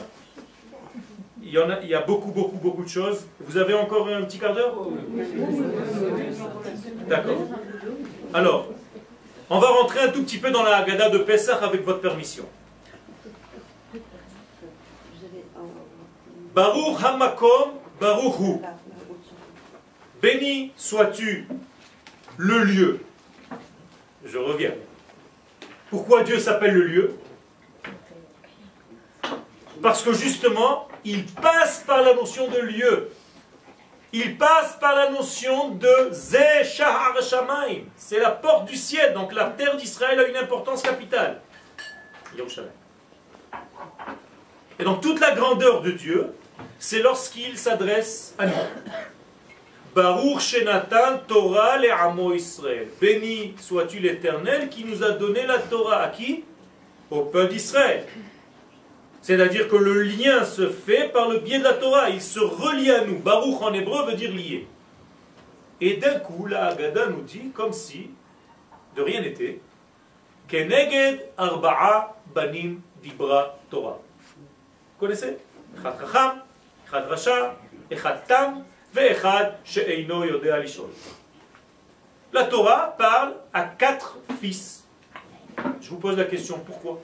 Il 1.41 1.49
y, 1.49 1.59
il 1.83 1.89
y 1.89 1.95
a 1.95 2.01
beaucoup, 2.01 2.31
beaucoup, 2.31 2.57
beaucoup 2.57 2.83
de 2.83 2.89
choses. 2.89 3.25
Vous 3.39 3.57
avez 3.57 3.73
encore 3.73 4.09
un 4.09 4.23
petit 4.23 4.39
quart 4.39 4.53
d'heure? 4.53 4.75
D'accord. 7.07 7.41
Alors, 8.33 8.67
on 9.49 9.59
va 9.59 9.67
rentrer 9.69 10.01
un 10.01 10.09
tout 10.09 10.23
petit 10.23 10.37
peu 10.37 10.51
dans 10.51 10.63
la 10.63 10.77
Haggadah 10.77 11.09
de 11.09 11.19
Pessah 11.19 11.57
avec 11.63 11.83
votre 11.83 12.01
permission. 12.01 12.45
Baruch 16.53 17.03
Hamakom 17.03 17.71
Baruch 17.99 18.61
Béni 20.21 20.71
sois-tu 20.75 21.47
le 22.37 22.63
lieu. 22.63 22.99
Je 24.25 24.37
reviens. 24.37 24.73
Pourquoi 25.89 26.23
Dieu 26.23 26.39
s'appelle 26.39 26.73
le 26.73 26.85
lieu? 26.85 27.15
Parce 29.81 30.03
que 30.03 30.13
justement, 30.13 30.87
il 31.05 31.25
passe 31.25 31.83
par 31.87 32.01
la 32.01 32.13
notion 32.13 32.49
de 32.49 32.59
lieu 32.59 33.09
il 34.11 34.37
passe 34.37 34.77
par 34.79 34.95
la 34.95 35.09
notion 35.11 35.69
de 35.69 36.09
Zeh 36.11 36.63
Shahar 36.63 37.21
Shamaim. 37.21 37.83
C'est 37.95 38.19
la 38.19 38.31
porte 38.31 38.65
du 38.65 38.75
ciel, 38.75 39.13
donc 39.13 39.33
la 39.33 39.45
terre 39.45 39.77
d'Israël 39.77 40.19
a 40.19 40.27
une 40.27 40.37
importance 40.37 40.81
capitale. 40.81 41.41
Et 44.79 44.83
donc 44.83 45.01
toute 45.01 45.19
la 45.19 45.31
grandeur 45.31 45.81
de 45.81 45.91
Dieu, 45.91 46.33
c'est 46.79 47.01
lorsqu'il 47.01 47.57
s'adresse 47.57 48.33
à 48.37 48.45
nous. 48.45 48.53
Baruch 49.93 50.39
Shenatan 50.39 51.19
Torah 51.27 51.77
le 51.77 51.91
Amo 51.91 52.33
Israël. 52.33 52.87
Béni 53.01 53.55
sois-tu 53.59 53.99
l'Éternel 53.99 54.69
qui 54.69 54.85
nous 54.85 55.03
a 55.03 55.11
donné 55.11 55.45
la 55.45 55.57
Torah. 55.57 56.03
À 56.03 56.07
qui? 56.09 56.43
Au 57.09 57.21
peuple 57.21 57.53
d'Israël. 57.53 58.05
C'est-à-dire 59.21 59.67
que 59.67 59.75
le 59.75 60.01
lien 60.01 60.45
se 60.45 60.69
fait 60.69 61.09
par 61.09 61.27
le 61.29 61.39
biais 61.39 61.59
de 61.59 61.63
la 61.63 61.73
Torah. 61.73 62.09
Il 62.09 62.21
se 62.21 62.39
relie 62.39 62.89
à 62.91 63.05
nous. 63.05 63.19
Baruch 63.19 63.61
en 63.61 63.73
hébreu 63.73 64.05
veut 64.05 64.15
dire 64.15 64.31
lié. 64.31 64.67
Et 65.81 65.97
d'un 65.97 66.19
coup, 66.19 66.45
la 66.45 66.67
Haggadah 66.67 67.07
nous 67.07 67.21
dit, 67.21 67.51
comme 67.53 67.73
si 67.73 68.11
de 68.95 69.01
rien 69.01 69.21
n'était, 69.21 69.61
Keneged 70.47 71.29
arba'a 71.37 72.15
banim 72.33 72.81
dibra 73.01 73.57
Torah. 73.69 73.99
Vous 74.37 74.99
connaissez? 74.99 75.37
Echad 75.77 75.99
chacham, 75.99 77.51
echad 77.91 78.27
tam, 78.27 78.63
ve'echad 78.93 79.57
she'eino 79.63 80.23
yodea. 80.23 80.57
La 82.33 82.45
Torah 82.45 82.95
parle 82.97 83.35
à 83.53 83.63
quatre 83.63 84.17
fils. 84.41 84.83
Je 85.81 85.89
vous 85.89 85.97
pose 85.97 86.17
la 86.17 86.25
question, 86.25 86.59
pourquoi? 86.59 86.99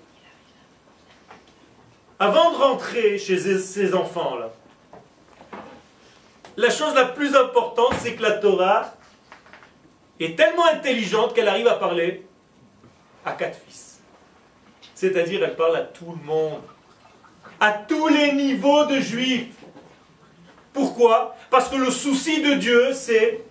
Avant 2.19 2.51
de 2.51 2.55
rentrer 2.57 3.17
chez 3.17 3.37
ces 3.57 3.93
enfants-là, 3.93 4.49
la 6.57 6.69
chose 6.69 6.95
la 6.95 7.05
plus 7.05 7.35
importante, 7.35 7.93
c'est 7.99 8.15
que 8.15 8.21
la 8.21 8.31
Torah 8.31 8.93
est 10.19 10.37
tellement 10.37 10.65
intelligente 10.67 11.33
qu'elle 11.33 11.49
arrive 11.49 11.67
à 11.67 11.75
parler 11.75 12.25
à 13.25 13.33
quatre 13.33 13.59
fils. 13.67 13.99
C'est-à-dire, 14.93 15.43
elle 15.43 15.57
parle 15.57 15.75
à 15.75 15.81
tout 15.81 16.17
le 16.17 16.25
monde, 16.25 16.61
à 17.59 17.73
tous 17.73 18.07
les 18.07 18.31
niveaux 18.31 18.85
de 18.85 18.99
juifs. 18.99 19.53
Pourquoi? 20.71 21.35
Parce 21.49 21.67
que 21.67 21.75
le 21.75 21.91
souci 21.91 22.41
de 22.41 22.53
Dieu, 22.53 22.93
c'est 22.93 23.43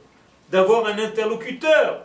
d'avoir 0.51 0.86
un 0.86 0.99
interlocuteur. 0.99 2.05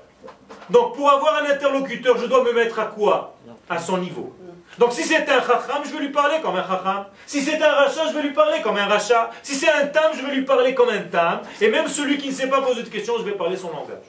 Donc, 0.69 0.95
pour 0.95 1.09
avoir 1.09 1.43
un 1.43 1.45
interlocuteur, 1.49 2.17
je 2.17 2.25
dois 2.25 2.43
me 2.43 2.51
mettre 2.51 2.79
à 2.79 2.85
quoi? 2.85 3.35
À 3.69 3.79
son 3.79 3.97
niveau. 3.97 4.35
Donc 4.77 4.93
si 4.93 5.03
c'est 5.03 5.27
un 5.29 5.41
chacham, 5.41 5.81
je 5.83 5.91
vais 5.91 5.99
lui 5.99 6.11
parler 6.11 6.39
comme 6.41 6.55
un 6.55 6.65
chacham. 6.65 7.05
Si 7.25 7.41
c'est 7.41 7.61
un 7.61 7.71
rachat, 7.71 8.07
je 8.07 8.13
vais 8.13 8.21
lui 8.21 8.33
parler 8.33 8.61
comme 8.61 8.77
un 8.77 8.85
rachat. 8.85 9.31
Si 9.43 9.55
c'est 9.55 9.69
un 9.69 9.87
tam, 9.87 10.11
je 10.15 10.25
vais 10.25 10.35
lui 10.35 10.45
parler 10.45 10.73
comme 10.73 10.89
un 10.89 11.01
tam. 11.01 11.41
Et 11.59 11.69
même 11.69 11.87
celui 11.87 12.17
qui 12.17 12.29
ne 12.29 12.33
sait 12.33 12.47
pas 12.47 12.61
poser 12.61 12.83
de 12.83 12.89
questions, 12.89 13.17
je 13.17 13.23
vais 13.23 13.33
parler 13.33 13.57
son 13.57 13.71
langage. 13.71 14.05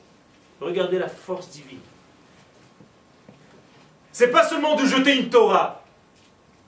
Regardez 0.60 0.98
la 0.98 1.08
force 1.08 1.48
divine. 1.48 1.80
C'est 4.12 4.30
pas 4.30 4.44
seulement 4.44 4.76
de 4.76 4.84
jeter 4.84 5.16
une 5.16 5.30
Torah. 5.30 5.82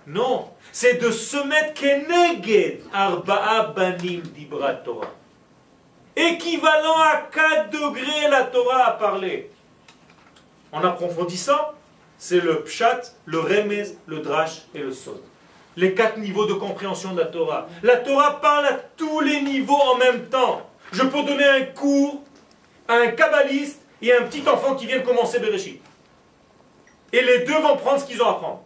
Non, 0.06 0.50
c'est 0.72 0.94
de 0.94 1.10
se 1.10 1.36
mettre 1.46 1.74
keneged 1.74 2.80
arba'a 2.92 3.66
banim 3.66 4.22
dibra 4.34 4.74
Torah. 4.74 5.10
Équivalent 6.16 6.98
à 6.98 7.22
4 7.32 7.70
degrés 7.70 8.28
la 8.28 8.44
Torah 8.44 8.88
a 8.88 8.90
parlé. 8.92 9.50
En 10.72 10.82
approfondissant, 10.82 11.72
c'est 12.22 12.38
le 12.38 12.62
pshat, 12.62 13.16
le 13.24 13.40
remez, 13.40 13.82
le 14.06 14.20
drash 14.20 14.62
et 14.76 14.78
le 14.78 14.92
sod. 14.92 15.20
Les 15.76 15.92
quatre 15.92 16.18
niveaux 16.18 16.46
de 16.46 16.52
compréhension 16.52 17.14
de 17.14 17.20
la 17.20 17.26
Torah. 17.26 17.66
La 17.82 17.96
Torah 17.96 18.40
parle 18.40 18.66
à 18.66 18.74
tous 18.74 19.18
les 19.22 19.42
niveaux 19.42 19.74
en 19.74 19.96
même 19.96 20.28
temps. 20.28 20.70
Je 20.92 21.02
peux 21.02 21.24
donner 21.24 21.44
un 21.44 21.62
cours 21.62 22.22
à 22.86 22.94
un 22.94 23.08
kabbaliste 23.08 23.82
et 24.00 24.12
à 24.12 24.20
un 24.20 24.26
petit 24.26 24.48
enfant 24.48 24.76
qui 24.76 24.86
vient 24.86 25.00
de 25.00 25.04
commencer 25.04 25.40
Bereshit. 25.40 25.82
Et 27.12 27.22
les 27.22 27.40
deux 27.40 27.58
vont 27.60 27.76
prendre 27.76 28.00
ce 28.00 28.06
qu'ils 28.06 28.22
ont 28.22 28.28
à 28.28 28.34
prendre. 28.34 28.62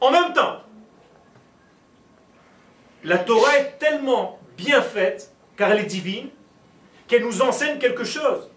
En 0.00 0.12
même 0.12 0.32
temps. 0.32 0.60
La 3.02 3.18
Torah 3.18 3.58
est 3.58 3.78
tellement 3.80 4.38
bien 4.56 4.80
faite, 4.80 5.32
car 5.56 5.72
elle 5.72 5.80
est 5.80 5.86
divine, 5.86 6.28
qu'elle 7.08 7.24
nous 7.24 7.42
enseigne 7.42 7.80
quelque 7.80 8.04
chose. 8.04 8.48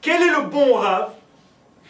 Quel 0.00 0.20
est 0.22 0.32
le 0.32 0.48
bon 0.48 0.74
rave 0.74 1.12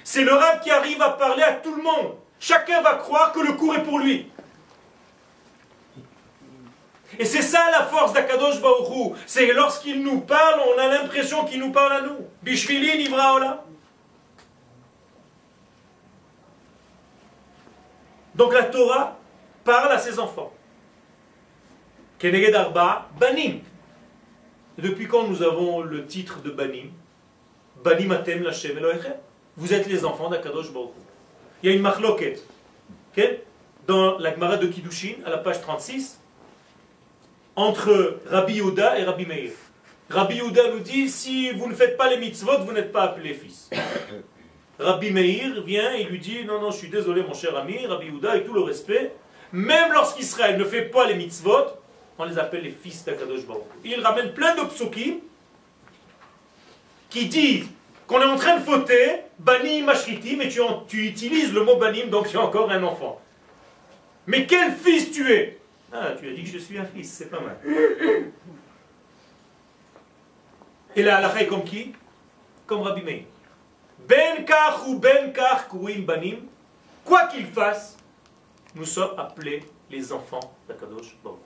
c'est 0.05 0.25
le 0.25 0.35
rêve 0.35 0.61
qui 0.63 0.71
arrive 0.71 1.01
à 1.01 1.11
parler 1.11 1.43
à 1.43 1.53
tout 1.53 1.75
le 1.75 1.83
monde. 1.83 2.17
Chacun 2.41 2.83
va 2.83 2.95
croire 2.95 3.33
que 3.33 3.41
le 3.41 3.53
cours 3.53 3.75
est 3.75 3.85
pour 3.85 3.99
lui. 3.99 4.29
Et 7.19 7.25
c'est 7.25 7.43
ça 7.43 7.71
la 7.71 7.85
force 7.85 8.13
d'Akadosh 8.13 8.61
Baruchou. 8.61 9.15
C'est 9.27 9.53
lorsqu'il 9.53 10.03
nous 10.03 10.21
parle, 10.21 10.61
on 10.75 10.79
a 10.79 10.89
l'impression 10.89 11.45
qu'il 11.45 11.61
nous 11.61 11.71
parle 11.71 11.93
à 11.93 12.01
nous. 12.01 12.27
Bishvili 12.43 12.99
Nivraola. 12.99 13.65
Donc 18.35 18.55
la 18.55 18.65
Torah 18.65 19.19
parle 19.63 19.93
à 19.93 19.99
ses 19.99 20.19
enfants. 20.19 20.53
Keneged 22.19 22.55
Arba, 22.55 23.09
Banim. 23.19 23.61
depuis 24.79 25.07
quand 25.07 25.29
nous 25.29 25.43
avons 25.43 25.83
le 25.83 26.07
titre 26.07 26.41
de 26.41 26.51
Banim? 26.51 26.91
Banim 27.85 28.11
Atem 28.11 28.43
Lachem 28.43 28.79
Elohechem. 28.79 29.15
Vous 29.57 29.75
êtes 29.75 29.87
les 29.87 30.05
enfants 30.05 30.31
d'Akadosh 30.31 30.73
Baruch 30.73 30.91
Il 31.63 31.71
y 31.71 31.73
a 31.73 31.77
une 31.77 31.83
marloquette. 31.83 32.43
Dans 33.87 34.17
la 34.19 34.33
Gemara 34.33 34.57
de 34.57 34.67
Kiddushin, 34.69 35.17
à 35.27 35.31
la 35.31 35.39
page 35.39 35.61
36, 35.61 36.21
entre 37.57 38.21
Rabbi 38.27 38.55
Yehuda 38.55 38.99
et 38.99 39.05
Rabbi 39.05 39.27
Meir. 39.27 39.51
Rabbi 40.09 40.37
Yehuda 40.37 40.71
nous 40.71 40.79
dit 40.79 41.09
si 41.09 41.51
vous 41.51 41.69
ne 41.69 41.75
faites 41.75 41.97
pas 41.97 42.09
les 42.09 42.17
mitzvot, 42.17 42.65
vous 42.65 42.73
n'êtes 42.73 42.93
pas 42.93 43.03
appelé 43.03 43.35
fils. 43.35 43.69
Rabbi 44.79 45.11
Meir 45.11 45.63
vient 45.63 45.93
et 45.93 46.05
lui 46.05 46.19
dit 46.19 46.45
non, 46.45 46.61
non, 46.61 46.71
je 46.71 46.79
suis 46.79 46.89
désolé, 46.89 47.23
mon 47.23 47.35
cher 47.35 47.57
ami, 47.57 47.85
Rabbi 47.87 48.07
Yehuda, 48.07 48.31
avec 48.31 48.47
tout 48.47 48.55
le 48.55 48.63
respect, 48.63 49.13
même 49.53 49.93
lorsqu'Israël 49.93 50.57
ne 50.59 50.65
fait 50.65 50.83
pas 50.83 51.07
les 51.07 51.15
mitzvot, 51.15 51.67
on 52.19 52.25
les 52.25 52.39
appelle 52.39 52.63
les 52.63 52.71
fils 52.71 53.05
d'Akadosh 53.05 53.45
Baruch. 53.47 53.65
Il 53.85 54.01
ramène 54.01 54.33
plein 54.33 54.55
de 54.55 54.63
psukim 54.69 55.17
qui 57.11 57.27
disent 57.27 57.69
qu'on 58.13 58.21
est 58.21 58.27
en 58.27 58.37
train 58.37 58.59
de 58.59 58.63
fauter, 58.63 59.23
banim 59.39 59.87
mashritim, 59.87 60.43
et 60.43 60.49
tu, 60.51 60.61
tu 60.87 61.07
utilises 61.07 61.53
le 61.55 61.65
mot 61.65 61.77
banim, 61.77 62.11
donc 62.11 62.29
tu 62.29 62.37
encore 62.37 62.71
un 62.71 62.83
enfant. 62.83 63.19
Mais 64.27 64.47
quel 64.47 64.73
fils 64.73 65.11
tu 65.11 65.33
es? 65.33 65.59
Ah, 65.91 66.11
tu 66.19 66.29
as 66.29 66.33
dit 66.33 66.43
que 66.43 66.51
je 66.51 66.59
suis 66.59 66.79
un 66.79 66.85
fils, 66.85 67.11
c'est 67.11 67.31
pas 67.31 67.41
mal. 67.41 67.57
Et 70.95 71.03
là, 71.03 71.21
la 71.23 71.41
est 71.41 71.47
comme 71.47 71.65
qui? 71.65 71.93
Comme 72.67 72.83
Rabbi 72.83 73.03
Meir. 73.03 73.23
Ben 74.07 74.45
kach 74.45 74.87
ou 74.87 74.99
ben 74.99 75.33
kach 75.33 75.69
kouim 75.69 76.03
banim, 76.03 76.41
quoi 77.05 77.29
qu'il 77.29 77.47
fasse, 77.47 77.97
nous 78.75 78.85
sommes 78.85 79.19
appelés 79.19 79.65
les 79.91 80.13
enfants 80.13 80.53
d'Akadosh 80.69 81.17
Baruch. 81.25 81.39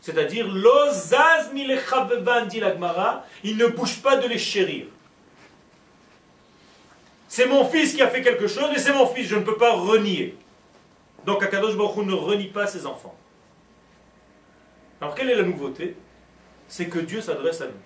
C'est-à-dire, 0.00 0.46
l'ozaz 0.48 1.52
milechavevan 1.52 2.46
dit 2.46 2.60
l'agmara, 2.60 3.24
il 3.42 3.56
ne 3.56 3.66
bouge 3.66 4.00
pas 4.02 4.16
de 4.16 4.28
les 4.28 4.38
chérir. 4.38 4.86
C'est 7.34 7.46
mon 7.46 7.64
fils 7.64 7.94
qui 7.94 8.02
a 8.02 8.08
fait 8.08 8.20
quelque 8.20 8.46
chose, 8.46 8.68
mais 8.70 8.78
c'est 8.78 8.92
mon 8.92 9.06
fils, 9.06 9.26
je 9.26 9.36
ne 9.36 9.42
peux 9.42 9.56
pas 9.56 9.72
renier. 9.72 10.36
Donc 11.24 11.42
Akadosh 11.42 11.78
Baruch 11.78 12.04
ne 12.04 12.12
renie 12.12 12.48
pas 12.48 12.66
ses 12.66 12.84
enfants. 12.84 13.16
Alors 15.00 15.14
quelle 15.14 15.30
est 15.30 15.36
la 15.36 15.42
nouveauté? 15.42 15.96
C'est 16.68 16.88
que 16.88 16.98
Dieu 16.98 17.22
s'adresse 17.22 17.62
à 17.62 17.68
nous. 17.68 17.80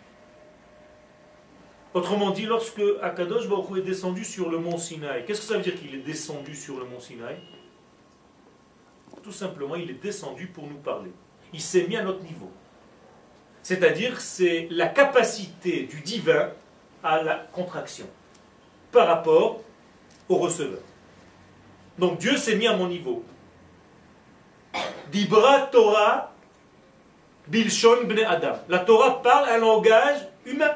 Autrement 1.94 2.30
dit, 2.30 2.44
lorsque 2.44 2.82
Akadosh 3.00 3.46
Baruch 3.48 3.78
est 3.78 3.82
descendu 3.82 4.24
sur 4.24 4.50
le 4.50 4.58
mont 4.58 4.78
Sinaï, 4.78 5.24
qu'est-ce 5.24 5.42
que 5.42 5.46
ça 5.46 5.56
veut 5.58 5.62
dire 5.62 5.78
qu'il 5.78 5.94
est 5.94 5.98
descendu 6.02 6.56
sur 6.56 6.80
le 6.80 6.84
mont 6.84 6.98
Sinaï? 6.98 7.36
Tout 9.22 9.30
simplement, 9.30 9.76
il 9.76 9.88
est 9.88 10.02
descendu 10.02 10.48
pour 10.48 10.66
nous 10.66 10.78
parler. 10.78 11.12
Il 11.52 11.60
s'est 11.60 11.86
mis 11.86 11.96
à 11.96 12.02
notre 12.02 12.24
niveau. 12.24 12.50
C'est-à-dire, 13.62 14.20
c'est 14.20 14.66
la 14.72 14.88
capacité 14.88 15.82
du 15.82 16.00
divin 16.00 16.50
à 17.04 17.22
la 17.22 17.36
contraction 17.52 18.08
par 18.96 19.08
rapport 19.08 19.60
au 20.26 20.36
receveur. 20.36 20.80
Donc 21.98 22.16
Dieu 22.18 22.38
s'est 22.38 22.56
mis 22.56 22.66
à 22.66 22.74
mon 22.74 22.88
niveau. 22.88 23.22
Dibra 25.12 25.68
Torah 25.70 26.32
Bilshon 27.46 28.04
Bne 28.04 28.24
Adam. 28.26 28.54
La 28.70 28.78
Torah 28.78 29.22
parle 29.22 29.50
un 29.50 29.58
langage 29.58 30.20
humain. 30.46 30.72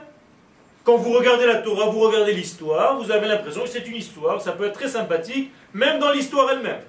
Quand 0.85 0.97
vous 0.97 1.13
regardez 1.13 1.47
la 1.47 1.57
Torah, 1.57 1.87
vous 1.87 2.01
regardez 2.01 2.35
l'histoire, 2.35 2.99
vous 2.99 3.11
avez 3.11 3.27
l'impression 3.27 3.63
que 3.63 3.71
c'est 3.71 3.87
une 3.87 3.97
histoire, 3.97 4.41
ça 4.41 4.53
peut 4.53 4.67
être 4.67 4.75
très 4.75 4.89
sympathique, 4.89 5.51
même 5.73 5.99
dans 5.99 6.11
l'histoire 6.11 6.51
elle-même. 6.51 6.83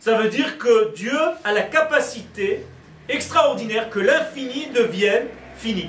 Ça 0.00 0.16
veut 0.16 0.28
dire 0.28 0.58
que 0.58 0.92
Dieu 0.94 1.18
a 1.44 1.52
la 1.52 1.62
capacité 1.62 2.64
extraordinaire 3.08 3.90
que 3.90 4.00
l'infini 4.00 4.66
devienne 4.68 5.28
fini 5.56 5.88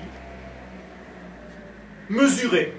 mesurer. 2.11 2.73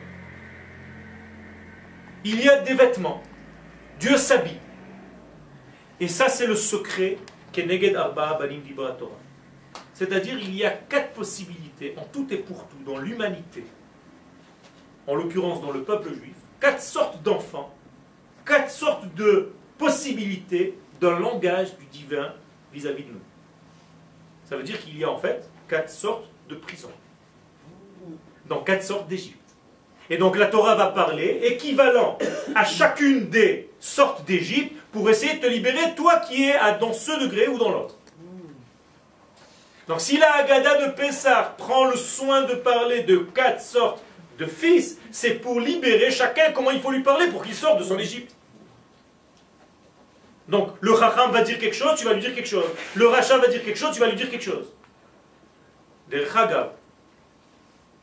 Il 2.24 2.40
y 2.40 2.48
a 2.48 2.60
des 2.60 2.74
vêtements. 2.74 3.22
Dieu 3.98 4.16
s'habille. 4.16 4.60
Et 5.98 6.08
ça, 6.08 6.28
c'est 6.28 6.46
le 6.46 6.54
secret 6.54 7.18
qu'est 7.50 7.94
Arba 7.94 8.34
Banim 8.38 8.60
Torah. 8.76 9.18
C'est-à-dire, 9.94 10.38
il 10.38 10.54
y 10.54 10.64
a 10.64 10.70
quatre 10.70 11.12
possibilités, 11.12 11.94
en 11.96 12.04
tout 12.04 12.26
et 12.30 12.38
pour 12.38 12.66
tout, 12.68 12.76
dans 12.84 12.98
l'humanité, 12.98 13.64
en 15.06 15.14
l'occurrence 15.14 15.60
dans 15.60 15.70
le 15.70 15.82
peuple 15.82 16.14
juif, 16.14 16.34
quatre 16.60 16.80
sortes 16.80 17.22
d'enfants, 17.22 17.74
quatre 18.44 18.70
sortes 18.70 19.14
de 19.14 19.52
possibilités 19.78 20.78
d'un 21.00 21.18
langage 21.18 21.76
du 21.78 21.86
divin 21.86 22.32
vis-à-vis 22.72 23.02
-vis 23.02 23.06
de 23.08 23.12
nous. 23.12 23.26
Ça 24.44 24.56
veut 24.56 24.62
dire 24.62 24.80
qu'il 24.80 24.96
y 24.98 25.04
a 25.04 25.10
en 25.10 25.18
fait 25.18 25.48
quatre 25.68 25.90
sortes 25.90 26.28
de 26.48 26.54
prisons 26.54 26.92
dans 28.52 28.62
quatre 28.62 28.84
sortes 28.84 29.08
d'Égypte. 29.08 29.38
Et 30.10 30.18
donc 30.18 30.36
la 30.36 30.46
Torah 30.46 30.74
va 30.74 30.88
parler, 30.88 31.40
équivalent 31.44 32.18
à 32.54 32.64
chacune 32.64 33.30
des 33.30 33.70
sortes 33.80 34.24
d'Égypte, 34.26 34.76
pour 34.92 35.08
essayer 35.08 35.34
de 35.38 35.40
te 35.40 35.46
libérer, 35.46 35.94
toi 35.96 36.16
qui 36.16 36.44
es 36.44 36.54
dans 36.78 36.92
ce 36.92 37.12
degré 37.24 37.48
ou 37.48 37.56
dans 37.56 37.70
l'autre. 37.70 37.96
Donc 39.88 40.02
si 40.02 40.18
la 40.18 40.34
Haggadah 40.34 40.86
de 40.86 40.92
Pessah 40.92 41.54
prend 41.56 41.86
le 41.86 41.96
soin 41.96 42.42
de 42.42 42.54
parler 42.54 43.04
de 43.04 43.16
quatre 43.16 43.62
sortes 43.62 44.02
de 44.38 44.44
fils, 44.44 44.98
c'est 45.10 45.34
pour 45.34 45.58
libérer 45.58 46.10
chacun 46.10 46.52
comment 46.52 46.70
il 46.70 46.80
faut 46.80 46.90
lui 46.90 47.02
parler 47.02 47.28
pour 47.28 47.42
qu'il 47.42 47.54
sorte 47.54 47.78
de 47.78 47.84
son 47.84 47.98
Égypte. 47.98 48.34
Donc 50.48 50.74
le 50.80 50.94
Chacham 50.94 51.30
va 51.30 51.40
dire 51.40 51.58
quelque 51.58 51.74
chose, 51.74 51.98
tu 51.98 52.04
vas 52.04 52.12
lui 52.12 52.20
dire 52.20 52.34
quelque 52.34 52.48
chose. 52.48 52.66
Le 52.96 53.08
Racha 53.08 53.38
va 53.38 53.46
dire 53.46 53.64
quelque 53.64 53.78
chose, 53.78 53.94
tu 53.94 54.00
vas 54.00 54.08
lui 54.08 54.16
dire 54.16 54.30
quelque 54.30 54.44
chose. 54.44 54.66
Des 56.10 56.26
Chagav, 56.26 56.72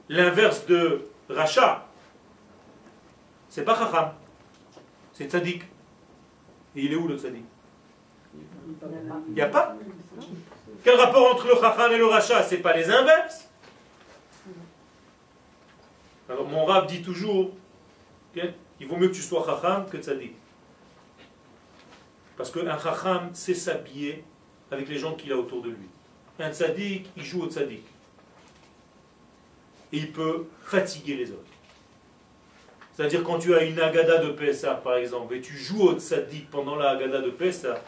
L'inverse 0.09 0.65
de 0.65 1.07
rachat, 1.29 1.87
c'est 3.47 3.63
pas 3.63 3.75
chacham, 3.75 4.11
c'est 5.13 5.29
tzaddik. 5.29 5.63
Et 6.75 6.81
il 6.81 6.93
est 6.93 6.95
où 6.95 7.07
le 7.07 7.15
tzaddik 7.15 7.45
Il 9.27 9.33
n'y 9.33 9.41
a 9.41 9.47
pas? 9.47 9.75
Quel 10.83 10.99
rapport 10.99 11.31
entre 11.31 11.47
le 11.47 11.53
chacham 11.61 11.91
et 11.91 11.97
le 11.97 12.07
rachat 12.07 12.41
C'est 12.41 12.57
pas 12.57 12.75
les 12.75 12.89
inverses? 12.89 13.47
Alors 16.27 16.47
mon 16.47 16.65
rab 16.65 16.87
dit 16.87 17.03
toujours, 17.03 17.51
il 18.35 18.87
vaut 18.87 18.97
mieux 18.97 19.09
que 19.09 19.15
tu 19.15 19.21
sois 19.21 19.45
chacham 19.45 19.87
que 19.89 19.97
tzaddik. 19.97 20.33
Parce 22.35 22.49
qu'un 22.49 22.79
chacham 22.79 23.29
sait 23.33 23.53
s'habiller 23.53 24.23
avec 24.71 24.89
les 24.89 24.97
gens 24.97 25.13
qu'il 25.13 25.31
a 25.31 25.37
autour 25.37 25.61
de 25.61 25.69
lui. 25.69 25.87
Un 26.39 26.51
tzaddik, 26.51 27.11
il 27.15 27.23
joue 27.23 27.43
au 27.43 27.47
tzaddik. 27.47 27.83
Et 29.91 29.97
il 29.97 30.11
peut 30.11 30.45
fatiguer 30.61 31.15
les 31.15 31.31
autres. 31.31 31.43
C'est-à-dire 32.93 33.23
quand 33.23 33.39
tu 33.39 33.55
as 33.55 33.63
une 33.63 33.79
agada 33.79 34.17
de 34.17 34.31
Pessah, 34.31 34.75
par 34.75 34.95
exemple, 34.95 35.33
et 35.33 35.41
tu 35.41 35.57
joues 35.57 35.83
au 35.83 35.97
tzaddik 35.97 36.49
pendant 36.49 36.75
la 36.75 36.89
agada 36.89 37.21
de 37.21 37.29
Pessah, 37.29 37.81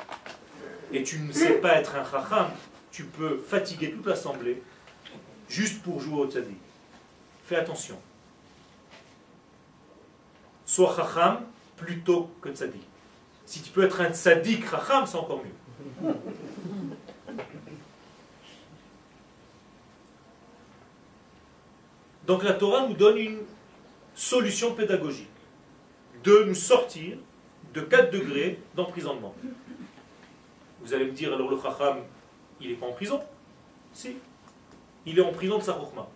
et 0.94 1.04
tu 1.04 1.20
ne 1.20 1.32
sais 1.32 1.56
pas 1.56 1.76
être 1.76 1.96
un 1.96 2.04
chacham, 2.10 2.50
tu 2.92 3.04
peux 3.04 3.38
fatiguer 3.38 3.92
toute 3.92 4.06
l'assemblée 4.06 4.62
juste 5.50 5.82
pour 5.84 6.00
jouer 6.00 6.22
au 6.22 6.30
tzaddik. 6.30 6.58
Fais 7.46 7.58
attention. 7.58 8.00
Sois 10.66 10.96
chacham 10.96 11.42
plutôt 11.76 12.30
que 12.42 12.50
tzaddik. 12.50 12.88
Si 13.46 13.62
tu 13.62 13.70
peux 13.72 13.84
être 13.84 14.00
un 14.00 14.14
tzaddik 14.14 14.70
chacham, 14.70 15.06
c'est 15.06 15.18
encore 15.18 15.44
mieux. 15.44 16.14
Donc 22.32 22.44
la 22.44 22.54
Torah 22.54 22.88
nous 22.88 22.94
donne 22.94 23.18
une 23.18 23.40
solution 24.16 24.74
pédagogique 24.74 25.28
de 26.24 26.46
nous 26.46 26.56
sortir 26.56 27.18
de 27.74 27.82
4 27.82 28.10
degrés 28.10 28.58
d'emprisonnement. 28.74 29.36
Vous 30.80 30.94
allez 30.94 31.08
me 31.08 31.12
dire, 31.12 31.34
alors 31.34 31.52
le 31.52 31.60
Chacham, 31.62 31.98
il 32.62 32.70
n'est 32.70 32.76
pas 32.76 32.86
en 32.86 32.94
prison? 32.94 33.20
Si. 33.92 34.16
Il 35.06 35.20
est 35.20 35.22
en 35.22 35.34
prison 35.34 35.58
de 35.58 35.64
sa 35.64 35.74
rochma. 35.74 36.08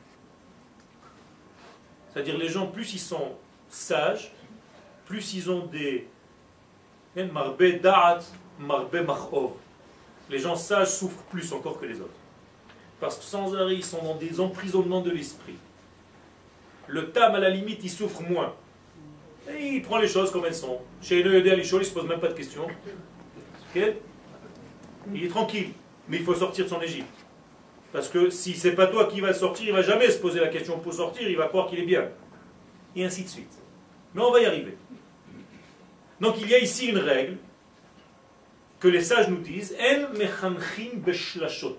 C'est-à-dire 2.14 2.38
les 2.38 2.48
gens, 2.48 2.68
plus 2.68 2.94
ils 2.94 3.00
sont 3.00 3.34
sages, 3.68 4.32
plus 5.08 5.34
ils 5.34 5.52
ont 5.52 5.66
des 5.66 6.08
machov. 7.18 9.52
Les 10.30 10.40
gens 10.40 10.56
sages 10.56 10.92
souffrent 10.92 11.24
plus 11.24 11.52
encore 11.52 11.78
que 11.78 11.86
les 11.86 12.00
autres. 12.00 12.22
Parce 13.02 13.18
que 13.18 13.24
sans 13.26 13.54
arrêt, 13.54 13.76
ils 13.76 13.84
sont 13.84 14.02
dans 14.02 14.16
des 14.16 14.40
emprisonnements 14.40 15.02
de 15.02 15.12
l'esprit. 15.12 15.58
Le 16.88 17.12
tam, 17.12 17.36
à 17.36 17.40
la 17.40 17.50
limite, 17.50 17.80
il 17.84 17.90
souffre 17.90 18.22
moins. 18.22 18.54
Et 19.50 19.68
il 19.68 19.82
prend 19.82 19.98
les 19.98 20.08
choses 20.08 20.32
comme 20.32 20.46
elles 20.46 20.56
sont. 20.56 20.80
Chez 21.02 21.22
le 21.24 21.46
il 21.46 21.58
ne 21.58 21.64
se 21.64 21.94
pose 21.94 22.08
même 22.08 22.20
pas 22.20 22.30
de 22.30 22.34
questions. 22.34 22.68
Il 23.76 25.24
est 25.24 25.28
tranquille, 25.28 25.72
mais 26.08 26.18
il 26.18 26.24
faut 26.24 26.34
sortir 26.34 26.66
de 26.66 26.70
son 26.70 26.82
Égypte. 26.82 27.26
Parce 27.92 28.10
que 28.10 28.30
si 28.30 28.54
c'est 28.54 28.74
pas 28.74 28.88
toi 28.88 29.06
qui 29.06 29.22
va 29.22 29.34
sortir, 29.34 29.68
il 29.68 29.74
va 29.74 29.82
jamais 29.82 30.10
se 30.10 30.20
poser 30.20 30.40
la 30.40 30.48
question 30.48 30.80
pour 30.80 30.94
sortir, 30.94 31.30
il 31.30 31.38
va 31.38 31.48
croire 31.48 31.68
qu'il 31.68 31.80
est 31.80 31.86
bien. 31.86 32.10
Et 32.96 33.06
ainsi 33.06 33.24
de 33.24 33.30
suite. 33.30 33.54
Mais 34.14 34.22
on 34.22 34.32
va 34.32 34.42
y 34.42 34.46
arriver. 34.46 34.78
Donc 36.20 36.36
il 36.42 36.50
y 36.50 36.56
a 36.56 36.60
ici 36.60 36.88
une 36.88 36.98
règle 36.98 37.38
que 38.80 38.88
les 38.88 39.02
sages 39.02 39.30
nous 39.30 39.38
disent 39.38 39.76
En 39.80 40.18
mechanchim 40.18 40.98
beshlashot. 40.98 41.78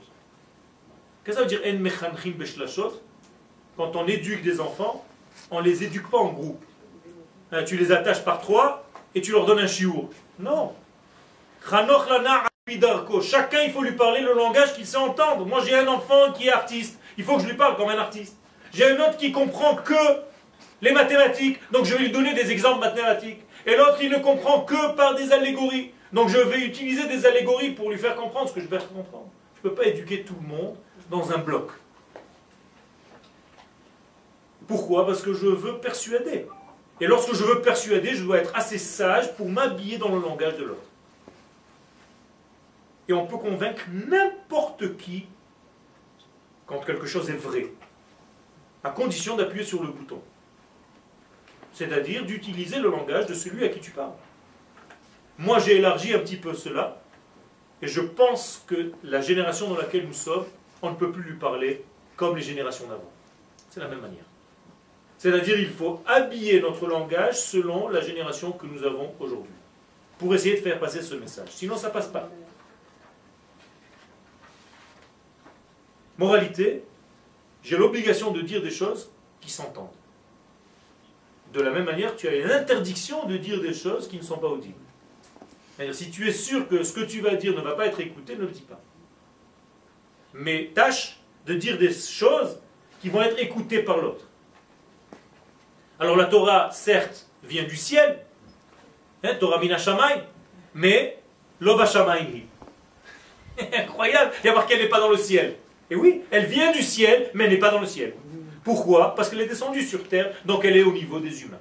Qu'est-ce 1.25 1.37
que 1.39 1.43
ça 1.43 1.49
veut 1.49 1.49
dire 1.49 1.61
En 1.67 1.79
mechanchim 1.81 2.33
beshlashot 2.33 3.01
quand 3.77 3.95
on 3.97 4.07
éduque 4.07 4.43
des 4.43 4.61
enfants, 4.61 5.05
on 5.51 5.61
ne 5.61 5.65
les 5.65 5.85
éduque 5.85 6.11
pas 6.11 6.19
en 6.19 6.33
groupe. 6.33 6.65
Hein, 7.53 7.63
tu 7.65 7.77
les 7.77 7.93
attaches 7.93 8.25
par 8.25 8.41
trois 8.41 8.85
et 9.15 9.21
tu 9.21 9.33
leur 9.33 9.47
donnes 9.47 9.59
un 9.59 9.67
chiour. 9.67 10.11
Non. 10.39 10.73
Chacun, 13.23 13.59
il 13.65 13.71
faut 13.71 13.83
lui 13.83 13.93
parler 13.93 14.21
le 14.21 14.33
langage 14.35 14.75
qu'il 14.75 14.87
sait 14.87 14.97
entendre. 14.97 15.47
Moi, 15.47 15.61
j'ai 15.65 15.77
un 15.77 15.87
enfant 15.87 16.33
qui 16.33 16.49
est 16.49 16.53
artiste. 16.53 16.99
Il 17.17 17.25
faut 17.25 17.37
que 17.37 17.43
je 17.43 17.49
lui 17.49 17.55
parle 17.57 17.77
comme 17.77 17.89
un 17.89 17.99
artiste. 17.99 18.37
J'ai 18.73 18.91
un 18.91 19.01
autre 19.01 19.17
qui 19.17 19.31
comprend 19.33 19.77
que 19.77 19.95
les 20.83 20.93
mathématiques. 20.93 21.59
Donc, 21.71 21.85
je 21.85 21.95
vais 21.95 22.01
lui 22.01 22.11
donner 22.11 22.35
des 22.35 22.51
exemples 22.51 22.81
mathématiques. 22.81 23.41
Et 23.67 23.77
l'autre, 23.77 23.99
il 24.01 24.11
ne 24.11 24.19
comprend 24.19 24.61
que 24.63 24.95
par 24.95 25.15
des 25.15 25.33
allégories. 25.33 25.93
Donc, 26.13 26.29
je 26.29 26.39
vais 26.39 26.61
utiliser 26.61 27.07
des 27.07 27.27
allégories 27.27 27.71
pour 27.71 27.91
lui 27.91 27.99
faire 27.99 28.17
comprendre 28.17 28.49
ce 28.49 28.55
que 28.55 28.61
je 28.61 28.69
vais 28.69 28.79
comprendre. 28.79 29.29
Je 29.55 29.69
ne 29.69 29.71
peux 29.71 29.75
pas 29.75 29.89
éduquer 29.89 30.23
tout 30.23 30.37
le 30.41 30.47
monde 30.47 30.77
dans 31.11 31.33
un 31.33 31.39
bloc. 31.39 31.71
Pourquoi? 34.67 35.07
Parce 35.07 35.23
que 35.23 35.33
je 35.33 35.47
veux 35.47 35.79
persuader. 35.79 36.47
Et 37.01 37.07
lorsque 37.07 37.35
je 37.35 37.45
veux 37.45 37.61
persuader, 37.61 38.15
je 38.15 38.25
dois 38.25 38.39
être 38.39 38.55
assez 38.55 38.79
sage 38.79 39.35
pour 39.37 39.49
m'habiller 39.49 39.99
dans 39.99 40.15
le 40.15 40.21
langage 40.21 40.57
de 40.57 40.65
l'autre. 40.65 40.81
Et 43.09 43.13
on 43.13 43.27
peut 43.27 43.37
convaincre 43.37 43.85
n'importe 43.93 44.97
qui 44.97 45.27
quand 46.67 46.81
quelque 46.81 47.07
chose 47.07 47.31
est 47.31 47.37
vrai, 47.37 47.73
à 48.83 48.91
condition 48.91 49.37
d'appuyer 49.37 49.65
sur 49.65 49.83
le 49.83 49.89
bouton. 49.89 50.21
C'est-à-dire 51.73 52.25
d'utiliser 52.25 52.81
le 52.81 52.91
langage 52.91 53.27
de 53.27 53.35
celui 53.35 53.65
à 53.65 53.69
qui 53.69 53.81
tu 53.81 53.93
parles. 53.93 54.15
Moi, 55.39 55.59
j'ai 55.61 55.77
élargi 55.77 56.15
un 56.15 56.19
petit 56.19 56.37
peu 56.37 56.55
cela, 56.55 57.01
et 57.83 57.87
je 57.87 58.01
pense 58.01 58.65
que 58.67 58.93
la 59.05 59.21
génération 59.21 59.69
dans 59.69 59.77
laquelle 59.77 60.07
nous 60.07 60.13
sommes, 60.13 60.47
on 60.83 60.91
ne 60.91 60.97
peut 60.97 61.13
plus 61.13 61.23
lui 61.23 61.37
parler 61.37 61.85
comme 62.17 62.35
les 62.35 62.43
générations 62.43 62.89
d'avant. 62.89 63.13
C'est 63.71 63.81
la 63.81 63.89
même 63.89 64.01
manière. 64.01 64.25
C'est-à-dire 65.19 65.59
il 65.59 65.71
faut 65.71 66.03
habiller 66.07 66.61
notre 66.61 66.87
langage 66.87 67.41
selon 67.41 67.89
la 67.89 68.01
génération 68.01 68.53
que 68.53 68.67
nous 68.67 68.83
avons 68.85 69.15
aujourd'hui, 69.19 69.53
pour 70.19 70.35
essayer 70.35 70.57
de 70.57 70.61
faire 70.61 70.79
passer 70.79 71.03
ce 71.03 71.15
message. 71.15 71.49
Sinon, 71.51 71.77
ça 71.77 71.89
ne 71.89 71.93
passe 71.93 72.09
pas. 72.09 72.29
Moralité, 76.19 76.83
j'ai 77.63 77.77
l'obligation 77.77 78.31
de 78.31 78.41
dire 78.41 78.63
des 78.63 78.71
choses 78.71 79.11
qui 79.41 79.51
s'entendent. 79.51 79.89
De 81.53 81.61
la 81.61 81.71
même 81.71 81.85
manière, 81.85 82.17
tu 82.17 82.29
as 82.29 82.35
une 82.37 82.51
interdiction 82.51 83.27
de 83.27 83.37
dire 83.37 83.61
des 83.61 83.75
choses 83.75 84.09
qui 84.09 84.17
ne 84.17 84.23
sont 84.23 84.39
pas 84.39 84.49
audibles. 84.49 84.75
C'est-à-dire, 85.77 85.95
si 85.95 86.11
tu 86.11 86.29
es 86.29 86.33
sûr 86.33 86.69
que 86.69 86.83
ce 86.83 86.93
que 86.93 87.01
tu 87.01 87.21
vas 87.21 87.35
dire 87.35 87.55
ne 87.55 87.61
va 87.61 87.73
pas 87.73 87.87
être 87.87 88.01
écouté, 88.01 88.35
ne 88.35 88.43
le 88.43 88.49
dis 88.49 88.63
pas. 88.63 88.81
Mais 90.33 90.71
tâche 90.75 91.21
de 91.47 91.55
dire 91.55 91.79
des 91.79 91.93
choses 91.93 92.59
qui 93.01 93.09
vont 93.09 93.23
être 93.23 93.39
écoutées 93.39 93.83
par 93.83 93.99
l'autre. 93.99 94.26
Alors 95.99 96.17
la 96.17 96.27
Torah, 96.27 96.71
certes, 96.73 97.27
vient 97.43 97.65
du 97.65 97.77
ciel, 97.77 98.19
hein, 99.25 99.35
Torah 99.41 99.59
mina 99.59 99.77
mais 100.75 101.19
lova 101.61 101.85
Incroyable, 103.73 104.33
il 104.43 104.47
y 104.47 104.51
a 104.51 104.55
marqué 104.55 104.75
qu'elle 104.75 104.83
n'est 104.83 104.91
pas 104.91 105.01
dans 105.01 105.09
le 105.09 105.17
ciel. 105.17 105.57
Et 105.91 105.97
oui, 105.97 106.23
elle 106.31 106.47
vient 106.47 106.73
du 106.73 106.83
ciel, 106.83 107.31
mais 107.33 107.45
elle 107.45 107.51
n'est 107.51 107.59
pas 107.59 107.71
dans 107.71 107.81
le 107.81 107.87
ciel. 107.87 108.15
Pourquoi? 108.63 109.15
Parce 109.15 109.31
qu'elle 109.31 109.41
est 109.41 109.47
descendue 109.47 109.83
sur 109.83 110.07
terre, 110.07 110.33
donc 110.45 110.65
elle 110.65 110.77
est 110.77 110.83
au 110.83 110.93
niveau 110.93 111.21
des 111.21 111.43
humains. 111.43 111.61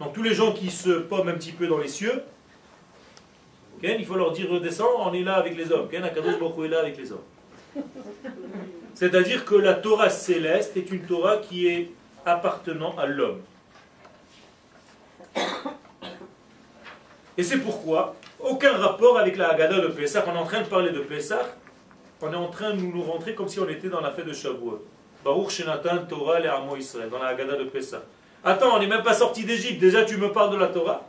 Donc 0.00 0.12
tous 0.12 0.22
les 0.22 0.34
gens 0.34 0.52
qui 0.52 0.70
se 0.70 0.90
pomment 0.90 1.28
un 1.28 1.34
petit 1.34 1.52
peu 1.52 1.66
dans 1.66 1.78
les 1.78 1.88
cieux, 1.88 2.22
il 3.82 4.04
faut 4.04 4.16
leur 4.16 4.32
dire 4.32 4.50
redescends, 4.50 4.88
on 4.98 5.12
est 5.12 5.22
là 5.22 5.34
avec 5.34 5.56
les 5.56 5.70
hommes. 5.70 5.88
Est 5.92 5.98
là 5.98 6.80
avec 6.80 6.96
les 6.96 7.12
hommes. 7.12 7.84
C'est-à-dire 8.94 9.44
que 9.44 9.54
la 9.54 9.74
Torah 9.74 10.10
céleste 10.10 10.76
est 10.76 10.90
une 10.90 11.02
Torah 11.02 11.36
qui 11.36 11.68
est 11.68 11.90
appartenant 12.26 12.94
à 12.98 13.06
l'homme. 13.06 13.40
Et 17.38 17.42
c'est 17.42 17.58
pourquoi 17.58 18.16
aucun 18.40 18.72
rapport 18.72 19.18
avec 19.18 19.36
la 19.36 19.50
Haggadah 19.50 19.80
de 19.80 19.88
Pessah. 19.88 20.24
On 20.26 20.34
est 20.34 20.38
en 20.38 20.44
train 20.44 20.62
de 20.62 20.66
parler 20.66 20.90
de 20.90 21.00
Pessah, 21.00 21.46
on 22.20 22.32
est 22.32 22.36
en 22.36 22.48
train 22.48 22.74
de 22.74 22.80
nous 22.80 23.02
rentrer 23.02 23.34
comme 23.34 23.48
si 23.48 23.60
on 23.60 23.68
était 23.68 23.88
dans 23.88 24.00
la 24.00 24.10
fête 24.10 24.26
de 24.26 24.32
Shavuot. 24.32 24.84
Baruch 25.24 25.50
Shenatan 25.50 26.06
Torah 26.08 26.40
le 26.40 26.50
Amo 26.50 26.76
Israël, 26.76 27.08
dans 27.10 27.18
la 27.18 27.28
Haggadah 27.28 27.56
de 27.56 27.64
Pessah. 27.64 28.02
Attends, 28.44 28.76
on 28.76 28.78
n'est 28.78 28.86
même 28.86 29.02
pas 29.02 29.14
sorti 29.14 29.44
d'Égypte, 29.44 29.80
déjà 29.80 30.04
tu 30.04 30.16
me 30.16 30.32
parles 30.32 30.52
de 30.52 30.56
la 30.56 30.68
Torah? 30.68 31.06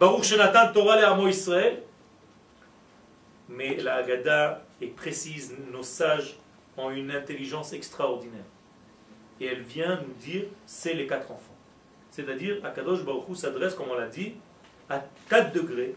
Baruch 0.00 0.24
Shenatan 0.24 0.72
Torah 0.72 0.96
le 0.96 1.06
Amo 1.06 1.28
Israël? 1.28 1.82
Mais 3.48 3.76
la 3.76 3.96
Haggadah 3.96 4.62
est 4.80 4.86
précise, 4.86 5.54
nos 5.72 5.82
sages 5.82 6.36
ont 6.76 6.90
une 6.90 7.10
intelligence 7.10 7.72
extraordinaire 7.72 8.44
et 9.40 9.46
elle 9.46 9.62
vient 9.62 10.00
nous 10.00 10.14
dire 10.14 10.44
c'est 10.66 10.94
les 10.94 11.06
quatre 11.06 11.30
enfants. 11.30 11.54
C'est-à-dire, 12.10 12.64
Akadosh 12.64 13.04
Baruch 13.04 13.36
s'adresse, 13.36 13.74
comme 13.74 13.88
on 13.90 13.94
l'a 13.94 14.08
dit, 14.08 14.34
à 14.88 15.04
quatre 15.28 15.52
degrés, 15.52 15.94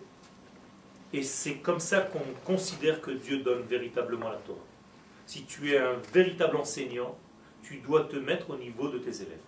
et 1.14 1.24
c'est 1.24 1.56
comme 1.56 1.80
ça 1.80 2.02
qu'on 2.02 2.20
considère 2.46 3.02
que 3.02 3.12
Dieu 3.12 3.40
donne 3.40 3.64
véritablement 3.64 4.30
la 4.30 4.38
Torah. 4.38 4.60
Si 5.26 5.44
tu 5.44 5.74
es 5.74 5.78
un 5.78 5.96
véritable 6.14 6.58
enseignant, 6.58 7.18
tu 7.64 7.78
dois 7.78 8.04
te 8.04 8.16
mettre 8.16 8.50
au 8.52 8.58
niveau 8.58 8.90
de 8.90 8.98
tes 8.98 9.10
élèves. 9.22 9.40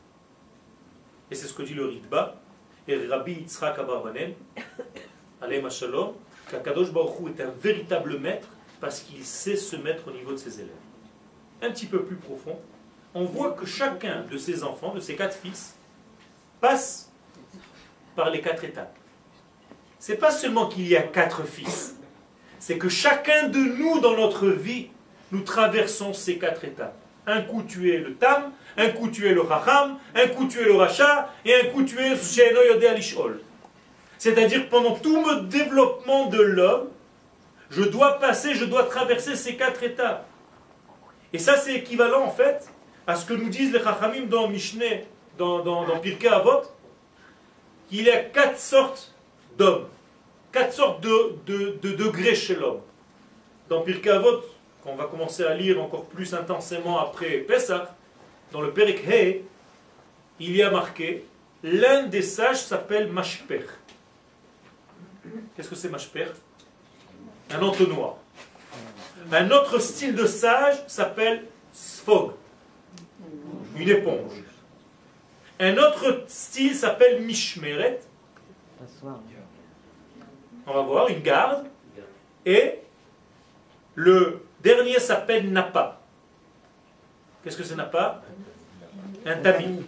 Et 1.32 1.36
c'est 1.36 1.48
ce 1.48 1.54
que 1.54 1.64
dit 1.64 1.74
le 1.74 1.86
Ritba, 1.86 2.42
et 2.88 3.08
Rabbi 3.08 3.34
Yitzhak 3.34 3.80
Abarbanen, 3.80 4.34
Alem 5.42 5.70
Shalom, 5.70 6.14
qu'Akadosh 6.50 6.92
Baruch 6.92 7.38
est 7.38 7.42
un 7.42 7.50
véritable 7.50 8.20
maître 8.20 8.48
parce 8.82 9.00
qu'il 9.00 9.24
sait 9.24 9.56
se 9.56 9.76
mettre 9.78 10.10
au 10.10 10.12
niveau 10.12 10.32
de 10.32 10.38
ses 10.38 10.60
élèves. 10.60 10.72
Un 11.62 11.72
petit 11.72 11.86
peu 11.86 12.04
plus 12.04 12.18
profond, 12.18 12.60
on 13.16 13.26
voit 13.26 13.52
que 13.52 13.66
chacun 13.66 14.26
de 14.32 14.38
ses 14.38 14.64
enfants, 14.64 14.94
de 14.94 15.00
ses 15.00 15.16
quatre 15.16 15.38
fils, 15.38 15.76
passe 16.60 17.12
par 18.16 18.30
les 18.30 18.42
quatre 18.42 18.64
étapes. 18.64 18.96
C'est 20.00 20.18
pas 20.18 20.32
seulement 20.32 20.68
qu'il 20.68 20.88
y 20.88 20.98
a 20.98 21.02
quatre 21.02 21.44
fils, 21.44 21.96
c'est 22.60 22.78
que 22.78 22.90
chacun 22.90 23.48
de 23.48 23.60
nous 23.60 24.00
dans 24.00 24.16
notre 24.16 24.48
vie, 24.48 24.90
nous 25.32 25.42
traversons 25.42 26.14
ces 26.14 26.38
quatre 26.38 26.64
étapes. 26.66 26.96
Un 27.26 27.42
coup 27.42 27.64
tu 27.64 27.94
es 27.94 27.98
le 28.00 28.16
tam, 28.16 28.52
un 28.78 28.90
coup 28.90 29.08
tu 29.08 29.28
es 29.28 29.34
le 29.34 29.42
racham, 29.42 29.98
un 30.14 30.28
coup 30.28 30.48
tu 30.48 30.60
es 30.60 30.66
le 30.66 30.76
racha, 30.76 31.34
et 31.46 31.56
un 31.56 31.70
coup 31.70 31.84
tu 31.84 31.98
es 32.00 32.10
le. 32.10 33.44
C'est-à-dire 34.18 34.70
pendant 34.70 34.96
tout 34.96 35.22
mon 35.22 35.44
développement 35.44 36.28
de 36.28 36.42
l'homme, 36.42 36.90
je 37.70 37.84
dois 37.84 38.20
passer, 38.20 38.54
je 38.54 38.66
dois 38.66 38.84
traverser 38.84 39.36
ces 39.36 39.56
quatre 39.56 39.84
étapes. 39.84 40.26
Et 41.32 41.40
ça 41.40 41.58
c'est 41.58 41.76
équivalent 41.76 42.24
en 42.24 42.32
fait 42.32 42.70
à 43.06 43.16
ce 43.16 43.26
que 43.26 43.34
nous 43.34 43.50
disent 43.50 43.74
les 43.74 43.84
chachamim 43.84 44.26
dans 44.26 44.48
Mishneh, 44.48 45.06
dans, 45.38 45.60
dans, 45.60 45.86
Avot, 45.86 46.62
qu'il 47.90 48.04
y 48.04 48.10
a 48.10 48.24
quatre 48.24 48.60
sortes 48.60 49.14
d'hommes, 49.58 49.88
quatre 50.52 50.74
sortes 50.74 51.02
de, 51.02 51.36
de, 51.46 51.92
degrés 51.92 52.36
chez 52.36 52.56
l'homme. 52.56 52.82
Dans 53.70 53.82
Pirkei 53.82 54.10
Avot, 54.10 54.42
qu'on 54.84 54.96
va 54.96 55.06
commencer 55.06 55.44
à 55.44 55.54
lire 55.54 55.82
encore 55.82 56.06
plus 56.06 56.34
intensément 56.34 57.00
après 57.00 57.38
Pesach, 57.40 57.88
dans 58.52 58.62
le 58.62 58.72
Perek 58.72 59.04
He, 59.08 59.42
il 60.40 60.56
y 60.56 60.62
a 60.62 60.70
marqué 60.70 61.26
l'un 61.64 62.04
des 62.04 62.22
sages 62.22 62.62
s'appelle 62.62 63.12
Mashper. 63.12 63.64
Qu'est-ce 65.56 65.70
que 65.70 65.76
c'est 65.76 65.90
Mashper? 65.90 66.28
Un 67.52 67.62
entonnoir. 67.62 68.18
Un 69.32 69.52
autre 69.52 69.80
style 69.80 70.16
de 70.16 70.26
sage 70.26 70.84
s'appelle 70.88 71.46
Sfog, 71.72 72.34
une 73.76 73.90
éponge. 73.90 74.44
Un 75.60 75.78
autre 75.78 76.24
style 76.28 76.76
s'appelle 76.76 77.22
Mishmeret. 77.22 78.02
On 80.66 80.74
va 80.74 80.82
voir, 80.82 81.08
une 81.10 81.22
garde. 81.22 81.66
Et 82.46 82.80
le 83.96 84.46
dernier 84.62 85.00
s'appelle 85.00 85.52
Napa. 85.52 86.02
Qu'est-ce 87.44 87.58
que 87.58 87.64
c'est 87.64 87.76
Napa? 87.76 88.22
Un 89.26 89.38
tamis. 89.38 89.86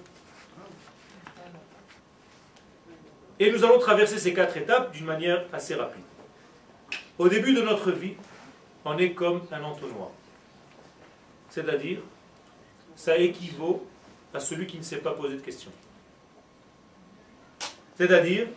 Et 3.40 3.52
nous 3.52 3.64
allons 3.66 3.80
traverser 3.80 4.18
ces 4.18 4.34
quatre 4.34 4.56
étapes 4.56 4.94
d'une 4.94 5.06
manière 5.06 5.44
assez 5.52 5.76
rapide. 5.76 6.03
Au 7.18 7.28
début 7.28 7.53
de 7.53 7.62
notre 7.62 7.91
vie, 7.91 8.14
on 8.86 8.98
est 8.98 9.12
comme 9.12 9.41
un 9.52 9.64
entonnoir. 9.64 10.10
C'est-à-dire, 11.49 11.99
ça 12.96 13.18
équivaut 13.18 13.86
à 14.34 14.40
celui 14.40 14.68
qui 14.68 14.78
ne 14.78 14.84
sait 14.84 14.98
pas 14.98 15.12
poser 15.12 15.36
de 15.36 15.42
questions. 15.42 15.72
C'est-à-dire, 17.98 18.48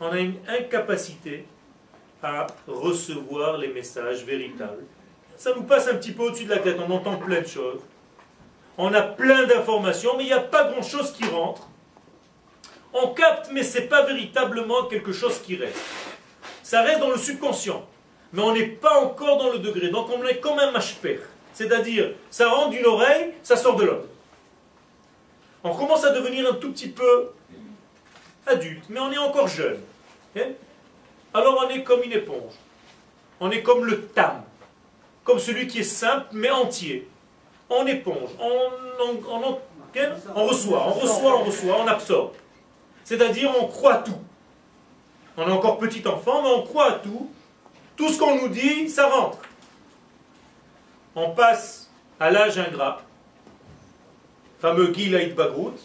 on 0.00 0.06
a 0.06 0.18
une 0.18 0.36
incapacité 0.48 1.46
à 2.22 2.46
recevoir 2.66 3.58
les 3.58 3.68
messages 3.68 4.24
véritables. 4.24 4.84
Ça 5.36 5.52
nous 5.56 5.62
passe 5.62 5.88
un 5.88 5.96
petit 5.96 6.12
peu 6.12 6.24
au-dessus 6.24 6.44
de 6.44 6.50
la 6.50 6.58
tête, 6.58 6.76
on 6.78 6.90
entend 6.90 7.16
plein 7.16 7.40
de 7.40 7.46
choses. 7.46 7.80
On 8.78 8.92
a 8.94 9.02
plein 9.02 9.46
d'informations, 9.46 10.16
mais 10.16 10.24
il 10.24 10.26
n'y 10.26 10.32
a 10.32 10.40
pas 10.40 10.70
grand-chose 10.70 11.12
qui 11.12 11.24
rentre. 11.24 11.68
On 12.94 13.08
capte, 13.08 13.50
mais 13.52 13.62
ce 13.62 13.78
n'est 13.78 13.86
pas 13.86 14.04
véritablement 14.04 14.84
quelque 14.84 15.12
chose 15.12 15.40
qui 15.40 15.56
reste. 15.56 15.78
Ça 16.62 16.82
reste 16.82 17.00
dans 17.00 17.10
le 17.10 17.18
subconscient, 17.18 17.86
mais 18.32 18.42
on 18.42 18.52
n'est 18.52 18.66
pas 18.66 19.00
encore 19.00 19.38
dans 19.38 19.52
le 19.52 19.58
degré. 19.58 19.88
Donc 19.88 20.08
on 20.10 20.24
est 20.24 20.38
comme 20.38 20.58
un 20.58 20.70
mashper. 20.70 21.20
C'est-à-dire, 21.52 22.12
ça 22.30 22.48
rentre 22.48 22.70
d'une 22.70 22.86
oreille, 22.86 23.32
ça 23.42 23.56
sort 23.56 23.76
de 23.76 23.84
l'autre. 23.84 24.08
On 25.64 25.74
commence 25.74 26.04
à 26.04 26.10
devenir 26.10 26.50
un 26.50 26.54
tout 26.54 26.72
petit 26.72 26.88
peu 26.88 27.30
adulte, 28.46 28.84
mais 28.88 29.00
on 29.00 29.12
est 29.12 29.18
encore 29.18 29.48
jeune. 29.48 29.78
Alors 31.34 31.64
on 31.64 31.68
est 31.68 31.82
comme 31.82 32.02
une 32.02 32.12
éponge. 32.12 32.54
On 33.40 33.50
est 33.50 33.62
comme 33.62 33.84
le 33.84 34.06
tam, 34.06 34.42
comme 35.24 35.38
celui 35.38 35.66
qui 35.66 35.80
est 35.80 35.84
simple 35.84 36.26
mais 36.32 36.50
entier. 36.50 37.08
On 37.70 37.86
éponge, 37.86 38.30
on, 38.38 38.70
on, 39.00 39.58
on 40.34 40.46
reçoit, 40.46 40.86
on 40.88 40.92
reçoit, 40.92 41.38
on 41.38 41.44
reçoit, 41.44 41.80
on 41.80 41.86
absorbe. 41.86 42.32
C'est-à-dire 43.04 43.52
on 43.60 43.66
croit 43.66 43.96
tout. 43.98 44.20
On 45.36 45.48
est 45.48 45.52
encore 45.52 45.78
petit 45.78 46.06
enfant, 46.06 46.42
mais 46.42 46.50
on 46.50 46.62
croit 46.62 46.86
à 46.86 46.92
tout. 46.92 47.30
Tout 47.96 48.08
ce 48.08 48.18
qu'on 48.18 48.36
nous 48.36 48.48
dit, 48.48 48.88
ça 48.88 49.08
rentre. 49.08 49.38
On 51.14 51.30
passe 51.30 51.90
à 52.18 52.30
l'âge 52.30 52.58
ingrat, 52.58 53.02
fameux 54.60 54.92
Gilaïd 54.94 55.34
Bagrout, 55.34 55.76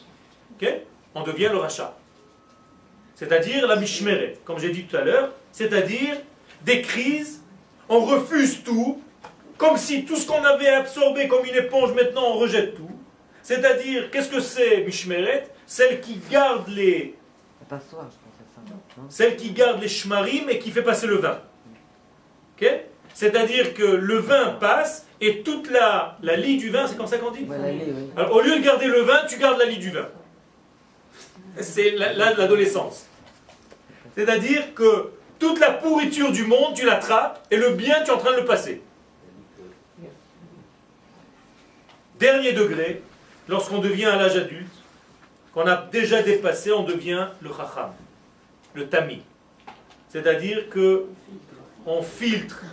on 1.15 1.23
devient 1.23 1.49
le 1.51 1.57
rachat. 1.57 1.97
C'est-à-dire 3.15 3.67
la 3.67 3.75
mishmeret, 3.75 4.37
comme 4.45 4.59
j'ai 4.59 4.69
dit 4.69 4.85
tout 4.85 4.95
à 4.95 5.01
l'heure, 5.01 5.31
c'est-à-dire 5.51 6.17
des 6.63 6.81
crises, 6.81 7.41
on 7.89 8.01
refuse 8.01 8.63
tout, 8.63 9.01
comme 9.57 9.77
si 9.77 10.05
tout 10.05 10.15
ce 10.15 10.27
qu'on 10.27 10.43
avait 10.43 10.69
absorbé 10.69 11.27
comme 11.27 11.43
une 11.45 11.55
éponge, 11.55 11.93
maintenant 11.93 12.25
on 12.27 12.33
rejette 12.33 12.75
tout. 12.75 12.91
C'est-à-dire, 13.41 14.11
qu'est-ce 14.11 14.29
que 14.29 14.39
c'est 14.39 14.81
mishmeret? 14.81 15.47
Celle 15.65 15.99
qui 16.01 16.19
garde 16.29 16.67
les... 16.67 17.15
Celle 19.09 19.35
qui 19.35 19.51
garde 19.51 19.81
les 19.81 19.87
shmarim 19.87 20.49
et 20.49 20.59
qui 20.59 20.69
fait 20.71 20.83
passer 20.83 21.07
le 21.07 21.15
vin. 21.15 21.41
C'est-à-dire 23.13 23.73
que 23.73 23.83
le 23.83 24.17
vin 24.19 24.51
passe 24.59 25.06
et 25.19 25.41
toute 25.41 25.69
la, 25.71 26.17
la 26.21 26.35
lie 26.35 26.57
du 26.57 26.69
vin, 26.69 26.87
c'est 26.87 26.95
comme 26.95 27.07
ça 27.07 27.17
qu'on 27.17 27.31
dit 27.31 27.47
Alors, 28.15 28.35
Au 28.35 28.41
lieu 28.41 28.57
de 28.57 28.63
garder 28.63 28.87
le 28.87 29.01
vin, 29.01 29.25
tu 29.27 29.37
gardes 29.37 29.57
la 29.57 29.65
lie 29.65 29.79
du 29.79 29.89
vin. 29.89 30.07
C'est 31.59 31.91
l'adolescence. 31.91 33.07
C'est-à-dire 34.15 34.73
que 34.75 35.11
toute 35.39 35.59
la 35.59 35.71
pourriture 35.71 36.31
du 36.31 36.43
monde, 36.45 36.75
tu 36.75 36.85
l'attrapes 36.85 37.45
et 37.49 37.57
le 37.57 37.71
bien, 37.71 38.03
tu 38.03 38.09
es 38.09 38.13
en 38.13 38.17
train 38.17 38.31
de 38.33 38.37
le 38.41 38.45
passer. 38.45 38.81
Dernier 42.19 42.53
degré, 42.53 43.03
lorsqu'on 43.47 43.79
devient 43.79 44.05
à 44.05 44.15
l'âge 44.15 44.35
adulte, 44.35 44.71
qu'on 45.53 45.67
a 45.67 45.75
déjà 45.91 46.21
dépassé, 46.21 46.71
on 46.71 46.83
devient 46.83 47.27
le 47.41 47.49
chacham, 47.49 47.91
le 48.73 48.87
tami. 48.87 49.21
C'est-à-dire 50.09 50.69
que 50.69 51.05
on 51.85 52.01
filtre 52.01 52.63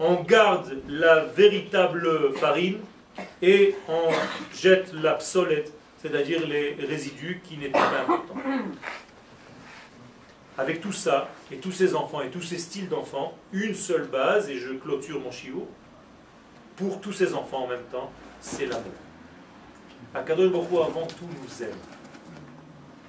on 0.00 0.22
garde 0.22 0.78
la 0.88 1.24
véritable 1.26 2.34
farine 2.36 2.78
et 3.42 3.76
on 3.86 4.08
jette 4.54 4.92
l'absolète, 4.94 5.72
c'est-à-dire 6.00 6.46
les 6.48 6.74
résidus 6.80 7.42
qui 7.44 7.58
n'étaient 7.58 7.72
pas 7.72 8.00
importants. 8.00 8.36
Avec 10.56 10.80
tout 10.80 10.92
ça, 10.92 11.28
et 11.52 11.56
tous 11.56 11.72
ces 11.72 11.94
enfants, 11.94 12.22
et 12.22 12.30
tous 12.30 12.42
ces 12.42 12.58
styles 12.58 12.88
d'enfants, 12.88 13.36
une 13.52 13.74
seule 13.74 14.06
base, 14.06 14.48
et 14.48 14.58
je 14.58 14.72
clôture 14.72 15.20
mon 15.20 15.30
chiot, 15.30 15.68
pour 16.76 17.00
tous 17.02 17.12
ces 17.12 17.34
enfants 17.34 17.64
en 17.64 17.68
même 17.68 17.84
temps, 17.92 18.10
c'est 18.40 18.66
l'amour. 18.66 18.92
Akadosh 20.14 20.50
Baruch 20.50 20.88
avant 20.88 21.06
tout 21.06 21.28
nous 21.42 21.62
aime. 21.62 21.76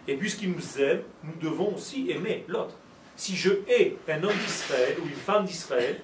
Et 0.07 0.15
puisqu'il 0.15 0.51
nous 0.51 0.81
aime, 0.81 1.01
nous 1.23 1.35
devons 1.41 1.75
aussi 1.75 2.11
aimer 2.11 2.43
l'autre. 2.49 2.75
Si 3.15 3.35
je 3.35 3.49
hais 3.67 3.95
un 4.09 4.23
homme 4.23 4.37
d'Israël 4.45 4.97
ou 5.01 5.07
une 5.07 5.15
femme 5.15 5.45
d'Israël, 5.45 6.01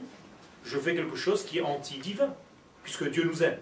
je 0.67 0.77
fais 0.77 0.93
quelque 0.95 1.15
chose 1.15 1.45
qui 1.45 1.59
est 1.59 1.61
anti-divin, 1.61 2.33
puisque 2.83 3.09
Dieu 3.09 3.23
nous 3.23 3.43
aime. 3.43 3.57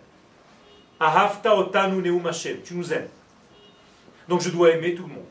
Ahavta 0.99 1.55
otanu 1.55 2.01
neum 2.01 2.29
tu 2.63 2.73
nous 2.73 2.93
aimes. 2.93 3.09
Donc 4.27 4.41
je 4.41 4.49
dois 4.49 4.71
aimer 4.71 4.95
tout 4.95 5.03
le 5.03 5.13
monde. 5.13 5.23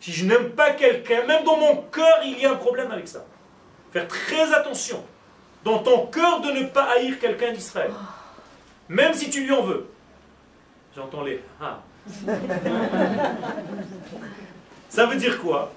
Si 0.00 0.12
je 0.12 0.26
n'aime 0.26 0.50
pas 0.50 0.72
quelqu'un, 0.72 1.24
même 1.26 1.44
dans 1.44 1.56
mon 1.56 1.76
cœur, 1.82 2.20
il 2.24 2.38
y 2.38 2.44
a 2.44 2.52
un 2.52 2.56
problème 2.56 2.90
avec 2.90 3.08
ça. 3.08 3.24
Faire 3.92 4.06
très 4.06 4.52
attention 4.52 5.02
dans 5.64 5.78
ton 5.78 6.06
cœur 6.06 6.42
de 6.42 6.50
ne 6.50 6.66
pas 6.66 6.84
haïr 6.92 7.18
quelqu'un 7.18 7.52
d'Israël. 7.52 7.90
Même 8.88 9.14
si 9.14 9.30
tu 9.30 9.44
lui 9.44 9.52
en 9.52 9.62
veux. 9.62 9.88
J'entends 10.94 11.24
les. 11.24 11.42
Ça 14.88 15.06
veut 15.06 15.16
dire 15.16 15.40
quoi? 15.40 15.72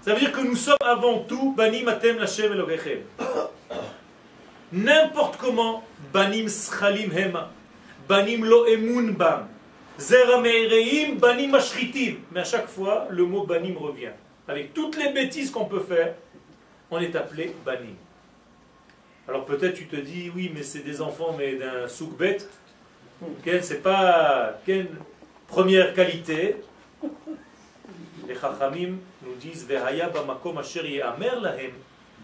Ça 0.00 0.14
veut 0.14 0.20
dire 0.20 0.32
que 0.32 0.40
nous 0.40 0.56
sommes 0.56 0.76
avant 0.80 1.18
tout 1.20 1.52
Banim 1.52 1.88
Atem 1.88 2.18
Lashem 2.18 2.52
Elogechem 2.52 3.00
n'importe 4.72 5.36
comment, 5.36 5.84
banim 6.12 6.48
schalim 6.48 7.12
hema, 7.12 7.50
banim 8.08 8.44
lo 8.44 8.66
emun 8.66 9.12
bam, 9.12 9.48
zera 9.98 10.40
meireim, 10.40 11.16
banim 11.18 11.54
ashritim. 11.54 12.18
Mais 12.32 12.40
à 12.40 12.44
chaque 12.44 12.68
fois, 12.68 13.06
le 13.10 13.24
mot 13.24 13.44
banim 13.44 13.76
revient. 13.76 14.12
Avec 14.48 14.74
toutes 14.74 14.96
les 14.96 15.12
bêtises 15.12 15.50
qu'on 15.50 15.64
peut 15.64 15.80
faire, 15.80 16.14
on 16.90 16.98
est 17.00 17.16
appelé 17.16 17.54
banim. 17.64 17.96
Alors 19.28 19.44
peut-être 19.44 19.74
tu 19.74 19.86
te 19.86 19.96
dis, 19.96 20.30
oui, 20.34 20.52
mais 20.54 20.62
c'est 20.62 20.84
des 20.84 21.00
enfants, 21.00 21.34
mais 21.36 21.56
d'un 21.56 21.88
soukbet. 21.88 22.38
C'est 23.60 23.82
pas 23.82 24.60
quelle 24.64 24.88
première 25.48 25.94
qualité. 25.94 26.56
Les 28.28 28.34
chachamim 28.34 28.98
nous 29.22 29.34
disent, 29.40 29.66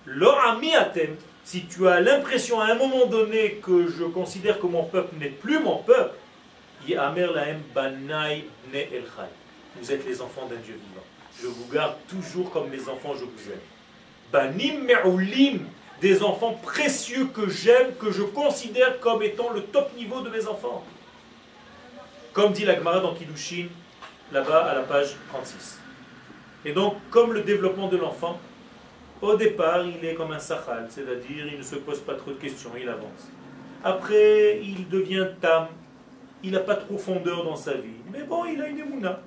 lo 0.07 0.31
ami 0.31 0.75
atem, 0.75 1.17
si 1.45 1.65
tu 1.65 1.89
as 1.89 2.01
l'impression 2.01 2.61
à 2.61 2.67
un 2.67 2.75
moment 2.75 3.07
donné 3.07 3.55
que 3.63 3.89
je 3.89 4.05
considère 4.05 4.61
que 4.61 4.67
mon 4.67 4.85
peuple 4.85 5.17
n'est 5.19 5.29
plus 5.29 5.59
mon 5.59 5.79
peuple, 5.79 6.15
vous 9.77 9.93
êtes 9.93 10.07
les 10.07 10.21
enfants 10.21 10.47
d'un 10.47 10.57
Dieu 10.57 10.75
vivant. 10.75 11.05
Je 11.41 11.47
vous 11.47 11.73
garde 11.73 11.95
toujours 12.09 12.51
comme 12.51 12.69
mes 12.69 12.89
enfants, 12.89 13.15
je 13.15 13.25
vous 13.25 13.51
aime. 13.51 13.61
Banim 14.33 14.85
me'ulim, 14.85 15.67
des 16.01 16.23
enfants 16.23 16.59
précieux 16.63 17.27
que 17.27 17.49
j'aime, 17.49 17.95
que 18.01 18.11
je 18.11 18.23
considère 18.23 18.99
comme 19.01 19.23
étant 19.23 19.51
le 19.51 19.63
top 19.63 19.95
niveau 19.97 20.21
de 20.21 20.31
mes 20.31 20.47
enfants. 20.47 20.85
Comme 22.33 22.53
dit 22.53 22.65
la 22.65 22.75
Gemara 22.75 23.01
dans 23.01 23.15
Kiddushin, 23.15 23.69
là-bas 24.33 24.65
à 24.65 24.75
la 24.75 24.83
page 24.83 25.17
36. 25.29 25.79
Et 26.65 26.73
donc, 26.73 26.97
comme 27.11 27.33
le 27.33 27.43
développement 27.43 27.89
de 27.89 27.97
l'enfant, 27.97 28.39
au 29.23 29.37
départ, 29.37 29.85
il 29.87 30.05
est 30.05 30.15
comme 30.15 30.33
un 30.33 30.39
sachal, 30.39 30.87
c'est-à-dire 30.91 31.47
il 31.47 31.59
ne 31.59 31.63
se 31.63 31.77
pose 31.77 32.01
pas 32.01 32.15
trop 32.15 32.33
de 32.33 32.37
questions, 32.37 32.71
il 32.79 32.89
avance. 32.89 33.31
Après, 33.85 34.61
il 34.63 34.89
devient 34.89 35.29
tam, 35.41 35.69
il 36.43 36.51
n'a 36.51 36.61
pas 36.61 36.75
de 36.75 36.85
profondeur 36.85 37.45
dans 37.45 37.57
sa 37.57 37.75
vie, 37.75 38.03
mais 38.13 38.25
bon, 38.25 38.45
il 38.45 38.61
a 38.61 38.69
une 38.69 38.79
émouna. 38.79 39.21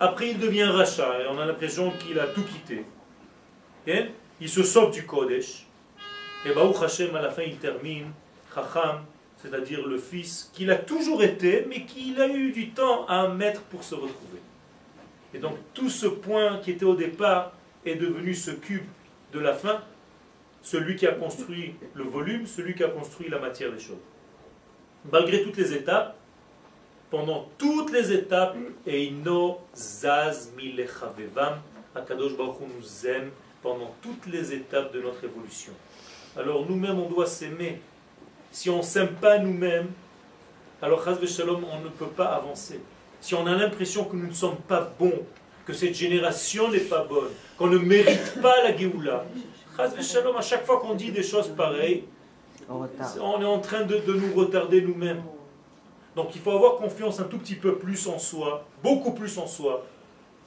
Après, 0.00 0.30
il 0.30 0.38
devient 0.38 0.64
rachat, 0.64 1.20
et 1.22 1.26
on 1.28 1.38
a 1.38 1.46
l'impression 1.46 1.92
qu'il 1.92 2.18
a 2.18 2.26
tout 2.26 2.42
quitté. 2.42 2.84
Et 3.86 4.06
il 4.40 4.48
se 4.48 4.62
sort 4.62 4.90
du 4.90 5.04
Kodesh, 5.04 5.66
et 6.44 6.52
Baruch 6.52 6.82
Hashem, 6.82 7.14
à 7.14 7.22
la 7.22 7.30
fin, 7.30 7.42
il 7.42 7.56
termine, 7.56 8.10
Chacham, 8.54 9.04
c'est-à-dire 9.36 9.86
le 9.86 9.98
fils 9.98 10.50
qu'il 10.52 10.70
a 10.70 10.76
toujours 10.76 11.22
été, 11.22 11.66
mais 11.68 11.84
qu'il 11.84 12.20
a 12.20 12.28
eu 12.28 12.52
du 12.52 12.70
temps 12.70 13.06
à 13.06 13.28
mettre 13.28 13.62
pour 13.62 13.84
se 13.84 13.94
retrouver. 13.94 14.40
Et 15.34 15.38
donc 15.38 15.56
tout 15.74 15.90
ce 15.90 16.06
point 16.06 16.58
qui 16.58 16.70
était 16.70 16.84
au 16.84 16.94
départ 16.94 17.52
est 17.84 17.96
devenu 17.96 18.34
ce 18.34 18.50
cube 18.50 18.86
de 19.32 19.40
la 19.40 19.54
fin, 19.54 19.80
celui 20.62 20.96
qui 20.96 21.06
a 21.06 21.12
construit 21.12 21.74
le 21.94 22.04
volume, 22.04 22.46
celui 22.46 22.74
qui 22.74 22.84
a 22.84 22.88
construit 22.88 23.28
la 23.28 23.38
matière 23.38 23.72
des 23.72 23.78
choses. 23.78 23.96
Malgré 25.10 25.42
toutes 25.42 25.56
les 25.56 25.72
étapes, 25.74 26.16
pendant 27.10 27.48
toutes 27.56 27.92
les 27.92 28.12
étapes, 28.12 28.56
Eino 28.86 29.60
Zaz 29.74 30.50
Milechavevam, 30.56 31.60
Akadosh 31.94 32.36
Baruch 32.36 32.56
nous 32.60 33.06
aime 33.06 33.30
pendant 33.62 33.94
toutes 34.02 34.26
les 34.26 34.52
étapes 34.52 34.92
de 34.92 35.00
notre 35.00 35.22
évolution. 35.24 35.72
Alors 36.36 36.68
nous-mêmes, 36.68 36.98
on 36.98 37.08
doit 37.08 37.26
s'aimer. 37.26 37.80
Si 38.50 38.68
on 38.68 38.78
ne 38.78 38.82
s'aime 38.82 39.14
pas 39.14 39.38
nous-mêmes, 39.38 39.88
alors 40.82 41.02
Shalom, 41.26 41.64
on 41.64 41.80
ne 41.80 41.88
peut 41.88 42.06
pas 42.06 42.26
avancer. 42.34 42.80
Si 43.20 43.34
on 43.34 43.46
a 43.46 43.54
l'impression 43.54 44.04
que 44.04 44.16
nous 44.16 44.26
ne 44.26 44.32
sommes 44.32 44.58
pas 44.68 44.92
bons, 44.98 45.22
que 45.66 45.72
cette 45.72 45.94
génération 45.94 46.70
n'est 46.70 46.78
pas 46.78 47.04
bonne, 47.04 47.32
qu'on 47.58 47.66
ne 47.66 47.78
mérite 47.78 48.40
pas 48.40 48.62
la 48.62 48.76
Géoula, 48.76 49.24
Shalom, 50.00 50.36
à 50.36 50.40
chaque 50.40 50.64
fois 50.64 50.80
qu'on 50.80 50.94
dit 50.94 51.10
des 51.12 51.22
choses 51.22 51.48
pareilles, 51.48 52.04
on 52.68 53.40
est 53.42 53.44
en 53.44 53.58
train 53.58 53.82
de, 53.82 53.98
de 53.98 54.14
nous 54.14 54.34
retarder 54.34 54.80
nous-mêmes. 54.80 55.22
Donc 56.14 56.34
il 56.34 56.40
faut 56.40 56.52
avoir 56.52 56.76
confiance 56.76 57.20
un 57.20 57.24
tout 57.24 57.38
petit 57.38 57.56
peu 57.56 57.76
plus 57.76 58.06
en 58.06 58.18
soi, 58.18 58.64
beaucoup 58.82 59.12
plus 59.12 59.36
en 59.36 59.46
soi, 59.46 59.84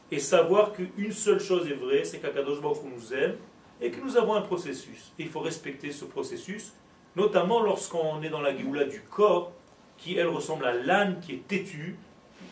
et 0.09 0.17
savoir 0.17 0.73
qu'une 0.73 1.11
seule 1.11 1.39
chose 1.39 1.69
est 1.69 1.75
vraie, 1.75 2.03
c'est 2.03 2.17
qu'Akadosh 2.17 2.59
Baruch 2.59 2.79
nous 2.83 3.13
aime 3.13 3.35
et 3.79 3.91
que 3.91 4.01
nous 4.01 4.17
avons 4.17 4.33
un 4.33 4.41
processus. 4.41 5.11
Et 5.19 5.23
il 5.23 5.29
faut 5.29 5.41
respecter 5.41 5.91
ce 5.91 6.05
processus, 6.05 6.73
notamment 7.15 7.61
lorsqu'on 7.61 8.21
est 8.23 8.29
dans 8.29 8.41
la 8.41 8.57
Géoula 8.57 8.85
du 8.85 9.01
corps, 9.01 9.51
qui 9.97 10.17
elle 10.17 10.27
ressemble 10.27 10.65
à 10.65 10.73
l'âne 10.73 11.19
qui 11.19 11.33
est 11.33 11.47
têtu 11.47 11.97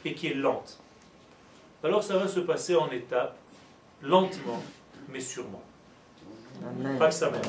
et 0.06 0.14
qui 0.14 0.27
est 0.27 0.35
lente. 0.35 0.80
Alors 1.84 2.04
ça 2.04 2.18
va 2.18 2.28
se 2.28 2.40
passer 2.40 2.76
en 2.76 2.90
étapes, 2.90 3.36
lentement, 4.02 4.62
mais 5.10 5.20
sûrement. 5.20 5.62
Pas 6.98 7.08
que 7.08 7.14
ça 7.14 7.30
même. 7.30 7.41